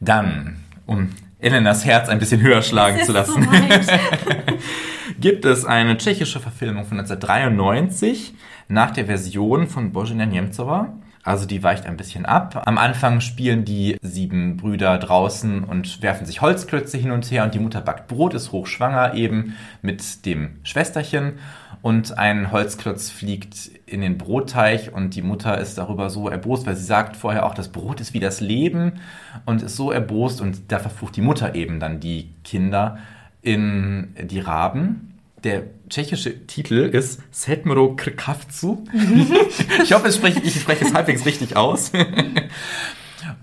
Dann, 0.00 0.56
um 0.86 1.10
Elenas 1.40 1.84
Herz 1.84 2.08
ein 2.08 2.18
bisschen 2.18 2.40
höher 2.40 2.62
schlagen 2.62 3.02
zu 3.04 3.12
lassen, 3.12 3.42
so 3.42 3.48
gibt 5.20 5.44
es 5.44 5.64
eine 5.64 5.96
tschechische 5.96 6.40
Verfilmung 6.40 6.84
von 6.84 6.98
1993 6.98 8.34
nach 8.68 8.90
der 8.90 9.06
Version 9.06 9.66
von 9.66 9.92
Božena 9.92 10.24
Němcová. 10.24 10.88
Also 11.22 11.46
die 11.46 11.62
weicht 11.62 11.84
ein 11.84 11.98
bisschen 11.98 12.24
ab. 12.24 12.62
Am 12.64 12.78
Anfang 12.78 13.20
spielen 13.20 13.66
die 13.66 13.98
sieben 14.00 14.56
Brüder 14.56 14.96
draußen 14.96 15.64
und 15.64 16.02
werfen 16.02 16.24
sich 16.26 16.40
Holzklötze 16.40 16.96
hin 16.96 17.10
und 17.10 17.30
her 17.30 17.44
und 17.44 17.52
die 17.52 17.58
Mutter 17.58 17.82
backt 17.82 18.08
Brot, 18.08 18.32
ist 18.32 18.52
hochschwanger 18.52 19.14
eben 19.14 19.54
mit 19.82 20.24
dem 20.24 20.60
Schwesterchen 20.62 21.34
und 21.82 22.18
ein 22.18 22.52
Holzklotz 22.52 23.10
fliegt 23.10 23.70
in 23.86 24.00
den 24.00 24.18
Brotteich 24.18 24.92
und 24.92 25.14
die 25.14 25.22
Mutter 25.22 25.58
ist 25.58 25.78
darüber 25.78 26.10
so 26.10 26.28
erbost, 26.28 26.66
weil 26.66 26.76
sie 26.76 26.84
sagt 26.84 27.16
vorher 27.16 27.46
auch, 27.46 27.54
das 27.54 27.68
Brot 27.68 28.00
ist 28.00 28.14
wie 28.14 28.20
das 28.20 28.40
Leben 28.40 29.00
und 29.46 29.62
ist 29.62 29.76
so 29.76 29.90
erbost 29.90 30.40
und 30.40 30.72
da 30.72 30.78
verflucht 30.78 31.16
die 31.16 31.22
Mutter 31.22 31.54
eben 31.54 31.80
dann 31.80 32.00
die 32.00 32.30
Kinder 32.44 32.98
in 33.42 34.14
die 34.20 34.40
Raben 34.40 35.10
der 35.44 35.64
tschechische 35.88 36.46
Titel 36.46 36.74
ist 36.74 37.22
Setmro 37.30 37.94
Krkavcu. 37.96 38.84
ich 39.82 39.92
hoffe, 39.92 40.08
ich 40.08 40.14
spreche, 40.14 40.40
ich 40.40 40.60
spreche 40.60 40.84
es 40.84 40.94
halbwegs 40.94 41.24
richtig 41.24 41.56
aus. 41.56 41.92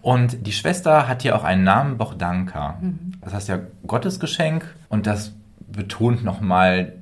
Und 0.02 0.46
die 0.46 0.52
Schwester 0.52 1.08
hat 1.08 1.22
hier 1.22 1.36
auch 1.36 1.44
einen 1.44 1.64
Namen, 1.64 1.98
Bohdanka. 1.98 2.80
Das 3.22 3.34
heißt 3.34 3.50
ja 3.50 3.60
Gottesgeschenk 3.86 4.66
und 4.90 5.08
das 5.08 5.34
betont 5.68 6.24
nochmal 6.24 6.94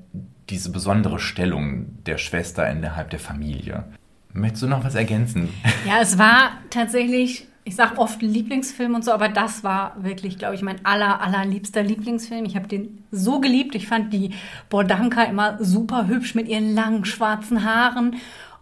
diese 0.50 0.72
besondere 0.72 1.20
Stellung 1.20 2.04
der 2.06 2.18
Schwester 2.18 2.70
innerhalb 2.70 3.10
der 3.10 3.20
Familie. 3.20 3.86
Möchtest 4.34 4.64
du 4.64 4.68
noch 4.68 4.84
was 4.84 4.96
ergänzen? 4.96 5.50
Ja, 5.88 6.02
es 6.02 6.18
war 6.18 6.52
tatsächlich 6.70 7.48
ich 7.68 7.76
sage 7.76 7.98
oft 7.98 8.22
Lieblingsfilm 8.22 8.94
und 8.94 9.04
so, 9.04 9.12
aber 9.12 9.28
das 9.28 9.64
war 9.64 9.96
wirklich, 10.00 10.38
glaube 10.38 10.54
ich, 10.54 10.62
mein 10.62 10.86
aller, 10.86 11.20
allerliebster 11.20 11.82
Lieblingsfilm. 11.82 12.46
Ich 12.46 12.56
habe 12.56 12.68
den 12.68 13.04
so 13.12 13.40
geliebt. 13.40 13.74
Ich 13.74 13.88
fand 13.88 14.14
die 14.14 14.30
Bordanka 14.70 15.24
immer 15.24 15.58
super 15.60 16.08
hübsch 16.08 16.36
mit 16.36 16.48
ihren 16.48 16.76
langen 16.76 17.06
schwarzen 17.06 17.66
Haaren. 17.66 18.18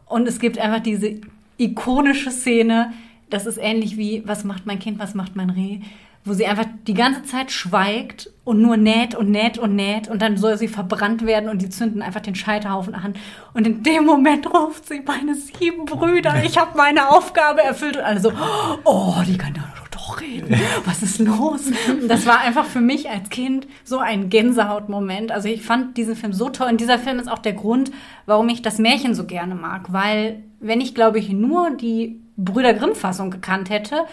Und 0.06 0.26
es 0.26 0.40
gibt 0.40 0.58
einfach 0.58 0.80
diese 0.80 1.20
ikonische 1.58 2.32
Szene. 2.32 2.94
Das 3.30 3.46
ist 3.46 3.58
ähnlich 3.58 3.98
wie, 3.98 4.24
was 4.26 4.46
macht 4.46 4.66
mein 4.66 4.80
Kind, 4.80 5.00
was 5.00 5.16
macht 5.16 5.36
mein 5.36 5.50
Reh? 5.50 5.82
Wo 6.26 6.34
sie 6.34 6.46
einfach 6.46 6.66
die 6.88 6.94
ganze 6.94 7.24
Zeit 7.24 7.52
schweigt 7.52 8.30
und 8.44 8.62
nur 8.62 8.78
näht 8.78 9.16
und 9.16 9.30
näht 9.30 9.58
und 9.58 9.76
näht 9.76 10.08
und 10.08 10.22
dann 10.22 10.38
soll 10.38 10.58
sie 10.58 10.68
verbrannt 10.68 11.26
werden 11.26 11.50
und 11.50 11.62
die 11.62 11.70
zünden 11.70 12.02
einfach 12.02 12.22
den 12.22 12.36
Scheiterhaufen 12.36 12.96
an. 12.96 13.14
Und 13.54 13.68
in 13.68 13.84
dem 13.84 14.06
Moment 14.06 14.54
ruft 14.54 14.88
sie, 14.88 15.02
meine 15.06 15.36
sieben 15.36 15.86
Brüder, 15.86 16.44
ich 16.44 16.58
habe 16.58 16.78
meine 16.78 17.10
Aufgabe 17.10 17.62
erfüllt 17.62 17.98
und 17.98 18.04
alle 18.04 18.20
so, 18.20 18.32
oh, 18.84 19.16
die 19.28 19.38
kann 19.38 19.54
doch 19.54 20.22
reden. 20.22 20.56
Was 20.86 21.04
ist 21.04 21.20
los? 21.20 21.72
Das 22.08 22.26
war 22.26 22.40
einfach 22.40 22.66
für 22.66 22.82
mich 22.82 23.10
als 23.10 23.30
Kind 23.30 23.68
so 23.84 24.00
ein 24.00 24.30
Gänsehautmoment. 24.30 25.32
Also 25.32 25.48
ich 25.48 25.64
fand 25.64 25.98
diesen 25.98 26.16
Film 26.16 26.34
so 26.34 26.50
toll 26.50 26.70
und 26.70 26.82
dieser 26.82 27.00
Film 27.00 27.20
ist 27.20 27.30
auch 27.30 27.40
der 27.40 27.54
Grund, 27.54 27.92
warum 28.26 28.50
ich 28.50 28.62
das 28.62 28.80
Märchen 28.80 29.16
so 29.16 29.26
gerne 29.26 29.56
mag, 29.56 29.94
weil 29.94 30.44
wenn 30.60 30.82
ich, 30.82 30.96
glaube 30.96 31.20
ich, 31.20 31.30
nur 31.30 31.72
die 31.72 32.22
Brüder 32.38 32.74
Grimm-Fassung 32.74 33.32
gekannt 33.32 33.70
hätte, 33.70 34.06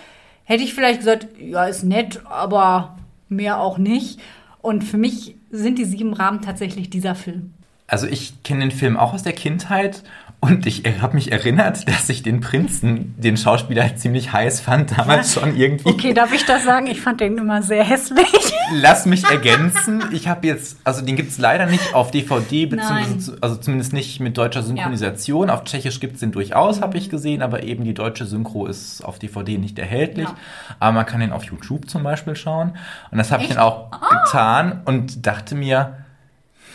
hätte 0.51 0.65
ich 0.65 0.75
vielleicht 0.75 0.99
gesagt, 0.99 1.29
ja, 1.39 1.65
ist 1.67 1.85
nett, 1.85 2.23
aber 2.25 2.99
mehr 3.29 3.61
auch 3.61 3.79
nicht. 3.79 4.19
Und 4.61 4.83
für 4.83 4.99
mich 4.99 5.37
sind 5.53 5.79
die 5.79 5.85
sieben 5.85 6.13
Rahmen 6.13 6.43
tatsächlich 6.43 6.91
dieser 6.91 7.15
Film. 7.15 7.55
Also 7.87 8.09
ich 8.09 8.43
kenne 8.43 8.61
den 8.61 8.73
Film 8.73 8.97
auch 8.97 9.15
aus 9.15 9.23
der 9.23 9.33
Kindheit 9.33 10.03
und 10.41 10.65
ich 10.67 10.85
habe 11.01 11.15
mich 11.15 11.33
erinnert, 11.33 11.87
dass 11.89 12.09
ich 12.09 12.23
den 12.23 12.41
Prinzen, 12.41 13.15
den 13.19 13.37
Schauspieler, 13.37 13.95
ziemlich 13.97 14.33
heiß 14.33 14.61
fand, 14.61 14.97
damals 14.97 15.35
schon 15.35 15.55
irgendwie. 15.55 15.89
Okay, 15.89 16.15
darf 16.15 16.33
ich 16.33 16.47
das 16.47 16.65
sagen? 16.65 16.87
Ich 16.87 17.01
fand 17.01 17.21
den 17.21 17.37
immer 17.37 17.63
sehr 17.63 17.85
hässlich. 17.85 18.27
Lass 18.73 19.05
mich 19.05 19.25
ergänzen. 19.25 20.03
Ich 20.13 20.29
habe 20.29 20.47
jetzt, 20.47 20.79
also 20.85 21.05
den 21.05 21.17
gibt 21.17 21.31
es 21.31 21.39
leider 21.39 21.67
nicht 21.67 21.95
auf 21.95 22.11
DVD, 22.11 22.67
beziehungsweise 22.67 23.37
also 23.41 23.57
zumindest 23.57 23.93
nicht 23.93 24.21
mit 24.21 24.39
deutscher 24.39 24.63
Synchronisation. 24.63 25.49
Ja. 25.49 25.55
Auf 25.55 25.65
Tschechisch 25.65 26.01
gibt 26.01 26.15
es 26.15 26.21
den 26.21 26.33
durchaus, 26.33 26.81
habe 26.81 26.97
ich 26.97 27.11
gesehen, 27.11 27.43
aber 27.43 27.63
eben 27.63 27.85
die 27.85 27.95
deutsche 27.95 28.25
Synchro 28.25 28.67
ist 28.67 29.05
auf 29.05 29.19
DVD 29.19 29.59
nicht 29.59 29.79
erhältlich. 29.79 30.29
Ja. 30.29 30.37
Aber 30.79 30.93
man 30.93 31.07
kann 31.07 31.21
den 31.21 31.33
auf 31.33 31.45
YouTube 31.45 31.91
zum 31.91 32.03
Beispiel 32.03 32.35
schauen. 32.35 32.77
Und 33.11 33.19
das 33.19 33.31
habe 33.31 33.43
ich 33.43 33.51
dann 33.51 33.59
auch 33.59 33.93
ah. 33.93 34.25
getan 34.25 34.83
und 34.87 35.27
dachte 35.27 35.55
mir, 35.55 36.00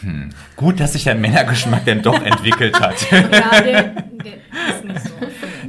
hm. 0.01 0.29
Gut, 0.55 0.79
dass 0.79 0.93
sich 0.93 1.03
der 1.05 1.15
Männergeschmack 1.15 1.85
denn 1.85 2.01
doch 2.01 2.21
entwickelt 2.21 2.79
hat. 2.79 2.95
ja, 3.11 3.61
der, 3.61 3.61
der 3.61 4.33
ist 4.69 4.83
nicht 4.83 5.01
so. 5.03 5.11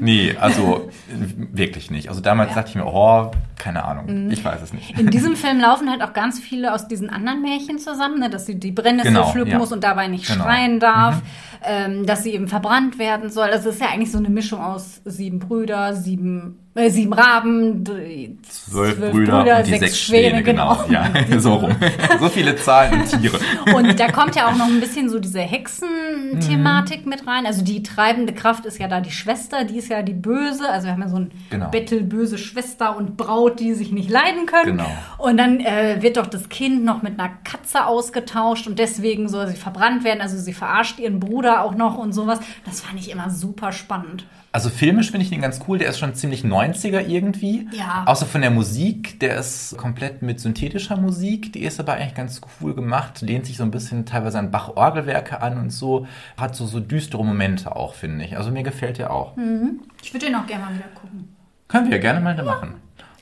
Nee, 0.01 0.35
also 0.39 0.91
wirklich 1.09 1.91
nicht. 1.91 2.09
Also 2.09 2.21
damals 2.21 2.51
ja. 2.51 2.57
dachte 2.57 2.71
ich 2.71 2.75
mir, 2.77 2.87
oh, 2.87 3.31
keine 3.59 3.85
Ahnung, 3.85 4.27
mhm. 4.27 4.31
ich 4.31 4.45
weiß 4.45 4.63
es 4.63 4.73
nicht. 4.73 4.99
In 4.99 5.11
diesem 5.11 5.37
Film 5.37 5.61
laufen 5.61 5.91
halt 5.91 6.03
auch 6.03 6.13
ganz 6.13 6.39
viele 6.39 6.75
aus 6.75 6.89
diesen 6.89 7.11
anderen 7.11 7.43
Märchen 7.43 7.79
zusammen, 7.79 8.19
ne? 8.19 8.31
dass 8.31 8.47
sie 8.47 8.59
die 8.59 8.73
Brennnessel 8.73 9.13
genau, 9.13 9.31
pflücken 9.31 9.53
ja. 9.53 9.59
muss 9.59 9.73
und 9.73 9.83
dabei 9.83 10.09
nicht 10.09 10.27
genau. 10.27 10.45
schreien 10.45 10.81
darf, 10.81 11.17
mhm. 11.17 11.23
ähm, 11.65 12.07
dass 12.07 12.23
sie 12.23 12.33
eben 12.33 12.49
verbrannt 12.49 12.99
werden 12.99 13.31
soll. 13.31 13.49
Also 13.49 13.69
es 13.69 13.77
ist 13.77 13.81
ja 13.81 13.89
eigentlich 13.89 14.13
so 14.13 14.19
eine 14.19 14.29
Mischung 14.29 14.61
aus 14.61 15.01
sieben 15.05 15.39
Brüder, 15.39 15.95
sieben 15.95 16.59
äh, 16.77 16.91
sieben 16.91 17.15
Raben, 17.15 17.87
zwölf, 17.87 18.97
zwölf 18.97 19.13
Brüder, 19.13 19.39
Brüder, 19.39 19.57
und 19.59 19.67
die 19.67 19.71
sechs, 19.71 19.81
sechs 19.81 20.01
Schwäne, 20.01 20.29
Schwäne 20.29 20.43
genau. 20.43 20.85
genau. 20.87 20.93
Ja, 20.93 21.11
so 21.39 21.55
rum. 21.55 21.75
so 22.21 22.29
viele 22.29 22.55
Zahlen 22.57 23.01
und 23.01 23.09
Tiere. 23.09 23.39
Und 23.75 23.99
da 23.99 24.13
kommt 24.13 24.37
ja 24.37 24.49
auch 24.49 24.57
noch 24.57 24.67
ein 24.67 24.79
bisschen 24.79 25.09
so 25.09 25.19
diese 25.19 25.41
Hexen-Thematik 25.41 27.05
mhm. 27.05 27.11
mit 27.11 27.27
rein. 27.27 27.47
Also 27.47 27.65
die 27.65 27.83
treibende 27.83 28.35
Kraft 28.35 28.67
ist 28.67 28.79
ja 28.79 28.89
da 28.89 29.01
die 29.01 29.11
Schwester, 29.11 29.65
die 29.65 29.79
ist 29.79 29.89
ja 29.89 30.03
die 30.03 30.13
Böse. 30.13 30.69
Also 30.69 30.87
wir 30.87 30.93
haben 30.93 31.01
ja 31.01 31.09
so 31.09 31.17
eine 31.17 31.29
genau. 31.49 31.71
bettelböse 31.71 32.37
Schwester 32.37 32.95
und 32.95 33.17
Braut, 33.17 33.46
die 33.51 33.75
sich 33.75 33.93
nicht 33.93 34.11
leiden 34.11 34.47
können. 34.47 34.79
Genau. 34.79 34.91
Und 35.19 35.37
dann 35.37 35.61
äh, 35.61 35.99
wird 36.01 36.17
doch 36.17 36.27
das 36.27 36.49
Kind 36.49 36.85
noch 36.85 37.03
mit 37.03 37.19
einer 37.19 37.31
Katze 37.45 37.87
ausgetauscht 37.87 38.67
und 38.67 38.79
deswegen 38.79 39.29
soll 39.29 39.49
sie 39.49 39.57
verbrannt 39.57 40.05
werden. 40.05 40.21
Also 40.21 40.37
sie 40.39 40.53
verarscht 40.53 40.99
ihren 40.99 41.21
Bruder 41.21 41.63
auch 41.63 41.75
noch 41.75 41.99
und 41.99 42.13
sowas. 42.13 42.41
Das 42.65 42.81
fand 42.81 42.99
ich 42.99 43.11
immer 43.11 43.31
super 43.31 43.73
spannend. 43.73 44.27
Also 44.57 44.71
filmisch 44.71 45.11
finde 45.11 45.23
ich 45.25 45.29
den 45.29 45.43
ganz 45.43 45.61
cool. 45.69 45.77
Der 45.77 45.91
ist 45.91 45.99
schon 45.99 46.15
ziemlich 46.15 46.43
90er 46.43 47.07
irgendwie. 47.07 47.69
Ja. 47.73 48.05
Außer 48.07 48.25
von 48.25 48.41
der 48.41 48.51
Musik. 48.51 49.21
Der 49.21 49.37
ist 49.37 49.77
komplett 49.77 50.23
mit 50.23 50.41
synthetischer 50.41 50.97
Musik. 50.97 51.53
Die 51.53 51.63
ist 51.63 51.79
aber 51.79 51.93
eigentlich 51.93 52.15
ganz 52.15 52.41
cool 52.63 52.75
gemacht. 52.75 53.21
Lehnt 53.21 53.45
sich 53.45 53.59
so 53.59 53.65
ein 53.65 53.71
bisschen 53.71 54.07
teilweise 54.07 54.39
an 54.39 54.51
Bach-Orgelwerke 54.51 55.43
an 55.43 55.59
und 55.59 55.69
so. 55.69 56.07
Hat 56.39 56.57
so, 56.57 56.65
so 56.65 56.81
düstere 56.81 57.23
Momente 57.23 57.77
auch, 57.77 57.93
finde 57.93 58.25
ich. 58.25 58.39
Also 58.39 58.51
mir 58.51 58.63
gefällt 58.63 58.97
der 58.97 59.13
auch. 59.13 59.37
Mhm. 59.37 59.81
Ich 60.03 60.15
würde 60.15 60.25
den 60.25 60.35
auch 60.35 60.47
gerne 60.47 60.65
mal 60.65 60.75
wieder 60.75 60.89
gucken. 60.95 61.37
Können 61.69 61.91
wir 61.91 61.99
gerne 61.99 62.21
mal 62.21 62.35
ja. 62.35 62.43
machen. 62.43 62.77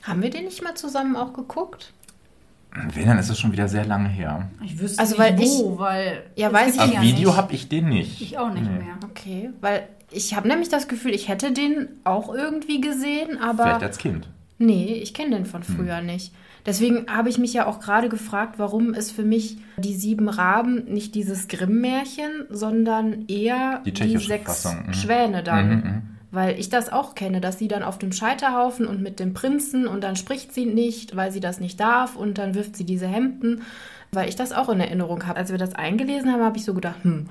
Haben 0.05 0.21
wir 0.21 0.29
den 0.29 0.45
nicht 0.45 0.63
mal 0.63 0.75
zusammen 0.75 1.15
auch 1.15 1.33
geguckt? 1.33 1.91
Wenn, 2.93 3.07
dann 3.07 3.17
ist 3.17 3.29
es 3.29 3.39
schon 3.39 3.51
wieder 3.51 3.67
sehr 3.67 3.85
lange 3.85 4.09
her. 4.09 4.49
Ich 4.63 4.79
wüsste 4.79 4.99
also, 4.99 5.17
weil 5.17 5.33
nicht 5.35 5.49
wo, 5.49 5.73
ich, 5.73 5.79
weil... 5.79 6.23
Ja, 6.35 6.51
weiß 6.53 6.75
ich 6.75 6.93
ja 6.93 7.01
Video 7.01 7.35
habe 7.35 7.53
ich 7.53 7.69
den 7.69 7.89
nicht. 7.89 8.21
Ich 8.21 8.37
auch 8.37 8.53
nicht 8.53 8.69
nee. 8.69 8.83
mehr. 8.83 8.97
Okay, 9.03 9.49
weil 9.61 9.87
ich 10.11 10.35
habe 10.35 10.47
nämlich 10.47 10.69
das 10.69 10.87
Gefühl, 10.87 11.13
ich 11.13 11.27
hätte 11.27 11.51
den 11.51 11.87
auch 12.03 12.33
irgendwie 12.33 12.81
gesehen, 12.81 13.39
aber. 13.39 13.63
Vielleicht 13.63 13.83
als 13.83 13.97
Kind. 13.97 14.29
Nee, 14.59 14.99
ich 15.01 15.13
kenne 15.13 15.37
den 15.37 15.45
von 15.45 15.65
hm. 15.65 15.75
früher 15.75 15.97
hm. 15.97 16.05
nicht. 16.05 16.33
Deswegen 16.65 17.05
habe 17.07 17.29
ich 17.29 17.37
mich 17.37 17.53
ja 17.53 17.67
auch 17.67 17.79
gerade 17.79 18.09
gefragt, 18.09 18.55
warum 18.57 18.93
es 18.93 19.11
für 19.11 19.23
mich 19.23 19.57
die 19.77 19.95
sieben 19.95 20.27
Raben 20.29 20.85
nicht 20.85 21.13
dieses 21.13 21.47
Grimm-Märchen, 21.47 22.47
sondern 22.49 23.27
eher 23.27 23.81
die, 23.85 23.93
die 23.93 24.17
sechs 24.17 24.45
Fassung. 24.45 24.87
Mhm. 24.87 24.93
Schwäne 24.93 25.43
dann. 25.43 25.69
Mhm, 25.69 25.75
mhm, 25.75 26.01
weil 26.35 26.59
ich 26.59 26.69
das 26.69 26.91
auch 26.91 27.15
kenne, 27.15 27.39
dass 27.39 27.57
sie 27.57 27.67
dann 27.69 27.81
auf 27.81 27.97
dem 27.97 28.11
Scheiterhaufen 28.11 28.85
und 28.85 29.01
mit 29.01 29.19
dem 29.19 29.33
Prinzen 29.33 29.87
und 29.87 30.03
dann 30.03 30.17
spricht 30.17 30.53
sie 30.53 30.65
nicht, 30.65 31.15
weil 31.15 31.31
sie 31.31 31.39
das 31.39 31.61
nicht 31.61 31.79
darf 31.79 32.15
und 32.15 32.37
dann 32.37 32.55
wirft 32.55 32.75
sie 32.75 32.83
diese 32.83 33.07
Hemden, 33.07 33.63
weil 34.11 34.27
ich 34.27 34.35
das 34.35 34.51
auch 34.51 34.67
in 34.69 34.81
Erinnerung 34.81 35.25
habe. 35.25 35.39
Als 35.39 35.51
wir 35.51 35.57
das 35.57 35.73
eingelesen 35.73 36.31
haben, 36.31 36.43
habe 36.43 36.57
ich 36.57 36.65
so 36.65 36.73
gedacht, 36.73 37.03
hm, 37.03 37.27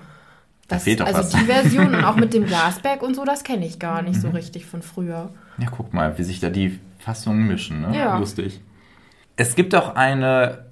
das, 0.68 0.78
da 0.78 0.84
fehlt 0.84 1.00
doch 1.00 1.06
also 1.06 1.18
was. 1.18 1.30
die 1.30 1.44
Version 1.44 1.94
und 1.94 2.04
auch 2.04 2.16
mit 2.16 2.32
dem 2.32 2.46
Glasberg 2.46 3.02
und 3.02 3.14
so, 3.14 3.24
das 3.24 3.44
kenne 3.44 3.66
ich 3.66 3.78
gar 3.78 4.00
nicht 4.00 4.16
mhm. 4.16 4.20
so 4.20 4.28
richtig 4.30 4.64
von 4.64 4.80
früher. 4.80 5.30
Ja, 5.58 5.68
guck 5.70 5.92
mal, 5.92 6.16
wie 6.16 6.24
sich 6.24 6.40
da 6.40 6.48
die 6.48 6.80
Fassungen 6.98 7.46
mischen, 7.46 7.82
ne? 7.82 7.96
Ja. 7.96 8.18
Lustig. 8.18 8.60
Es 9.36 9.54
gibt 9.54 9.74
auch 9.74 9.96
eine 9.96 10.64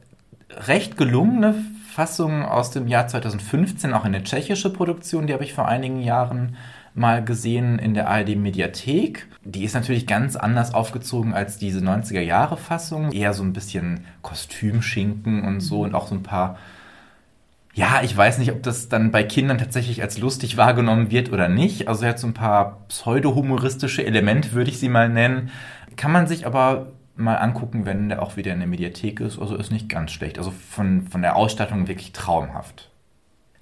recht 0.48 0.96
gelungene 0.96 1.54
Fassung 1.92 2.46
aus 2.46 2.70
dem 2.70 2.88
Jahr 2.88 3.06
2015, 3.06 3.92
auch 3.92 4.04
eine 4.04 4.22
tschechische 4.22 4.72
Produktion, 4.72 5.26
die 5.26 5.34
habe 5.34 5.44
ich 5.44 5.52
vor 5.52 5.68
einigen 5.68 6.00
Jahren 6.00 6.56
mal 6.94 7.24
gesehen 7.24 7.78
in 7.78 7.94
der 7.94 8.08
ARD 8.08 8.36
Mediathek. 8.36 9.26
Die 9.44 9.64
ist 9.64 9.74
natürlich 9.74 10.06
ganz 10.06 10.36
anders 10.36 10.74
aufgezogen 10.74 11.34
als 11.34 11.56
diese 11.56 11.80
90er 11.80 12.20
Jahre 12.20 12.56
Fassung. 12.56 13.12
Eher 13.12 13.32
so 13.32 13.42
ein 13.42 13.52
bisschen 13.52 14.04
Kostümschinken 14.22 15.42
und 15.42 15.60
so 15.60 15.82
und 15.82 15.94
auch 15.94 16.08
so 16.08 16.14
ein 16.14 16.22
paar 16.22 16.58
ja, 17.74 18.02
ich 18.02 18.14
weiß 18.14 18.38
nicht, 18.38 18.52
ob 18.52 18.62
das 18.62 18.88
dann 18.90 19.10
bei 19.10 19.22
Kindern 19.22 19.56
tatsächlich 19.56 20.02
als 20.02 20.18
lustig 20.18 20.58
wahrgenommen 20.58 21.10
wird 21.10 21.32
oder 21.32 21.48
nicht. 21.48 21.88
Also 21.88 22.04
er 22.04 22.10
hat 22.10 22.18
so 22.18 22.26
ein 22.26 22.34
paar 22.34 22.80
pseudo-humoristische 22.88 24.04
Elemente, 24.04 24.52
würde 24.52 24.70
ich 24.70 24.78
sie 24.78 24.90
mal 24.90 25.08
nennen. 25.08 25.50
Kann 25.96 26.12
man 26.12 26.26
sich 26.26 26.46
aber 26.46 26.88
mal 27.16 27.36
angucken, 27.36 27.86
wenn 27.86 28.10
der 28.10 28.22
auch 28.22 28.36
wieder 28.36 28.52
in 28.52 28.58
der 28.58 28.68
Mediathek 28.68 29.20
ist. 29.20 29.38
Also 29.38 29.56
ist 29.56 29.72
nicht 29.72 29.88
ganz 29.88 30.12
schlecht. 30.12 30.38
Also 30.38 30.50
von, 30.50 31.06
von 31.08 31.22
der 31.22 31.36
Ausstattung 31.36 31.88
wirklich 31.88 32.12
traumhaft. 32.12 32.90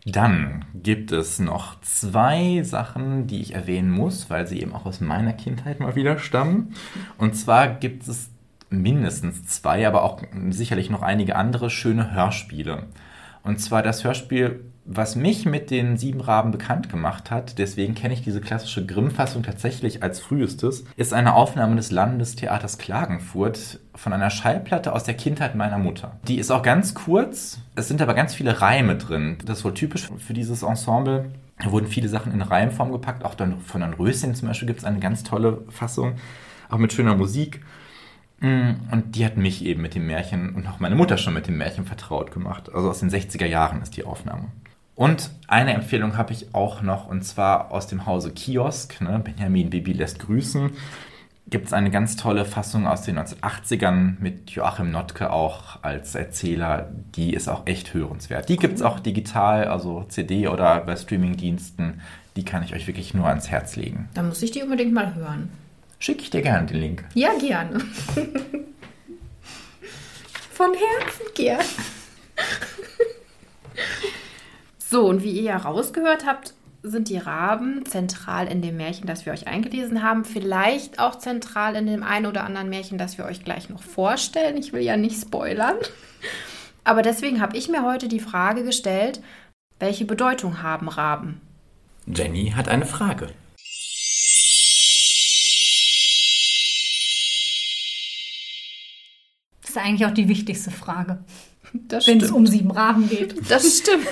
Dann 0.06 0.64
gibt 0.74 1.12
es 1.12 1.38
noch 1.38 1.80
zwei 1.82 2.62
Sachen, 2.62 3.26
die 3.26 3.42
ich 3.42 3.54
erwähnen 3.54 3.90
muss, 3.90 4.30
weil 4.30 4.46
sie 4.46 4.60
eben 4.60 4.72
auch 4.72 4.86
aus 4.86 5.00
meiner 5.00 5.34
Kindheit 5.34 5.78
mal 5.78 5.94
wieder 5.94 6.18
stammen. 6.18 6.74
Und 7.18 7.34
zwar 7.34 7.68
gibt 7.68 8.08
es 8.08 8.30
mindestens 8.70 9.46
zwei, 9.46 9.86
aber 9.86 10.02
auch 10.04 10.22
sicherlich 10.50 10.88
noch 10.88 11.02
einige 11.02 11.36
andere 11.36 11.68
schöne 11.68 12.14
Hörspiele. 12.14 12.86
Und 13.42 13.60
zwar 13.60 13.82
das 13.82 14.04
Hörspiel, 14.04 14.64
was 14.92 15.14
mich 15.14 15.46
mit 15.46 15.70
den 15.70 15.96
Sieben 15.96 16.20
Raben 16.20 16.50
bekannt 16.50 16.88
gemacht 16.88 17.30
hat, 17.30 17.58
deswegen 17.58 17.94
kenne 17.94 18.12
ich 18.12 18.22
diese 18.22 18.40
klassische 18.40 18.84
Grimm-Fassung 18.84 19.44
tatsächlich 19.44 20.02
als 20.02 20.18
frühestes, 20.18 20.84
ist 20.96 21.14
eine 21.14 21.34
Aufnahme 21.34 21.76
des 21.76 21.92
Landestheaters 21.92 22.76
Klagenfurt 22.76 23.78
von 23.94 24.12
einer 24.12 24.30
Schallplatte 24.30 24.92
aus 24.92 25.04
der 25.04 25.14
Kindheit 25.14 25.54
meiner 25.54 25.78
Mutter. 25.78 26.18
Die 26.26 26.38
ist 26.40 26.50
auch 26.50 26.62
ganz 26.62 26.94
kurz, 26.94 27.60
es 27.76 27.86
sind 27.86 28.02
aber 28.02 28.14
ganz 28.14 28.34
viele 28.34 28.60
Reime 28.60 28.96
drin. 28.96 29.38
Das 29.44 29.58
ist 29.58 29.64
wohl 29.64 29.74
typisch 29.74 30.08
für 30.18 30.34
dieses 30.34 30.64
Ensemble. 30.64 31.30
Da 31.62 31.70
wurden 31.70 31.86
viele 31.86 32.08
Sachen 32.08 32.32
in 32.32 32.42
Reimform 32.42 32.90
gepackt, 32.90 33.24
auch 33.24 33.36
dann 33.36 33.60
von 33.60 33.82
Don 33.82 33.94
Röschen 33.94 34.34
zum 34.34 34.48
Beispiel 34.48 34.66
gibt 34.66 34.80
es 34.80 34.84
eine 34.84 34.98
ganz 34.98 35.22
tolle 35.22 35.62
Fassung, 35.68 36.16
auch 36.68 36.78
mit 36.78 36.92
schöner 36.92 37.14
Musik. 37.14 37.60
Mm, 38.40 38.70
und 38.90 39.14
die 39.14 39.24
hat 39.24 39.36
mich 39.36 39.64
eben 39.64 39.82
mit 39.82 39.94
dem 39.94 40.08
Märchen 40.08 40.52
und 40.56 40.66
auch 40.66 40.80
meine 40.80 40.96
Mutter 40.96 41.16
schon 41.16 41.34
mit 41.34 41.46
dem 41.46 41.58
Märchen 41.58 41.84
vertraut 41.84 42.32
gemacht. 42.32 42.74
Also 42.74 42.90
aus 42.90 42.98
den 42.98 43.10
60er 43.10 43.46
Jahren 43.46 43.82
ist 43.82 43.96
die 43.96 44.04
Aufnahme. 44.04 44.48
Und 45.00 45.30
eine 45.46 45.72
Empfehlung 45.72 46.18
habe 46.18 46.34
ich 46.34 46.54
auch 46.54 46.82
noch, 46.82 47.08
und 47.08 47.22
zwar 47.22 47.72
aus 47.72 47.86
dem 47.86 48.04
Hause 48.04 48.32
Kiosk. 48.32 49.00
Ne? 49.00 49.18
Benjamin 49.18 49.70
Bibi 49.70 49.94
lässt 49.94 50.18
grüßen. 50.18 50.72
Gibt 51.46 51.68
es 51.68 51.72
eine 51.72 51.90
ganz 51.90 52.16
tolle 52.16 52.44
Fassung 52.44 52.86
aus 52.86 53.00
den 53.00 53.18
1980ern 53.18 54.16
mit 54.20 54.50
Joachim 54.50 54.90
Notke 54.90 55.32
auch 55.32 55.82
als 55.82 56.14
Erzähler. 56.14 56.90
Die 57.16 57.32
ist 57.32 57.48
auch 57.48 57.66
echt 57.66 57.94
hörenswert. 57.94 58.50
Die 58.50 58.58
gibt 58.58 58.74
es 58.74 58.82
auch 58.82 59.00
digital, 59.00 59.68
also 59.68 60.04
CD 60.10 60.48
oder 60.48 60.80
bei 60.80 60.96
Streamingdiensten. 60.96 62.02
Die 62.36 62.44
kann 62.44 62.62
ich 62.62 62.74
euch 62.74 62.86
wirklich 62.86 63.14
nur 63.14 63.26
ans 63.26 63.48
Herz 63.48 63.76
legen. 63.76 64.10
Da 64.12 64.22
muss 64.22 64.42
ich 64.42 64.50
die 64.50 64.62
unbedingt 64.62 64.92
mal 64.92 65.14
hören. 65.14 65.48
Schicke 65.98 66.24
ich 66.24 66.28
dir 66.28 66.42
gerne 66.42 66.66
den 66.66 66.78
Link. 66.78 67.04
Ja, 67.14 67.30
gerne. 67.38 67.78
Von 70.52 70.72
Herzen 70.74 71.24
gern. 71.34 71.64
So, 74.90 75.06
und 75.06 75.22
wie 75.22 75.30
ihr 75.30 75.42
ja 75.42 75.56
rausgehört 75.56 76.26
habt, 76.26 76.52
sind 76.82 77.10
die 77.10 77.18
Raben 77.18 77.86
zentral 77.86 78.48
in 78.48 78.60
dem 78.60 78.76
Märchen, 78.76 79.06
das 79.06 79.24
wir 79.24 79.32
euch 79.32 79.46
eingelesen 79.46 80.02
haben. 80.02 80.24
Vielleicht 80.24 80.98
auch 80.98 81.16
zentral 81.16 81.76
in 81.76 81.86
dem 81.86 82.02
einen 82.02 82.26
oder 82.26 82.42
anderen 82.42 82.68
Märchen, 82.68 82.98
das 82.98 83.16
wir 83.16 83.24
euch 83.24 83.44
gleich 83.44 83.68
noch 83.68 83.84
vorstellen. 83.84 84.56
Ich 84.56 84.72
will 84.72 84.82
ja 84.82 84.96
nicht 84.96 85.20
spoilern. 85.20 85.76
Aber 86.82 87.02
deswegen 87.02 87.40
habe 87.40 87.56
ich 87.56 87.68
mir 87.68 87.84
heute 87.84 88.08
die 88.08 88.18
Frage 88.18 88.64
gestellt, 88.64 89.22
welche 89.78 90.06
Bedeutung 90.06 90.60
haben 90.60 90.88
Raben? 90.88 91.40
Jenny 92.06 92.50
hat 92.56 92.66
eine 92.66 92.84
Frage. 92.84 93.28
Das 99.60 99.70
ist 99.70 99.76
eigentlich 99.76 100.04
auch 100.04 100.14
die 100.14 100.26
wichtigste 100.26 100.72
Frage, 100.72 101.22
wenn 101.72 102.20
es 102.20 102.32
um 102.32 102.44
sieben 102.44 102.72
Raben 102.72 103.08
geht. 103.08 103.48
Das 103.48 103.78
stimmt. 103.78 104.08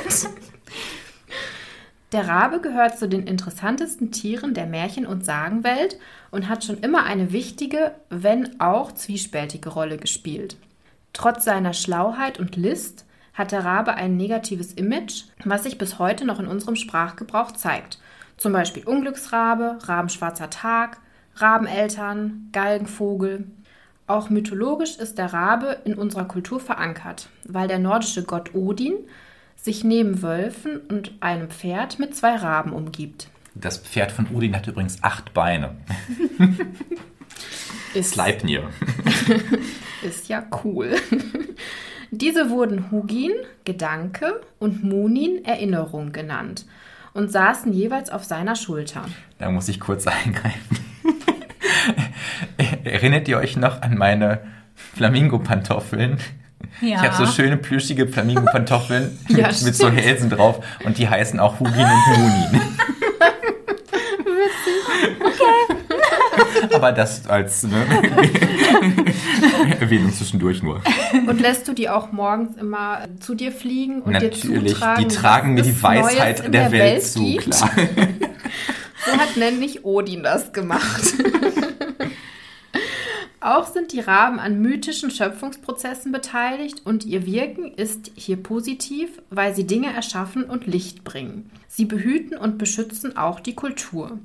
Der 2.13 2.27
Rabe 2.27 2.61
gehört 2.61 2.99
zu 2.99 3.07
den 3.07 3.27
interessantesten 3.27 4.11
Tieren 4.11 4.55
der 4.55 4.67
Märchen- 4.67 5.07
und 5.07 5.27
Sagenwelt 5.27 5.99
und 6.31 6.49
hat 6.49 6.65
schon 6.65 6.79
immer 6.79 7.05
eine 7.05 7.33
wichtige, 7.33 7.93
wenn 8.09 8.61
auch 8.61 8.93
zwiespältige 8.93 9.69
Rolle 9.69 9.99
gespielt. 9.99 10.57
Trotz 11.13 11.45
seiner 11.45 11.75
Schlauheit 11.75 12.39
und 12.39 12.57
List 12.57 13.05
hat 13.35 13.53
der 13.53 13.65
Rabe 13.65 13.95
ein 13.95 14.17
negatives 14.17 14.73
Image, 14.73 15.25
was 15.45 15.65
sich 15.65 15.77
bis 15.77 15.99
heute 15.99 16.25
noch 16.25 16.41
in 16.41 16.47
unserem 16.47 16.77
Sprachgebrauch 16.77 17.53
zeigt. 17.53 17.99
Zum 18.39 18.53
Beispiel 18.53 18.85
Unglücksrabe, 18.85 19.79
Rabenschwarzer 19.83 20.49
Tag, 20.49 20.99
Rabeneltern, 21.37 22.49
Galgenvogel. 22.53 23.49
Auch 24.07 24.31
mythologisch 24.31 24.97
ist 24.97 25.19
der 25.19 25.35
Rabe 25.35 25.77
in 25.85 25.95
unserer 25.95 26.25
Kultur 26.25 26.59
verankert, 26.59 27.29
weil 27.45 27.69
der 27.69 27.79
nordische 27.79 28.23
Gott 28.23 28.55
Odin 28.55 28.95
sich 29.61 29.85
neben 29.85 30.23
Wölfen 30.23 30.79
und 30.89 31.13
einem 31.21 31.51
Pferd 31.51 31.99
mit 31.99 32.15
zwei 32.17 32.37
Raben 32.37 32.73
umgibt. 32.73 33.29
Das 33.55 33.79
Pferd 33.79 34.13
von 34.13 34.29
Odin 34.33 34.55
hat 34.57 34.67
übrigens 34.67 35.03
acht 35.03 35.35
Beine. 35.35 35.77
Ist, 37.95 38.13
Sleipnir. 38.13 38.69
ist 40.03 40.29
ja 40.29 40.45
cool. 40.63 40.97
Diese 42.11 42.51
wurden 42.51 42.91
Hugin, 42.91 43.33
Gedanke 43.65 44.41
und 44.59 44.85
Munin, 44.85 45.45
Erinnerung 45.45 46.13
genannt 46.13 46.67
und 47.15 47.33
saßen 47.33 47.73
jeweils 47.73 48.11
auf 48.11 48.25
seiner 48.25 48.57
Schulter. 48.57 49.07
Da 49.39 49.51
muss 49.51 49.69
ich 49.69 49.81
kurz 49.81 50.07
eingreifen. 50.27 50.79
Erinnert 52.85 53.29
ihr 53.29 53.39
euch 53.39 53.57
noch 53.57 53.83
an 53.83 53.97
meine 53.97 54.43
Flamingo-Pantoffeln? 54.75 56.19
Ja. 56.81 56.89
Ich 57.03 57.11
habe 57.11 57.27
so 57.27 57.33
schöne 57.33 57.57
plüschige 57.57 58.07
Flamingo-Pantoffeln 58.07 59.19
mit, 59.29 59.39
Ja, 59.39 59.47
mit 59.49 59.57
so 59.57 59.87
stimmt. 59.87 60.01
Hälsen 60.01 60.31
drauf 60.31 60.65
und 60.85 60.99
die 60.99 61.09
heißen 61.09 61.41
auch 61.41 61.59
Hugin 61.61 61.75
und 61.85 62.19
Munin. 62.19 62.61
Okay. 65.21 66.75
Aber 66.75 66.93
das 66.93 67.27
als 67.29 67.63
ne, 67.65 67.85
Erwähnung 69.81 70.13
zwischendurch 70.13 70.63
nur. 70.63 70.83
Und 71.27 71.41
lässt 71.41 71.67
du 71.69 71.73
die 71.73 71.89
auch 71.89 72.13
morgens 72.13 72.57
immer 72.57 73.07
zu 73.21 73.35
dir 73.35 73.53
fliegen 73.53 74.03
und 74.03 74.13
dir 74.13 74.29
Natürlich, 74.29 74.75
zutragen? 74.75 75.09
die 75.09 75.15
tragen 75.15 75.55
mir 75.55 75.63
die 75.63 75.83
Weisheit 75.83 76.41
in 76.41 76.53
der, 76.53 76.71
Welt, 76.73 77.05
zu, 77.05 77.25
gibt? 77.25 77.45
klar. 77.51 77.71
So 79.07 79.13
hat 79.13 79.37
nämlich 79.37 79.85
Odin 79.85 80.23
das 80.23 80.53
gemacht. 80.53 81.15
Auch 83.49 83.67
sind 83.67 83.93
die 83.93 84.01
Raben 84.01 84.41
an 84.41 84.61
mythischen 84.61 85.11
Schöpfungsprozessen 85.11 86.13
beteiligt 86.13 86.85
und 86.85 87.07
ihr 87.07 87.25
Wirken 87.25 87.73
ist 87.73 88.11
hier 88.15 88.37
positiv, 88.37 89.23
weil 89.31 89.55
sie 89.55 89.67
Dinge 89.67 89.91
erschaffen 89.91 90.45
und 90.45 90.67
Licht 90.67 91.03
bringen. 91.03 91.51
Sie 91.67 91.87
behüten 91.87 92.37
und 92.37 92.59
beschützen 92.59 93.17
auch 93.17 93.41
die 93.41 93.55
Kultur. 93.55 94.19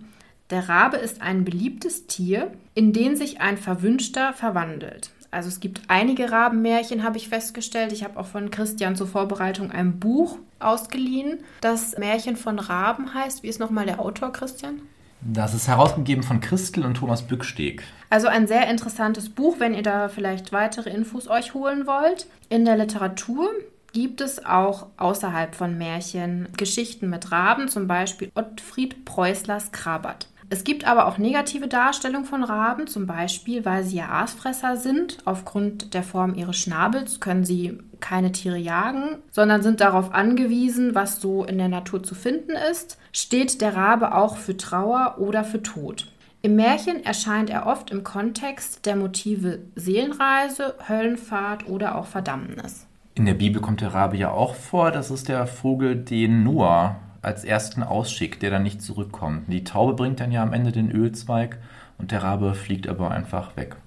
Der 0.49 0.67
Rabe 0.67 0.97
ist 0.97 1.21
ein 1.21 1.45
beliebtes 1.45 2.05
Tier, 2.05 2.51
in 2.75 2.91
den 2.91 3.15
sich 3.15 3.39
ein 3.39 3.57
Verwünschter 3.57 4.33
verwandelt. 4.33 5.11
Also 5.31 5.47
es 5.47 5.61
gibt 5.61 5.83
einige 5.87 6.29
Rabenmärchen, 6.29 7.03
habe 7.03 7.15
ich 7.15 7.29
festgestellt. 7.29 7.93
Ich 7.93 8.03
habe 8.03 8.19
auch 8.19 8.27
von 8.27 8.51
Christian 8.51 8.97
zur 8.97 9.07
Vorbereitung 9.07 9.71
ein 9.71 10.01
Buch 10.01 10.37
ausgeliehen, 10.59 11.39
das 11.61 11.97
Märchen 11.97 12.35
von 12.35 12.59
Raben 12.59 13.13
heißt. 13.13 13.41
Wie 13.41 13.47
ist 13.47 13.61
nochmal 13.61 13.85
der 13.85 14.01
Autor, 14.01 14.33
Christian? 14.33 14.81
Das 15.25 15.53
ist 15.53 15.67
herausgegeben 15.67 16.23
von 16.23 16.41
Christel 16.41 16.85
und 16.85 16.95
Thomas 16.95 17.21
Bücksteg. 17.21 17.83
Also 18.09 18.27
ein 18.27 18.47
sehr 18.47 18.69
interessantes 18.69 19.29
Buch, 19.29 19.55
wenn 19.59 19.73
ihr 19.73 19.83
da 19.83 20.09
vielleicht 20.09 20.51
weitere 20.51 20.89
Infos 20.89 21.27
euch 21.27 21.53
holen 21.53 21.87
wollt. 21.87 22.27
In 22.49 22.65
der 22.65 22.77
Literatur 22.77 23.49
gibt 23.93 24.21
es 24.21 24.43
auch 24.43 24.87
außerhalb 24.97 25.55
von 25.55 25.77
Märchen 25.77 26.49
Geschichten 26.57 27.09
mit 27.09 27.31
Raben, 27.31 27.69
zum 27.69 27.87
Beispiel 27.87 28.31
Ottfried 28.35 29.05
Preußlers 29.05 29.71
Krabat. 29.71 30.27
Es 30.53 30.63
gibt 30.63 30.85
aber 30.85 31.07
auch 31.07 31.17
negative 31.17 31.67
Darstellungen 31.67 32.27
von 32.27 32.43
Raben, 32.43 32.85
zum 32.85 33.07
Beispiel, 33.07 33.65
weil 33.65 33.83
sie 33.83 33.97
ja 33.97 34.09
Aasfresser 34.09 34.77
sind. 34.77 35.17
Aufgrund 35.25 35.95
der 35.95 36.03
Form 36.03 36.35
ihres 36.35 36.57
Schnabels 36.57 37.19
können 37.19 37.43
sie 37.43 37.79
keine 37.99 38.31
Tiere 38.31 38.59
jagen, 38.59 39.17
sondern 39.31 39.63
sind 39.63 39.81
darauf 39.81 40.13
angewiesen, 40.13 40.93
was 40.93 41.19
so 41.19 41.43
in 41.43 41.57
der 41.57 41.69
Natur 41.69 42.03
zu 42.03 42.13
finden 42.13 42.51
ist. 42.69 42.99
Steht 43.11 43.61
der 43.61 43.75
Rabe 43.75 44.13
auch 44.13 44.37
für 44.37 44.55
Trauer 44.55 45.15
oder 45.17 45.43
für 45.43 45.63
Tod. 45.63 46.11
Im 46.43 46.55
Märchen 46.55 47.03
erscheint 47.03 47.49
er 47.49 47.65
oft 47.65 47.89
im 47.89 48.03
Kontext 48.03 48.85
der 48.85 48.95
Motive 48.95 49.57
Seelenreise, 49.73 50.75
Höllenfahrt 50.87 51.67
oder 51.67 51.95
auch 51.95 52.05
Verdammnis. 52.05 52.85
In 53.15 53.25
der 53.25 53.33
Bibel 53.33 53.59
kommt 53.59 53.81
der 53.81 53.95
Rabe 53.95 54.17
ja 54.17 54.29
auch 54.29 54.53
vor. 54.53 54.91
Das 54.91 55.09
ist 55.09 55.29
der 55.29 55.47
Vogel, 55.47 55.95
den 55.95 56.43
Noah 56.43 56.99
als 57.23 57.43
ersten 57.43 57.83
ausschickt, 57.83 58.41
der 58.41 58.51
dann 58.51 58.63
nicht 58.63 58.81
zurückkommt. 58.81 59.51
Die 59.51 59.63
Taube 59.63 59.93
bringt 59.93 60.19
dann 60.19 60.31
ja 60.31 60.43
am 60.43 60.53
Ende 60.53 60.71
den 60.71 60.91
Ölzweig 60.91 61.57
und 61.97 62.11
der 62.11 62.21
Rabe 62.21 62.53
fliegt 62.53 62.87
aber 62.87 63.11
einfach 63.11 63.55
weg. 63.55 63.77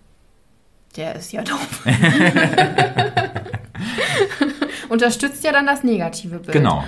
Der 0.97 1.15
ist 1.15 1.33
ja 1.33 1.43
doof. 1.43 1.87
Unterstützt 4.89 5.45
ja 5.45 5.53
dann 5.53 5.67
das 5.67 5.85
negative 5.85 6.39
Bild. 6.39 6.53
Genau. 6.53 6.85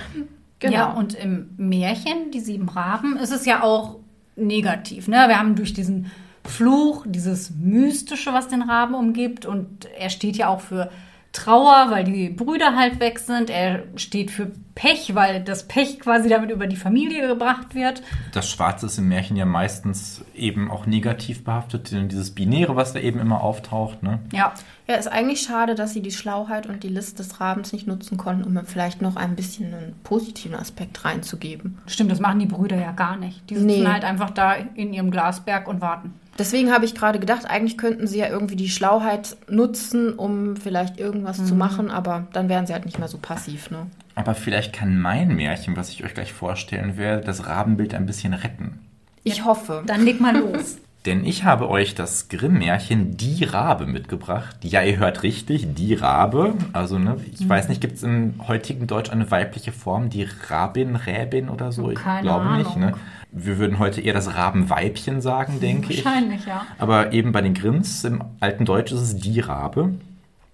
genau. 0.57 0.73
Ja, 0.73 0.91
und 0.93 1.13
im 1.13 1.51
Märchen, 1.57 2.31
die 2.33 2.39
sieben 2.39 2.67
Raben, 2.67 3.17
ist 3.17 3.31
es 3.31 3.45
ja 3.45 3.61
auch 3.61 3.97
negativ. 4.35 5.07
Ne? 5.07 5.25
Wir 5.27 5.37
haben 5.37 5.55
durch 5.55 5.73
diesen 5.73 6.09
Fluch, 6.43 7.05
dieses 7.07 7.51
Mystische, 7.51 8.33
was 8.33 8.47
den 8.47 8.63
Raben 8.63 8.95
umgibt. 8.95 9.45
Und 9.45 9.87
er 9.97 10.09
steht 10.09 10.37
ja 10.37 10.47
auch 10.47 10.61
für 10.61 10.89
Trauer, 11.31 11.87
weil 11.91 12.05
die 12.05 12.29
Brüder 12.29 12.75
halt 12.75 12.99
weg 12.99 13.19
sind. 13.19 13.51
Er 13.51 13.83
steht 13.95 14.31
für 14.31 14.51
Pech, 14.73 15.13
weil 15.13 15.43
das 15.43 15.67
Pech 15.67 15.99
quasi 15.99 16.27
damit 16.27 16.49
über 16.49 16.65
die 16.65 16.75
Familie 16.75 17.27
gebracht 17.27 17.75
wird. 17.75 18.01
Das 18.33 18.49
Schwarze 18.49 18.87
ist 18.87 18.97
im 18.97 19.09
Märchen 19.09 19.37
ja 19.37 19.45
meistens 19.45 20.25
eben 20.33 20.71
auch 20.71 20.87
negativ 20.87 21.43
behaftet, 21.43 21.91
denn 21.91 22.09
dieses 22.09 22.31
Binäre, 22.31 22.75
was 22.75 22.93
da 22.93 22.99
eben 22.99 23.19
immer 23.19 23.41
auftaucht. 23.41 24.01
Ne? 24.01 24.19
Ja. 24.33 24.53
Ja, 24.89 24.95
ist 24.95 25.07
eigentlich 25.07 25.41
schade, 25.41 25.75
dass 25.75 25.93
sie 25.93 26.01
die 26.01 26.09
Schlauheit 26.11 26.65
und 26.65 26.81
die 26.81 26.87
List 26.87 27.19
des 27.19 27.39
Rabens 27.39 27.73
nicht 27.73 27.85
nutzen 27.85 28.17
konnten, 28.17 28.43
um 28.57 28.65
vielleicht 28.65 29.03
noch 29.03 29.17
ein 29.17 29.35
bisschen 29.35 29.71
einen 29.71 29.93
positiven 30.03 30.55
Aspekt 30.55 31.05
reinzugeben. 31.05 31.77
Stimmt, 31.85 32.11
das 32.11 32.19
machen 32.19 32.39
die 32.39 32.47
Brüder 32.47 32.75
ja 32.75 32.91
gar 32.91 33.15
nicht. 33.15 33.47
Die 33.51 33.53
sitzen 33.53 33.67
Nee. 33.67 33.85
halt 33.85 34.03
einfach 34.03 34.31
da 34.31 34.55
in 34.73 34.91
ihrem 34.91 35.11
Glasberg 35.11 35.67
und 35.67 35.79
warten. 35.79 36.15
Deswegen 36.39 36.71
habe 36.71 36.85
ich 36.85 36.95
gerade 36.95 37.19
gedacht, 37.19 37.45
eigentlich 37.47 37.77
könnten 37.77 38.07
sie 38.07 38.17
ja 38.17 38.29
irgendwie 38.29 38.55
die 38.55 38.67
Schlauheit 38.69 39.37
nutzen, 39.47 40.13
um 40.13 40.55
vielleicht 40.55 40.99
irgendwas 40.99 41.45
zu 41.45 41.53
machen, 41.53 41.91
aber 41.91 42.25
dann 42.33 42.49
wären 42.49 42.65
sie 42.65 42.73
halt 42.73 42.85
nicht 42.85 42.97
mehr 42.97 43.09
so 43.09 43.19
passiv, 43.19 43.69
ne? 43.69 43.85
Aber 44.15 44.33
vielleicht 44.33 44.73
kann 44.73 44.99
mein 44.99 45.35
Märchen, 45.35 45.77
was 45.77 45.89
ich 45.91 46.03
euch 46.03 46.15
gleich 46.15 46.33
vorstellen 46.33 46.97
werde, 46.97 47.23
das 47.23 47.45
Rabenbild 47.45 47.93
ein 47.93 48.07
bisschen 48.07 48.33
retten. 48.33 48.79
Ich 49.23 49.45
hoffe. 49.45 49.83
Dann 49.85 50.03
leg 50.03 50.19
mal 50.19 50.35
los. 50.35 50.77
Denn 51.05 51.23
ich 51.23 51.45
habe 51.45 51.69
euch 51.69 51.95
das 51.95 52.27
Grimm-Märchen 52.27 53.15
Die 53.15 53.45
Rabe 53.45 53.85
mitgebracht. 53.85 54.57
Ja, 54.63 54.81
ihr 54.81 54.97
hört 54.97 55.23
richtig, 55.23 55.73
Die 55.73 55.93
Rabe. 55.93 56.53
Also, 56.73 56.99
ne, 56.99 57.15
ich 57.31 57.47
weiß 57.47 57.69
nicht, 57.69 57.79
gibt 57.79 57.95
es 57.95 58.03
im 58.03 58.33
heutigen 58.47 58.85
Deutsch 58.85 59.09
eine 59.09 59.31
weibliche 59.31 59.71
Form, 59.71 60.09
die 60.09 60.27
Rabin, 60.49 60.97
Räbin 60.97 61.47
oder 61.47 61.71
so? 61.71 61.89
Ich 61.89 61.99
Keine 61.99 62.23
glaube 62.23 62.57
nicht. 62.57 62.71
Ahnung. 62.71 62.79
Ne? 62.81 62.93
Wir 63.31 63.59
würden 63.59 63.79
heute 63.79 64.01
eher 64.01 64.13
das 64.13 64.35
Rabenweibchen 64.35 65.21
sagen, 65.21 65.61
denke 65.61 65.93
ich. 65.93 66.03
Wahrscheinlich, 66.03 66.45
ja. 66.45 66.65
Aber 66.77 67.13
eben 67.13 67.31
bei 67.31 67.41
den 67.41 67.53
Grimms 67.53 68.03
im 68.03 68.21
alten 68.41 68.65
Deutsch 68.65 68.91
ist 68.91 69.01
es 69.01 69.15
Die 69.15 69.39
Rabe. 69.39 69.91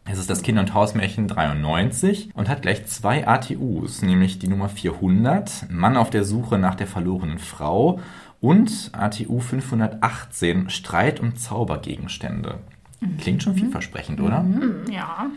Es 0.07 0.19
ist 0.19 0.29
das 0.29 0.43
Kinder- 0.43 0.61
und 0.61 0.75
Hausmärchen 0.75 1.27
93 1.27 2.29
und 2.35 2.47
hat 2.47 2.61
gleich 2.61 2.85
zwei 2.85 3.27
ATUs, 3.27 4.03
nämlich 4.03 4.37
die 4.37 4.47
Nummer 4.47 4.69
400, 4.69 5.65
Mann 5.71 5.97
auf 5.97 6.11
der 6.11 6.23
Suche 6.23 6.59
nach 6.59 6.75
der 6.75 6.85
verlorenen 6.85 7.39
Frau 7.39 7.99
und 8.41 8.89
ATU 8.93 9.39
518, 9.39 10.69
Streit 10.69 11.19
um 11.19 11.35
Zaubergegenstände. 11.35 12.59
Klingt 13.19 13.43
schon 13.43 13.55
vielversprechend, 13.55 14.21
oder? 14.21 14.45
Ja. 14.91 15.27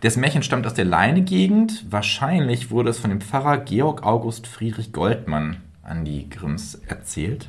Das 0.00 0.16
Märchen 0.16 0.42
stammt 0.42 0.66
aus 0.66 0.74
der 0.74 0.84
Leine-Gegend. 0.84 1.86
Wahrscheinlich 1.90 2.70
wurde 2.70 2.90
es 2.90 2.98
von 2.98 3.10
dem 3.10 3.20
Pfarrer 3.20 3.58
Georg 3.58 4.02
August 4.04 4.46
Friedrich 4.46 4.92
Goldmann 4.92 5.58
an 5.82 6.04
die 6.04 6.28
Grimms 6.28 6.80
erzählt. 6.86 7.48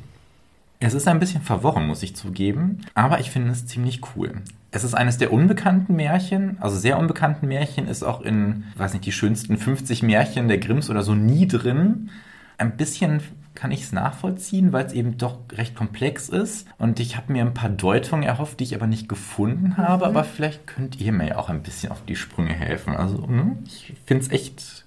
Es 0.80 0.94
ist 0.94 1.08
ein 1.08 1.20
bisschen 1.20 1.40
verworren, 1.40 1.86
muss 1.86 2.02
ich 2.02 2.14
zugeben, 2.14 2.82
aber 2.94 3.20
ich 3.20 3.30
finde 3.30 3.50
es 3.50 3.66
ziemlich 3.66 4.00
cool. 4.14 4.42
Es 4.70 4.84
ist 4.84 4.94
eines 4.94 5.18
der 5.18 5.32
unbekannten 5.32 5.96
Märchen, 5.96 6.58
also 6.60 6.76
sehr 6.76 6.98
unbekannten 6.98 7.46
Märchen, 7.46 7.86
ist 7.86 8.02
auch 8.02 8.20
in, 8.20 8.64
weiß 8.76 8.92
nicht, 8.92 9.06
die 9.06 9.12
schönsten 9.12 9.56
50 9.56 10.02
Märchen 10.02 10.48
der 10.48 10.58
Grimms 10.58 10.90
oder 10.90 11.02
so 11.02 11.14
nie 11.14 11.46
drin. 11.46 12.10
Ein 12.58 12.76
bisschen 12.76 13.22
kann 13.64 13.72
ich 13.72 13.84
es 13.84 13.92
nachvollziehen, 13.92 14.74
weil 14.74 14.84
es 14.84 14.92
eben 14.92 15.16
doch 15.16 15.38
recht 15.52 15.74
komplex 15.74 16.28
ist. 16.28 16.68
Und 16.76 17.00
ich 17.00 17.16
habe 17.16 17.32
mir 17.32 17.40
ein 17.40 17.54
paar 17.54 17.70
Deutungen 17.70 18.22
erhofft, 18.22 18.60
die 18.60 18.64
ich 18.64 18.74
aber 18.74 18.86
nicht 18.86 19.08
gefunden 19.08 19.78
habe. 19.78 20.04
Aber 20.04 20.22
vielleicht 20.22 20.66
könnt 20.66 21.00
ihr 21.00 21.12
mir 21.12 21.28
ja 21.28 21.38
auch 21.38 21.48
ein 21.48 21.62
bisschen 21.62 21.90
auf 21.90 22.04
die 22.04 22.14
Sprünge 22.14 22.52
helfen. 22.52 22.94
Also, 22.94 23.24
ne? 23.26 23.56
ich 23.64 23.94
finde 24.04 24.22
es 24.22 24.30
echt 24.30 24.84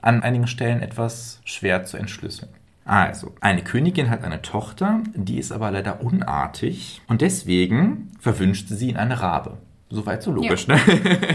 an 0.00 0.22
einigen 0.22 0.46
Stellen 0.46 0.80
etwas 0.80 1.40
schwer 1.44 1.84
zu 1.84 1.96
entschlüsseln. 1.96 2.52
Also, 2.84 3.34
eine 3.40 3.64
Königin 3.64 4.10
hat 4.10 4.22
eine 4.22 4.42
Tochter, 4.42 5.00
die 5.16 5.38
ist 5.38 5.50
aber 5.50 5.72
leider 5.72 6.00
unartig 6.00 7.02
und 7.08 7.22
deswegen 7.22 8.12
verwünscht 8.20 8.68
sie 8.68 8.76
sie 8.76 8.90
in 8.90 8.96
eine 8.96 9.20
Rabe. 9.20 9.58
Soweit 9.88 10.22
so 10.22 10.30
logisch, 10.30 10.68
ne? 10.68 10.78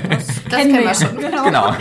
Das 0.09 0.45
kennen 0.45 0.75
wir 0.75 0.95
schon. 0.95 1.17
Genau. 1.17 1.75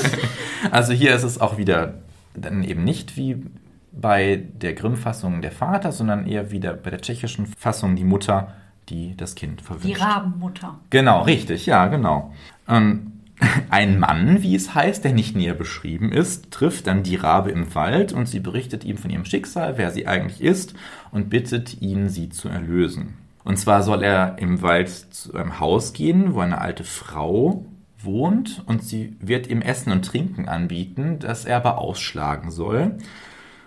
also 0.70 0.94
hier 0.94 1.14
ist 1.14 1.24
es 1.24 1.38
auch 1.38 1.58
wieder 1.58 1.98
dann 2.34 2.64
eben 2.64 2.84
nicht 2.84 3.16
wie 3.16 3.44
bei 3.92 4.44
der 4.54 4.74
Grimm-Fassung 4.74 5.42
der 5.42 5.52
Vater, 5.52 5.92
sondern 5.92 6.26
eher 6.26 6.50
wieder 6.50 6.74
bei 6.74 6.90
der 6.90 7.00
tschechischen 7.00 7.46
Fassung 7.46 7.96
die 7.96 8.04
Mutter, 8.04 8.54
die 8.88 9.16
das 9.16 9.34
Kind 9.34 9.60
Die 9.60 9.64
verwünscht. 9.64 10.00
Rabenmutter. 10.00 10.78
Genau, 10.90 11.22
richtig, 11.22 11.66
ja, 11.66 11.86
genau. 11.86 12.32
Ähm, 12.68 13.12
ein 13.70 13.98
Mann, 13.98 14.42
wie 14.42 14.54
es 14.54 14.74
heißt, 14.74 15.04
der 15.04 15.12
nicht 15.12 15.34
näher 15.34 15.54
beschrieben 15.54 16.12
ist, 16.12 16.50
trifft 16.50 16.86
dann 16.86 17.02
die 17.02 17.16
Rabe 17.16 17.50
im 17.50 17.74
Wald 17.74 18.12
und 18.12 18.26
sie 18.26 18.40
berichtet 18.40 18.84
ihm 18.84 18.98
von 18.98 19.10
ihrem 19.10 19.24
Schicksal, 19.24 19.78
wer 19.78 19.90
sie 19.90 20.06
eigentlich 20.06 20.40
ist, 20.40 20.74
und 21.10 21.30
bittet 21.30 21.80
ihn, 21.80 22.08
sie 22.08 22.28
zu 22.28 22.48
erlösen. 22.48 23.14
Und 23.44 23.58
zwar 23.58 23.82
soll 23.82 24.02
er 24.02 24.38
im 24.38 24.62
Wald 24.62 24.88
zu 24.88 25.34
einem 25.34 25.58
Haus 25.58 25.92
gehen, 25.92 26.34
wo 26.34 26.40
eine 26.40 26.60
alte 26.60 26.84
Frau 26.84 27.64
wohnt 28.02 28.62
und 28.66 28.82
sie 28.82 29.16
wird 29.20 29.46
ihm 29.46 29.62
Essen 29.62 29.92
und 29.92 30.04
Trinken 30.04 30.48
anbieten, 30.48 31.18
das 31.18 31.44
er 31.44 31.56
aber 31.56 31.78
ausschlagen 31.78 32.50
soll. 32.50 32.98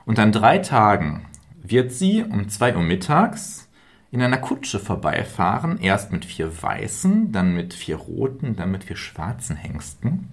Und 0.06 0.20
an 0.20 0.32
drei 0.32 0.58
Tagen 0.60 1.26
wird 1.62 1.92
sie 1.92 2.24
um 2.24 2.50
zwei 2.50 2.76
Uhr 2.76 2.82
mittags 2.82 3.70
in 4.12 4.22
einer 4.22 4.38
Kutsche 4.38 4.78
vorbeifahren, 4.80 5.80
erst 5.80 6.12
mit 6.12 6.24
vier 6.24 6.62
weißen, 6.62 7.32
dann 7.32 7.56
mit 7.56 7.74
vier 7.74 7.96
roten, 7.96 8.56
dann 8.56 8.70
mit 8.70 8.84
vier 8.84 8.96
schwarzen 8.96 9.56
Hengsten. 9.56 10.30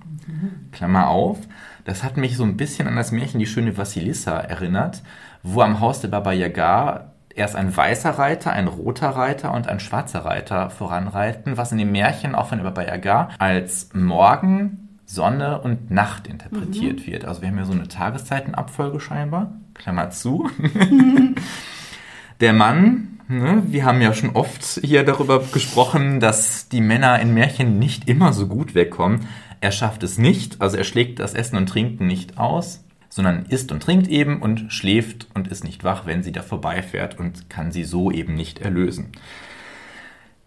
Klammer 0.71 1.09
auf. 1.09 1.39
Das 1.85 2.03
hat 2.03 2.19
mich 2.19 2.37
so 2.37 2.45
ein 2.45 2.59
bisschen 2.59 2.87
an 2.89 2.97
das 2.97 3.11
Märchen 3.11 3.41
Die 3.41 3.47
schöne 3.47 3.79
Vassilissa 3.79 4.37
erinnert, 4.37 5.03
wo 5.43 5.63
am 5.63 5.81
Haus 5.81 6.03
der 6.03 6.09
Baba 6.09 6.33
Yaga 6.33 7.15
erst 7.35 7.57
ein 7.57 7.75
weißer 7.75 8.11
Reiter, 8.11 8.53
ein 8.53 8.69
roter 8.69 9.09
Reiter 9.11 9.55
und 9.55 9.67
ein 9.67 9.81
schwarzer 9.81 10.27
Reiter 10.27 10.69
voranreiten, 10.69 11.57
was 11.57 11.73
in 11.73 11.79
dem 11.79 11.93
Märchen 11.93 12.35
auch 12.35 12.49
von 12.49 12.59
der 12.59 12.65
Baba 12.65 12.83
Yaga 12.83 13.31
als 13.39 13.89
Morgen, 13.95 14.90
Sonne 15.13 15.61
und 15.61 15.91
Nacht 15.91 16.29
interpretiert 16.29 17.05
wird. 17.05 17.25
Also 17.25 17.43
wir 17.43 17.49
haben 17.49 17.57
hier 17.57 17.67
so 17.67 17.73
eine 17.73 17.89
Tageszeitenabfolge 17.89 19.01
scheinbar. 19.01 19.55
Klammer 19.75 20.11
zu. 20.11 20.49
Der 22.41 22.53
Mann, 22.53 23.19
ne, 23.27 23.65
wir 23.67 23.85
haben 23.85 24.01
ja 24.01 24.15
schon 24.15 24.31
oft 24.37 24.63
hier 24.85 25.03
darüber 25.03 25.43
gesprochen, 25.43 26.21
dass 26.21 26.69
die 26.69 26.81
Männer 26.81 27.19
in 27.19 27.35
Märchen 27.35 27.81
nicht 27.81 28.09
immer 28.09 28.33
so 28.33 28.47
gut 28.47 28.77
wegkommen. 28.77 29.27
Er 29.61 29.73
schafft 29.73 30.05
es 30.05 30.17
nicht, 30.17 30.61
also 30.61 30.77
er 30.77 30.85
schlägt 30.85 31.19
das 31.19 31.35
Essen 31.35 31.57
und 31.57 31.69
Trinken 31.69 32.07
nicht 32.07 32.39
aus, 32.39 32.85
sondern 33.09 33.47
isst 33.47 33.73
und 33.73 33.83
trinkt 33.83 34.07
eben 34.07 34.41
und 34.41 34.73
schläft 34.73 35.27
und 35.35 35.49
ist 35.49 35.65
nicht 35.65 35.83
wach, 35.83 36.07
wenn 36.07 36.23
sie 36.23 36.33
da 36.33 36.43
vorbeifährt 36.43 37.19
und 37.19 37.51
kann 37.51 37.73
sie 37.73 37.83
so 37.83 38.13
eben 38.13 38.35
nicht 38.35 38.61
erlösen. 38.61 39.11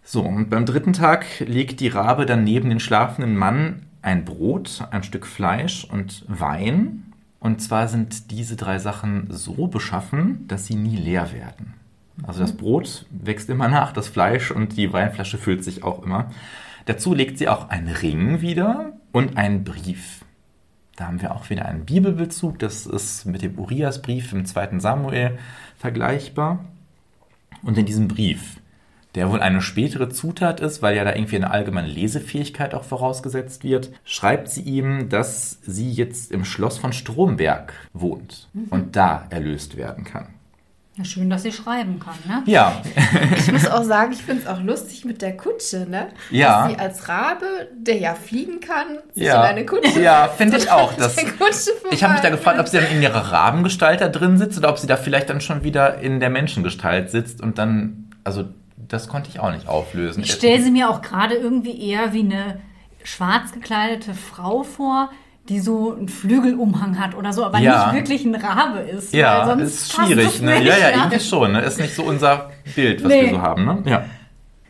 So, 0.02 0.22
und 0.22 0.48
beim 0.48 0.64
dritten 0.64 0.94
Tag 0.94 1.26
legt 1.40 1.80
die 1.80 1.88
Rabe 1.88 2.24
dann 2.24 2.44
neben 2.44 2.70
den 2.70 2.80
schlafenden 2.80 3.36
Mann 3.36 3.82
ein 4.04 4.24
Brot, 4.24 4.86
ein 4.90 5.02
Stück 5.02 5.26
Fleisch 5.26 5.84
und 5.84 6.24
Wein. 6.28 7.12
Und 7.40 7.60
zwar 7.60 7.88
sind 7.88 8.30
diese 8.30 8.56
drei 8.56 8.78
Sachen 8.78 9.28
so 9.30 9.66
beschaffen, 9.66 10.46
dass 10.46 10.66
sie 10.66 10.76
nie 10.76 10.96
leer 10.96 11.32
werden. 11.32 11.74
Also 12.22 12.40
das 12.40 12.56
Brot 12.56 13.06
wächst 13.10 13.48
immer 13.48 13.68
nach, 13.68 13.92
das 13.92 14.08
Fleisch 14.08 14.50
und 14.50 14.76
die 14.76 14.92
Weinflasche 14.92 15.38
füllt 15.38 15.64
sich 15.64 15.82
auch 15.82 16.02
immer. 16.02 16.30
Dazu 16.86 17.14
legt 17.14 17.38
sie 17.38 17.48
auch 17.48 17.70
einen 17.70 17.88
Ring 17.88 18.40
wieder 18.40 18.92
und 19.10 19.36
einen 19.36 19.64
Brief. 19.64 20.24
Da 20.96 21.06
haben 21.06 21.22
wir 21.22 21.34
auch 21.34 21.50
wieder 21.50 21.64
einen 21.64 21.86
Bibelbezug. 21.86 22.58
Das 22.58 22.86
ist 22.86 23.24
mit 23.24 23.42
dem 23.42 23.58
Uriasbrief 23.58 24.32
im 24.32 24.44
zweiten 24.44 24.80
Samuel 24.80 25.38
vergleichbar. 25.78 26.64
Und 27.62 27.78
in 27.78 27.86
diesem 27.86 28.06
Brief, 28.06 28.58
der 29.14 29.30
wohl 29.30 29.40
eine 29.40 29.60
spätere 29.60 30.08
Zutat 30.10 30.60
ist, 30.60 30.82
weil 30.82 30.96
ja 30.96 31.04
da 31.04 31.14
irgendwie 31.14 31.36
eine 31.36 31.50
allgemeine 31.50 31.86
Lesefähigkeit 31.88 32.74
auch 32.74 32.84
vorausgesetzt 32.84 33.62
wird, 33.62 33.90
schreibt 34.04 34.48
sie 34.48 34.62
ihm, 34.62 35.08
dass 35.08 35.58
sie 35.62 35.90
jetzt 35.92 36.32
im 36.32 36.44
Schloss 36.44 36.78
von 36.78 36.92
Stromberg 36.92 37.72
wohnt 37.92 38.48
und 38.70 38.96
da 38.96 39.26
erlöst 39.30 39.76
werden 39.76 40.04
kann. 40.04 40.26
Ja, 40.96 41.04
schön, 41.04 41.28
dass 41.28 41.42
sie 41.42 41.50
schreiben 41.50 41.98
kann, 41.98 42.14
ne? 42.28 42.44
Ja, 42.46 42.80
Ich 43.36 43.50
muss 43.50 43.66
auch 43.66 43.82
sagen, 43.82 44.12
ich 44.12 44.22
finde 44.22 44.42
es 44.42 44.46
auch 44.48 44.60
lustig 44.62 45.04
mit 45.04 45.22
der 45.22 45.36
Kutsche, 45.36 45.86
ne? 45.90 46.06
Ja. 46.30 46.62
Dass 46.68 46.70
sie 46.72 46.78
als 46.78 47.08
Rabe, 47.08 47.46
der 47.76 47.96
ja 47.98 48.14
fliegen 48.14 48.60
kann, 48.60 48.98
sich 49.12 49.24
Ja. 49.24 49.42
in 49.42 49.48
eine 49.56 49.66
Kutsche 49.66 50.00
Ja, 50.00 50.28
finde 50.28 50.56
ich 50.58 50.70
auch, 50.70 50.92
dass- 50.96 51.16
Ich 51.90 52.04
habe 52.04 52.12
mich 52.12 52.22
da 52.22 52.30
gefragt, 52.30 52.60
ob 52.60 52.68
sie 52.68 52.76
dann 52.78 52.86
in 52.92 53.02
ihrer 53.02 53.32
Rabengestalt 53.32 54.00
da 54.02 54.08
drin 54.08 54.38
sitzt 54.38 54.56
oder 54.56 54.68
ob 54.70 54.78
sie 54.78 54.86
da 54.86 54.96
vielleicht 54.96 55.30
dann 55.30 55.40
schon 55.40 55.64
wieder 55.64 55.98
in 55.98 56.20
der 56.20 56.30
Menschengestalt 56.30 57.10
sitzt 57.10 57.40
und 57.40 57.58
dann, 57.58 58.10
also 58.22 58.44
das 58.88 59.08
konnte 59.08 59.28
ich 59.30 59.40
auch 59.40 59.52
nicht 59.52 59.68
auflösen. 59.68 60.22
Ich 60.22 60.32
stelle 60.32 60.62
sie 60.62 60.70
mir 60.70 60.90
auch 60.90 61.02
gerade 61.02 61.34
irgendwie 61.34 61.80
eher 61.90 62.12
wie 62.12 62.20
eine 62.20 62.60
schwarz 63.02 63.52
gekleidete 63.52 64.14
Frau 64.14 64.62
vor, 64.62 65.10
die 65.48 65.60
so 65.60 65.94
einen 65.94 66.08
Flügelumhang 66.08 66.98
hat 66.98 67.14
oder 67.14 67.32
so, 67.34 67.44
aber 67.44 67.58
Ja. 67.58 67.92
nicht 67.92 67.94
wirklich 68.08 68.24
ein 68.24 68.34
Rabe 68.34 68.78
ist. 68.80 69.12
Ja, 69.12 69.44
sonst 69.44 69.62
ist 69.62 69.92
schwierig, 69.92 70.26
es 70.26 70.40
ne? 70.40 70.54
nicht, 70.54 70.64
Ja, 70.66 70.78
ja, 70.78 70.90
irgendwie 70.90 71.20
schon. 71.20 71.52
Ne? 71.52 71.60
Ist 71.60 71.78
nicht 71.78 71.94
so 71.94 72.02
unser 72.02 72.50
Bild, 72.74 73.02
was 73.04 73.08
Nee. 73.12 73.22
wir 73.24 73.30
so 73.30 73.42
haben, 73.42 73.64
ne? 73.66 73.82
Ja. 73.84 74.04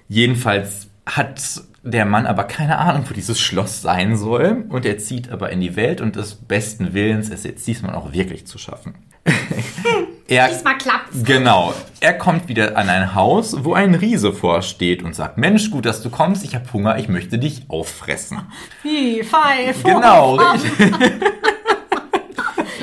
Jedenfalls 0.09 0.89
hat 1.07 1.63
der 1.85 2.07
Mann 2.07 2.27
aber 2.27 2.45
keine 2.45 2.79
Ahnung, 2.79 3.05
wo 3.09 3.15
dieses 3.15 3.39
Schloss 3.41 3.83
sein 3.83 4.17
soll. 4.17 4.65
Und 4.69 4.85
er 4.87 4.99
zieht 4.99 5.31
aber 5.31 5.51
in 5.51 5.61
die 5.61 5.77
Welt 5.77 6.01
und 6.01 6.17
des 6.17 6.35
besten 6.35 6.93
Willens 6.95 7.29
ist 7.29 7.45
jetzt 7.45 7.67
diesmal 7.67 7.95
auch 7.95 8.13
wirklich 8.13 8.47
zu 8.47 8.59
schaffen. 8.59 8.95
er, 10.29 10.49
Diesmal 10.49 10.79
klappt's. 10.79 11.23
Genau. 11.25 11.75
Er 12.01 12.15
kommt 12.15 12.49
wieder 12.49 12.77
an 12.77 12.89
ein 12.89 13.15
Haus, 13.15 13.65
wo 13.65 13.75
ein 13.75 13.95
Riese 13.95 14.33
vorsteht 14.33 15.03
und 15.03 15.15
sagt, 15.15 15.39
Mensch, 15.39 15.71
gut, 15.71 15.87
dass 15.87 16.03
du 16.03 16.11
kommst, 16.11 16.45
ich 16.45 16.55
habe 16.55 16.71
Hunger, 16.73 16.99
ich 16.99 17.09
möchte 17.09 17.39
dich 17.39 17.63
auffressen. 17.69 18.41
Wie, 18.83 19.23
five, 19.23 19.77
four, 19.81 19.95
Genau. 19.95 20.39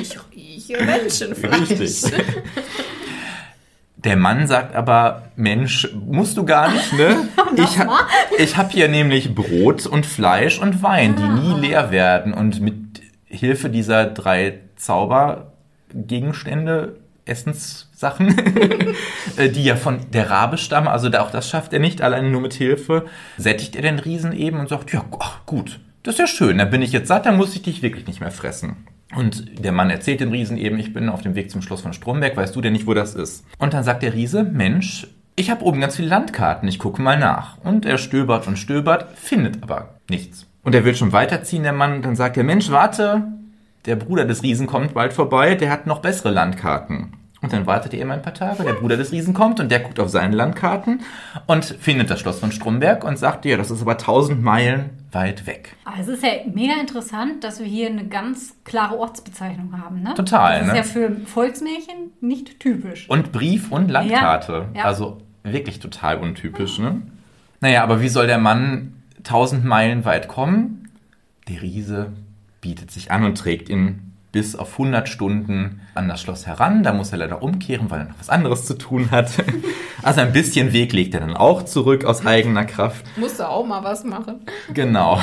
Ich 0.00 0.16
rieche 0.34 0.82
Menschenfleisch. 0.84 1.70
Richtig. 1.70 2.12
Der 3.96 4.16
Mann 4.16 4.46
sagt 4.48 4.74
aber, 4.74 5.28
Mensch, 5.36 5.88
musst 5.94 6.36
du 6.36 6.44
gar 6.44 6.72
nicht, 6.72 6.92
ne? 6.94 7.28
Ich, 7.56 7.78
ha 7.78 8.08
ich 8.38 8.56
habe 8.56 8.70
hier 8.70 8.88
nämlich 8.88 9.32
Brot 9.34 9.86
und 9.86 10.06
Fleisch 10.06 10.58
und 10.60 10.82
Wein, 10.82 11.14
die 11.16 11.28
nie 11.28 11.60
leer 11.60 11.90
werden. 11.90 12.32
Und 12.34 12.60
mit 12.60 12.74
Hilfe 13.26 13.68
dieser 13.70 14.06
drei 14.06 14.60
Zaubergegenstände, 14.76 16.96
Essenssachen, 17.24 18.34
äh, 19.36 19.48
die 19.48 19.64
ja 19.64 19.76
von 19.76 19.98
der 20.12 20.30
Rabe 20.30 20.58
stammen, 20.58 20.88
also 20.88 21.08
da- 21.08 21.22
auch 21.22 21.30
das 21.30 21.48
schafft 21.48 21.72
er 21.72 21.78
nicht, 21.80 22.02
alleine 22.02 22.30
nur 22.30 22.40
mit 22.40 22.54
Hilfe, 22.54 23.06
sättigt 23.36 23.76
er 23.76 23.82
den 23.82 23.98
Riesen 23.98 24.32
eben 24.32 24.58
und 24.58 24.68
sagt, 24.68 24.92
ja, 24.92 25.04
ach, 25.20 25.44
gut, 25.46 25.80
das 26.02 26.14
ist 26.14 26.18
ja 26.20 26.26
schön, 26.26 26.58
dann 26.58 26.70
bin 26.70 26.82
ich 26.82 26.92
jetzt 26.92 27.08
satt, 27.08 27.26
dann 27.26 27.36
muss 27.36 27.54
ich 27.54 27.62
dich 27.62 27.82
wirklich 27.82 28.06
nicht 28.06 28.20
mehr 28.20 28.30
fressen. 28.32 28.86
Und 29.14 29.62
der 29.64 29.72
Mann 29.72 29.90
erzählt 29.90 30.20
dem 30.20 30.30
Riesen 30.30 30.56
eben, 30.56 30.78
ich 30.78 30.92
bin 30.94 31.08
auf 31.10 31.20
dem 31.20 31.34
Weg 31.34 31.50
zum 31.50 31.60
Schloss 31.62 31.82
von 31.82 31.92
Stromberg, 31.92 32.36
weißt 32.36 32.56
du 32.56 32.60
denn 32.62 32.72
nicht, 32.72 32.86
wo 32.86 32.94
das 32.94 33.14
ist? 33.14 33.44
Und 33.58 33.74
dann 33.74 33.84
sagt 33.84 34.02
der 34.02 34.14
Riese, 34.14 34.42
Mensch, 34.42 35.06
ich 35.36 35.50
habe 35.50 35.64
oben 35.64 35.80
ganz 35.80 35.96
viele 35.96 36.08
Landkarten, 36.08 36.66
ich 36.68 36.78
gucke 36.78 37.00
mal 37.02 37.18
nach. 37.18 37.58
Und 37.62 37.84
er 37.84 37.98
stöbert 37.98 38.46
und 38.46 38.58
stöbert, 38.58 39.06
findet 39.16 39.62
aber 39.62 39.96
nichts. 40.08 40.46
Und 40.62 40.74
er 40.74 40.84
will 40.86 40.94
schon 40.94 41.12
weiterziehen, 41.12 41.62
der 41.62 41.72
Mann, 41.74 41.92
und 41.94 42.04
dann 42.06 42.16
sagt 42.16 42.36
er, 42.38 42.44
Mensch, 42.44 42.70
warte, 42.70 43.24
der 43.84 43.96
Bruder 43.96 44.24
des 44.24 44.42
Riesen 44.42 44.66
kommt 44.66 44.94
bald 44.94 45.12
vorbei, 45.12 45.54
der 45.54 45.70
hat 45.70 45.86
noch 45.86 46.00
bessere 46.00 46.30
Landkarten. 46.30 47.14
Und 47.42 47.52
dann 47.52 47.66
wartet 47.66 47.92
er 47.92 48.00
eben 48.00 48.12
ein 48.12 48.22
paar 48.22 48.34
Tage, 48.34 48.62
der 48.62 48.74
Bruder 48.74 48.96
des 48.96 49.10
Riesen 49.10 49.34
kommt 49.34 49.58
und 49.58 49.68
der 49.68 49.80
guckt 49.80 49.98
auf 49.98 50.08
seine 50.08 50.36
Landkarten 50.36 51.00
und 51.48 51.64
findet 51.64 52.08
das 52.08 52.20
Schloss 52.20 52.38
von 52.38 52.52
Stromberg 52.52 53.02
und 53.02 53.18
sagt, 53.18 53.44
ja, 53.44 53.56
das 53.56 53.72
ist 53.72 53.82
aber 53.82 53.98
tausend 53.98 54.42
Meilen 54.42 54.90
weit 55.10 55.44
weg. 55.44 55.74
Aber 55.84 55.98
es 55.98 56.06
ist 56.06 56.22
ja 56.22 56.30
mega 56.54 56.74
interessant, 56.80 57.42
dass 57.42 57.58
wir 57.58 57.66
hier 57.66 57.88
eine 57.88 58.06
ganz 58.06 58.54
klare 58.62 58.96
Ortsbezeichnung 58.96 59.76
haben, 59.82 60.02
ne? 60.02 60.14
Total, 60.14 60.60
Das 60.60 60.68
ist 60.68 60.72
ne? 60.72 60.78
ja 60.78 60.84
für 60.84 61.26
Volksmärchen 61.26 62.12
nicht 62.20 62.60
typisch. 62.60 63.10
Und 63.10 63.32
Brief 63.32 63.72
und 63.72 63.90
Landkarte. 63.90 64.66
Ja, 64.74 64.80
ja. 64.80 64.84
Also 64.84 65.18
wirklich 65.42 65.80
total 65.80 66.18
untypisch, 66.18 66.78
ne? 66.78 67.02
Naja, 67.60 67.82
aber 67.82 68.00
wie 68.00 68.08
soll 68.08 68.28
der 68.28 68.38
Mann 68.38 69.02
tausend 69.24 69.64
Meilen 69.64 70.04
weit 70.04 70.28
kommen? 70.28 70.90
Der 71.48 71.60
Riese 71.60 72.12
bietet 72.62 72.90
sich 72.90 73.10
an 73.10 73.24
und 73.24 73.36
trägt 73.36 73.68
ihn 73.68 74.12
bis 74.32 74.56
auf 74.56 74.72
100 74.72 75.10
Stunden 75.10 75.82
an 75.94 76.08
das 76.08 76.22
Schloss 76.22 76.46
heran. 76.46 76.82
Da 76.82 76.94
muss 76.94 77.12
er 77.12 77.18
leider 77.18 77.42
umkehren, 77.42 77.90
weil 77.90 78.00
er 78.00 78.04
noch 78.06 78.18
was 78.18 78.30
anderes 78.30 78.64
zu 78.64 78.78
tun 78.78 79.10
hat. 79.10 79.30
Also 80.04 80.20
ein 80.20 80.32
bisschen 80.32 80.72
Weg 80.72 80.92
legt 80.92 81.14
er 81.14 81.20
dann 81.20 81.36
auch 81.36 81.64
zurück 81.64 82.04
aus 82.04 82.26
eigener 82.26 82.64
Kraft. 82.64 83.06
Musst 83.16 83.38
du 83.38 83.48
auch 83.48 83.64
mal 83.64 83.84
was 83.84 84.02
machen. 84.02 84.40
Genau. 84.74 85.20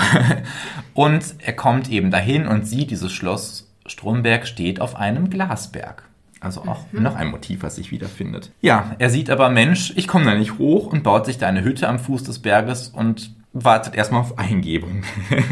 Und 0.93 1.35
er 1.39 1.51
kommt 1.51 1.89
eben 1.89 2.11
dahin 2.11 2.47
und 2.47 2.65
sieht, 2.65 2.89
dieses 2.89 3.11
Schloss 3.11 3.69
Stromberg 3.85 4.47
steht 4.47 4.79
auf 4.79 4.95
einem 4.95 5.29
Glasberg. 5.29 6.03
Also 6.39 6.61
auch 6.61 6.85
noch 6.93 7.15
ein 7.15 7.27
Motiv, 7.27 7.63
was 7.63 7.75
sich 7.75 7.91
wiederfindet. 7.91 8.51
Ja, 8.61 8.95
er 8.99 9.09
sieht 9.09 9.29
aber, 9.29 9.49
Mensch, 9.49 9.91
ich 9.97 10.07
komme 10.07 10.23
da 10.23 10.35
nicht 10.35 10.57
hoch 10.57 10.87
und 10.87 11.03
baut 11.03 11.25
sich 11.25 11.37
da 11.37 11.47
eine 11.47 11.65
Hütte 11.65 11.89
am 11.89 11.99
Fuß 11.99 12.23
des 12.23 12.39
Berges 12.39 12.87
und 12.87 13.31
wartet 13.51 13.95
erstmal 13.95 14.21
auf 14.21 14.37
Eingebung. 14.37 15.03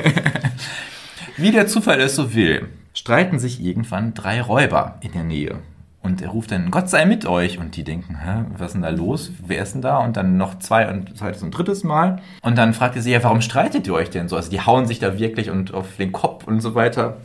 Wie 1.40 1.52
der 1.52 1.68
Zufall 1.68 2.02
es 2.02 2.16
so 2.16 2.34
will, 2.34 2.68
streiten 2.96 3.38
sich 3.38 3.64
irgendwann 3.64 4.16
drei 4.16 4.42
Räuber 4.42 4.98
in 5.02 5.12
der 5.12 5.24
Nähe. 5.24 5.60
Und 6.02 6.20
er 6.20 6.30
ruft 6.30 6.52
dann, 6.52 6.72
Gott 6.72 6.90
sei 6.90 7.06
mit 7.06 7.28
euch. 7.28 7.60
Und 7.60 7.76
die 7.76 7.84
denken, 7.84 8.18
hä, 8.20 8.46
was 8.58 8.70
ist 8.70 8.74
denn 8.74 8.82
da 8.82 8.90
los? 8.90 9.32
Wer 9.46 9.62
ist 9.62 9.74
denn 9.74 9.84
da? 9.84 10.00
Und 10.00 10.18
dann 10.18 10.38
noch 10.38 10.58
zwei 10.58 10.90
und 10.90 11.16
zweites 11.16 11.44
und 11.44 11.52
drittes 11.52 11.84
Mal. 11.84 12.24
Und 12.42 12.58
dann 12.58 12.74
fragt 12.74 12.96
er 12.96 13.04
sie, 13.04 13.12
ja, 13.12 13.24
warum 13.24 13.42
streitet 13.42 13.86
ihr 13.86 13.94
euch 13.94 14.10
denn 14.10 14.28
so? 14.28 14.36
Also 14.36 14.50
die 14.50 14.62
hauen 14.62 14.88
sich 14.88 14.98
da 14.98 15.20
wirklich 15.20 15.52
und 15.52 15.76
auf 15.76 15.98
den 15.98 16.12
Kopf 16.12 16.48
und 16.48 16.60
so 16.60 16.74
weiter. 16.74 17.18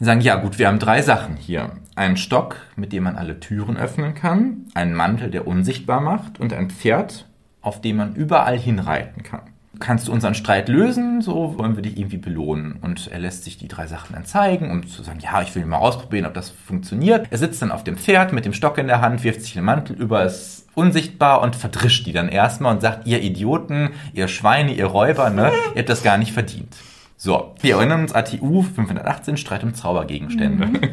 Sie 0.00 0.04
sagen, 0.04 0.20
ja 0.20 0.34
gut, 0.34 0.58
wir 0.58 0.66
haben 0.66 0.80
drei 0.80 1.02
Sachen 1.02 1.36
hier. 1.36 1.70
Einen 1.94 2.16
Stock, 2.16 2.56
mit 2.74 2.92
dem 2.92 3.04
man 3.04 3.14
alle 3.14 3.38
Türen 3.38 3.76
öffnen 3.76 4.14
kann, 4.14 4.66
einen 4.74 4.94
Mantel, 4.94 5.30
der 5.30 5.46
unsichtbar 5.46 6.00
macht 6.00 6.40
und 6.40 6.52
ein 6.52 6.70
Pferd, 6.70 7.26
auf 7.60 7.80
dem 7.80 7.98
man 7.98 8.16
überall 8.16 8.58
hinreiten 8.58 9.22
kann. 9.22 9.42
Kannst 9.80 10.08
du 10.08 10.12
unseren 10.12 10.34
Streit 10.34 10.68
lösen? 10.68 11.22
So 11.22 11.58
wollen 11.58 11.74
wir 11.74 11.82
dich 11.82 11.96
irgendwie 11.96 12.18
belohnen. 12.18 12.76
Und 12.82 13.08
er 13.08 13.18
lässt 13.18 13.44
sich 13.44 13.56
die 13.56 13.66
drei 13.66 13.86
Sachen 13.86 14.14
dann 14.14 14.26
zeigen, 14.26 14.70
um 14.70 14.86
zu 14.86 15.02
sagen, 15.02 15.20
ja, 15.20 15.40
ich 15.40 15.54
will 15.54 15.64
mal 15.64 15.78
ausprobieren, 15.78 16.26
ob 16.26 16.34
das 16.34 16.50
funktioniert. 16.50 17.26
Er 17.30 17.38
sitzt 17.38 17.62
dann 17.62 17.72
auf 17.72 17.82
dem 17.82 17.96
Pferd 17.96 18.32
mit 18.32 18.44
dem 18.44 18.52
Stock 18.52 18.76
in 18.78 18.86
der 18.86 19.00
Hand, 19.00 19.24
wirft 19.24 19.42
sich 19.42 19.54
den 19.54 19.64
Mantel 19.64 19.96
über, 19.96 20.22
ist 20.22 20.68
unsichtbar 20.74 21.40
und 21.40 21.56
verdrischt 21.56 22.06
die 22.06 22.12
dann 22.12 22.28
erstmal 22.28 22.74
und 22.74 22.82
sagt, 22.82 23.06
ihr 23.06 23.22
Idioten, 23.22 23.90
ihr 24.12 24.28
Schweine, 24.28 24.72
ihr 24.72 24.86
Räuber, 24.86 25.30
ne, 25.30 25.50
ihr 25.74 25.78
habt 25.78 25.88
das 25.88 26.02
gar 26.02 26.18
nicht 26.18 26.32
verdient. 26.32 26.76
So, 27.16 27.54
wir 27.60 27.76
erinnern 27.76 28.02
uns, 28.02 28.12
ATU 28.12 28.62
518, 28.62 29.36
Streit 29.36 29.64
um 29.64 29.74
Zaubergegenstände. 29.74 30.68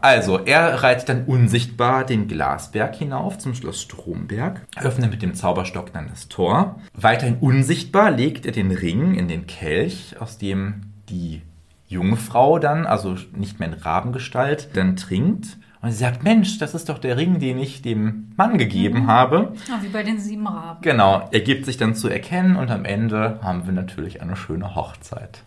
Also, 0.00 0.38
er 0.38 0.82
reitet 0.82 1.08
dann 1.08 1.24
unsichtbar 1.24 2.04
den 2.04 2.28
Glasberg 2.28 2.94
hinauf 2.94 3.38
zum 3.38 3.54
Schloss 3.54 3.82
Stromberg, 3.82 4.66
öffnet 4.76 5.10
mit 5.10 5.22
dem 5.22 5.34
Zauberstock 5.34 5.92
dann 5.92 6.08
das 6.08 6.28
Tor. 6.28 6.80
Weiterhin 6.94 7.38
unsichtbar 7.40 8.10
legt 8.10 8.46
er 8.46 8.52
den 8.52 8.70
Ring 8.70 9.14
in 9.14 9.28
den 9.28 9.46
Kelch, 9.46 10.16
aus 10.20 10.38
dem 10.38 10.82
die 11.08 11.42
Jungfrau 11.88 12.58
dann, 12.58 12.86
also 12.86 13.16
nicht 13.34 13.58
mehr 13.58 13.68
in 13.68 13.74
Rabengestalt, 13.74 14.76
dann 14.76 14.96
trinkt. 14.96 15.56
Und 15.80 15.92
sie 15.92 15.98
sagt, 15.98 16.24
Mensch, 16.24 16.58
das 16.58 16.74
ist 16.74 16.88
doch 16.88 16.98
der 16.98 17.16
Ring, 17.16 17.38
den 17.38 17.58
ich 17.58 17.82
dem 17.82 18.32
Mann 18.36 18.58
gegeben 18.58 19.06
habe. 19.06 19.52
Ja, 19.68 19.80
wie 19.80 19.88
bei 19.88 20.02
den 20.02 20.18
sieben 20.18 20.46
Raben. 20.46 20.82
Genau, 20.82 21.28
er 21.30 21.40
gibt 21.40 21.66
sich 21.66 21.76
dann 21.76 21.94
zu 21.94 22.08
erkennen 22.08 22.56
und 22.56 22.70
am 22.70 22.84
Ende 22.84 23.38
haben 23.42 23.64
wir 23.64 23.72
natürlich 23.72 24.20
eine 24.20 24.36
schöne 24.36 24.74
Hochzeit. 24.74 25.44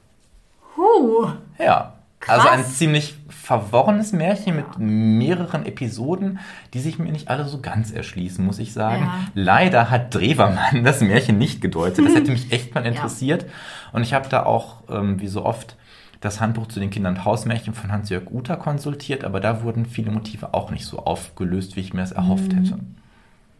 Huh. 0.77 1.27
Ja. 1.59 1.93
Krass. 2.21 2.39
Also 2.39 2.49
ein 2.49 2.63
ziemlich 2.63 3.15
verworrenes 3.29 4.13
Märchen 4.13 4.55
mit 4.55 4.77
mehreren 4.77 5.65
Episoden, 5.65 6.39
die 6.73 6.79
sich 6.79 6.99
mir 6.99 7.11
nicht 7.11 7.27
alle 7.27 7.45
so 7.45 7.59
ganz 7.59 7.91
erschließen, 7.91 8.45
muss 8.45 8.59
ich 8.59 8.73
sagen. 8.73 9.03
Ja. 9.05 9.19
Leider 9.33 9.89
hat 9.89 10.13
Drewermann 10.13 10.83
das 10.83 11.01
Märchen 11.01 11.39
nicht 11.39 11.61
gedeutet. 11.61 12.05
Das 12.05 12.15
hätte 12.15 12.31
mich 12.31 12.51
echt 12.51 12.73
mal 12.75 12.85
interessiert. 12.85 13.45
Und 13.91 14.03
ich 14.03 14.13
habe 14.13 14.29
da 14.29 14.43
auch, 14.43 14.83
ähm, 14.89 15.19
wie 15.19 15.27
so 15.27 15.43
oft, 15.43 15.75
das 16.21 16.39
Handbuch 16.39 16.67
zu 16.67 16.79
den 16.79 16.91
Kinder- 16.91 17.09
und 17.09 17.25
Hausmärchen 17.25 17.73
von 17.73 17.91
Hans-Jörg 17.91 18.29
Uter 18.29 18.55
konsultiert, 18.55 19.23
aber 19.23 19.39
da 19.39 19.63
wurden 19.63 19.87
viele 19.87 20.11
Motive 20.11 20.53
auch 20.53 20.69
nicht 20.69 20.85
so 20.85 20.99
aufgelöst, 20.99 21.75
wie 21.75 21.79
ich 21.79 21.95
mir 21.95 22.01
das 22.01 22.11
erhofft 22.11 22.53
hätte. 22.53 22.77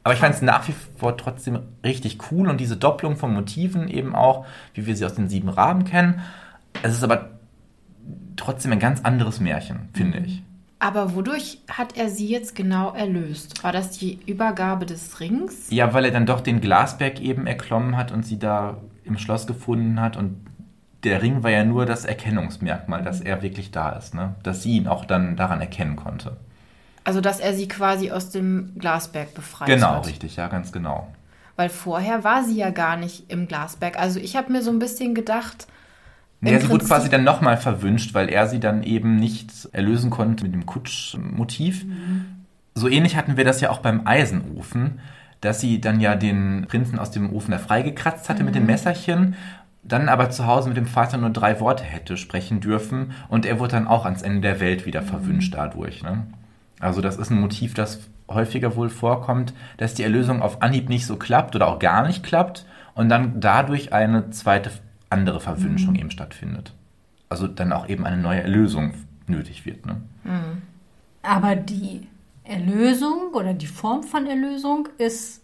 Aber 0.04 0.14
ich 0.14 0.20
fand 0.20 0.36
es 0.36 0.44
nach 0.44 0.68
wie 0.68 0.76
vor 0.98 1.18
trotzdem 1.18 1.60
richtig 1.84 2.20
cool 2.32 2.48
und 2.48 2.62
diese 2.62 2.78
Doppelung 2.78 3.18
von 3.18 3.34
Motiven 3.34 3.88
eben 3.88 4.16
auch, 4.16 4.46
wie 4.76 4.86
wir 4.86 4.96
sie 4.96 5.06
aus 5.06 5.16
den 5.16 5.28
sieben 5.28 5.50
Raben 5.50 5.86
kennen. 5.86 6.22
Es 6.84 6.94
ist 6.94 7.04
aber 7.04 7.32
trotzdem 8.36 8.72
ein 8.72 8.80
ganz 8.80 9.02
anderes 9.02 9.40
Märchen, 9.40 9.90
finde 9.94 10.20
ich. 10.20 10.44
Aber 10.80 11.14
wodurch 11.16 11.60
hat 11.70 11.96
er 11.96 12.10
sie 12.10 12.28
jetzt 12.28 12.56
genau 12.56 12.92
erlöst? 12.94 13.64
War 13.64 13.72
das 13.72 13.92
die 13.92 14.20
Übergabe 14.26 14.88
des 14.88 15.20
Rings? 15.20 15.70
Ja, 15.70 15.94
weil 15.94 16.06
er 16.06 16.12
dann 16.12 16.26
doch 16.26 16.42
den 16.42 16.60
Glasberg 16.60 17.20
eben 17.22 17.46
erklommen 17.46 17.98
hat 17.98 18.12
und 18.12 18.26
sie 18.26 18.40
da 18.40 18.78
im 19.04 19.18
Schloss 19.20 19.46
gefunden 19.46 20.02
hat 20.02 20.18
und 20.18 20.38
der 21.04 21.22
Ring 21.22 21.44
war 21.44 21.52
ja 21.52 21.64
nur 21.64 21.86
das 21.86 22.06
Erkennungsmerkmal, 22.06 23.04
dass 23.04 23.22
er 23.22 23.42
wirklich 23.42 23.72
da 23.72 23.90
ist, 23.92 24.14
ne? 24.14 24.36
Dass 24.44 24.64
sie 24.64 24.78
ihn 24.78 24.88
auch 24.88 25.06
dann 25.06 25.36
daran 25.36 25.60
erkennen 25.62 25.96
konnte. 25.96 26.38
Also, 27.04 27.22
dass 27.22 27.40
er 27.40 27.54
sie 27.56 27.68
quasi 27.68 28.12
aus 28.12 28.30
dem 28.30 28.74
Glasberg 28.78 29.34
befreit 29.34 29.68
Genau, 29.68 29.96
hat. 29.96 30.08
richtig, 30.08 30.36
ja, 30.36 30.48
ganz 30.48 30.72
genau. 30.72 31.08
Weil 31.56 31.70
vorher 31.70 32.24
war 32.24 32.44
sie 32.44 32.56
ja 32.56 32.70
gar 32.70 32.98
nicht 32.98 33.32
im 33.32 33.48
Glasberg. 33.48 34.00
Also, 34.00 34.20
ich 34.20 34.36
habe 34.36 34.52
mir 34.52 34.62
so 34.62 34.70
ein 34.72 34.78
bisschen 34.80 35.16
gedacht, 35.16 35.68
Nee, 36.42 36.58
sie 36.58 36.70
wurde 36.70 36.86
quasi 36.86 37.08
dann 37.08 37.24
nochmal 37.24 37.58
verwünscht, 37.58 38.16
weil 38.16 38.28
er 38.28 38.48
sie 38.48 38.60
dann 38.60 38.82
eben 38.82 39.16
nicht 39.16 39.70
erlösen 39.74 40.10
konnte 40.10 40.44
mit 40.44 40.54
dem 40.54 40.66
Kutschmotiv. 40.66 41.86
So 42.74 42.88
ähnlich 42.88 43.16
hatten 43.16 43.38
wir 43.38 43.46
das 43.46 43.62
ja 43.62 43.70
auch 43.70 43.80
beim 43.80 44.08
Eisenofen, 44.08 45.00
dass 45.42 45.62
sie 45.62 45.80
dann 45.80 46.00
ja 46.00 46.16
den 46.16 46.66
Prinzen 46.68 46.98
aus 46.98 47.12
dem 47.12 47.32
Ofen 47.32 47.52
da 47.52 47.60
freigekratzt 47.60 48.28
hatte 48.28 48.44
mit 48.44 48.56
dem 48.56 48.66
Messerchen, 48.66 49.36
dann 49.84 50.10
aber 50.10 50.32
zu 50.32 50.48
Hause 50.48 50.70
mit 50.70 50.78
dem 50.78 50.86
Vater 50.88 51.18
nur 51.18 51.30
drei 51.30 51.60
Worte 51.60 51.84
hätte 51.84 52.18
sprechen 52.18 52.60
dürfen 52.60 53.14
und 53.30 53.46
er 53.46 53.60
wurde 53.60 53.74
dann 53.74 53.88
auch 53.88 54.06
ans 54.06 54.22
Ende 54.24 54.42
der 54.42 54.60
Welt 54.60 54.86
wieder 54.86 55.04
verwünscht 55.04 55.54
dadurch. 55.54 56.04
Ne? 56.04 56.26
Also 56.80 57.02
das 57.02 57.18
ist 57.18 57.30
ein 57.30 57.40
Motiv, 57.40 57.74
das 57.76 58.00
häufiger 58.30 58.76
wohl 58.76 58.90
vorkommt, 58.90 59.54
dass 59.78 59.94
die 59.94 60.04
Erlösung 60.04 60.42
auf 60.42 60.62
Anhieb 60.62 60.90
nicht 60.90 61.06
so 61.06 61.18
klappt 61.18 61.56
oder 61.56 61.68
auch 61.68 61.80
gar 61.80 62.08
nicht 62.08 62.24
klappt 62.24 62.66
und 62.96 63.10
dann 63.10 63.40
dadurch 63.40 63.94
eine 63.94 64.30
zweite 64.32 64.72
andere 65.12 65.40
Verwünschung 65.40 65.96
eben 65.96 66.12
stattfindet. 66.12 66.74
Also 67.30 67.48
dann 67.48 67.72
auch 67.72 67.88
eben 67.88 68.06
eine 68.06 68.22
neue 68.22 68.42
Erlösung 68.42 68.94
nötig 69.28 69.66
wird. 69.66 69.86
Ne? 69.86 70.02
Aber 71.22 71.56
die 71.56 72.08
Erlösung 72.44 73.34
oder 73.34 73.54
die 73.54 73.68
Form 73.68 74.04
von 74.04 74.28
Erlösung 74.28 74.90
ist 74.98 75.42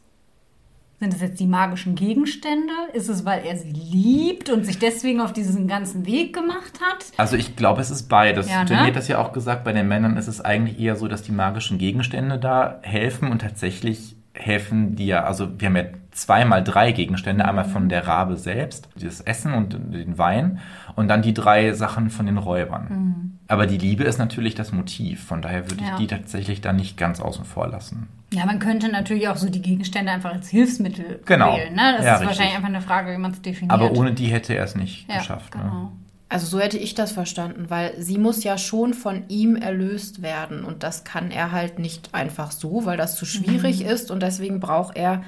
Sind 0.99 1.13
es 1.13 1.21
jetzt 1.21 1.39
die 1.39 1.45
magischen 1.45 1.93
Gegenstände? 1.93 2.73
Ist 2.93 3.07
es, 3.07 3.23
weil 3.23 3.45
er 3.45 3.55
sie 3.55 3.71
liebt 3.71 4.49
und 4.49 4.65
sich 4.65 4.79
deswegen 4.79 5.21
auf 5.21 5.31
diesen 5.31 5.67
ganzen 5.67 6.07
Weg 6.07 6.33
gemacht 6.33 6.79
hat? 6.81 7.05
Also 7.17 7.35
ich 7.35 7.55
glaube, 7.55 7.81
es 7.81 7.91
ist 7.91 8.09
beides. 8.09 8.49
Ja, 8.49 8.63
ne? 8.63 8.69
Jenny 8.69 8.87
hat 8.87 8.95
das 8.95 9.07
ja 9.07 9.19
auch 9.19 9.31
gesagt, 9.31 9.63
bei 9.63 9.73
den 9.73 9.87
Männern 9.87 10.17
ist 10.17 10.27
es 10.27 10.41
eigentlich 10.41 10.79
eher 10.79 10.95
so, 10.95 11.07
dass 11.07 11.21
die 11.21 11.31
magischen 11.31 11.77
Gegenstände 11.77 12.39
da 12.39 12.79
helfen 12.81 13.31
und 13.31 13.43
tatsächlich 13.43 14.15
helfen 14.33 14.95
die 14.95 15.05
ja, 15.05 15.23
also 15.23 15.47
wir 15.59 15.67
haben 15.67 15.75
ja 15.75 15.85
zweimal 16.17 16.63
drei 16.63 16.91
Gegenstände, 16.91 17.45
einmal 17.45 17.65
von 17.65 17.89
der 17.89 18.07
Rabe 18.07 18.37
selbst, 18.37 18.89
das 18.99 19.21
Essen 19.21 19.53
und 19.53 19.73
den 19.93 20.17
Wein 20.17 20.59
und 20.95 21.07
dann 21.09 21.21
die 21.21 21.33
drei 21.33 21.73
Sachen 21.73 22.09
von 22.09 22.25
den 22.25 22.37
Räubern. 22.39 23.37
Aber 23.47 23.67
die 23.67 23.77
Liebe 23.77 24.03
ist 24.03 24.17
natürlich 24.17 24.55
das 24.55 24.71
Motiv, 24.71 25.23
von 25.23 25.41
daher 25.41 25.65
würde 25.69 25.75
ich 25.75 25.81
Mhm. 25.81 25.87
Ja. 25.87 25.97
die 25.97 26.07
tatsächlich 26.07 26.59
da 26.61 26.73
nicht 26.73 26.97
ganz 26.97 27.19
außen 27.21 27.45
vor 27.45 27.67
lassen. 27.67 28.07
Ja, 28.33 28.45
man 28.45 28.59
könnte 28.59 28.89
natürlich 28.89 29.27
auch 29.29 29.37
so 29.37 29.47
die 29.49 29.61
Gegenstände 29.61 30.11
einfach 30.11 30.33
als 30.33 30.49
Hilfsmittel 30.49 31.21
Genau. 31.25 31.55
wählen. 31.55 31.73
Ne? 31.75 31.93
Das 31.97 32.05
Ja, 32.05 32.15
ist 32.15 32.25
wahrscheinlich 32.25 32.39
richtig. 32.39 32.55
einfach 32.55 32.67
eine 32.69 32.81
Frage, 32.81 33.13
wie 33.13 33.17
man 33.17 33.31
es 33.31 33.41
definiert. 33.41 33.71
Aber 33.71 33.91
ohne 33.91 34.11
die 34.11 34.25
hätte 34.27 34.53
er 34.55 34.63
es 34.63 34.75
nicht 34.75 35.07
ja, 35.07 35.19
geschafft. 35.19 35.55
Ne? 35.55 35.61
Genau. 35.61 35.91
Also 36.29 36.45
so 36.47 36.59
hätte 36.59 36.77
ich 36.77 36.93
das 36.93 37.13
verstanden, 37.13 37.69
weil 37.69 37.93
sie 37.99 38.17
muss 38.17 38.43
ja 38.43 38.57
schon 38.57 38.93
von 38.93 39.23
ihm 39.29 39.55
erlöst 39.55 40.21
werden 40.23 40.65
und 40.65 40.83
das 40.83 41.05
kann 41.05 41.31
er 41.31 41.53
halt 41.53 41.79
nicht 41.79 42.13
einfach 42.13 42.51
so, 42.51 42.85
weil 42.85 42.97
das 42.97 43.15
zu 43.15 43.25
schwierig 43.25 43.83
Mhm. 43.83 43.89
ist 43.91 44.11
und 44.11 44.21
deswegen 44.21 44.59
braucht 44.59 44.97
er 44.97 45.21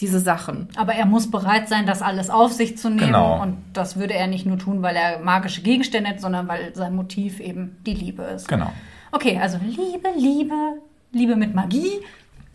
diese 0.00 0.18
Sachen. 0.18 0.68
Aber 0.76 0.94
er 0.94 1.06
muss 1.06 1.30
bereit 1.30 1.68
sein, 1.68 1.86
das 1.86 2.02
alles 2.02 2.28
auf 2.30 2.52
sich 2.52 2.76
zu 2.78 2.88
nehmen. 2.90 3.06
Genau. 3.06 3.40
Und 3.40 3.58
das 3.72 3.96
würde 3.96 4.14
er 4.14 4.26
nicht 4.26 4.44
nur 4.44 4.58
tun, 4.58 4.82
weil 4.82 4.96
er 4.96 5.20
magische 5.20 5.62
Gegenstände 5.62 6.10
hat, 6.10 6.20
sondern 6.20 6.48
weil 6.48 6.74
sein 6.74 6.94
Motiv 6.96 7.38
eben 7.40 7.76
die 7.86 7.94
Liebe 7.94 8.22
ist. 8.24 8.48
Genau. 8.48 8.72
Okay, 9.12 9.38
also 9.40 9.58
Liebe, 9.64 10.08
Liebe, 10.18 10.54
Liebe 11.12 11.36
mit 11.36 11.54
Magie. 11.54 12.00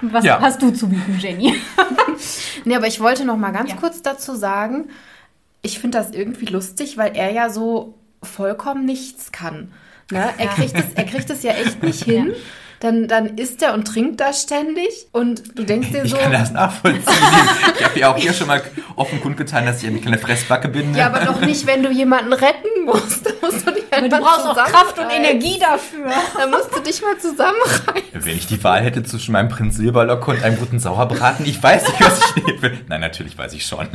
Was 0.02 0.24
Ja. 0.26 0.40
hast 0.42 0.62
du 0.62 0.72
zu 0.72 0.88
bieten, 0.90 1.18
Jenny? 1.20 1.54
Nee, 2.66 2.76
aber 2.76 2.88
ich 2.88 3.00
wollte 3.00 3.24
noch 3.26 3.38
mal 3.38 3.52
ganz 3.52 3.70
Ja. 3.72 3.78
kurz 3.78 4.02
dazu 4.02 4.36
sagen, 4.36 4.90
ich 5.62 5.80
finde 5.80 5.98
das 5.98 6.12
irgendwie 6.12 6.46
lustig, 6.46 6.98
weil 6.98 7.16
er 7.16 7.32
ja 7.32 7.50
so 7.50 7.96
vollkommen 8.22 8.86
nichts 8.86 9.32
kann. 9.32 9.72
Ne? 10.12 10.24
Er, 10.38 10.48
kriegt 10.48 10.76
es, 10.78 10.94
er 10.94 11.04
kriegt 11.06 11.30
es 11.30 11.44
ja 11.44 11.52
echt 11.54 11.82
nicht 11.84 12.04
hin. 12.06 12.34
Dann, 12.80 13.08
dann 13.08 13.38
isst 13.38 13.62
er 13.62 13.74
und 13.74 13.86
trinkt 13.86 14.20
da 14.22 14.32
ständig 14.34 15.08
und 15.12 15.58
du 15.58 15.64
denkst 15.64 15.90
dir 15.90 16.04
Ich 16.06 16.12
so, 16.12 16.18
kann 16.18 16.32
das 16.32 16.52
nachvollziehen. 16.52 17.04
ich 17.78 17.86
habe 17.86 18.00
ja 18.00 18.14
auch 18.14 18.18
hier 18.18 18.34
schon 18.34 18.48
mal 18.48 18.62
offen 18.96 19.20
kundgetan, 19.22 19.66
dass 19.66 19.82
ich 19.82 19.88
eine 19.88 20.00
kleine 20.00 20.18
Fressbacke 20.18 20.70
bin. 20.70 20.92
ne? 20.92 21.00
ja, 21.00 21.08
aber 21.08 21.20
doch 21.26 21.42
nicht, 21.42 21.66
wenn 21.68 21.84
du 21.84 21.92
jemanden 21.92 22.32
retten 22.34 22.86
musst. 22.86 23.26
Da 23.26 23.32
musst 23.42 23.68
du 23.68 23.72
dich 23.72 23.84
Aber 23.92 24.08
du 24.08 24.18
brauchst 24.18 24.46
auch 24.46 24.56
Kraft 24.56 24.98
und. 25.00 25.10
Energie 25.10 25.60
dafür. 25.60 26.06
Da 26.38 26.48
musst 26.48 26.70
du 26.76 26.80
dich 26.82 27.02
mal 27.02 27.18
zusammenreißen. 27.18 28.04
Wenn 28.14 28.36
ich 28.36 28.48
die 28.48 28.64
Wahl 28.64 28.82
hätte 28.82 29.04
zwischen 29.04 29.32
meinem 29.34 29.50
Prinz 29.50 29.76
Silberlocke 29.78 30.32
und 30.32 30.44
einem 30.44 30.58
guten 30.58 30.80
Sauerbraten, 30.80 31.46
ich 31.46 31.62
weiß 31.62 31.88
nicht, 31.88 32.02
was 32.02 32.20
ich 32.20 32.44
nehmen 32.44 32.62
will. 32.62 32.80
Nein, 32.88 33.02
natürlich 33.02 33.38
weiß 33.38 33.54
ich 33.54 33.66
schon. 33.66 33.88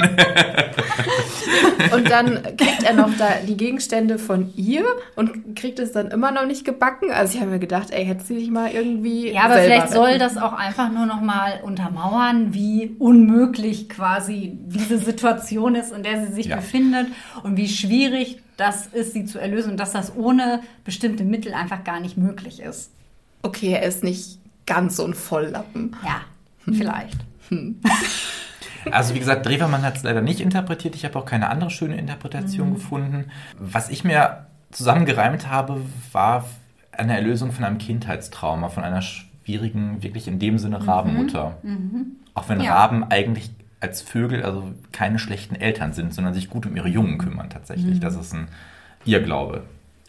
Und 1.93 2.11
dann 2.11 2.43
kriegt 2.57 2.83
er 2.85 2.95
noch 2.95 3.11
da 3.19 3.29
die 3.47 3.57
Gegenstände 3.57 4.19
von 4.19 4.53
ihr 4.57 4.85
und 5.17 5.57
kriegt 5.57 5.79
es 5.79 5.93
dann 5.93 6.11
immer 6.11 6.31
noch 6.31 6.47
nicht 6.47 6.65
gebacken. 6.65 7.11
Also 7.13 7.35
ich 7.35 7.41
habe 7.41 7.51
mir 7.51 7.59
gedacht, 7.59 7.89
ey, 7.91 8.05
hätte 8.05 8.25
sie 8.25 8.39
sich 8.39 8.51
mal 8.51 8.74
irgendwie. 8.75 9.31
Ja, 9.33 9.45
aber 9.45 9.59
vielleicht 9.59 9.91
soll 9.91 10.07
retten. 10.07 10.19
das 10.21 10.37
auch 10.37 10.53
einfach 10.53 10.91
nur 10.91 11.07
noch 11.07 11.21
mal 11.21 11.61
untermauern, 11.63 12.53
wie 12.53 12.95
unmöglich 12.99 13.89
quasi 13.89 14.59
diese 14.67 14.99
Situation 14.99 15.75
ist, 15.75 15.93
in 15.93 16.03
der 16.03 16.27
sie 16.27 16.33
sich 16.33 16.47
Ja. 16.47 16.57
befindet 16.57 17.07
und 17.43 17.57
wie 17.57 17.69
schwierig 17.69 18.43
das 18.57 18.87
ist, 18.87 19.13
sie 19.15 19.25
zu 19.25 19.39
erlösen 19.39 19.73
und 19.73 19.77
dass 19.79 19.93
das 19.93 20.15
ohne 20.17 20.61
bestimmte 20.85 21.25
Mittel 21.25 21.55
einfach 21.55 21.83
gar 21.85 22.01
nicht 22.01 22.17
möglich 22.17 22.61
ist. 22.61 22.91
Okay, 23.43 23.73
er 23.73 23.83
ist 23.83 24.05
nicht 24.05 24.39
ganz 24.67 24.97
so 24.97 25.05
ein 25.05 25.15
Volllappen. 25.15 25.97
Ja, 26.05 26.21
vielleicht. 26.73 27.19
Also 28.91 29.15
wie 29.15 29.19
gesagt, 29.19 29.47
Drewermann 29.47 29.83
hat 29.83 29.97
es 29.97 30.03
leider 30.03 30.21
nicht 30.21 30.41
interpretiert. 30.41 30.95
Ich 30.95 31.07
habe 31.07 31.19
auch 31.19 31.25
keine 31.25 31.49
andere 31.49 31.71
schöne 31.71 31.97
Interpretation 31.97 32.75
gefunden. 32.75 33.31
Was 33.59 33.89
ich 33.89 34.05
mir 34.05 34.47
zusammengereimt 34.73 35.49
habe, 35.49 35.81
war 36.13 36.45
eine 36.99 37.15
Erlösung 37.15 37.53
von 37.53 37.65
einem 37.65 37.79
Kindheitstrauma, 37.79 38.69
von 38.69 38.85
einer 38.85 39.03
schwierigen, 39.03 40.03
wirklich 40.03 40.29
in 40.29 40.39
dem 40.39 40.59
Sinne 40.59 40.87
Rabenmutter. 40.87 41.59
Auch 42.35 42.49
wenn 42.49 42.61
Ja. 42.61 42.75
Raben 42.75 43.05
eigentlich 43.05 43.51
als 43.81 44.01
Vögel 44.01 44.43
also 44.43 44.73
keine 44.93 45.19
schlechten 45.19 45.55
Eltern 45.55 45.93
sind, 45.93 46.15
sondern 46.15 46.33
sich 46.35 46.49
gut 46.49 46.67
um 46.67 46.75
ihre 46.77 46.89
Jungen 46.89 47.19
kümmern 47.19 47.51
tatsächlich. 47.51 48.01
Das 48.01 48.17
ist 48.17 48.33
ein 48.33 48.49
Irrglaube. 49.05 49.65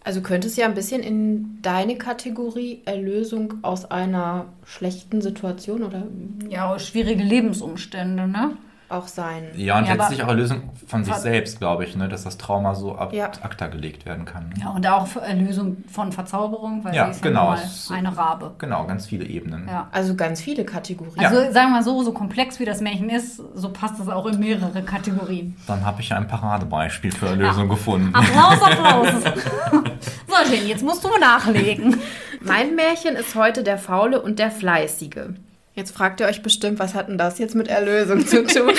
Also 0.06 0.22
könnte 0.22 0.48
es 0.48 0.56
ja 0.56 0.66
ein 0.68 0.76
bisschen 0.76 1.02
in 1.02 1.60
deine 1.64 1.98
Kategorie 1.98 2.82
Erlösung 2.86 3.56
aus 3.64 3.90
einer 3.90 4.46
schlechten 4.64 5.20
Situation 5.22 5.82
oder 5.84 6.04
Ja, 6.48 6.78
schwierige 6.78 7.24
Lebensumstände, 7.24 8.28
ne? 8.28 8.52
Auch 8.90 9.08
sein. 9.08 9.46
Ja, 9.56 9.78
und 9.80 9.86
Ja, 9.88 9.94
letztlich 9.96 10.24
auch 10.24 10.28
Erlösung 10.28 10.70
von 10.88 11.04
sich 11.04 11.16
selbst, 11.16 11.60
glaube 11.60 11.86
ich, 11.86 11.96
ne, 11.96 12.08
dass 12.08 12.24
das 12.24 12.38
Trauma 12.38 12.76
so 12.76 12.96
ab 12.96 13.14
Ja. 13.14 13.26
acta 13.42 13.68
gelegt 13.68 14.06
werden 14.06 14.26
kann. 14.26 14.54
Ja, 14.60 14.70
und 14.70 14.86
auch 14.88 15.08
für 15.08 15.22
Erlösung 15.22 15.78
von 15.92 16.12
Verzauberung, 16.12 16.84
weil 16.84 16.94
Ja, 16.94 17.06
sie 17.06 17.12
ist 17.12 17.22
genau. 17.24 17.54
ja 17.56 17.96
eine 17.96 18.16
Rabe. 18.16 18.52
Genau, 18.60 18.86
ganz 18.86 19.08
viele 19.08 19.26
Ebenen. 19.26 19.68
Ja. 19.68 19.88
Also 19.92 20.16
ganz 20.16 20.42
viele 20.42 20.66
Kategorien. 20.66 21.22
Ja. 21.22 21.30
Also 21.30 21.42
sagen 21.52 21.70
wir 21.70 21.78
mal 21.78 21.84
so, 21.84 22.04
so 22.04 22.12
komplex 22.12 22.60
wie 22.60 22.66
das 22.66 22.82
Märchen 22.82 23.10
ist, 23.10 23.42
so 23.56 23.70
passt 23.70 24.00
es 24.00 24.08
auch 24.08 24.26
in 24.28 24.40
mehrere 24.40 24.82
Kategorien. 24.84 25.56
Dann 25.68 25.86
habe 25.86 26.02
ich 26.02 26.14
ein 26.14 26.28
Paradebeispiel 26.28 27.12
für 27.12 27.28
Erlösung 27.28 27.68
gefunden. 27.70 28.14
Applaus, 28.14 28.62
Applaus. 28.62 29.08
so, 30.28 30.52
Jenny, 30.54 30.68
jetzt 30.70 30.84
musst 30.84 31.04
du 31.04 31.10
nachlegen. 31.20 31.98
Mein 32.42 32.76
Märchen 32.76 33.16
ist 33.16 33.34
heute 33.36 33.64
der 33.64 33.80
Faule 33.80 34.22
und 34.22 34.38
der 34.38 34.52
Fleißige. 34.52 35.30
Jetzt 35.76 35.92
fragt 35.94 36.22
ihr 36.22 36.28
euch 36.28 36.42
bestimmt, 36.42 36.80
was 36.80 36.96
hat 36.96 37.10
denn 37.10 37.18
das 37.18 37.38
jetzt 37.38 37.54
mit 37.54 37.68
Erlösung 37.68 38.26
zu 38.26 38.46
tun? 38.46 38.74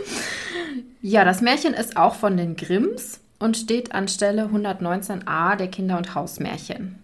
ja, 1.02 1.24
das 1.24 1.42
Märchen 1.42 1.74
ist 1.74 1.98
auch 1.98 2.14
von 2.14 2.38
den 2.38 2.56
Grimms 2.56 3.20
und 3.38 3.58
steht 3.58 3.94
an 3.94 4.08
Stelle 4.08 4.46
119a 4.46 5.56
der 5.56 5.68
Kinder- 5.68 5.98
und 5.98 6.14
Hausmärchen. 6.14 6.98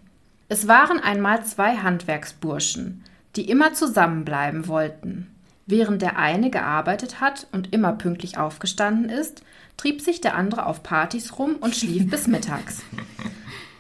Es 0.49 0.67
waren 0.67 0.99
einmal 0.99 1.45
zwei 1.45 1.77
Handwerksburschen, 1.77 3.05
die 3.37 3.51
immer 3.51 3.75
zusammenbleiben 3.75 4.67
wollten. 4.67 5.27
Während 5.67 6.01
der 6.01 6.19
eine 6.19 6.51
gearbeitet 6.51 7.21
hat 7.21 7.47
und 7.53 7.73
immer 7.73 7.93
pünktlich 7.93 8.39
aufgestanden 8.39 9.11
ist, 9.11 9.43
trieb 9.77 10.01
sich 10.01 10.23
der 10.23 10.35
andere 10.35 10.65
auf 10.67 10.83
Partys 10.83 11.39
rum 11.39 11.57
und 11.61 11.77
schlief 11.77 12.11
bis 12.11 12.27
mittags. 12.27 12.83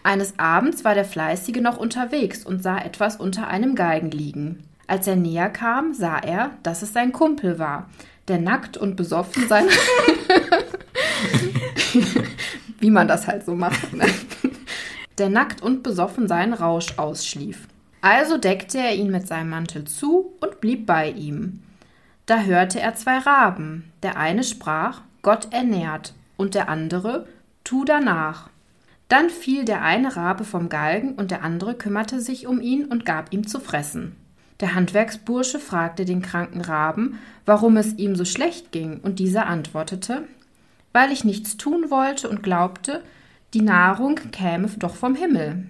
Eines 0.03 0.38
Abends 0.38 0.84
war 0.84 0.94
der 0.94 1.05
Fleißige 1.07 1.61
noch 1.61 1.78
unterwegs 1.78 2.44
und 2.44 2.62
sah 2.62 2.78
etwas 2.78 3.16
unter 3.16 3.48
einem 3.48 3.74
Galgen 3.74 4.11
liegen. 4.11 4.62
Als 4.91 5.07
er 5.07 5.14
näher 5.14 5.51
kam, 5.51 5.95
sah 5.95 6.18
er, 6.18 6.51
dass 6.64 6.82
es 6.82 6.93
sein 6.93 7.12
Kumpel 7.12 7.61
war, 7.61 7.88
der 8.26 8.41
nackt 8.41 8.76
und 8.76 8.97
besoffen 8.97 9.47
sein. 9.47 9.66
Wie 12.80 12.91
man 12.91 13.07
das 13.07 13.28
halt 13.28 13.47
so 13.47 13.55
macht. 13.55 13.93
Ne? 13.93 14.07
Der 15.16 15.28
nackt 15.28 15.62
und 15.62 15.84
besoffen 15.84 16.26
seinen 16.26 16.55
Rausch 16.55 16.99
ausschlief. 16.99 17.68
Also 18.01 18.36
deckte 18.36 18.78
er 18.78 18.97
ihn 18.97 19.12
mit 19.12 19.28
seinem 19.28 19.51
Mantel 19.51 19.84
zu 19.84 20.32
und 20.41 20.61
blieb 20.61 20.86
bei 20.86 21.11
ihm. 21.11 21.62
Da 22.26 22.41
hörte 22.41 22.80
er 22.80 22.97
zwei 22.97 23.18
Raben. 23.18 23.93
Der 24.03 24.16
eine 24.16 24.43
sprach, 24.43 25.03
Gott 25.22 25.53
ernährt, 25.53 26.14
und 26.36 26.57
der 26.57 26.68
andere, 26.68 27.28
tu 27.62 27.84
danach. 27.84 28.51
Dann 29.07 29.30
fiel 29.30 29.64
der 29.64 29.82
eine 29.82 30.16
Rabe 30.16 30.43
vom 30.43 30.68
Galgen 30.68 31.14
und 31.14 31.30
der 31.30 31.45
andere 31.45 31.76
kümmerte 31.76 32.20
sich 32.20 32.49
um 32.49 32.61
ihn 32.61 32.86
und 32.86 33.07
gab 33.07 33.32
ihm 33.32 33.47
zu 33.47 33.61
fressen. 33.61 34.16
Der 34.61 34.75
Handwerksbursche 34.75 35.59
fragte 35.59 36.05
den 36.05 36.21
kranken 36.21 36.61
Raben, 36.61 37.19
warum 37.47 37.77
es 37.77 37.97
ihm 37.97 38.15
so 38.15 38.25
schlecht 38.25 38.73
ging, 38.73 39.01
und 39.01 39.19
dieser 39.19 39.47
antwortete, 39.47 40.25
weil 40.93 41.13
ich 41.13 41.25
nichts 41.25 41.57
tun 41.57 41.91
wollte 41.91 42.29
und 42.29 42.43
glaubte, 42.43 43.03
die 43.55 43.63
Nahrung 43.63 44.17
käme 44.33 44.69
doch 44.79 44.95
vom 44.95 45.15
Himmel. 45.15 45.65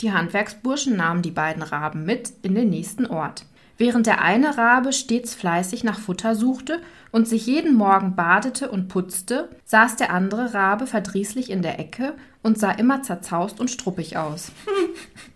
Die 0.00 0.12
Handwerksburschen 0.12 0.96
nahmen 0.96 1.22
die 1.22 1.30
beiden 1.30 1.62
Raben 1.62 2.04
mit 2.04 2.32
in 2.42 2.54
den 2.54 2.68
nächsten 2.68 3.06
Ort. 3.06 3.46
Während 3.78 4.06
der 4.06 4.20
eine 4.20 4.56
Rabe 4.56 4.92
stets 4.92 5.34
fleißig 5.34 5.82
nach 5.82 5.98
Futter 5.98 6.36
suchte 6.36 6.80
und 7.10 7.26
sich 7.26 7.46
jeden 7.46 7.74
Morgen 7.74 8.14
badete 8.14 8.70
und 8.70 8.88
putzte, 8.88 9.48
saß 9.64 9.96
der 9.96 10.12
andere 10.12 10.54
Rabe 10.54 10.86
verdrießlich 10.86 11.50
in 11.50 11.62
der 11.62 11.80
Ecke 11.80 12.14
und 12.42 12.58
sah 12.58 12.70
immer 12.70 13.02
zerzaust 13.02 13.58
und 13.58 13.70
struppig 13.70 14.16
aus. 14.16 14.52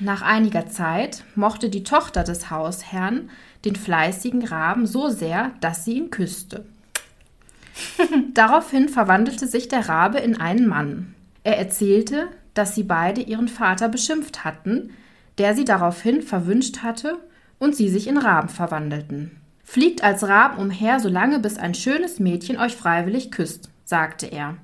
Nach 0.00 0.22
einiger 0.22 0.68
Zeit 0.68 1.24
mochte 1.34 1.70
die 1.70 1.82
Tochter 1.82 2.22
des 2.22 2.50
Hausherrn 2.50 3.30
den 3.64 3.74
fleißigen 3.74 4.44
Raben 4.46 4.86
so 4.86 5.08
sehr, 5.08 5.52
dass 5.60 5.84
sie 5.84 5.94
ihn 5.94 6.10
küsste. 6.10 6.64
Daraufhin 8.34 8.88
verwandelte 8.88 9.46
sich 9.46 9.68
der 9.68 9.88
Rabe 9.88 10.18
in 10.18 10.40
einen 10.40 10.68
Mann. 10.68 11.14
Er 11.42 11.58
erzählte, 11.58 12.28
dass 12.54 12.74
sie 12.74 12.84
beide 12.84 13.20
ihren 13.20 13.48
Vater 13.48 13.88
beschimpft 13.88 14.44
hatten, 14.44 14.90
der 15.38 15.54
sie 15.54 15.64
daraufhin 15.64 16.22
verwünscht 16.22 16.82
hatte 16.82 17.18
und 17.58 17.74
sie 17.74 17.88
sich 17.88 18.06
in 18.06 18.18
Raben 18.18 18.48
verwandelten. 18.48 19.40
Fliegt 19.64 20.02
als 20.02 20.26
Raben 20.26 20.58
umher, 20.58 20.98
solange 21.00 21.40
bis 21.40 21.58
ein 21.58 21.74
schönes 21.74 22.20
Mädchen 22.20 22.58
euch 22.58 22.74
freiwillig 22.74 23.30
küsst, 23.30 23.68
sagte 23.84 24.26
er. 24.26 24.56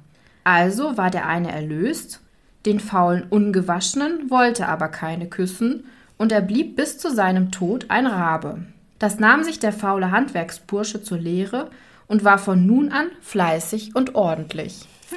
Also 0.45 0.97
war 0.97 1.11
der 1.11 1.27
eine 1.27 1.53
erlöst, 1.53 2.21
den 2.67 2.81
faulen 2.81 3.25
Ungewaschenen 3.29 4.31
wollte 4.31 4.69
aber 4.69 4.89
keine 4.89 5.27
küssen, 5.27 5.85
und 6.17 6.31
er 6.33 6.41
blieb 6.41 6.77
bis 6.77 6.99
zu 6.99 7.11
seinem 7.13 7.51
Tod 7.51 7.87
ein 7.89 8.07
Rabe. 8.07 8.65
Das 8.99 9.19
nahm 9.19 9.43
sich 9.43 9.59
der 9.59 9.73
faule 9.73 10.13
Handwerksbursche 10.13 11.03
zur 11.03 11.19
Lehre 11.19 11.71
und 12.07 12.25
war 12.25 12.39
von 12.39 12.65
nun 12.67 12.91
an 12.93 13.07
fleißig 13.21 13.95
und 13.97 14.15
ordentlich. 14.15 14.87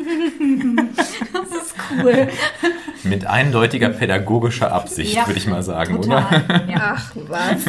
Das 1.33 1.49
ist 1.49 1.75
cool. 1.91 2.27
Mit 3.03 3.25
eindeutiger 3.25 3.89
pädagogischer 3.89 4.71
Absicht, 4.71 5.15
Ja, 5.15 5.25
würde 5.27 5.39
ich 5.39 5.47
mal 5.47 5.63
sagen, 5.63 5.97
oder? 5.97 6.21
Total. 6.29 6.69
Ja. 6.69 6.95
Ach 6.97 7.11
was. 7.27 7.65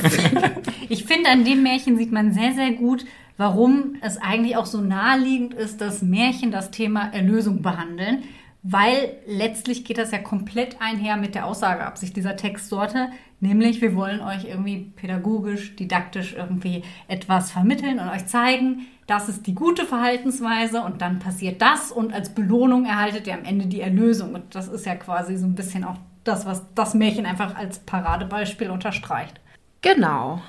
Ich 0.89 1.05
finde, 1.05 1.31
an 1.31 1.45
dem 1.45 1.63
Märchen 1.63 1.97
sieht 1.97 2.13
man 2.13 2.33
sehr, 2.33 2.53
sehr 2.55 2.73
gut, 2.73 3.05
warum 3.37 3.97
es 4.01 4.19
eigentlich 4.19 4.57
auch 4.57 4.67
so 4.67 4.81
naheliegend 4.81 5.55
ist, 5.55 5.81
dass 5.81 6.03
Märchen 6.03 6.51
das 6.51 6.71
Thema 6.71 7.11
Erlösung 7.13 7.63
behandeln. 7.63 8.25
Weil 8.63 9.17
letztlich 9.27 9.85
geht 9.85 9.99
das 9.99 10.11
ja 10.11 10.19
komplett 10.19 10.81
einher 10.81 11.17
mit 11.17 11.35
der 11.35 11.47
Aussageabsicht 11.47 12.17
dieser 12.17 12.37
Textsorte. 12.37 13.09
Nämlich, 13.41 13.81
wir 13.81 13.95
wollen 13.95 14.21
euch 14.21 14.45
irgendwie 14.45 14.93
pädagogisch, 14.97 15.77
didaktisch 15.77 16.35
irgendwie 16.37 16.83
etwas 17.07 17.53
vermitteln 17.53 18.01
und 18.01 18.09
euch 18.09 18.27
zeigen, 18.27 18.87
das 19.07 19.29
ist 19.29 19.47
die 19.47 19.55
gute 19.55 19.87
Verhaltensweise 19.87 20.83
und 20.83 21.01
dann 21.01 21.19
passiert 21.19 21.63
das 21.63 21.93
und 21.93 22.13
als 22.13 22.31
Belohnung 22.31 22.85
erhaltet 22.85 23.27
ihr 23.27 23.35
am 23.35 23.45
Ende 23.45 23.67
die 23.67 23.81
Erlösung. 23.81 24.35
Und 24.35 24.55
das 24.55 24.69
ist 24.69 24.85
ja 24.85 24.97
quasi 24.97 25.37
so 25.37 25.47
ein 25.47 25.55
bisschen 25.55 25.85
auch 25.85 25.97
das, 26.25 26.45
was 26.45 26.63
das 26.75 26.95
Märchen 26.95 27.27
einfach 27.27 27.57
als 27.57 27.79
Paradebeispiel 27.79 28.71
unterstreicht. 28.71 29.41
Genau. 29.81 30.43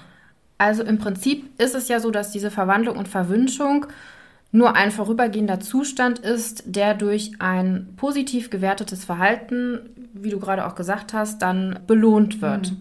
Also 0.57 0.83
im 0.83 0.97
Prinzip 0.97 1.57
ist 1.57 1.73
es 1.73 1.87
ja 1.87 2.01
so, 2.01 2.11
dass 2.11 2.31
diese 2.31 2.51
Verwandlung 2.51 2.97
und 2.97 3.07
Verwünschung 3.07 3.85
nur 4.51 4.75
ein 4.75 4.91
vorübergehender 4.91 5.59
Zustand 5.59 6.19
ist, 6.19 6.63
der 6.65 6.95
durch 6.95 7.33
ein 7.39 7.89
positiv 7.97 8.49
gewertetes 8.49 9.05
Verhalten, 9.05 9.79
wie 10.13 10.31
du 10.31 10.39
gerade 10.39 10.65
auch 10.65 10.75
gesagt 10.75 11.13
hast, 11.13 11.41
dann 11.41 11.79
belohnt 11.85 12.41
wird. 12.41 12.73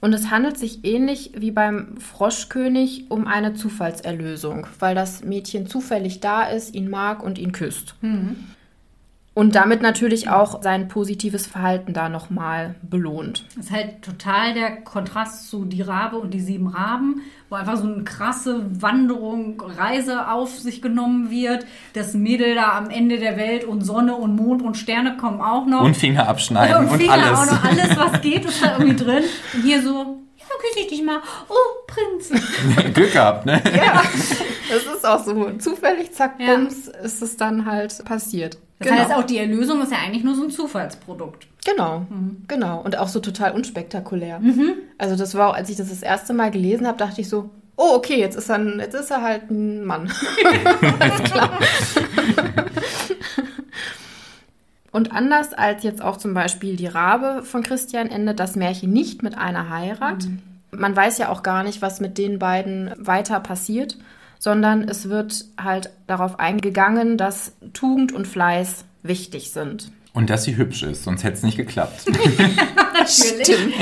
Und 0.00 0.12
es 0.12 0.30
handelt 0.30 0.58
sich 0.58 0.84
ähnlich 0.84 1.32
wie 1.36 1.50
beim 1.50 1.96
Froschkönig 1.98 3.10
um 3.10 3.26
eine 3.26 3.54
Zufallserlösung, 3.54 4.66
weil 4.78 4.94
das 4.94 5.24
Mädchen 5.24 5.66
zufällig 5.66 6.20
da 6.20 6.42
ist, 6.42 6.74
ihn 6.74 6.90
mag 6.90 7.22
und 7.22 7.38
ihn 7.38 7.52
küsst. 7.52 7.94
Und 9.36 9.54
damit 9.54 9.82
natürlich 9.82 10.30
auch 10.30 10.62
sein 10.62 10.88
positives 10.88 11.46
Verhalten 11.46 11.92
da 11.92 12.08
nochmal 12.08 12.74
belohnt. 12.80 13.44
Das 13.54 13.66
ist 13.66 13.70
halt 13.70 14.00
total 14.00 14.54
der 14.54 14.76
Kontrast 14.76 15.50
zu 15.50 15.66
Die 15.66 15.82
Rabe 15.82 16.16
und 16.16 16.32
die 16.32 16.40
sieben 16.40 16.68
Raben, 16.68 17.20
wo 17.50 17.56
einfach 17.56 17.76
so 17.76 17.84
eine 17.84 18.02
krasse 18.02 18.64
Wanderung, 18.80 19.60
Reise 19.60 20.30
auf 20.30 20.58
sich 20.58 20.80
genommen 20.80 21.30
wird. 21.30 21.66
Das 21.92 22.14
Mädel 22.14 22.54
da 22.54 22.78
am 22.78 22.88
Ende 22.88 23.18
der 23.18 23.36
Welt 23.36 23.64
und 23.64 23.82
Sonne 23.82 24.14
und 24.14 24.36
Mond 24.36 24.62
und 24.62 24.78
Sterne 24.78 25.18
kommen 25.18 25.42
auch 25.42 25.66
noch. 25.66 25.82
Und 25.82 25.98
Finger 25.98 26.26
abschneiden 26.26 26.88
und, 26.88 26.98
Finger 26.98 27.12
alles. 27.12 27.38
auch 27.38 27.52
noch 27.52 27.64
alles, 27.64 27.94
was 27.94 28.22
geht, 28.22 28.46
ist 28.46 28.64
da 28.64 28.78
irgendwie 28.78 28.96
drin. 28.96 29.24
Und 29.52 29.62
hier 29.62 29.82
so, 29.82 30.22
küsse 30.68 30.80
ich 30.80 30.86
dich 30.88 31.02
mal. 31.02 31.20
Oh, 31.48 31.54
Prinz. 31.86 32.30
Glück 32.94 33.12
gehabt, 33.12 33.46
ne? 33.46 33.62
Ja, 33.76 34.02
das 34.70 34.82
ist 34.96 35.06
auch 35.06 35.22
so. 35.24 35.50
Zufällig, 35.58 36.12
zack, 36.12 36.34
Ja. 36.40 36.54
bums, 36.56 36.88
ist 36.88 37.22
es 37.22 37.36
dann 37.36 37.64
halt 37.66 38.04
passiert. 38.04 38.58
Das 38.78 38.90
heißt, 38.90 39.14
auch 39.14 39.24
die 39.24 39.38
Erlösung 39.38 39.80
ist 39.82 39.90
ja 39.92 39.98
eigentlich 40.04 40.22
nur 40.22 40.34
so 40.34 40.42
ein 40.44 40.50
Zufallsprodukt. 40.50 41.46
Genau, 41.64 42.00
Mhm. 42.10 42.44
genau. 42.46 42.80
Und 42.82 42.98
auch 42.98 43.08
so 43.08 43.20
total 43.20 43.52
unspektakulär. 43.52 44.40
Also 44.98 45.16
das 45.16 45.34
war, 45.34 45.50
auch, 45.50 45.54
als 45.54 45.70
ich 45.70 45.76
das 45.76 45.88
das 45.88 46.02
erste 46.02 46.34
Mal 46.34 46.50
gelesen 46.50 46.86
habe, 46.86 46.98
dachte 46.98 47.20
ich 47.22 47.28
so, 47.28 47.48
oh, 47.76 47.94
okay, 47.94 48.18
jetzt 48.20 48.36
ist 48.36 48.50
er, 48.50 48.62
jetzt 48.78 48.94
ist 48.94 49.10
er 49.10 49.22
halt 49.22 49.50
ein 49.50 49.84
Mann. 49.84 50.12
Alles 51.00 51.22
klar. 51.24 51.58
Und 54.92 55.12
anders 55.12 55.52
als 55.52 55.82
jetzt 55.82 56.00
auch 56.02 56.16
zum 56.16 56.32
Beispiel 56.32 56.76
die 56.76 56.86
Rabe 56.86 57.42
von 57.44 57.62
Christian 57.62 58.08
endet 58.08 58.40
das 58.40 58.56
Märchen 58.56 58.92
nicht 58.92 59.22
mit 59.22 59.36
einer 59.36 59.68
Heirat. 59.68 60.26
Man 60.78 60.94
weiß 60.94 61.18
ja 61.18 61.30
auch 61.30 61.42
gar 61.42 61.62
nicht, 61.62 61.82
was 61.82 62.00
mit 62.00 62.18
den 62.18 62.38
beiden 62.38 62.92
weiter 62.98 63.40
passiert, 63.40 63.96
sondern 64.38 64.88
es 64.88 65.08
wird 65.08 65.44
halt 65.58 65.90
darauf 66.06 66.38
eingegangen, 66.38 67.16
dass 67.16 67.52
Tugend 67.72 68.12
und 68.12 68.26
Fleiß 68.26 68.84
wichtig 69.02 69.52
sind. 69.52 69.90
Und 70.16 70.30
dass 70.30 70.44
sie 70.44 70.56
hübsch 70.56 70.82
ist, 70.82 71.04
sonst 71.04 71.22
hätte 71.24 71.34
es 71.36 71.42
nicht 71.42 71.56
geklappt. 71.58 72.00
Stimmt. 73.06 73.74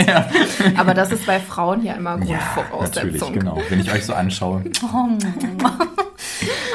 Aber 0.77 0.93
das 0.93 1.13
ist 1.13 1.25
bei 1.27 1.39
Frauen 1.39 1.85
ja 1.85 1.95
immer 1.95 2.17
natürlich, 2.17 2.37
Grundvoraussetzung. 2.55 3.33
genau. 3.33 3.59
Wenn 3.71 3.81
ich 3.81 3.91
euch 3.93 4.05
so 4.05 4.13
anschaue. 4.15 4.65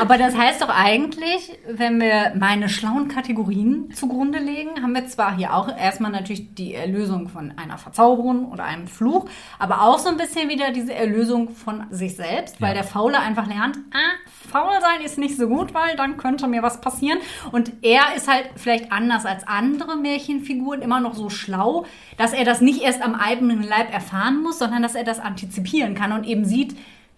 Aber 0.02 0.18
das 0.18 0.36
heißt 0.38 0.62
doch 0.62 0.70
eigentlich, 0.70 1.58
wenn 1.70 2.00
wir 2.00 2.32
meine 2.40 2.70
schlauen 2.70 3.10
Kategorien 3.10 3.92
zugrunde 3.94 4.40
legen, 4.40 4.82
haben 4.82 4.94
wir 4.94 5.06
zwar 5.08 5.36
hier 5.36 5.54
auch 5.54 5.68
erstmal 5.78 6.12
natürlich 6.12 6.56
die 6.56 6.74
Erlösung 6.74 7.28
von 7.28 7.52
einer 7.58 7.78
Verzauberung 7.78 8.50
oder 8.52 8.64
einem 8.64 8.88
Fluch, 8.88 9.30
aber 9.60 9.82
auch 9.82 10.00
so 10.00 10.08
ein 10.10 10.16
bisschen 10.18 10.48
wieder 10.48 10.72
diese 10.72 10.94
Erlösung 10.94 11.50
von 11.50 11.84
sich 11.92 12.16
selbst, 12.16 12.62
weil 12.62 12.70
Ja. 12.70 12.76
der 12.76 12.84
Faule 12.86 13.20
einfach 13.20 13.48
lernt, 13.48 13.78
ah, 13.94 14.16
faul 14.50 14.72
sein 14.82 15.06
ist 15.06 15.18
nicht 15.18 15.36
so 15.38 15.48
gut, 15.48 15.74
weil 15.74 15.98
dann 15.98 16.16
könnte 16.18 16.48
mir 16.48 16.64
was 16.64 16.80
passieren. 16.80 17.20
Und 17.52 17.72
er 17.82 18.16
ist 18.16 18.28
halt 18.30 18.46
vielleicht 18.56 18.92
anders 18.94 19.26
als 19.26 19.46
andere 19.50 19.98
Märchenfiguren 19.98 20.82
immer 20.82 21.00
noch 21.00 21.16
so 21.16 21.30
schlau, 21.30 21.86
dass 22.18 22.34
er 22.34 22.46
das 22.46 22.62
nicht 22.62 22.82
erst 22.82 23.02
am 23.02 23.16
eigenen 23.16 23.64
Leib 23.64 23.94
erfahren 23.94 24.42
muss, 24.42 24.60
sondern 24.60 24.82
dass 24.82 24.96
er 24.96 25.04
das 25.04 25.20
antizipieren 25.20 25.96
kann 25.96 26.12
und 26.12 26.26
eben 26.26 26.46
sieht, 26.46 26.76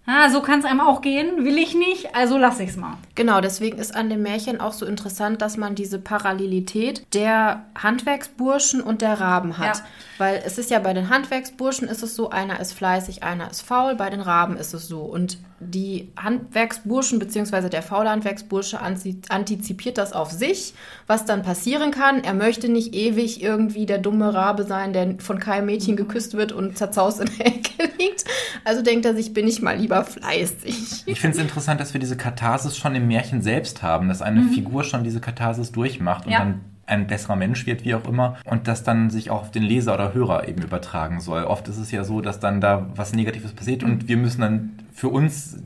Ah, 0.08 0.30
so 0.30 0.42
kann 0.42 0.60
es 0.60 0.66
einem 0.66 0.82
auch 0.82 1.02
gehen, 1.02 1.46
will 1.46 1.60
ich 1.60 1.76
nicht, 1.76 2.16
also 2.16 2.38
lass 2.38 2.60
ich's 2.60 2.76
mal. 2.76 2.98
Genau, 3.14 3.40
deswegen 3.40 3.78
ist 3.78 3.96
an 3.96 4.10
dem 4.10 4.24
Märchen 4.24 4.60
auch 4.60 4.74
so 4.74 4.88
interessant, 4.88 5.44
dass 5.44 5.58
man 5.58 5.76
diese 5.76 6.00
Parallelität 6.00 7.06
der 7.14 7.66
Handwerksburschen 7.78 8.82
und 8.82 9.04
der 9.04 9.22
Raben 9.22 9.60
hat. 9.60 9.78
Ja. 9.78 9.84
Weil 10.18 10.42
es 10.44 10.58
ist 10.58 10.72
ja 10.72 10.80
bei 10.80 10.94
den 10.94 11.10
Handwerksburschen 11.10 11.88
ist 11.88 12.02
es 12.02 12.16
so, 12.16 12.32
einer 12.32 12.60
ist 12.60 12.74
fleißig, 12.74 13.22
einer 13.22 13.52
ist 13.52 13.62
faul, 13.62 13.94
bei 13.96 14.10
den 14.10 14.22
Raben 14.22 14.58
ist 14.58 14.74
es 14.74 14.88
so. 14.88 15.02
Und 15.02 15.38
die 15.62 16.10
Handwerksburschen 16.18 17.20
bzw. 17.20 17.70
der 17.70 17.84
faule 17.84 18.10
Handwerksbursche 18.10 18.80
antizipiert 18.82 19.98
das 19.98 20.14
auf 20.14 20.32
sich, 20.32 20.74
was 21.08 21.26
dann 21.26 21.44
passieren 21.44 21.92
kann. 21.92 22.24
Er 22.24 22.34
möchte 22.34 22.68
nicht 22.70 22.96
ewig 22.96 23.42
irgendwie 23.44 23.86
der 23.86 24.00
dumme 24.00 24.34
Rabe 24.34 24.64
sein, 24.64 24.92
der 24.94 25.16
von 25.20 25.40
keinem 25.40 25.68
Mädchen 25.68 25.96
geküsst 25.96 26.34
wird 26.36 26.52
und 26.52 26.78
zerzaust 26.78 27.20
in 27.20 27.30
der 27.38 27.48
Ecke 27.48 27.84
liegt. 28.00 28.26
Also 28.66 28.82
denkt 28.82 29.06
er 29.06 29.16
sich, 29.16 29.34
bin 29.34 29.48
ich 29.48 29.62
mal 29.62 29.78
lieber 29.78 30.04
fleißig. 30.04 31.04
Ich 31.06 31.20
finde 31.20 31.38
es 31.38 31.42
interessant, 31.44 31.80
dass 31.80 31.94
wir 31.94 32.00
diese 32.00 32.18
Katharsis 32.18 32.78
schon 32.78 32.96
im 32.96 33.08
Märchen 33.08 33.42
selbst 33.42 33.82
haben, 33.84 34.08
dass 34.10 34.22
eine 34.22 34.44
Figur 34.50 34.84
schon 34.84 35.04
diese 35.04 35.20
Katharsis 35.22 35.72
durchmacht 35.72 36.26
und 36.26 36.32
Ja. 36.32 36.40
dann 36.40 36.62
ein 36.86 37.08
besserer 37.08 37.36
Mensch 37.36 37.66
wird, 37.66 37.86
wie 37.86 37.96
auch 37.96 38.08
immer, 38.08 38.38
und 38.46 38.68
das 38.68 38.84
dann 38.84 39.10
sich 39.10 39.30
auch 39.30 39.42
auf 39.42 39.52
den 39.52 39.64
Leser 39.64 39.94
oder 39.94 40.14
Hörer 40.14 40.48
eben 40.48 40.62
übertragen 40.62 41.22
soll. 41.22 41.44
Oft 41.44 41.68
ist 41.68 41.78
es 41.78 41.92
ja 41.92 42.04
so, 42.04 42.22
dass 42.22 42.40
dann 42.40 42.62
da 42.62 42.88
was 42.96 43.14
Negatives 43.14 43.54
passiert 43.54 43.84
und 43.84 44.08
wir 44.08 44.18
müssen 44.18 44.42
dann 44.42 44.72
für 44.94 45.10
uns 45.10 45.58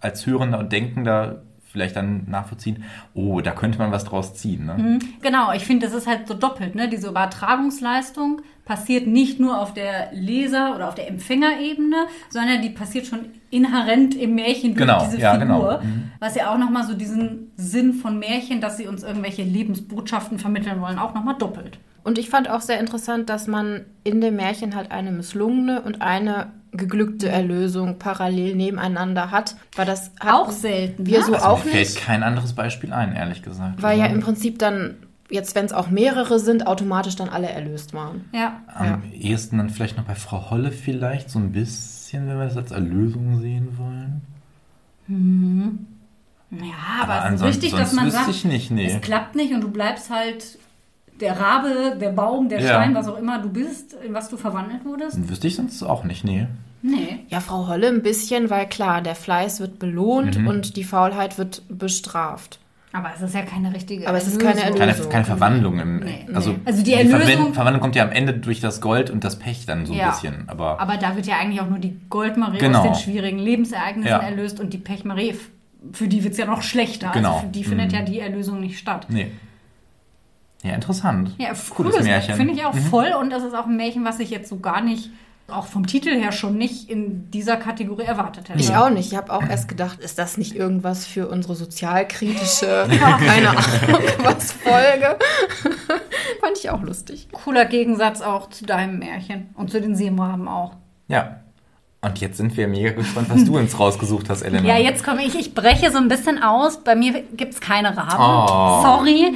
als 0.00 0.26
Hörender 0.26 0.58
und 0.58 0.72
Denkender 0.72 1.42
vielleicht 1.72 1.96
dann 1.96 2.24
nachvollziehen, 2.28 2.84
oh, 3.14 3.40
da 3.40 3.52
könnte 3.52 3.78
man 3.78 3.90
was 3.90 4.04
draus 4.04 4.34
ziehen. 4.34 4.66
Ne? 4.66 4.98
Genau, 5.22 5.52
ich 5.52 5.64
finde, 5.64 5.86
das 5.86 5.94
ist 5.94 6.06
halt 6.06 6.28
so 6.28 6.34
doppelt. 6.34 6.74
Ne? 6.74 6.88
Diese 6.88 7.08
Übertragungsleistung 7.08 8.42
passiert 8.64 9.06
nicht 9.06 9.40
nur 9.40 9.58
auf 9.58 9.74
der 9.74 10.12
Leser- 10.12 10.74
oder 10.76 10.88
auf 10.88 10.94
der 10.94 11.08
Empfängerebene, 11.08 12.06
sondern 12.28 12.62
die 12.62 12.70
passiert 12.70 13.06
schon 13.06 13.20
inhärent 13.50 14.14
im 14.14 14.34
Märchen 14.34 14.74
durch 14.74 14.86
Genau, 14.86 15.04
diese 15.04 15.18
ja, 15.20 15.32
Figur. 15.32 15.46
genau. 15.46 15.80
Mhm. 15.82 16.10
Was 16.20 16.34
ja 16.36 16.52
auch 16.52 16.58
nochmal 16.58 16.84
so 16.84 16.94
diesen 16.94 17.50
Sinn 17.56 17.94
von 17.94 18.18
Märchen, 18.18 18.60
dass 18.60 18.76
sie 18.76 18.86
uns 18.86 19.02
irgendwelche 19.02 19.42
Lebensbotschaften 19.42 20.38
vermitteln 20.38 20.80
wollen, 20.80 20.98
auch 20.98 21.14
nochmal 21.14 21.36
doppelt. 21.38 21.78
Und 22.04 22.18
ich 22.18 22.28
fand 22.30 22.50
auch 22.50 22.60
sehr 22.60 22.80
interessant, 22.80 23.28
dass 23.30 23.46
man 23.46 23.84
in 24.04 24.20
dem 24.20 24.36
Märchen 24.36 24.74
halt 24.74 24.90
eine 24.90 25.12
misslungene 25.12 25.82
und 25.82 26.02
eine 26.02 26.48
geglückte 26.72 27.28
Erlösung 27.28 27.98
parallel 27.98 28.56
nebeneinander 28.56 29.30
hat. 29.30 29.56
Weil 29.76 29.86
das 29.86 30.10
Auch 30.20 30.50
selten, 30.50 31.06
Wir 31.06 31.18
ne? 31.20 31.24
so 31.24 31.34
Also 31.34 31.46
auch 31.46 31.64
mir 31.64 31.70
fällt 31.72 31.88
nicht. 31.90 32.00
kein 32.00 32.22
anderes 32.22 32.54
Beispiel 32.54 32.92
ein, 32.92 33.14
ehrlich 33.14 33.42
gesagt. 33.42 33.82
Weil 33.82 33.98
ja 33.98 34.04
Also 34.04 34.16
im 34.16 34.22
Prinzip 34.22 34.58
dann, 34.58 34.96
jetzt 35.30 35.54
wenn 35.54 35.66
es 35.66 35.72
auch 35.72 35.90
mehrere 35.90 36.38
sind, 36.38 36.66
automatisch 36.66 37.16
dann 37.16 37.28
alle 37.28 37.48
erlöst 37.50 37.92
waren. 37.94 38.24
Ja. 38.32 38.60
Am 38.74 39.02
ehesten 39.12 39.58
dann 39.58 39.70
vielleicht 39.70 39.96
noch 39.98 40.04
bei 40.04 40.14
Frau 40.14 40.50
Holle 40.50 40.72
vielleicht, 40.72 41.28
so 41.30 41.38
ein 41.38 41.52
bisschen, 41.52 42.26
wenn 42.28 42.38
wir 42.38 42.46
das 42.46 42.56
als 42.56 42.70
Erlösung 42.70 43.40
sehen 43.40 43.76
wollen. 43.78 44.22
Ja, 46.50 47.02
aber, 47.02 47.12
Aber 47.12 47.12
es 47.12 47.18
ist 47.18 47.30
ansonsten- 47.42 47.62
wichtig, 47.62 47.78
dass 47.78 47.92
man 47.92 48.10
sagt, 48.10 48.28
ich 48.30 48.44
nicht, 48.44 48.70
nee. 48.70 48.86
es 48.86 49.00
klappt 49.00 49.34
nicht 49.34 49.52
und 49.54 49.60
du 49.62 49.70
bleibst 49.70 50.10
halt 50.10 50.58
der 51.22 51.40
Rabe, 51.40 51.96
der 51.98 52.10
Baum, 52.10 52.48
der 52.50 52.60
Ja. 52.60 52.66
Stein, 52.68 52.94
was 52.94 53.08
auch 53.08 53.16
immer 53.18 53.38
du 53.40 53.48
bist, 53.48 53.94
in 54.06 54.12
was 54.12 54.28
du 54.28 54.36
verwandelt 54.36 54.84
wurdest. 54.84 55.28
Wüsste 55.30 55.46
ich 55.46 55.56
sonst 55.56 55.82
auch 55.82 56.04
nicht, 56.04 56.24
nee. 56.24 56.46
Nee. 56.82 57.20
Ja, 57.28 57.40
Frau 57.40 57.68
Holle 57.68 57.88
ein 57.88 58.02
bisschen, 58.02 58.50
weil 58.50 58.66
klar, 58.68 59.00
der 59.02 59.14
Fleiß 59.14 59.60
wird 59.60 59.78
belohnt 59.78 60.36
Mhm. 60.38 60.48
und 60.48 60.76
die 60.76 60.84
Faulheit 60.84 61.38
wird 61.38 61.62
bestraft. 61.68 62.58
Aber 62.94 63.10
es 63.16 63.22
ist 63.22 63.34
ja 63.34 63.40
keine 63.40 63.72
richtige 63.72 64.06
Aber 64.06 64.18
es 64.18 64.26
ist 64.26 64.38
keine 64.38 64.60
Keine, 64.60 64.78
Erlösung. 64.80 65.10
keine 65.10 65.24
Verwandlung. 65.24 65.78
Im, 65.78 66.00
Nee. 66.00 66.26
also, 66.34 66.56
Also 66.66 66.82
die 66.82 66.92
Verwen- 66.92 67.10
Erlösung- 67.22 67.54
Verwandlung 67.54 67.80
kommt 67.80 67.96
ja 67.96 68.02
am 68.04 68.10
Ende 68.12 68.34
durch 68.34 68.60
das 68.60 68.82
Gold 68.82 69.08
und 69.08 69.24
das 69.24 69.38
Pech 69.38 69.64
dann 69.64 69.86
so 69.86 69.94
ein 69.94 69.98
Ja. 69.98 70.10
bisschen. 70.10 70.44
Aber, 70.48 70.78
Aber 70.78 70.98
da 70.98 71.16
wird 71.16 71.26
ja 71.26 71.36
eigentlich 71.38 71.62
auch 71.62 71.70
nur 71.70 71.78
die 71.78 71.98
Goldmarie 72.10 72.58
Genau. 72.58 72.80
aus 72.80 72.84
den 72.84 72.94
schwierigen 72.96 73.38
Lebensereignissen 73.38 74.10
Ja. 74.10 74.18
erlöst 74.18 74.60
und 74.60 74.74
die 74.74 74.78
Pechmarie, 74.78 75.34
für 75.92 76.06
die 76.06 76.22
wird 76.22 76.32
es 76.32 76.38
ja 76.38 76.44
noch 76.44 76.60
schlechter. 76.62 77.12
Genau. 77.14 77.34
Also 77.36 77.46
für 77.46 77.52
die 77.52 77.64
findet 77.64 77.92
Mhm. 77.92 77.94
ja 77.98 78.02
die 78.04 78.20
Erlösung 78.20 78.60
nicht 78.60 78.78
statt. 78.78 79.06
nee. 79.08 79.28
Ja, 80.62 80.74
interessant. 80.74 81.32
Ja, 81.38 81.50
Cooles 81.70 82.00
Märchen. 82.02 82.34
Finde 82.36 82.54
ich 82.54 82.64
auch 82.64 82.74
Mhm. 82.74 82.82
voll 82.86 83.12
und 83.20 83.30
das 83.30 83.42
ist 83.42 83.54
auch 83.54 83.66
ein 83.66 83.76
Märchen, 83.76 84.04
was 84.04 84.20
ich 84.20 84.30
jetzt 84.30 84.48
so 84.48 84.58
gar 84.58 84.80
nicht 84.80 85.10
auch 85.48 85.66
vom 85.66 85.86
Titel 85.86 86.10
her 86.10 86.32
schon 86.32 86.56
nicht 86.56 86.88
in 86.88 87.30
dieser 87.30 87.56
Kategorie 87.56 88.04
erwartet 88.04 88.48
hätte. 88.48 88.60
Ich 88.60 88.74
auch 88.74 88.88
nicht. 88.88 89.12
Ich 89.12 89.18
habe 89.18 89.30
auch 89.32 89.42
erst 89.42 89.68
gedacht, 89.68 89.98
ist 89.98 90.18
das 90.18 90.38
nicht 90.38 90.54
irgendwas 90.54 91.04
für 91.04 91.28
unsere 91.28 91.56
sozialkritische, 91.56 92.86
keine 93.26 93.50
Ahnung, 93.50 94.00
was 94.22 94.52
Folge. 94.52 95.18
Fand 96.40 96.56
ich 96.58 96.70
auch 96.70 96.80
lustig. 96.82 97.28
Cooler 97.32 97.64
Gegensatz 97.66 98.22
auch 98.22 98.48
zu 98.50 98.64
deinem 98.64 98.98
Märchen 98.98 99.50
und 99.54 99.70
zu 99.70 99.80
den 99.80 99.94
Seemoraben 99.96 100.48
auch. 100.48 100.72
Ja. 101.08 101.40
Und 102.04 102.18
jetzt 102.20 102.36
sind 102.38 102.56
wir 102.56 102.66
mega 102.66 102.90
gespannt, 102.92 103.28
was 103.30 103.44
du 103.44 103.56
uns 103.58 103.78
rausgesucht 103.78 104.28
hast, 104.28 104.42
Elena. 104.42 104.66
Ja, 104.66 104.76
jetzt 104.78 105.04
komme 105.04 105.22
ich. 105.24 105.36
Ich 105.38 105.54
breche 105.54 105.90
so 105.92 105.98
ein 105.98 106.08
bisschen 106.08 106.42
aus. 106.42 106.82
Bei 106.82 106.96
mir 106.96 107.22
gibt 107.36 107.54
es 107.54 107.60
keine 107.60 107.96
Raben. 107.96 108.16
Oh. 108.18 108.82
Sorry. 108.82 109.34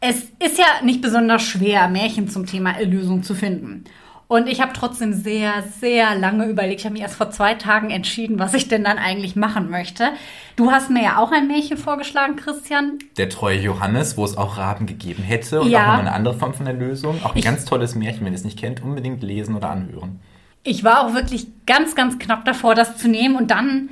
Es 0.00 0.24
ist 0.44 0.58
ja 0.58 0.64
nicht 0.82 1.02
besonders 1.02 1.42
schwer, 1.42 1.88
Märchen 1.88 2.28
zum 2.28 2.46
Thema 2.46 2.70
Erlösung 2.78 3.22
zu 3.22 3.34
finden. 3.34 3.84
Und 4.28 4.46
ich 4.46 4.60
habe 4.60 4.72
trotzdem 4.72 5.12
sehr, 5.12 5.64
sehr 5.80 6.14
lange 6.14 6.46
überlegt. 6.46 6.80
Ich 6.80 6.84
habe 6.86 6.92
mich 6.92 7.02
erst 7.02 7.16
vor 7.16 7.30
zwei 7.32 7.54
Tagen 7.54 7.90
entschieden, 7.90 8.38
was 8.38 8.54
ich 8.54 8.68
denn 8.68 8.84
dann 8.84 8.96
eigentlich 8.96 9.34
machen 9.34 9.68
möchte. 9.70 10.10
Du 10.54 10.70
hast 10.70 10.88
mir 10.88 11.02
ja 11.02 11.18
auch 11.18 11.32
ein 11.32 11.48
Märchen 11.48 11.76
vorgeschlagen, 11.76 12.36
Christian. 12.36 12.98
Der 13.16 13.28
treue 13.28 13.58
Johannes, 13.58 14.16
wo 14.16 14.24
es 14.24 14.36
auch 14.36 14.56
Raben 14.56 14.86
gegeben 14.86 15.24
hätte 15.24 15.60
und 15.60 15.68
Ja. 15.70 15.78
auch 15.80 15.86
nochmal 15.88 16.00
eine 16.02 16.12
andere 16.12 16.34
Form 16.34 16.54
von 16.54 16.66
Erlösung. 16.68 17.20
Auch 17.24 17.34
ein 17.34 17.40
ganz 17.42 17.64
tolles 17.64 17.96
Märchen, 17.96 18.24
wenn 18.24 18.32
ihr 18.32 18.38
es 18.38 18.44
nicht 18.44 18.58
kennt, 18.58 18.82
unbedingt 18.84 19.20
lesen 19.24 19.56
oder 19.56 19.70
anhören. 19.70 20.20
Ich 20.62 20.84
war 20.84 21.04
auch 21.04 21.14
wirklich 21.14 21.48
ganz, 21.66 21.96
ganz 21.96 22.18
knapp 22.20 22.44
davor, 22.44 22.76
das 22.76 22.98
zu 22.98 23.08
nehmen. 23.08 23.34
Und 23.34 23.50
dann 23.50 23.88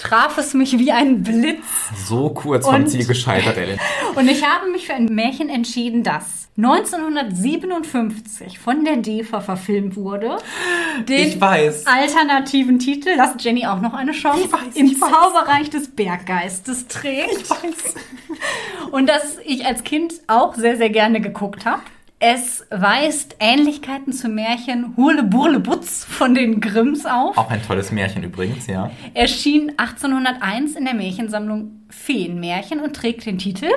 traf 0.00 0.38
es 0.38 0.54
mich 0.54 0.78
wie 0.78 0.92
ein 0.92 1.22
Blitz. 1.22 1.64
So 2.08 2.30
kurz 2.30 2.64
vom 2.66 2.74
Und- 2.76 2.88
Ziel 2.88 3.06
gescheitert, 3.06 3.56
Elena. 3.56 3.80
Und 4.16 4.28
ich 4.28 4.44
habe 4.44 4.70
mich 4.70 4.86
für 4.86 4.94
ein 4.94 5.06
Märchen 5.06 5.48
entschieden, 5.48 6.02
das 6.02 6.48
1957 6.56 8.58
von 8.58 8.84
der 8.84 8.96
DEFA 8.96 9.40
verfilmt 9.40 9.96
wurde. 9.96 10.36
Den 11.08 11.28
Ich 11.28 11.40
weiß. 11.40 11.86
alternativen 11.86 12.78
Titel, 12.78 13.10
lass 13.16 13.32
Jenny 13.38 13.66
auch 13.66 13.80
noch 13.80 13.94
eine 13.94 14.12
Chance, 14.12 14.44
Ich 14.44 14.52
weiß, 14.52 14.76
im 14.76 15.00
weiß. 15.00 15.10
Zauberreich 15.10 15.70
des 15.70 15.88
Berggeistes 15.90 16.86
trägt. 16.88 17.42
Ich 17.42 17.50
weiß. 17.50 17.94
Und 18.90 19.08
das 19.08 19.38
ich 19.44 19.64
als 19.64 19.84
Kind 19.84 20.14
auch 20.26 20.54
sehr, 20.54 20.76
sehr 20.76 20.90
gerne 20.90 21.20
geguckt 21.20 21.64
habe. 21.64 21.82
Es 22.22 22.66
weist 22.68 23.36
Ähnlichkeiten 23.40 24.12
zum 24.12 24.34
Märchen 24.34 24.94
Hurle 24.94 25.22
Burle 25.22 25.58
Butz 25.58 26.04
von 26.04 26.34
den 26.34 26.60
Grimms 26.60 27.06
auf. 27.06 27.38
Auch 27.38 27.48
ein 27.50 27.62
tolles 27.66 27.92
Märchen 27.92 28.22
übrigens, 28.22 28.66
ja. 28.66 28.90
Erschien 29.14 29.72
1801 29.78 30.76
in 30.76 30.84
der 30.84 30.92
Märchensammlung 30.92 31.80
Feenmärchen 31.88 32.80
und 32.80 32.94
trägt 32.94 33.24
den 33.24 33.38
Titel 33.38 33.70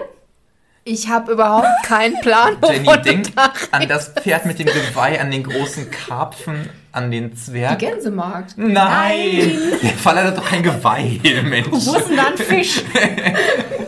Ich 0.83 1.07
habe 1.07 1.31
überhaupt 1.31 1.69
keinen 1.85 2.19
Plan, 2.19 2.57
Jenny, 2.67 2.85
wovon 2.85 2.97
du 2.97 3.01
denk 3.03 3.33
da 3.33 3.53
an 3.71 3.87
das 3.87 4.09
Pferd 4.09 4.45
mit 4.45 4.59
dem 4.59 4.65
Geweih, 4.67 5.21
an 5.21 5.31
den 5.31 5.43
großen 5.43 5.89
Karpfen, 5.89 6.69
an 6.91 7.11
den 7.11 7.29
Die 7.29 7.35
Zwerg. 7.37 7.79
Gänsemarkt. 7.79 8.57
Nein! 8.57 9.57
Der 9.81 9.91
Fall 9.91 10.21
hat 10.21 10.37
doch 10.37 10.45
kein 10.45 10.63
Geweih, 10.63 11.17
Mensch. 11.45 11.67
Wo 11.71 11.95
ist 11.95 12.09
denn 12.09 12.17
da 12.17 12.27
ein 12.27 12.37
Fisch? 12.37 12.81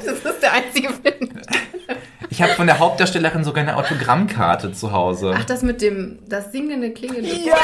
Das 0.05 0.33
ist 0.33 0.41
der 0.41 0.53
einzige 0.53 0.89
Film. 0.89 1.29
Ich 2.35 2.41
habe 2.41 2.51
von 2.51 2.67
der 2.67 2.79
Hauptdarstellerin 2.79 3.45
sogar 3.45 3.61
eine 3.63 3.77
Autogrammkarte 3.77 4.73
zu 4.73 4.91
Hause. 4.91 5.33
Ach, 5.37 5.45
das 5.45 5.61
mit 5.61 5.81
dem, 5.81 6.19
das 6.27 6.51
singende, 6.51 6.91
klingende 6.91 7.29
ja! 7.29 7.55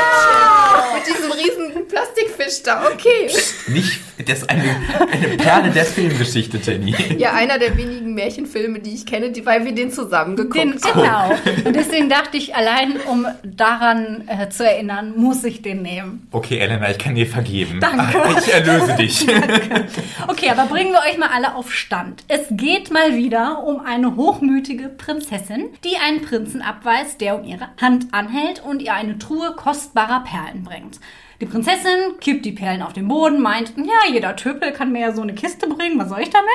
Mit 0.96 1.06
diesem 1.06 1.30
riesen 1.30 1.88
Plastikfisch 1.90 2.64
da, 2.64 2.86
okay. 2.86 3.30
Nicht, 3.68 4.00
das 4.26 4.44
ist 4.44 4.50
eine, 4.50 4.64
eine 5.12 5.36
Perle 5.36 5.72
der 5.72 5.84
Filmgeschichte, 5.84 6.58
Jenny. 6.58 6.96
Ja, 7.18 7.34
einer 7.34 7.60
der 7.60 7.76
wenigen 7.76 8.14
Märchenfilme, 8.14 8.80
die 8.80 8.94
ich 8.94 9.06
kenne, 9.06 9.32
die, 9.32 9.46
weil 9.46 9.66
wir 9.66 9.76
den 9.76 9.92
zusammen 9.92 10.38
geguckt 10.38 10.56
Den, 10.56 10.82
haben. 10.82 11.36
genau. 11.42 11.68
Und 11.68 11.76
deswegen 11.76 12.08
dachte 12.08 12.38
ich, 12.38 12.56
allein 12.56 12.98
um 13.02 13.28
daran 13.44 14.24
äh, 14.28 14.48
zu 14.48 14.66
erinnern, 14.66 15.16
muss 15.18 15.44
ich 15.44 15.62
den 15.62 15.82
nehmen. 15.82 16.30
Okay, 16.32 16.60
Elena, 16.60 16.90
ich 16.90 16.98
kann 16.98 17.16
dir 17.16 17.28
vergeben. 17.28 17.82
Danke. 17.82 18.18
Ich 18.40 18.54
erlöse 18.54 18.96
dich. 18.96 19.28
Okay, 20.28 20.50
aber 20.50 20.66
bringen 20.66 20.92
wir 20.92 21.00
euch 21.00 21.18
mal 21.18 21.30
alle 21.34 21.56
auf 21.56 21.74
Stand. 21.74 22.24
Es 22.28 22.42
geht 22.52 22.92
mal 22.92 23.16
wieder 23.16 23.64
um 23.64 23.82
eine 23.84 24.16
hochmütige 24.16 24.61
Prinzessin, 24.98 25.70
die 25.84 25.98
einen 25.98 26.22
Prinzen 26.22 26.62
abweist, 26.62 27.22
der 27.22 27.40
um 27.40 27.44
ihre 27.44 27.70
Hand 27.80 28.14
anhält 28.14 28.64
und 28.64 28.82
ihr 28.82 28.94
eine 28.94 29.18
Truhe 29.20 29.54
kostbarer 29.56 30.24
Perlen 30.24 30.64
bringt. 30.64 31.00
Die 31.42 31.46
Prinzessin 31.46 32.20
kippt 32.20 32.46
die 32.46 32.52
Perlen 32.52 32.82
auf 32.82 32.94
den 32.94 33.08
Boden, 33.08 33.42
meint, 33.42 33.74
ja, 33.78 34.12
jeder 34.14 34.36
Töpel 34.36 34.72
kann 34.72 34.92
mir 34.92 35.02
ja 35.02 35.14
so 35.14 35.22
eine 35.22 35.34
Kiste 35.34 35.68
bringen, 35.68 35.98
was 36.00 36.10
soll 36.10 36.22
ich 36.22 36.30
damit? 36.30 36.48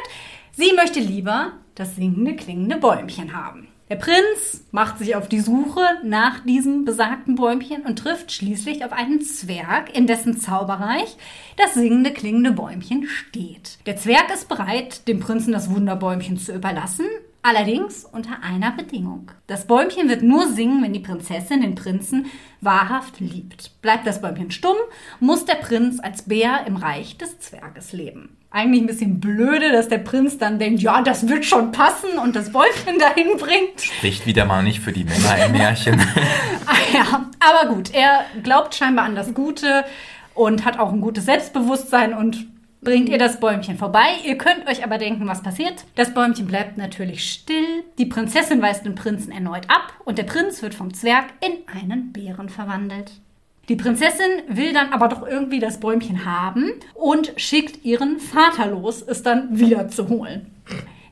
Sie 0.52 0.72
möchte 0.74 1.00
lieber 1.00 1.52
das 1.74 1.96
singende, 1.96 2.36
klingende 2.36 2.76
Bäumchen 2.76 3.36
haben. 3.36 3.68
Der 3.88 3.96
Prinz 3.96 4.64
macht 4.72 4.98
sich 4.98 5.14
auf 5.14 5.28
die 5.28 5.38
Suche 5.38 5.80
nach 6.02 6.40
diesem 6.40 6.84
besagten 6.84 7.36
Bäumchen 7.36 7.82
und 7.82 8.00
trifft 8.00 8.32
schließlich 8.32 8.84
auf 8.84 8.92
einen 8.92 9.20
Zwerg, 9.20 9.96
in 9.96 10.08
dessen 10.08 10.38
Zauberreich 10.38 11.16
das 11.56 11.74
singende, 11.74 12.10
klingende 12.10 12.50
Bäumchen 12.50 13.06
steht. 13.06 13.78
Der 13.86 13.96
Zwerg 13.96 14.32
ist 14.34 14.48
bereit, 14.48 15.06
dem 15.06 15.20
Prinzen 15.20 15.52
das 15.52 15.70
Wunderbäumchen 15.70 16.36
zu 16.36 16.52
überlassen, 16.52 17.06
allerdings 17.46 18.04
unter 18.04 18.42
einer 18.42 18.72
Bedingung. 18.72 19.30
Das 19.46 19.66
Bäumchen 19.66 20.08
wird 20.08 20.22
nur 20.22 20.48
singen, 20.48 20.82
wenn 20.82 20.92
die 20.92 21.00
Prinzessin 21.00 21.60
den 21.60 21.76
Prinzen 21.76 22.26
wahrhaft 22.60 23.20
liebt. 23.20 23.80
Bleibt 23.82 24.04
das 24.06 24.20
Bäumchen 24.20 24.50
stumm, 24.50 24.76
muss 25.20 25.44
der 25.44 25.54
Prinz 25.54 26.00
als 26.00 26.22
Bär 26.22 26.64
im 26.66 26.76
Reich 26.76 27.16
des 27.18 27.38
Zwerges 27.38 27.92
leben. 27.92 28.36
Eigentlich 28.50 28.82
ein 28.82 28.86
bisschen 28.86 29.20
blöde, 29.20 29.70
dass 29.70 29.88
der 29.88 29.98
Prinz 29.98 30.38
dann 30.38 30.58
denkt, 30.58 30.82
ja, 30.82 31.02
das 31.02 31.28
wird 31.28 31.44
schon 31.44 31.70
passen 31.70 32.18
und 32.20 32.34
das 32.34 32.50
Bäumchen 32.50 32.98
dahin 32.98 33.36
bringt. 33.38 33.80
Spricht 33.80 34.26
wieder 34.26 34.44
mal 34.44 34.64
nicht 34.64 34.80
für 34.80 34.92
die 34.92 35.04
Männer 35.04 35.46
im 35.46 35.52
Märchen. 35.52 36.00
Ah 36.68 36.92
ja, 36.92 37.30
aber 37.38 37.72
gut, 37.72 37.94
er 37.94 38.24
glaubt 38.42 38.74
scheinbar 38.74 39.04
an 39.04 39.14
das 39.14 39.34
Gute 39.34 39.84
und 40.34 40.64
hat 40.64 40.80
auch 40.80 40.92
ein 40.92 41.00
gutes 41.00 41.26
Selbstbewusstsein 41.26 42.12
und 42.12 42.48
bringt 42.86 43.08
ihr 43.08 43.18
das 43.18 43.40
Bäumchen 43.40 43.76
vorbei. 43.76 44.06
Ihr 44.24 44.38
könnt 44.38 44.68
euch 44.68 44.84
aber 44.84 44.96
denken, 44.96 45.26
was 45.26 45.42
passiert. 45.42 45.84
Das 45.96 46.14
Bäumchen 46.14 46.46
bleibt 46.46 46.78
natürlich 46.78 47.32
still. 47.32 47.82
Die 47.98 48.06
Prinzessin 48.06 48.62
weist 48.62 48.84
den 48.84 48.94
Prinzen 48.94 49.32
erneut 49.32 49.68
ab 49.68 49.92
und 50.04 50.18
der 50.18 50.22
Prinz 50.22 50.62
wird 50.62 50.72
vom 50.72 50.94
Zwerg 50.94 51.24
in 51.40 51.52
einen 51.66 52.12
Bären 52.12 52.48
verwandelt. 52.48 53.10
Die 53.68 53.74
Prinzessin 53.74 54.30
will 54.46 54.72
dann 54.72 54.92
aber 54.92 55.08
doch 55.08 55.26
irgendwie 55.26 55.58
das 55.58 55.80
Bäumchen 55.80 56.24
haben 56.24 56.70
und 56.94 57.32
schickt 57.36 57.84
ihren 57.84 58.20
Vater 58.20 58.68
los, 58.68 59.02
es 59.02 59.24
dann 59.24 59.58
wieder 59.58 59.88
zu 59.88 60.08
holen. 60.08 60.46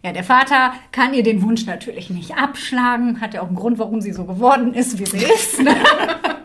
Ja, 0.04 0.12
der 0.12 0.22
Vater 0.22 0.74
kann 0.92 1.12
ihr 1.12 1.24
den 1.24 1.42
Wunsch 1.42 1.66
natürlich 1.66 2.08
nicht 2.08 2.36
abschlagen, 2.36 3.20
hat 3.20 3.34
ja 3.34 3.42
auch 3.42 3.48
einen 3.48 3.56
Grund, 3.56 3.80
warum 3.80 4.00
sie 4.00 4.12
so 4.12 4.26
geworden 4.26 4.74
ist, 4.74 5.00
wie 5.00 5.06
sie 5.06 5.24
ist. 5.24 5.60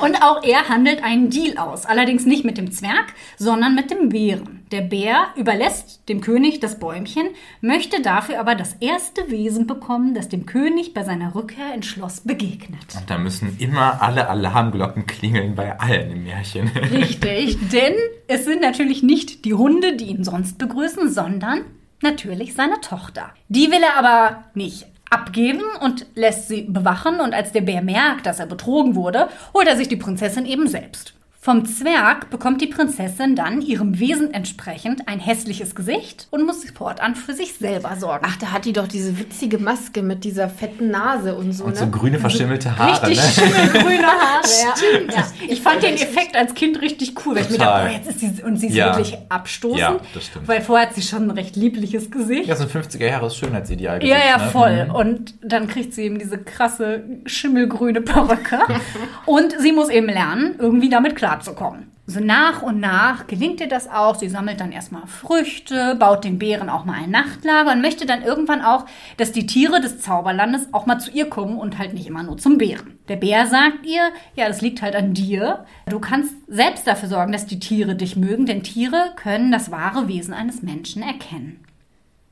Und 0.00 0.22
auch 0.22 0.42
er 0.42 0.68
handelt 0.68 1.02
einen 1.02 1.30
Deal 1.30 1.58
aus, 1.58 1.86
allerdings 1.86 2.26
nicht 2.26 2.44
mit 2.44 2.58
dem 2.58 2.72
Zwerg, 2.72 3.14
sondern 3.38 3.74
mit 3.74 3.90
dem 3.90 4.08
Bären. 4.08 4.66
Der 4.70 4.80
Bär 4.80 5.28
überlässt 5.36 6.08
dem 6.08 6.20
König 6.20 6.60
das 6.60 6.78
Bäumchen, 6.78 7.28
möchte 7.60 8.02
dafür 8.02 8.40
aber 8.40 8.54
das 8.54 8.74
erste 8.80 9.30
Wesen 9.30 9.66
bekommen, 9.66 10.14
das 10.14 10.28
dem 10.28 10.46
König 10.46 10.94
bei 10.94 11.04
seiner 11.04 11.34
Rückkehr 11.34 11.74
ins 11.74 11.86
Schloss 11.86 12.20
begegnet. 12.20 12.80
Und 12.96 13.08
da 13.08 13.18
müssen 13.18 13.56
immer 13.58 14.02
alle 14.02 14.28
Alarmglocken 14.28 15.06
klingeln 15.06 15.54
bei 15.54 15.78
allen 15.78 16.10
im 16.10 16.24
Märchen. 16.24 16.68
Richtig, 16.68 17.58
denn 17.70 17.94
es 18.26 18.44
sind 18.44 18.60
natürlich 18.62 19.02
nicht 19.02 19.44
die 19.44 19.54
Hunde, 19.54 19.96
die 19.96 20.06
ihn 20.06 20.24
sonst 20.24 20.58
begrüßen, 20.58 21.12
sondern 21.12 21.60
natürlich 22.02 22.54
seine 22.54 22.80
Tochter. 22.80 23.30
Die 23.48 23.70
will 23.70 23.82
er 23.82 23.96
aber 23.96 24.44
nicht 24.54 24.86
abgeben 25.10 25.62
und 25.80 26.06
lässt 26.14 26.48
sie 26.48 26.62
bewachen 26.62 27.20
und 27.20 27.34
als 27.34 27.52
der 27.52 27.60
Bär 27.60 27.82
merkt, 27.82 28.26
dass 28.26 28.40
er 28.40 28.46
betrogen 28.46 28.94
wurde, 28.94 29.28
holt 29.52 29.68
er 29.68 29.76
sich 29.76 29.88
die 29.88 29.96
Prinzessin 29.96 30.46
eben 30.46 30.66
selbst. 30.66 31.14
Vom 31.44 31.66
Zwerg 31.66 32.30
bekommt 32.30 32.62
die 32.62 32.68
Prinzessin 32.68 33.36
dann 33.36 33.60
ihrem 33.60 33.98
Wesen 34.00 34.32
entsprechend 34.32 35.08
ein 35.08 35.20
hässliches 35.20 35.74
Gesicht 35.74 36.26
und 36.30 36.46
muss 36.46 36.64
fortan 36.70 37.14
für 37.14 37.34
sich 37.34 37.52
selber 37.58 37.96
sorgen. 37.96 38.24
Ach, 38.26 38.36
da 38.36 38.50
hat 38.50 38.64
die 38.64 38.72
doch 38.72 38.88
diese 38.88 39.18
witzige 39.18 39.58
Maske 39.58 40.00
mit 40.02 40.24
dieser 40.24 40.48
fetten 40.48 40.90
Nase 40.90 41.34
und 41.34 41.52
so, 41.52 41.64
Und 41.64 41.76
so 41.76 41.84
ne? 41.84 41.90
grüne 41.90 42.18
verschimmelte 42.18 42.78
Haare, 42.78 43.08
Richtig 43.10 43.18
ne? 43.22 43.30
schimmelgrüne 43.30 44.06
Haare. 44.06 44.46
Ja. 44.62 45.16
Ja. 45.18 45.26
Ich 45.46 45.60
fand 45.60 45.82
den 45.82 45.96
Effekt 45.96 46.34
als 46.34 46.54
Kind 46.54 46.80
richtig 46.80 47.12
cool, 47.26 47.34
weil 47.34 47.42
ich 47.42 47.50
mir 47.50 47.58
Total. 47.58 47.84
dachte, 47.84 48.00
oh, 48.02 48.08
jetzt 48.10 48.22
ist 48.22 48.36
sie 48.36 48.42
und 48.42 48.56
sie 48.56 48.68
ist 48.68 48.74
Ja. 48.76 48.96
wirklich 48.96 49.14
abstoßend. 49.28 49.78
Ja, 49.80 50.00
das 50.14 50.24
stimmt. 50.24 50.48
Weil 50.48 50.62
vorher 50.62 50.86
hat 50.88 50.94
sie 50.94 51.02
schon 51.02 51.24
ein 51.24 51.30
recht 51.30 51.56
liebliches 51.56 52.10
Gesicht. 52.10 52.46
Ja, 52.48 52.56
so 52.56 52.62
ein 52.62 52.70
50er 52.70 53.06
Jahres 53.06 53.36
Schönheitsideal. 53.36 54.02
Ja, 54.02 54.16
ja, 54.16 54.38
ne? 54.38 54.50
voll. 54.50 54.86
Mhm. 54.86 54.94
Und 54.94 55.34
dann 55.42 55.66
kriegt 55.68 55.92
sie 55.92 56.04
eben 56.04 56.18
diese 56.18 56.38
krasse 56.38 57.04
schimmelgrüne 57.26 58.00
Perücke. 58.00 58.60
und 59.26 59.54
sie 59.60 59.72
muss 59.72 59.90
eben 59.90 60.06
lernen, 60.06 60.54
irgendwie 60.58 60.88
damit 60.88 61.16
klarzukommen. 61.34 61.90
So 62.06 62.20
nach 62.20 62.60
und 62.60 62.80
nach 62.80 63.26
gelingt 63.26 63.60
ihr 63.60 63.68
das 63.68 63.88
auch. 63.88 64.14
Sie 64.14 64.28
sammelt 64.28 64.60
dann 64.60 64.72
erstmal 64.72 65.06
Früchte, 65.06 65.94
baut 65.94 66.24
den 66.24 66.38
Bären 66.38 66.68
auch 66.68 66.84
mal 66.84 67.02
ein 67.02 67.10
Nachtlager 67.10 67.72
und 67.72 67.80
möchte 67.80 68.04
dann 68.04 68.22
irgendwann 68.22 68.60
auch, 68.60 68.84
dass 69.16 69.32
die 69.32 69.46
Tiere 69.46 69.80
des 69.80 70.00
Zauberlandes 70.00 70.68
auch 70.72 70.84
mal 70.84 70.98
zu 70.98 71.10
ihr 71.10 71.30
kommen 71.30 71.58
und 71.58 71.78
halt 71.78 71.94
nicht 71.94 72.06
immer 72.06 72.22
nur 72.22 72.36
zum 72.36 72.58
Bären. 72.58 72.98
Der 73.08 73.16
Bär 73.16 73.46
sagt 73.46 73.86
ihr, 73.86 74.10
ja, 74.36 74.46
das 74.48 74.60
liegt 74.60 74.82
halt 74.82 74.94
an 74.94 75.14
dir. 75.14 75.64
Du 75.88 75.98
kannst 75.98 76.34
selbst 76.46 76.86
dafür 76.86 77.08
sorgen, 77.08 77.32
dass 77.32 77.46
die 77.46 77.58
Tiere 77.58 77.94
dich 77.94 78.16
mögen, 78.16 78.44
denn 78.44 78.62
Tiere 78.62 79.12
können 79.16 79.50
das 79.50 79.70
wahre 79.70 80.06
Wesen 80.06 80.34
eines 80.34 80.62
Menschen 80.62 81.02
erkennen. 81.02 81.64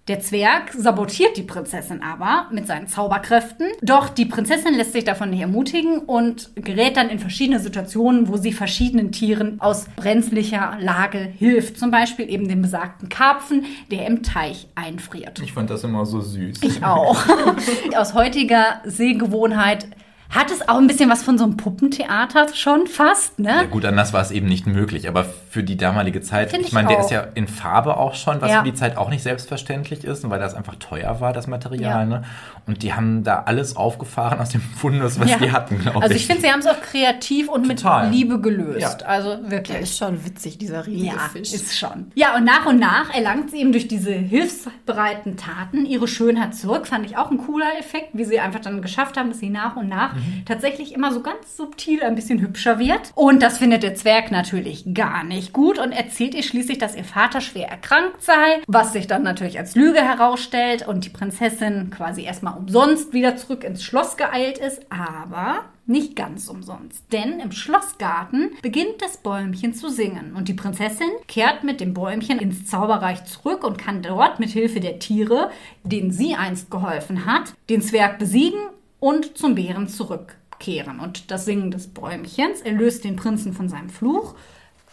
Der 0.09 0.19
Zwerg 0.19 0.73
sabotiert 0.77 1.37
die 1.37 1.45
Prinzessin 1.45 2.03
aber 2.03 2.49
mit 2.51 2.67
seinen 2.67 2.89
Zauberkräften. 2.89 3.69
Doch 3.83 4.09
die 4.09 4.25
Prinzessin 4.25 4.75
lässt 4.75 4.95
sich 4.95 5.05
davon 5.05 5.31
nicht 5.31 5.43
ermutigen 5.43 5.99
und 6.01 6.51
gerät 6.57 6.97
dann 6.97 7.09
in 7.09 7.21
verschiedene 7.21 7.61
Situationen, 7.61 8.27
wo 8.27 8.37
sie 8.37 8.53
verschiedenen 8.53 9.13
Tieren 9.13 9.61
aus 9.61 9.87
brenzlicher 9.95 10.77
Lage 10.81 11.19
hilft. 11.19 11.79
Zum 11.79 11.93
Beispiel 11.93 12.29
eben 12.29 12.49
dem 12.49 12.63
besagten 12.63 13.11
Karpfen, 13.11 13.65
der 13.93 14.09
im 14.09 14.25
Teich 14.25 14.67
einfriert. 14.75 15.39
Ich 15.39 15.53
fand 15.53 15.71
das 15.71 15.85
immer 15.85 16.05
so 16.05 16.21
süß. 16.21 16.65
Ich 16.65 16.83
auch. 16.83 17.25
aus 17.97 18.15
heutiger 18.15 18.81
Sehgewohnheit 18.85 19.87
hat 20.33 20.51
es 20.51 20.67
auch 20.69 20.79
ein 20.79 20.87
bisschen 20.87 21.11
was 21.11 21.23
von 21.23 21.37
so 21.39 21.45
einem 21.45 21.57
Puppentheater 21.59 22.47
schon 22.55 22.87
fast, 22.87 23.39
ne? 23.39 23.51
Ja 23.51 23.63
gut, 23.65 23.85
anders 23.85 24.13
war 24.13 24.23
es 24.23 24.31
eben 24.31 24.47
nicht 24.49 24.67
möglich, 24.67 25.07
aber 25.09 25.25
für 25.51 25.63
die 25.63 25.77
damalige 25.77 26.23
Zeit, 26.23 26.51
Find 26.51 26.63
ich, 26.63 26.69
ich 26.69 26.73
meine, 26.73 26.89
der 26.89 27.01
ist 27.01 27.11
ja 27.11 27.27
in 27.35 27.47
Farbe 27.47 27.99
auch 27.99 28.15
schon, 28.15 28.41
was 28.41 28.51
Ja. 28.51 28.59
für 28.59 28.65
die 28.65 28.75
Zeit 28.75 28.97
auch 28.97 29.11
nicht 29.11 29.23
selbstverständlich 29.23 30.05
ist, 30.05 30.29
weil 30.29 30.41
das 30.41 30.55
einfach 30.55 30.77
teuer 30.77 31.21
war, 31.21 31.33
das 31.35 31.47
Material, 31.47 32.01
Ja. 32.01 32.05
ne? 32.07 32.23
Und 32.67 32.83
die 32.83 32.93
haben 32.95 33.25
da 33.25 33.43
alles 33.47 33.77
aufgefahren 33.77 34.39
aus 34.39 34.51
dem 34.51 34.61
Fundus, 34.61 35.19
was 35.19 35.31
Ja. 35.31 35.39
die 35.39 35.51
hatten, 35.51 35.79
glaube 35.79 35.99
ich. 35.99 36.03
Also 36.05 36.15
ich 36.15 36.27
finde, 36.27 36.43
sie 36.43 36.51
haben 36.51 36.61
es 36.61 36.67
auch 36.67 36.81
kreativ 36.81 37.49
und 37.49 37.67
Total. 37.69 38.05
mit 38.07 38.15
Liebe 38.15 38.41
gelöst. 38.41 39.01
Ja. 39.01 39.07
Also 39.07 39.35
Der 39.37 39.51
wirklich. 39.51 39.79
ist 39.81 39.99
schon 39.99 40.25
witzig, 40.25 40.59
dieser 40.59 40.87
riesige 40.87 41.07
Ja, 41.17 41.29
Fisch. 41.33 41.53
ist 41.53 41.77
schon. 41.77 42.13
Ja, 42.15 42.37
und 42.37 42.45
nach 42.45 42.67
und 42.67 42.79
nach 42.79 43.13
erlangt 43.13 43.51
sie 43.51 43.59
eben 43.59 43.73
durch 43.73 43.89
diese 43.89 44.13
hilfsbereiten 44.13 45.37
Taten 45.37 45.87
ihre 45.87 46.07
Schönheit 46.09 46.55
zurück. 46.55 46.87
Fand 46.87 47.05
ich 47.07 47.17
auch 47.17 47.31
ein 47.31 47.39
cooler 47.39 47.79
Effekt, 47.79 48.11
wie 48.13 48.25
sie 48.25 48.39
einfach 48.41 48.61
dann 48.61 48.83
geschafft 48.83 49.17
haben, 49.17 49.31
dass 49.31 49.39
sie 49.41 49.51
nach 49.51 49.77
und 49.77 49.89
nach 49.89 50.15
Mhm. 50.15 50.45
tatsächlich 50.47 50.95
immer 50.95 51.13
so 51.13 51.21
ganz 51.23 51.57
subtil 51.57 52.03
ein 52.03 52.15
bisschen 52.15 52.41
hübscher 52.41 52.79
wird. 52.79 53.11
Und 53.15 53.43
das 53.43 53.59
findet 53.59 53.83
der 53.83 53.95
Zwerg 53.95 54.31
natürlich 54.31 54.85
gar 54.95 55.25
nicht 55.25 55.53
gut 55.53 55.79
und 55.79 55.93
erzählt 55.93 56.35
ihr 56.35 56.43
schließlich, 56.43 56.79
dass 56.79 56.95
ihr 56.97 57.05
Vater 57.05 57.41
schwer 57.41 57.69
erkrankt 57.69 58.23
sei, 58.23 58.61
was 58.67 58.93
sich 58.93 59.07
dann 59.07 59.23
natürlich 59.23 59.59
als 59.59 59.75
Lüge 59.75 60.01
herausstellt 60.01 60.87
und 60.87 61.05
die 61.05 61.11
Prinzessin 61.11 61.91
quasi 61.91 62.23
erstmal 62.23 62.52
umsonst 62.57 63.13
wieder 63.13 63.37
zurück 63.37 63.65
ins 63.65 63.83
Schloss 63.83 64.17
geeilt 64.17 64.59
ist. 64.59 64.87
Aber 64.91 65.65
nicht 65.87 66.15
ganz 66.15 66.49
umsonst, 66.49 67.05
denn 67.13 67.41
im 67.41 67.51
Schlossgarten 67.51 68.51
beginnt 68.63 69.01
das 69.03 69.17
Bäumchen 69.17 69.75
zu 69.75 69.91
singen 69.91 70.35
und 70.37 70.49
die 70.49 70.55
Prinzessin 70.55 71.11
kehrt 71.27 71.65
mit 71.65 71.81
dem 71.81 71.93
Bäumchen 71.93 72.39
ins 72.39 72.67
Zauberreich 72.67 73.25
zurück 73.25 73.65
und 73.65 73.79
kann 73.79 74.01
dort 74.01 74.39
mit 74.39 74.51
Hilfe 74.51 74.79
der 74.79 75.01
Tiere, 75.01 75.51
denen 75.83 76.13
sie 76.13 76.37
einst 76.37 76.71
geholfen 76.71 77.27
hat, 77.27 77.55
den 77.69 77.83
Zwerg 77.83 78.19
besiegen 78.21 78.61
und 79.01 79.37
zum 79.37 79.57
Bären 79.57 79.89
zurückkehren. 79.89 81.01
Und 81.01 81.31
das 81.33 81.47
Singen 81.47 81.73
des 81.73 81.89
Bäumchens 81.89 82.61
erlöst 82.61 83.03
den 83.03 83.17
Prinzen 83.17 83.53
von 83.53 83.69
seinem 83.69 83.91
Fluch. 83.91 84.35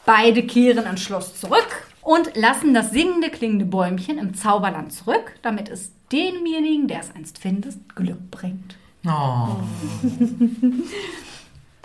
Beide 0.06 0.42
kehren 0.44 0.88
ins 0.88 1.02
Schloss 1.02 1.40
zurück 1.40 1.89
und 2.02 2.36
lassen 2.36 2.74
das 2.74 2.92
singende, 2.92 3.30
klingende 3.30 3.66
Bäumchen 3.66 4.18
im 4.18 4.34
Zauberland 4.34 4.94
zurück, 4.94 5.34
damit 5.42 5.70
es 5.70 5.92
demjenigen, 6.12 6.88
der 6.88 7.02
es 7.02 7.16
einst 7.16 7.38
findet, 7.38 7.76
Glück 7.96 8.32
bringt. 8.32 8.76
oh. 9.06 9.58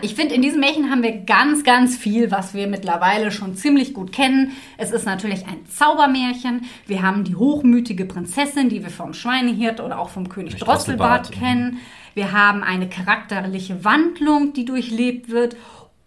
Ich 0.00 0.14
finde, 0.16 0.34
in 0.34 0.42
diesem 0.42 0.60
Märchen 0.60 0.90
haben 0.90 1.02
wir 1.02 1.18
ganz, 1.20 1.62
ganz 1.64 1.96
viel, 1.96 2.30
was 2.30 2.52
wir 2.52 2.66
mittlerweile 2.66 3.30
schon 3.30 3.56
ziemlich 3.56 3.94
gut 3.94 4.12
kennen. 4.12 4.52
Es 4.76 4.90
ist 4.90 5.06
natürlich 5.06 5.46
ein 5.46 5.64
Zaubermärchen. 5.66 6.66
Wir 6.86 7.00
haben 7.00 7.24
die 7.24 7.36
hochmütige 7.36 8.04
Prinzessin, 8.04 8.68
die 8.68 8.82
wir 8.82 8.90
vom 8.90 9.14
Schweinehirt 9.14 9.80
oder 9.80 9.98
auch 9.98 10.10
vom 10.10 10.28
König 10.28 10.54
König 10.54 10.64
Drosselbart 10.64 11.28
Drosselbart, 11.28 11.32
kennen. 11.32 11.78
Wir 12.12 12.32
haben 12.32 12.62
eine 12.62 12.88
charakterliche 12.88 13.84
Wandlung, 13.84 14.52
die 14.52 14.64
durchlebt 14.64 15.30
wird. 15.30 15.56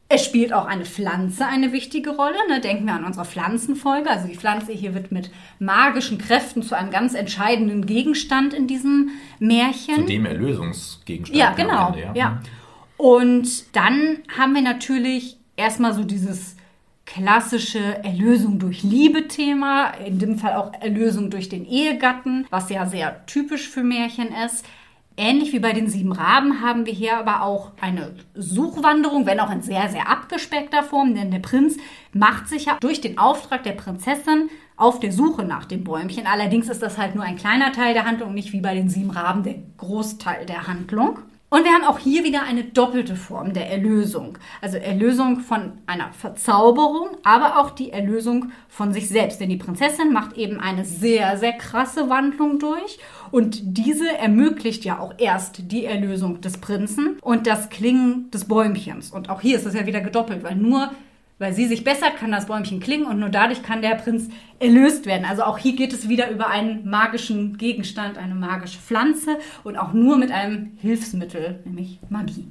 Es 0.10 0.24
spielt 0.24 0.54
auch 0.54 0.66
eine 0.66 0.86
Pflanze 0.86 1.46
eine 1.46 1.74
wichtige 1.74 2.12
Rolle. 2.12 2.38
Ne? 2.48 2.62
Denken 2.62 2.86
wir 2.86 2.94
an 2.94 3.04
unsere 3.04 3.26
Pflanzenfolge. 3.26 4.10
Also 4.10 4.28
die 4.28 4.38
Pflanze 4.38 4.72
hier 4.72 4.94
wird 4.94 5.12
mit 5.12 5.32
magischen 5.60 6.18
Kräften 6.18 6.64
zu 6.64 6.76
einem 6.76 6.92
ganz 6.92 7.14
entscheidenden 7.14 7.86
Gegenstand 7.86 8.54
in 8.54 8.68
diesem 8.68 9.10
Märchen. 9.40 9.96
Zu 9.96 10.06
dem 10.06 10.26
Erlösungsgegenstand. 10.26 11.38
Ja, 11.38 11.54
genau. 11.54 11.88
Ende, 11.88 12.18
ja. 12.18 12.42
Und 12.96 13.76
dann 13.76 14.20
haben 14.38 14.54
wir 14.54 14.62
natürlich 14.62 15.38
erstmal 15.58 15.94
so 15.94 16.04
dieses 16.04 16.56
klassische 17.06 18.04
Erlösung 18.04 18.60
durch 18.60 18.84
Liebe-Thema, 18.84 19.92
in 20.06 20.20
dem 20.20 20.38
Fall 20.38 20.56
auch 20.56 20.74
Erlösung 20.80 21.30
durch 21.30 21.50
den 21.50 21.66
Ehegatten, 21.66 22.46
was 22.50 22.70
ja 22.70 22.86
sehr 22.86 23.26
typisch 23.26 23.68
für 23.68 23.84
Märchen 23.84 24.28
ist. 24.46 24.66
Ähnlich 25.20 25.52
wie 25.52 25.60
bei 25.60 25.74
den 25.74 25.90
sieben 25.90 26.12
Raben 26.12 26.62
haben 26.62 26.86
wir 26.86 26.94
hier 26.94 27.18
aber 27.18 27.42
auch 27.42 27.72
eine 27.82 28.14
Suchwanderung, 28.36 29.26
wenn 29.26 29.40
auch 29.40 29.50
in 29.50 29.64
sehr, 29.64 29.90
sehr 29.90 30.08
abgespeckter 30.08 30.84
Form, 30.84 31.16
denn 31.16 31.32
der 31.32 31.40
Prinz 31.40 31.78
macht 32.14 32.48
sich 32.48 32.66
ja 32.66 32.78
durch 32.80 33.02
den 33.02 33.18
Auftrag 33.18 33.64
der 33.64 33.72
Prinzessin 33.72 34.52
auf 34.76 35.00
der 35.00 35.12
Suche 35.12 35.44
nach 35.44 35.66
dem 35.66 35.84
Bäumchen. 35.84 36.28
Allerdings 36.28 36.70
ist 36.70 36.84
das 36.84 37.00
halt 37.00 37.16
nur 37.16 37.24
ein 37.24 37.36
kleiner 37.36 37.72
Teil 37.72 37.96
der 37.96 38.06
Handlung, 38.06 38.36
nicht 38.36 38.54
wie 38.54 38.62
bei 38.62 38.76
den 38.76 38.90
sieben 38.90 39.10
Raben 39.10 39.42
der 39.42 39.56
Großteil 39.78 40.46
der 40.46 40.68
Handlung. 40.68 41.18
Und 41.50 41.64
wir 41.64 41.72
haben 41.72 41.86
auch 41.86 41.98
hier 41.98 42.26
wieder 42.26 42.44
eine 42.44 42.66
doppelte 42.66 43.16
Form 43.16 43.54
der 43.54 43.72
Erlösung. 43.72 44.38
Also 44.62 44.78
Erlösung 44.78 45.40
von 45.40 45.78
einer 45.88 46.12
Verzauberung, 46.12 47.16
aber 47.24 47.60
auch 47.60 47.70
die 47.72 47.92
Erlösung 47.92 48.52
von 48.68 48.92
sich 48.92 49.08
selbst. 49.08 49.40
Denn 49.40 49.50
die 49.50 49.56
Prinzessin 49.56 50.12
macht 50.12 50.36
eben 50.36 50.60
eine 50.60 50.84
sehr, 50.84 51.38
sehr 51.38 51.54
krasse 51.54 52.10
Wandlung 52.10 52.60
durch. 52.60 53.00
Und 53.32 53.60
diese 53.78 54.18
ermöglicht 54.18 54.86
ja 54.86 55.00
auch 55.00 55.14
erst 55.18 55.72
die 55.72 55.86
Erlösung 55.86 56.42
des 56.42 56.58
Prinzen 56.58 57.18
und 57.22 57.48
das 57.48 57.70
Klingen 57.70 58.30
des 58.32 58.46
Bäumchens. 58.46 59.12
Und 59.12 59.30
auch 59.30 59.42
hier 59.42 59.58
ist 59.58 59.66
es 59.66 59.74
ja 59.74 59.86
wieder 59.86 60.02
gedoppelt, 60.02 60.44
weil 60.44 60.56
nur 60.56 60.92
weil 61.40 61.54
sie 61.54 61.68
sich 61.68 61.84
bessert, 61.84 62.18
kann 62.18 62.32
das 62.32 62.48
Bäumchen 62.48 62.80
klingen 62.80 63.06
und 63.06 63.20
nur 63.20 63.30
dadurch 63.30 63.62
kann 63.62 63.82
der 63.82 63.96
Prinz 63.96 64.30
erlöst 64.60 65.06
werden. 65.06 65.26
Also 65.26 65.44
auch 65.44 65.58
hier 65.58 65.76
geht 65.76 65.94
es 65.94 66.10
wieder 66.10 66.32
über 66.32 66.48
einen 66.50 66.90
magischen 66.90 67.58
Gegenstand, 67.58 68.18
eine 68.18 68.34
magische 68.34 68.80
Pflanze 68.80 69.38
und 69.64 69.78
auch 69.78 69.94
nur 69.94 70.18
mit 70.18 70.32
einem 70.32 70.72
Hilfsmittel, 70.82 71.60
nämlich 71.66 72.00
Magie. 72.10 72.48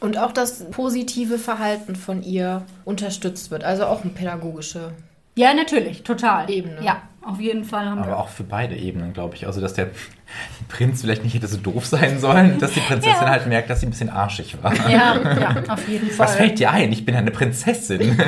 Und 0.00 0.18
auch 0.18 0.32
das 0.32 0.68
positive 0.70 1.38
Verhalten 1.38 1.96
von 1.96 2.22
ihr 2.22 2.64
unterstützt 2.84 3.50
wird. 3.50 3.64
Also 3.64 3.86
auch 3.86 4.02
eine 4.02 4.10
pädagogische. 4.10 4.92
Ja, 5.34 5.54
natürlich, 5.54 6.02
total. 6.02 6.50
Ebene. 6.50 6.84
Ja, 6.84 7.02
auf 7.22 7.40
jeden 7.40 7.64
Fall 7.64 7.86
haben 7.86 7.98
wir. 8.00 8.06
Aber 8.06 8.18
auch 8.18 8.28
für 8.28 8.44
beide 8.44 8.76
Ebenen, 8.76 9.12
glaube 9.12 9.34
ich. 9.34 9.46
Also, 9.46 9.60
dass 9.60 9.74
der 9.74 9.90
Prinz 10.68 11.02
vielleicht 11.02 11.24
nicht 11.24 11.34
hätte 11.34 11.46
so 11.46 11.56
doof 11.58 11.86
sein 11.86 12.18
sollen, 12.20 12.58
dass 12.58 12.72
die 12.72 12.80
Prinzessin 12.80 13.22
Ja. 13.22 13.30
halt 13.30 13.46
merkt, 13.46 13.70
dass 13.70 13.80
sie 13.80 13.86
ein 13.86 13.90
bisschen 13.90 14.10
arschig 14.10 14.56
war. 14.62 14.74
Ja, 14.88 15.38
ja, 15.38 15.62
auf 15.68 15.86
jeden 15.88 16.08
Fall. 16.10 16.26
Was 16.26 16.36
fällt 16.36 16.58
dir 16.58 16.70
ein? 16.70 16.92
Ich 16.92 17.04
bin 17.04 17.14
eine 17.14 17.30
Prinzessin. 17.30 18.18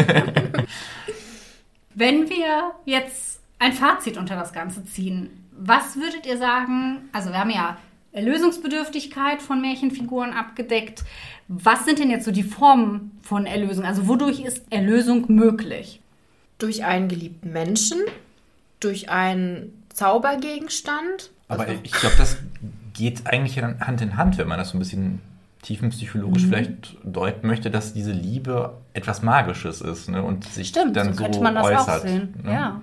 Wenn 1.95 2.29
wir 2.31 2.73
jetzt 2.85 3.41
ein 3.59 3.73
Fazit 3.73 4.17
unter 4.17 4.37
das 4.37 4.53
Ganze 4.53 4.85
ziehen, 4.85 5.31
was 5.53 5.97
würdet 5.97 6.27
ihr 6.27 6.39
sagen? 6.39 7.09
Also 7.13 7.31
wir 7.31 7.39
haben 7.39 7.51
ja 7.51 7.77
Erlösungsbedürftigkeit 8.13 9.43
von 9.43 9.61
Märchenfiguren 9.61 10.33
abgedeckt. 10.33 11.05
Was 11.49 11.85
sind 11.85 11.99
denn 11.99 12.11
jetzt 12.11 12.25
so 12.25 12.31
die 12.31 12.43
Formen 12.43 13.19
von 13.23 13.47
Erlösung? 13.47 13.85
Also 13.85 14.09
wodurch 14.09 14.41
ist 14.41 14.65
Erlösung 14.71 15.25
möglich? 15.29 16.01
Durch 16.59 16.85
einen 16.85 17.09
geliebten 17.09 17.53
Menschen, 17.53 17.99
durch 18.81 19.09
einen 19.11 19.73
Zaubergegenstand. 19.93 21.31
Aber 21.49 21.63
Also- 21.65 21.75
ich 21.83 21.93
glaube, 21.93 22.17
das 22.19 22.39
geht 22.95 23.27
eigentlich 23.27 23.63
Hand 23.63 24.01
in 24.01 24.17
Hand, 24.17 24.39
wenn 24.39 24.49
man 24.49 24.59
das 24.59 24.71
so 24.71 24.77
ein 24.77 24.81
bisschen 24.81 25.21
tiefenpsychologisch 25.63 26.45
Mhm. 26.45 26.49
vielleicht 26.49 26.97
deuten 27.05 27.47
möchte, 27.47 27.71
dass 27.71 27.93
diese 27.93 28.13
Liebe 28.13 28.75
etwas 28.95 29.23
Magisches 29.23 29.81
ist 29.83 30.09
ne? 30.09 30.23
und 30.23 30.45
sich 30.45 30.69
Stimmt, 30.69 30.97
dann 30.97 31.09
so 31.09 31.13
so, 31.15 31.23
könnte 31.25 31.41
man 31.41 31.55
das 31.55 31.67
äußert. 31.67 31.89
auch 31.89 32.07
sehen. 32.07 32.35
Ne? 32.43 32.53
Ja. 32.53 32.81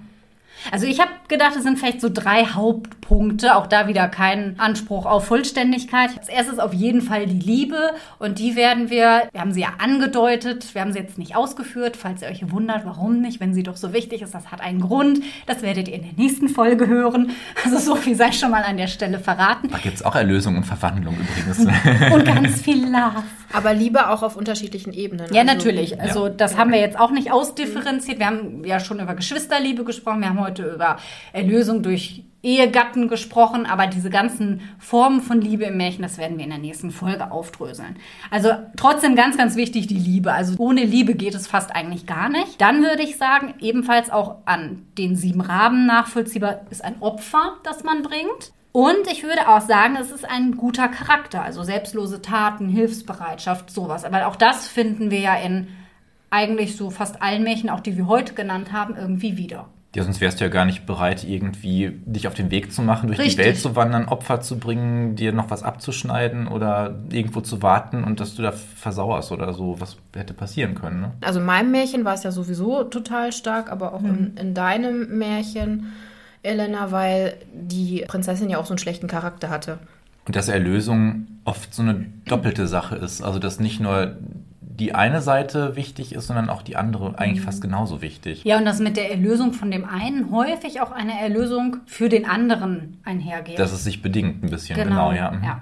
Also 0.71 0.85
ich 0.85 0.99
habe 0.99 1.11
gedacht, 1.27 1.55
es 1.55 1.63
sind 1.63 1.77
vielleicht 1.79 2.01
so 2.01 2.09
drei 2.11 2.45
Hauptpunkte, 2.45 3.55
auch 3.55 3.67
da 3.67 3.87
wieder 3.87 4.07
kein 4.07 4.55
Anspruch 4.59 5.05
auf 5.05 5.25
Vollständigkeit. 5.27 6.09
Als 6.17 6.29
erstes 6.29 6.59
auf 6.59 6.73
jeden 6.73 7.01
Fall 7.01 7.25
die 7.27 7.39
Liebe 7.39 7.91
und 8.19 8.39
die 8.39 8.55
werden 8.55 8.89
wir, 8.89 9.23
wir 9.31 9.41
haben 9.41 9.51
sie 9.53 9.61
ja 9.61 9.73
angedeutet, 9.77 10.73
wir 10.73 10.81
haben 10.81 10.93
sie 10.93 10.99
jetzt 10.99 11.17
nicht 11.17 11.35
ausgeführt, 11.35 11.97
falls 11.97 12.21
ihr 12.21 12.27
euch 12.29 12.49
wundert, 12.51 12.85
warum 12.85 13.21
nicht, 13.21 13.39
wenn 13.39 13.53
sie 13.53 13.63
doch 13.63 13.77
so 13.77 13.93
wichtig 13.93 14.21
ist, 14.21 14.33
das 14.33 14.51
hat 14.51 14.61
einen 14.61 14.81
Grund. 14.81 15.21
Das 15.45 15.61
werdet 15.61 15.87
ihr 15.87 15.95
in 15.95 16.03
der 16.03 16.13
nächsten 16.13 16.49
Folge 16.49 16.87
hören. 16.87 17.31
Also 17.63 17.77
so 17.77 17.95
viel 17.95 18.15
sei 18.15 18.31
schon 18.31 18.51
mal 18.51 18.63
an 18.63 18.77
der 18.77 18.87
Stelle 18.87 19.19
verraten. 19.19 19.69
Da 19.69 19.77
gibt 19.77 19.95
es 19.95 20.03
auch 20.05 20.15
Erlösung 20.15 20.57
und 20.57 20.63
Verwandlung 20.65 21.15
übrigens. 21.15 21.67
Und 22.13 22.25
ganz 22.25 22.61
viel 22.61 22.83
Love. 22.85 23.23
Aber 23.53 23.73
Liebe 23.73 24.09
auch 24.09 24.23
auf 24.23 24.35
unterschiedlichen 24.35 24.93
Ebenen. 24.93 25.33
Ja, 25.33 25.41
Also- 25.41 25.53
natürlich. 25.53 25.99
Also 26.01 26.29
das 26.29 26.57
haben 26.57 26.71
wir 26.71 26.79
jetzt 26.79 26.99
auch 26.99 27.11
nicht 27.11 27.31
ausdifferenziert. 27.31 28.19
Wir 28.19 28.25
haben 28.27 28.63
ja 28.65 28.79
schon 28.79 28.99
über 28.99 29.15
Geschwisterliebe 29.15 29.83
gesprochen. 29.83 30.21
Wir 30.21 30.29
haben 30.29 30.39
heute 30.47 30.63
über 30.63 30.97
Erlösung 31.33 31.83
durch 31.83 32.23
Ehegatten 32.43 33.07
gesprochen. 33.07 33.65
Aber 33.65 33.87
diese 33.87 34.09
ganzen 34.09 34.61
Formen 34.79 35.21
von 35.21 35.41
Liebe 35.41 35.65
im 35.65 35.77
Märchen, 35.77 36.01
das 36.01 36.17
werden 36.17 36.37
wir 36.37 36.45
in 36.45 36.49
der 36.49 36.59
nächsten 36.59 36.91
Folge 36.91 37.31
aufdröseln. 37.31 37.97
Also 38.31 38.51
trotzdem 38.77 39.15
ganz, 39.15 39.37
ganz 39.37 39.55
wichtig 39.55 39.87
die 39.87 39.99
Liebe. 39.99 40.31
Also 40.31 40.55
ohne 40.57 40.83
Liebe 40.83 41.13
geht 41.15 41.35
es 41.35 41.47
fast 41.47 41.75
eigentlich 41.75 42.05
gar 42.05 42.29
nicht. 42.29 42.61
Dann 42.61 42.81
würde 42.81 43.03
ich 43.03 43.17
sagen, 43.17 43.53
ebenfalls 43.59 44.09
auch 44.09 44.37
an 44.45 44.83
den 44.97 45.15
sieben 45.15 45.41
Raben 45.41 45.85
nachvollziehbar 45.85 46.61
ist 46.69 46.83
ein 46.83 47.01
Opfer, 47.01 47.57
das 47.63 47.83
man 47.83 48.01
bringt. 48.01 48.53
Und 48.71 49.11
ich 49.11 49.23
würde 49.23 49.49
auch 49.49 49.61
sagen, 49.61 49.97
es 49.99 50.11
ist 50.11 50.29
ein 50.29 50.55
guter 50.55 50.87
Charakter, 50.87 51.41
also 51.41 51.63
selbstlose 51.63 52.21
Taten, 52.21 52.69
Hilfsbereitschaft, 52.69 53.71
sowas. 53.71 54.05
Aber 54.05 54.27
auch 54.27 54.35
das 54.35 54.67
finden 54.67 55.09
wir 55.09 55.19
ja 55.19 55.35
in 55.35 55.67
eigentlich 56.29 56.75
so 56.75 56.89
fast 56.89 57.21
allen 57.21 57.43
Märchen, 57.43 57.69
auch 57.69 57.79
die 57.79 57.97
wir 57.97 58.07
heute 58.07 58.33
genannt 58.33 58.71
haben, 58.71 58.95
irgendwie 58.95 59.37
wieder. 59.37 59.69
Ja, 59.97 60.03
sonst 60.03 60.21
wärst 60.21 60.39
du 60.39 60.45
ja 60.45 60.51
gar 60.51 60.65
nicht 60.65 60.85
bereit, 60.85 61.23
irgendwie 61.23 61.99
dich 62.05 62.27
auf 62.27 62.35
den 62.35 62.51
Weg 62.51 62.71
zu 62.71 62.83
machen, 62.83 63.07
durch 63.07 63.17
Richtig. 63.17 63.37
die 63.37 63.41
Welt 63.41 63.57
zu 63.57 63.75
wandern, 63.75 64.05
Opfer 64.05 64.41
zu 64.41 64.59
bringen, 64.59 65.15
dir 65.15 65.33
noch 65.33 65.49
was 65.49 65.63
abzuschneiden 65.63 66.47
oder 66.47 66.99
irgendwo 67.11 67.41
zu 67.41 67.63
warten 67.63 68.03
und 68.03 68.19
dass 68.19 68.35
du 68.35 68.43
da 68.43 68.51
versauerst 68.51 69.31
oder 69.31 69.53
so. 69.53 69.81
Was 69.81 69.97
hätte 70.13 70.35
passieren 70.35 70.75
können, 70.75 71.01
ne? 71.01 71.11
Also 71.21 71.39
in 71.39 71.47
meinem 71.47 71.71
Märchen 71.71 72.05
war 72.05 72.13
es 72.13 72.21
ja 72.21 72.29
sowieso 72.29 72.83
total 72.83 73.31
stark, 73.31 73.71
aber 73.71 73.95
auch 73.95 74.03
in, 74.03 74.37
in 74.39 74.53
deinem 74.53 75.17
Märchen, 75.17 75.93
Elena, 76.43 76.91
weil 76.91 77.33
die 77.51 78.05
Prinzessin 78.07 78.51
ja 78.51 78.59
auch 78.59 78.67
so 78.67 78.73
einen 78.73 78.77
schlechten 78.77 79.07
Charakter 79.07 79.49
hatte. 79.49 79.79
Und 80.27 80.35
dass 80.35 80.47
Erlösung 80.47 81.25
oft 81.43 81.73
so 81.73 81.81
eine 81.81 82.05
doppelte 82.25 82.67
Sache 82.67 82.97
ist. 82.97 83.23
Also, 83.23 83.39
dass 83.39 83.59
nicht 83.59 83.79
nur 83.79 84.15
die 84.79 84.93
eine 84.93 85.21
Seite 85.21 85.75
wichtig 85.75 86.13
ist, 86.13 86.27
sondern 86.27 86.49
auch 86.49 86.61
die 86.61 86.75
andere 86.75 87.17
eigentlich 87.17 87.41
fast 87.41 87.61
genauso 87.61 88.01
wichtig. 88.01 88.43
Ja, 88.43 88.57
und 88.57 88.65
dass 88.65 88.79
mit 88.79 88.95
der 88.95 89.11
Erlösung 89.11 89.53
von 89.53 89.71
dem 89.71 89.85
einen 89.85 90.31
häufig 90.31 90.81
auch 90.81 90.91
eine 90.91 91.19
Erlösung 91.19 91.77
für 91.85 92.09
den 92.09 92.25
anderen 92.25 92.99
einhergeht. 93.03 93.57
Dass 93.57 93.71
es 93.71 93.83
sich 93.83 94.01
bedingt 94.01 94.43
ein 94.43 94.49
bisschen, 94.49 94.77
genau, 94.77 95.11
ja. 95.11 95.33
ja. 95.43 95.61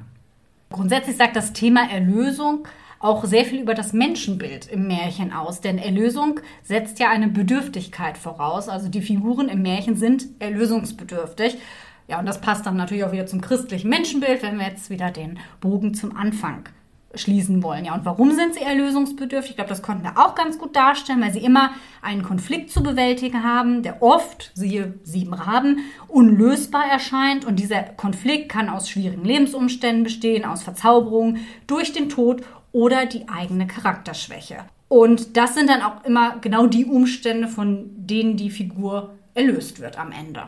Grundsätzlich 0.69 1.15
sagt 1.15 1.35
das 1.35 1.53
Thema 1.53 1.89
Erlösung 1.89 2.67
auch 2.99 3.23
sehr 3.23 3.45
viel 3.45 3.61
über 3.61 3.73
das 3.73 3.93
Menschenbild 3.93 4.67
im 4.67 4.87
Märchen 4.87 5.31
aus. 5.31 5.61
Denn 5.61 5.77
Erlösung 5.77 6.39
setzt 6.63 6.99
ja 6.99 7.09
eine 7.09 7.27
Bedürftigkeit 7.27 8.17
voraus. 8.17 8.67
Also 8.67 8.89
die 8.89 9.01
Figuren 9.01 9.47
im 9.47 9.61
Märchen 9.61 9.95
sind 9.95 10.25
erlösungsbedürftig. 10.39 11.57
Ja, 12.07 12.19
und 12.19 12.25
das 12.25 12.41
passt 12.41 12.65
dann 12.65 12.77
natürlich 12.77 13.03
auch 13.03 13.11
wieder 13.11 13.25
zum 13.25 13.41
christlichen 13.41 13.89
Menschenbild, 13.89 14.43
wenn 14.43 14.57
wir 14.57 14.67
jetzt 14.67 14.89
wieder 14.89 15.11
den 15.11 15.39
Bogen 15.59 15.93
zum 15.93 16.15
Anfang 16.17 16.63
schließen 17.17 17.63
wollen. 17.63 17.85
Ja, 17.85 17.95
und 17.95 18.05
warum 18.05 18.31
sind 18.31 18.53
sie 18.53 18.61
erlösungsbedürftig? 18.61 19.51
Ich 19.51 19.55
glaube, 19.55 19.69
das 19.69 19.81
konnten 19.81 20.03
wir 20.03 20.17
auch 20.17 20.35
ganz 20.35 20.57
gut 20.57 20.75
darstellen, 20.75 21.21
weil 21.21 21.33
sie 21.33 21.43
immer 21.43 21.71
einen 22.01 22.23
Konflikt 22.23 22.71
zu 22.71 22.83
bewältigen 22.83 23.43
haben, 23.43 23.83
der 23.83 24.01
oft, 24.01 24.51
siehe 24.53 24.93
sieben 25.03 25.33
Raben, 25.33 25.79
unlösbar 26.07 26.85
erscheint. 26.85 27.45
Und 27.45 27.59
dieser 27.59 27.81
Konflikt 27.83 28.49
kann 28.49 28.69
aus 28.69 28.89
schwierigen 28.89 29.25
Lebensumständen 29.25 30.03
bestehen, 30.03 30.45
aus 30.45 30.63
Verzauberung, 30.63 31.37
durch 31.67 31.93
den 31.93 32.09
Tod 32.09 32.43
oder 32.71 33.05
die 33.05 33.27
eigene 33.29 33.67
Charakterschwäche. 33.67 34.57
Und 34.87 35.37
das 35.37 35.55
sind 35.55 35.69
dann 35.69 35.81
auch 35.81 36.03
immer 36.03 36.37
genau 36.39 36.67
die 36.67 36.85
Umstände, 36.85 37.47
von 37.47 37.89
denen 37.95 38.37
die 38.37 38.49
Figur 38.49 39.15
erlöst 39.33 39.79
wird 39.79 39.97
am 39.97 40.11
Ende. 40.11 40.43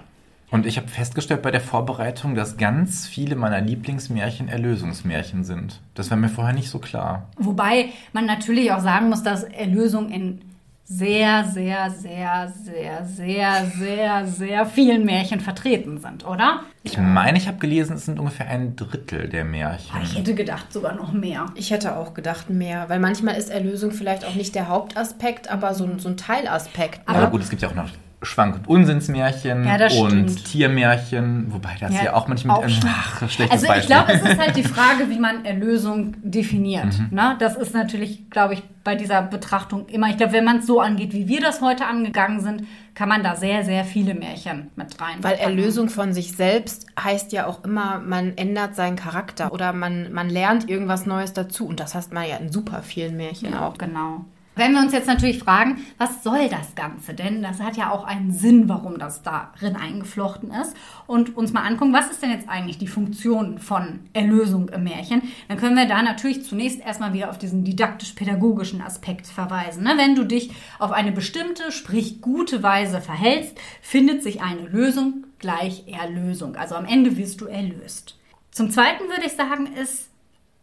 Und 0.50 0.66
ich 0.66 0.78
habe 0.78 0.88
festgestellt 0.88 1.42
bei 1.42 1.52
der 1.52 1.60
Vorbereitung, 1.62 2.34
dass 2.36 2.56
ganz 2.58 3.06
viele 3.06 3.36
meiner 3.36 3.60
Lieblingsmärchen 3.60 4.48
Erlösungsmärchen 4.48 5.44
sind. 5.44 5.82
Das 5.94 6.10
war 6.10 6.18
mir 6.18 6.30
vorher 6.30 6.54
nicht 6.54 6.70
so 6.70 6.80
klar. 6.80 7.28
Wobei 7.38 7.90
man 8.14 8.26
natürlich 8.26 8.72
auch 8.72 8.80
sagen 8.80 9.10
muss, 9.10 9.24
dass 9.24 9.44
Erlösung 9.44 10.10
in 10.10 10.42
sehr, 10.90 11.44
sehr, 11.44 11.90
sehr, 11.92 12.48
sehr, 12.64 13.04
sehr, 13.06 13.66
sehr, 13.78 14.26
sehr 14.26 14.66
vielen 14.66 15.04
Märchen 15.04 15.42
vertreten 15.42 15.98
sind, 15.98 16.26
oder? 16.26 16.62
Ich 16.84 16.98
meine, 16.98 17.38
ich 17.38 17.50
habe 17.50 17.58
gelesen, 17.58 17.98
es 17.98 18.06
sind 18.06 18.18
ungefähr 18.18 18.48
ein 18.48 18.78
Drittel 18.78 19.28
der 19.28 19.44
Märchen. 19.44 20.02
Ich 20.02 20.18
hätte 20.18 20.34
gedacht, 20.34 20.72
sogar 20.72 20.96
noch 20.96 21.12
mehr. 21.12 21.48
Ich 21.56 21.72
hätte 21.72 21.98
auch 21.98 22.14
gedacht 22.14 22.50
mehr, 22.50 22.88
weil 22.88 23.02
manchmal 23.02 23.36
ist 23.36 23.50
Erlösung 23.50 23.92
vielleicht 23.92 24.24
auch 24.24 24.36
nicht 24.36 24.56
der 24.56 24.70
Hauptaspekt, 24.70 25.50
aber 25.52 25.74
so, 25.74 25.84
ein- 25.84 26.00
so 26.00 26.08
ein 26.08 26.16
Teilaspekt. 26.16 27.00
Ne? 27.10 27.16
Aber 27.18 27.28
gut, 27.28 27.42
es 27.42 27.50
gibt 27.50 27.62
ja 27.62 27.68
auch 27.68 27.76
noch 27.76 27.90
Schwank- 28.24 28.56
und 28.56 28.68
Unsinnsmärchen 28.68 29.64
Ja, 29.64 29.76
und 30.02 30.10
stimmt. 30.32 30.46
Tiermärchen, 30.46 31.54
wobei 31.54 31.76
das 31.80 31.94
ja, 31.94 32.14
auch 32.14 32.28
manchmal 32.28 32.58
auch 32.58 32.64
mit 32.64 32.72
schon. 32.72 32.84
ach, 32.88 33.30
schlechtes 33.30 33.64
Also 33.64 33.80
ich 33.80 33.86
glaube, 33.86 34.12
es 34.12 34.22
ist 34.24 34.40
halt 34.40 34.56
die 34.56 34.64
Frage, 34.64 35.10
wie 35.10 35.20
man 35.20 35.46
Erlösung 35.46 36.16
definiert. 36.24 36.98
Mhm. 36.98 37.10
Ne? 37.12 37.36
Das 37.38 37.56
ist 37.56 37.76
natürlich, 37.76 38.30
glaube 38.32 38.56
ich, 38.56 38.64
bei 38.84 38.96
dieser 38.96 39.22
Betrachtung 39.22 39.86
immer. 39.88 40.10
Ich 40.10 40.18
glaube, 40.18 40.34
wenn 40.34 40.46
man 40.46 40.60
es 40.60 40.66
so 40.66 40.80
angeht, 40.80 41.14
wie 41.14 41.28
wir 41.28 41.42
das 41.42 41.62
heute 41.62 41.86
angegangen 41.86 42.40
sind, 42.40 42.64
kann 42.96 43.08
man 43.08 43.22
da 43.22 43.36
sehr, 43.36 43.64
sehr 43.64 43.84
viele 43.86 44.16
Märchen 44.16 44.72
mit 44.76 45.00
rein. 45.00 45.18
Weil 45.22 45.36
Erlösung 45.36 45.90
von 45.90 46.14
sich 46.14 46.36
selbst 46.36 46.88
heißt 47.00 47.32
ja 47.34 47.46
auch 47.46 47.64
immer, 47.64 48.00
man 48.00 48.36
ändert 48.36 48.76
seinen 48.76 48.96
Charakter 48.96 49.52
oder 49.52 49.74
man, 49.74 50.12
man 50.12 50.32
lernt 50.32 50.68
irgendwas 50.68 51.06
Neues 51.06 51.34
dazu. 51.34 51.68
Und 51.68 51.80
das 51.80 51.94
heißt 51.94 52.14
man 52.14 52.28
ja 52.28 52.38
in 52.38 52.52
super 52.52 52.82
vielen 52.82 53.16
Märchen 53.16 53.52
Ja, 53.52 53.68
auch. 53.68 53.78
genau. 53.78 54.26
Wenn 54.58 54.74
wir 54.74 54.82
uns 54.82 54.92
jetzt 54.92 55.08
natürlich 55.08 55.40
fragen, 55.40 55.78
was 55.98 56.24
soll 56.24 56.50
das 56.50 56.76
Ganze? 56.76 57.14
Denn 57.14 57.42
das 57.42 57.62
hat 57.62 57.78
ja 57.78 57.92
auch 57.92 58.04
einen 58.04 58.32
Sinn, 58.32 58.68
warum 58.68 58.98
das 58.98 59.22
darin 59.22 59.76
eingeflochten 59.76 60.52
ist. 60.52 60.76
Und 61.06 61.38
uns 61.38 61.54
mal 61.54 61.62
angucken, 61.62 61.94
was 61.94 62.10
ist 62.10 62.22
denn 62.22 62.32
jetzt 62.32 62.50
eigentlich 62.50 62.78
die 62.78 62.88
Funktion 62.88 63.60
von 63.60 64.00
Erlösung 64.14 64.70
im 64.70 64.84
Märchen? 64.84 65.22
Dann 65.48 65.58
können 65.58 65.76
wir 65.76 65.88
da 65.88 66.02
natürlich 66.02 66.44
zunächst 66.44 66.82
erstmal 66.82 67.14
wieder 67.14 67.30
auf 67.30 67.38
diesen 67.38 67.64
didaktisch-pädagogischen 67.64 68.82
Aspekt 68.82 69.28
verweisen. 69.28 69.84
Ne? 69.84 69.94
Wenn 69.96 70.16
du 70.16 70.24
dich 70.24 70.52
auf 70.80 70.92
eine 70.92 71.12
bestimmte, 71.12 71.72
sprich 71.72 72.22
gute 72.22 72.64
Weise 72.64 73.02
verhältst, 73.02 73.60
findet 73.82 74.24
sich 74.24 74.42
eine 74.42 74.68
Lösung 74.68 75.26
gleich 75.40 75.84
Erlösung. 75.88 76.56
Also 76.56 76.76
am 76.76 76.86
Ende 76.86 77.18
wirst 77.18 77.42
du 77.42 77.46
erlöst. 77.46 78.18
Zum 78.52 78.72
Zweiten 78.72 79.04
würde 79.10 79.26
ich 79.26 79.34
sagen, 79.34 79.68
ist 79.68 80.07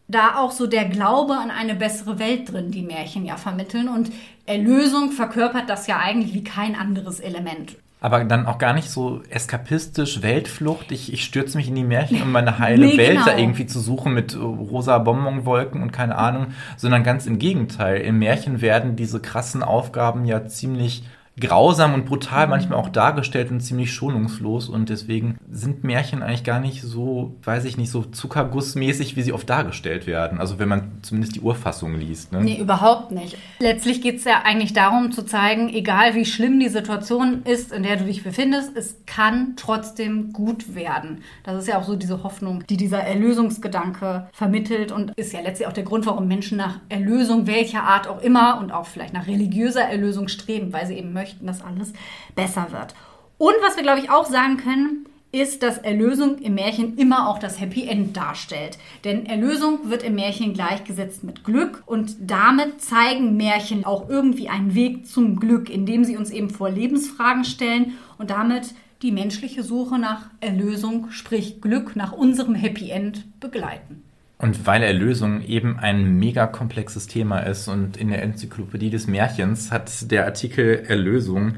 da 0.07 0.37
auch 0.37 0.51
so 0.51 0.67
der 0.67 0.85
Glaube 0.85 1.33
an 1.33 1.51
eine 1.51 1.75
bessere 1.75 2.19
Welt 2.19 2.51
drin, 2.51 2.71
die 2.71 2.83
Märchen 2.83 3.25
ja 3.25 3.37
vermitteln. 3.37 3.87
Und 3.87 4.11
Erlösung 4.45 5.11
verkörpert 5.11 5.69
das 5.69 5.87
ja 5.87 5.97
eigentlich 5.97 6.33
wie 6.33 6.43
kein 6.43 6.75
anderes 6.75 7.19
Element. 7.19 7.75
Aber 8.01 8.23
dann 8.23 8.45
auch 8.45 8.59
gar 8.59 8.73
nicht 8.73 8.89
so 8.89 9.23
eskapistisch, 9.29 10.21
Weltflucht. 10.21 10.91
Ich, 10.91 11.11
ich 11.11 11.23
stürze 11.23 11.57
mich 11.57 11.69
in 11.69 11.75
die 11.75 11.83
Märchen, 11.83 12.21
um 12.21 12.31
meine 12.31 12.59
heile 12.59 12.85
Nee, 12.87 12.97
Welt 12.97 13.13
genau. 13.13 13.25
da 13.25 13.35
irgendwie 13.35 13.65
zu 13.65 13.79
suchen 13.79 14.13
mit 14.13 14.35
äh, 14.35 14.37
rosa 14.37 14.99
Bonbonwolken 14.99 15.81
und 15.81 15.91
keine 15.91 16.15
Ahnung, 16.15 16.47
sondern 16.77 17.03
ganz 17.03 17.25
im 17.25 17.39
Gegenteil. 17.39 18.01
Im 18.01 18.19
Märchen 18.19 18.61
werden 18.61 18.95
diese 18.95 19.21
krassen 19.21 19.63
Aufgaben 19.63 20.25
ja 20.25 20.45
ziemlich 20.45 21.03
grausam 21.39 21.93
und 21.93 22.05
brutal 22.05 22.47
manchmal 22.47 22.79
auch 22.79 22.89
dargestellt 22.89 23.51
und 23.51 23.59
ziemlich 23.59 23.93
schonungslos 23.93 24.69
und 24.69 24.89
deswegen 24.89 25.37
sind 25.49 25.83
Märchen 25.83 26.23
eigentlich 26.23 26.45
gar 26.45 26.61
nicht 26.61 26.81
so, 26.81 27.35
weiß 27.43 27.65
ich 27.65 27.77
nicht, 27.77 27.91
so 27.91 28.03
zuckergussmäßig, 28.03 29.15
wie 29.15 29.21
sie 29.21 29.33
oft 29.33 29.49
dargestellt 29.49 30.07
werden. 30.07 30.39
Also 30.39 30.59
wenn 30.59 30.69
man 30.69 30.99
zumindest 31.01 31.35
die 31.35 31.41
Urfassung 31.41 31.95
liest. 31.95 32.31
Ne? 32.31 32.41
Nee, 32.41 32.59
überhaupt 32.59 33.11
nicht. 33.11 33.37
Letztlich 33.59 34.01
geht 34.01 34.17
es 34.17 34.23
ja 34.23 34.43
eigentlich 34.45 34.71
darum 34.71 35.11
zu 35.11 35.23
zeigen, 35.23 35.69
egal 35.69 36.15
wie 36.15 36.25
schlimm 36.25 36.59
die 36.59 36.69
Situation 36.69 37.43
ist, 37.43 37.73
in 37.73 37.83
der 37.83 37.97
du 37.97 38.05
dich 38.05 38.23
befindest, 38.23 38.75
es 38.77 38.97
kann 39.05 39.53
trotzdem 39.57 40.31
gut 40.31 40.73
werden. 40.73 41.21
Das 41.43 41.57
ist 41.59 41.67
ja 41.67 41.77
auch 41.77 41.83
so 41.83 41.95
diese 41.95 42.23
Hoffnung, 42.23 42.63
die 42.69 42.77
dieser 42.77 42.99
Erlösungsgedanke 42.99 44.29
vermittelt 44.31 44.93
und 44.93 45.11
ist 45.17 45.33
ja 45.33 45.41
letztlich 45.41 45.67
auch 45.67 45.73
der 45.73 45.83
Grund, 45.83 46.05
warum 46.05 46.27
Menschen 46.27 46.57
nach 46.57 46.79
Erlösung 46.87 47.47
welcher 47.47 47.83
Art 47.83 48.07
auch 48.07 48.21
immer 48.21 48.59
und 48.59 48.71
auch 48.71 48.85
vielleicht 48.85 49.13
nach 49.13 49.27
religiöser 49.27 49.81
Erlösung 49.81 50.29
streben, 50.29 50.71
weil 50.71 50.87
sie 50.87 50.95
eben 50.95 51.11
möchten, 51.11 51.24
dass 51.41 51.63
alles 51.63 51.93
besser 52.35 52.71
wird. 52.71 52.93
Und 53.37 53.55
was 53.61 53.75
wir, 53.75 53.83
glaube 53.83 53.99
ich, 53.99 54.09
auch 54.09 54.25
sagen 54.25 54.57
können, 54.57 55.07
ist, 55.31 55.63
dass 55.63 55.79
Erlösung 55.79 56.37
im 56.39 56.55
Märchen 56.55 56.97
immer 56.97 57.27
auch 57.27 57.39
das 57.39 57.59
Happy 57.59 57.87
End 57.87 58.15
darstellt. 58.15 58.77
Denn 59.03 59.25
Erlösung 59.25 59.89
wird 59.89 60.03
im 60.03 60.15
Märchen 60.15 60.53
gleichgesetzt 60.53 61.23
mit 61.23 61.43
Glück 61.43 61.83
und 61.85 62.15
damit 62.21 62.81
zeigen 62.81 63.35
Märchen 63.35 63.83
auch 63.83 64.09
irgendwie 64.09 64.47
einen 64.47 64.75
Weg 64.75 65.07
zum 65.07 65.35
Glück, 65.35 65.69
indem 65.69 66.05
sie 66.05 66.15
uns 66.15 66.29
eben 66.31 66.49
vor 66.49 66.69
Lebensfragen 66.69 67.43
stellen 67.43 67.97
und 68.17 68.29
damit 68.29 68.73
die 69.01 69.11
menschliche 69.11 69.61
Suche 69.61 69.99
nach 69.99 70.29
Erlösung, 70.39 71.11
sprich 71.11 71.59
Glück, 71.59 71.97
nach 71.97 72.13
unserem 72.13 72.55
Happy 72.55 72.89
End 72.89 73.25
begleiten. 73.41 74.04
Und 74.37 74.65
weil 74.65 74.83
Erlösung 74.83 75.41
eben 75.43 75.79
ein 75.79 76.17
mega 76.17 76.45
komplexes 76.45 77.07
Thema 77.07 77.39
ist 77.39 77.67
und 77.67 77.95
in 77.97 78.09
der 78.09 78.21
Enzyklopädie 78.21 78.89
des 78.89 79.07
Märchens 79.07 79.71
hat 79.71 80.11
der 80.11 80.25
Artikel 80.25 80.83
Erlösung 80.87 81.55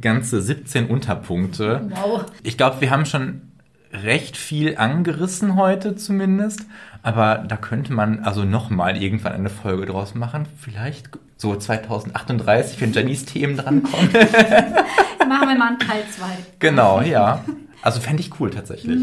ganze 0.00 0.42
17 0.42 0.86
Unterpunkte. 0.86 1.88
Wow. 1.90 2.26
Ich 2.42 2.56
glaube, 2.56 2.80
wir 2.80 2.90
haben 2.90 3.06
schon 3.06 3.42
recht 3.92 4.36
viel 4.36 4.76
angerissen 4.76 5.56
heute 5.56 5.96
zumindest, 5.96 6.66
aber 7.02 7.44
da 7.46 7.56
könnte 7.56 7.92
man 7.92 8.20
also 8.20 8.44
nochmal 8.44 9.00
irgendwann 9.00 9.32
eine 9.32 9.48
Folge 9.48 9.86
draus 9.86 10.14
machen. 10.14 10.46
Vielleicht 10.60 11.10
so 11.36 11.54
2038, 11.54 12.80
wenn 12.80 12.92
Janice 12.92 13.24
Themen 13.26 13.56
drankommen. 13.56 14.10
Machen 15.28 15.48
wir 15.48 15.58
mal 15.58 15.68
einen 15.68 15.78
Teil 15.78 16.02
2. 16.10 16.24
genau, 16.58 17.00
ja. 17.00 17.44
Also 17.82 18.00
fände 18.00 18.20
ich 18.20 18.40
cool 18.40 18.50
tatsächlich. 18.50 19.00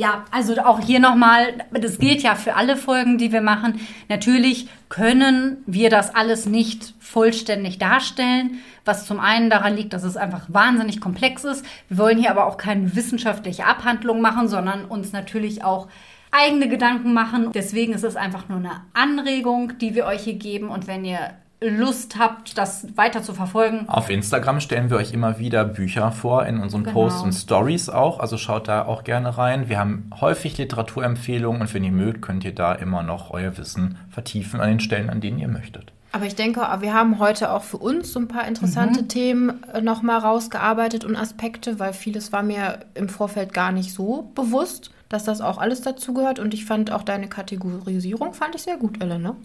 Ja, 0.00 0.24
also 0.30 0.56
auch 0.62 0.80
hier 0.80 0.98
nochmal, 0.98 1.62
das 1.72 1.98
gilt 1.98 2.22
ja 2.22 2.34
für 2.34 2.54
alle 2.56 2.78
Folgen, 2.78 3.18
die 3.18 3.32
wir 3.32 3.42
machen. 3.42 3.86
Natürlich 4.08 4.66
können 4.88 5.58
wir 5.66 5.90
das 5.90 6.14
alles 6.14 6.46
nicht 6.46 6.94
vollständig 7.00 7.76
darstellen, 7.76 8.60
was 8.86 9.04
zum 9.04 9.20
einen 9.20 9.50
daran 9.50 9.76
liegt, 9.76 9.92
dass 9.92 10.02
es 10.02 10.16
einfach 10.16 10.46
wahnsinnig 10.48 11.02
komplex 11.02 11.44
ist. 11.44 11.66
Wir 11.90 11.98
wollen 11.98 12.16
hier 12.16 12.30
aber 12.30 12.46
auch 12.46 12.56
keine 12.56 12.96
wissenschaftliche 12.96 13.66
Abhandlung 13.66 14.22
machen, 14.22 14.48
sondern 14.48 14.86
uns 14.86 15.12
natürlich 15.12 15.64
auch 15.64 15.88
eigene 16.30 16.70
Gedanken 16.70 17.12
machen. 17.12 17.52
Deswegen 17.52 17.92
ist 17.92 18.04
es 18.04 18.16
einfach 18.16 18.48
nur 18.48 18.56
eine 18.56 18.80
Anregung, 18.94 19.76
die 19.76 19.94
wir 19.94 20.06
euch 20.06 20.22
hier 20.22 20.38
geben. 20.38 20.70
Und 20.70 20.86
wenn 20.86 21.04
ihr 21.04 21.34
Lust 21.60 22.18
habt, 22.18 22.56
das 22.56 22.96
weiter 22.96 23.22
zu 23.22 23.34
verfolgen, 23.34 23.86
Auf 23.88 24.08
Instagram 24.08 24.60
stellen 24.60 24.88
wir 24.88 24.96
euch 24.96 25.12
immer 25.12 25.38
wieder 25.38 25.64
Bücher 25.64 26.10
vor, 26.10 26.46
in 26.46 26.58
unseren 26.58 26.84
Genau. 26.84 26.94
Posts 26.94 27.22
und 27.22 27.32
Stories 27.32 27.90
auch. 27.90 28.18
Also 28.18 28.38
schaut 28.38 28.66
da 28.66 28.86
auch 28.86 29.04
gerne 29.04 29.36
rein. 29.36 29.68
Wir 29.68 29.78
haben 29.78 30.10
häufig 30.20 30.56
Literaturempfehlungen 30.56 31.60
und 31.60 31.74
wenn 31.74 31.84
ihr 31.84 31.92
mögt, 31.92 32.22
könnt 32.22 32.44
ihr 32.44 32.54
da 32.54 32.72
immer 32.72 33.02
noch 33.02 33.30
euer 33.30 33.58
Wissen 33.58 33.98
vertiefen 34.08 34.60
an 34.60 34.70
den 34.70 34.80
Stellen, 34.80 35.10
an 35.10 35.20
denen 35.20 35.38
ihr 35.38 35.48
möchtet. 35.48 35.92
Aber 36.12 36.24
ich 36.24 36.34
denke, 36.34 36.60
wir 36.80 36.94
haben 36.94 37.18
heute 37.18 37.52
auch 37.52 37.62
für 37.62 37.76
uns 37.76 38.12
so 38.12 38.18
ein 38.18 38.26
paar 38.26 38.48
interessante 38.48 39.02
mhm. 39.02 39.08
Themen 39.08 39.62
äh, 39.72 39.80
nochmal 39.80 40.18
rausgearbeitet 40.18 41.04
und 41.04 41.14
Aspekte, 41.14 41.78
weil 41.78 41.92
vieles 41.92 42.32
war 42.32 42.42
mir 42.42 42.80
im 42.94 43.08
Vorfeld 43.08 43.52
gar 43.52 43.70
nicht 43.70 43.92
so 43.92 44.30
bewusst, 44.34 44.90
dass 45.08 45.24
das 45.24 45.40
auch 45.40 45.58
alles 45.58 45.82
dazugehört. 45.82 46.38
Und 46.38 46.54
ich 46.54 46.64
fand 46.64 46.90
auch 46.90 47.02
deine 47.02 47.28
Kategorisierung 47.28 48.32
fand 48.32 48.54
ich 48.54 48.62
sehr 48.62 48.76
gut, 48.76 49.00
Elena. 49.02 49.36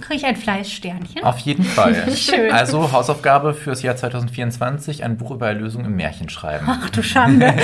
Kriege 0.00 0.14
ich 0.14 0.24
ein 0.24 0.36
Fleißsternchen? 0.36 1.24
Auf 1.24 1.38
jeden 1.38 1.64
Fall. 1.64 2.10
Schön. 2.16 2.52
Also 2.52 2.92
Hausaufgabe 2.92 3.54
fürs 3.54 3.82
Jahr 3.82 3.96
2024, 3.96 5.04
ein 5.04 5.16
Buch 5.16 5.32
über 5.32 5.48
Erlösung 5.48 5.84
im 5.84 5.96
Märchen 5.96 6.28
schreiben. 6.28 6.66
Ach 6.68 6.88
du 6.90 7.02
Schande. 7.02 7.54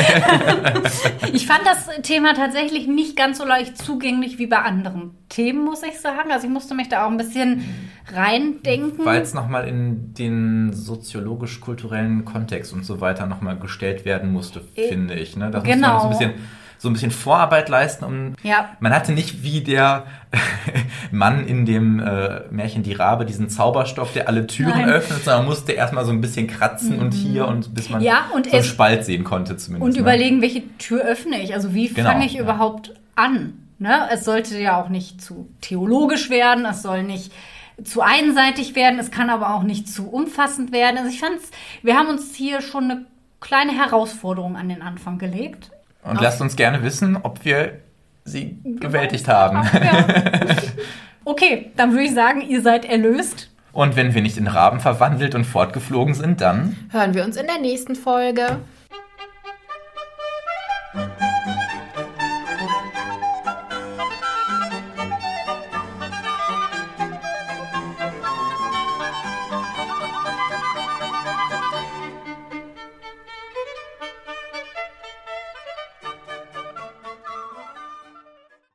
ich 1.32 1.47
fand 1.47 1.61
das 1.65 1.89
Thema 2.02 2.35
tatsächlich 2.35 2.86
nicht 2.86 3.16
ganz 3.16 3.39
so 3.39 3.44
leicht 3.44 3.78
zugänglich 3.78 4.39
wie 4.39 4.47
bei 4.47 4.59
anderen 4.59 5.12
Themen, 5.28 5.65
muss 5.65 5.82
ich 5.82 6.01
sagen. 6.01 6.32
Also 6.32 6.47
ich 6.47 6.52
musste 6.52 6.74
mich 6.74 6.89
da 6.89 7.06
auch 7.06 7.11
ein 7.11 7.16
bisschen 7.16 7.65
reindenken. 8.12 9.05
Weil 9.05 9.23
es 9.23 9.35
nochmal 9.35 9.69
in 9.69 10.15
den 10.15 10.73
soziologisch-kulturellen 10.73 12.24
Kontext 12.24 12.73
und 12.73 12.85
so 12.85 13.01
weiter 13.01 13.27
nochmal 13.27 13.56
gestellt 13.56 14.05
werden 14.05 14.32
musste, 14.32 14.61
äh, 14.74 14.89
finde 14.89 15.15
ich. 15.15 15.36
Ne? 15.36 15.51
Das 15.51 15.62
genau. 15.62 15.94
muss 15.94 16.02
man 16.05 16.12
so 16.12 16.19
ein 16.24 16.32
bisschen 16.32 16.48
so 16.78 16.88
ein 16.88 16.92
bisschen 16.92 17.10
Vorarbeit 17.10 17.68
leisten. 17.68 18.05
Um, 18.05 18.34
ja. 18.42 18.70
Man 18.80 18.92
hatte 18.92 19.12
nicht 19.12 19.42
wie 19.42 19.62
der 19.62 20.06
Mann 21.10 21.46
in 21.46 21.66
dem 21.66 22.01
äh, 22.01 22.40
Märchen 22.51 22.82
Die 22.82 22.92
Rabe 22.92 23.24
diesen 23.24 23.48
Zauberstoff, 23.48 24.12
der 24.12 24.28
alle 24.28 24.46
Türen 24.46 24.70
Nein. 24.70 24.90
öffnet, 24.90 25.24
sondern 25.24 25.42
man 25.42 25.51
musste 25.51 25.72
erstmal 25.72 26.05
so 26.05 26.12
ein 26.12 26.20
bisschen 26.20 26.46
kratzen 26.46 26.96
mhm. 26.96 27.02
und 27.02 27.14
hier 27.14 27.46
und 27.46 27.74
bis 27.74 27.90
man 27.90 28.02
ja, 28.02 28.26
und 28.34 28.46
so 28.46 28.52
einen 28.52 28.64
Spalt 28.64 29.05
sehen 29.05 29.24
konnte 29.24 29.56
zumindest. 29.56 29.86
Und 29.86 29.94
ne? 29.94 30.01
überlegen, 30.01 30.42
welche 30.42 30.62
Tür 30.78 31.02
öffne 31.02 31.40
ich? 31.40 31.55
Also 31.55 31.74
wie 31.74 31.88
genau, 31.88 32.10
fange 32.10 32.26
ich 32.26 32.34
ja. 32.34 32.42
überhaupt 32.42 32.94
an? 33.14 33.55
Ne? 33.78 34.09
Es 34.10 34.24
sollte 34.24 34.59
ja 34.59 34.80
auch 34.80 34.88
nicht 34.88 35.20
zu 35.20 35.48
theologisch 35.60 36.30
werden, 36.30 36.64
es 36.64 36.82
soll 36.82 37.02
nicht 37.02 37.32
zu 37.82 38.02
einseitig 38.02 38.76
werden, 38.76 38.98
es 38.98 39.10
kann 39.10 39.30
aber 39.30 39.55
auch 39.55 39.64
nicht 39.64 39.88
zu 39.88 40.09
umfassend 40.09 40.72
werden. 40.72 40.98
Also 40.98 41.10
ich 41.10 41.18
fand's, 41.18 41.51
wir 41.82 41.96
haben 41.96 42.09
uns 42.09 42.34
hier 42.34 42.60
schon 42.60 42.84
eine 42.84 43.06
kleine 43.40 43.72
Herausforderung 43.72 44.56
an 44.56 44.68
den 44.68 44.82
Anfang 44.82 45.18
gelegt. 45.18 45.70
Und 46.05 46.16
okay. 46.16 46.24
lasst 46.24 46.40
uns 46.40 46.55
gerne 46.55 46.82
wissen, 46.82 47.16
ob 47.16 47.44
wir 47.44 47.81
sie 48.24 48.59
gewältigt 48.64 49.28
haben. 49.28 49.68
Ja. 49.74 50.06
Okay, 51.26 51.70
dann 51.76 51.93
würde 51.93 52.05
ich 52.05 52.12
sagen, 52.12 52.43
ihr 52.43 52.60
seid 52.60 52.85
erlöst. 52.85 53.48
Und 53.72 53.97
wenn 53.97 54.14
wir 54.14 54.20
nicht 54.20 54.36
in 54.36 54.47
Raben 54.47 54.78
verwandelt 54.78 55.35
und 55.35 55.44
fortgeflogen 55.44 56.12
sind, 56.12 56.43
dann 56.43 56.76
hören 56.90 57.14
wir 57.14 57.24
uns 57.24 57.36
in 57.36 57.47
der 57.47 57.59
nächsten 57.59 57.97
Folge. 57.97 58.59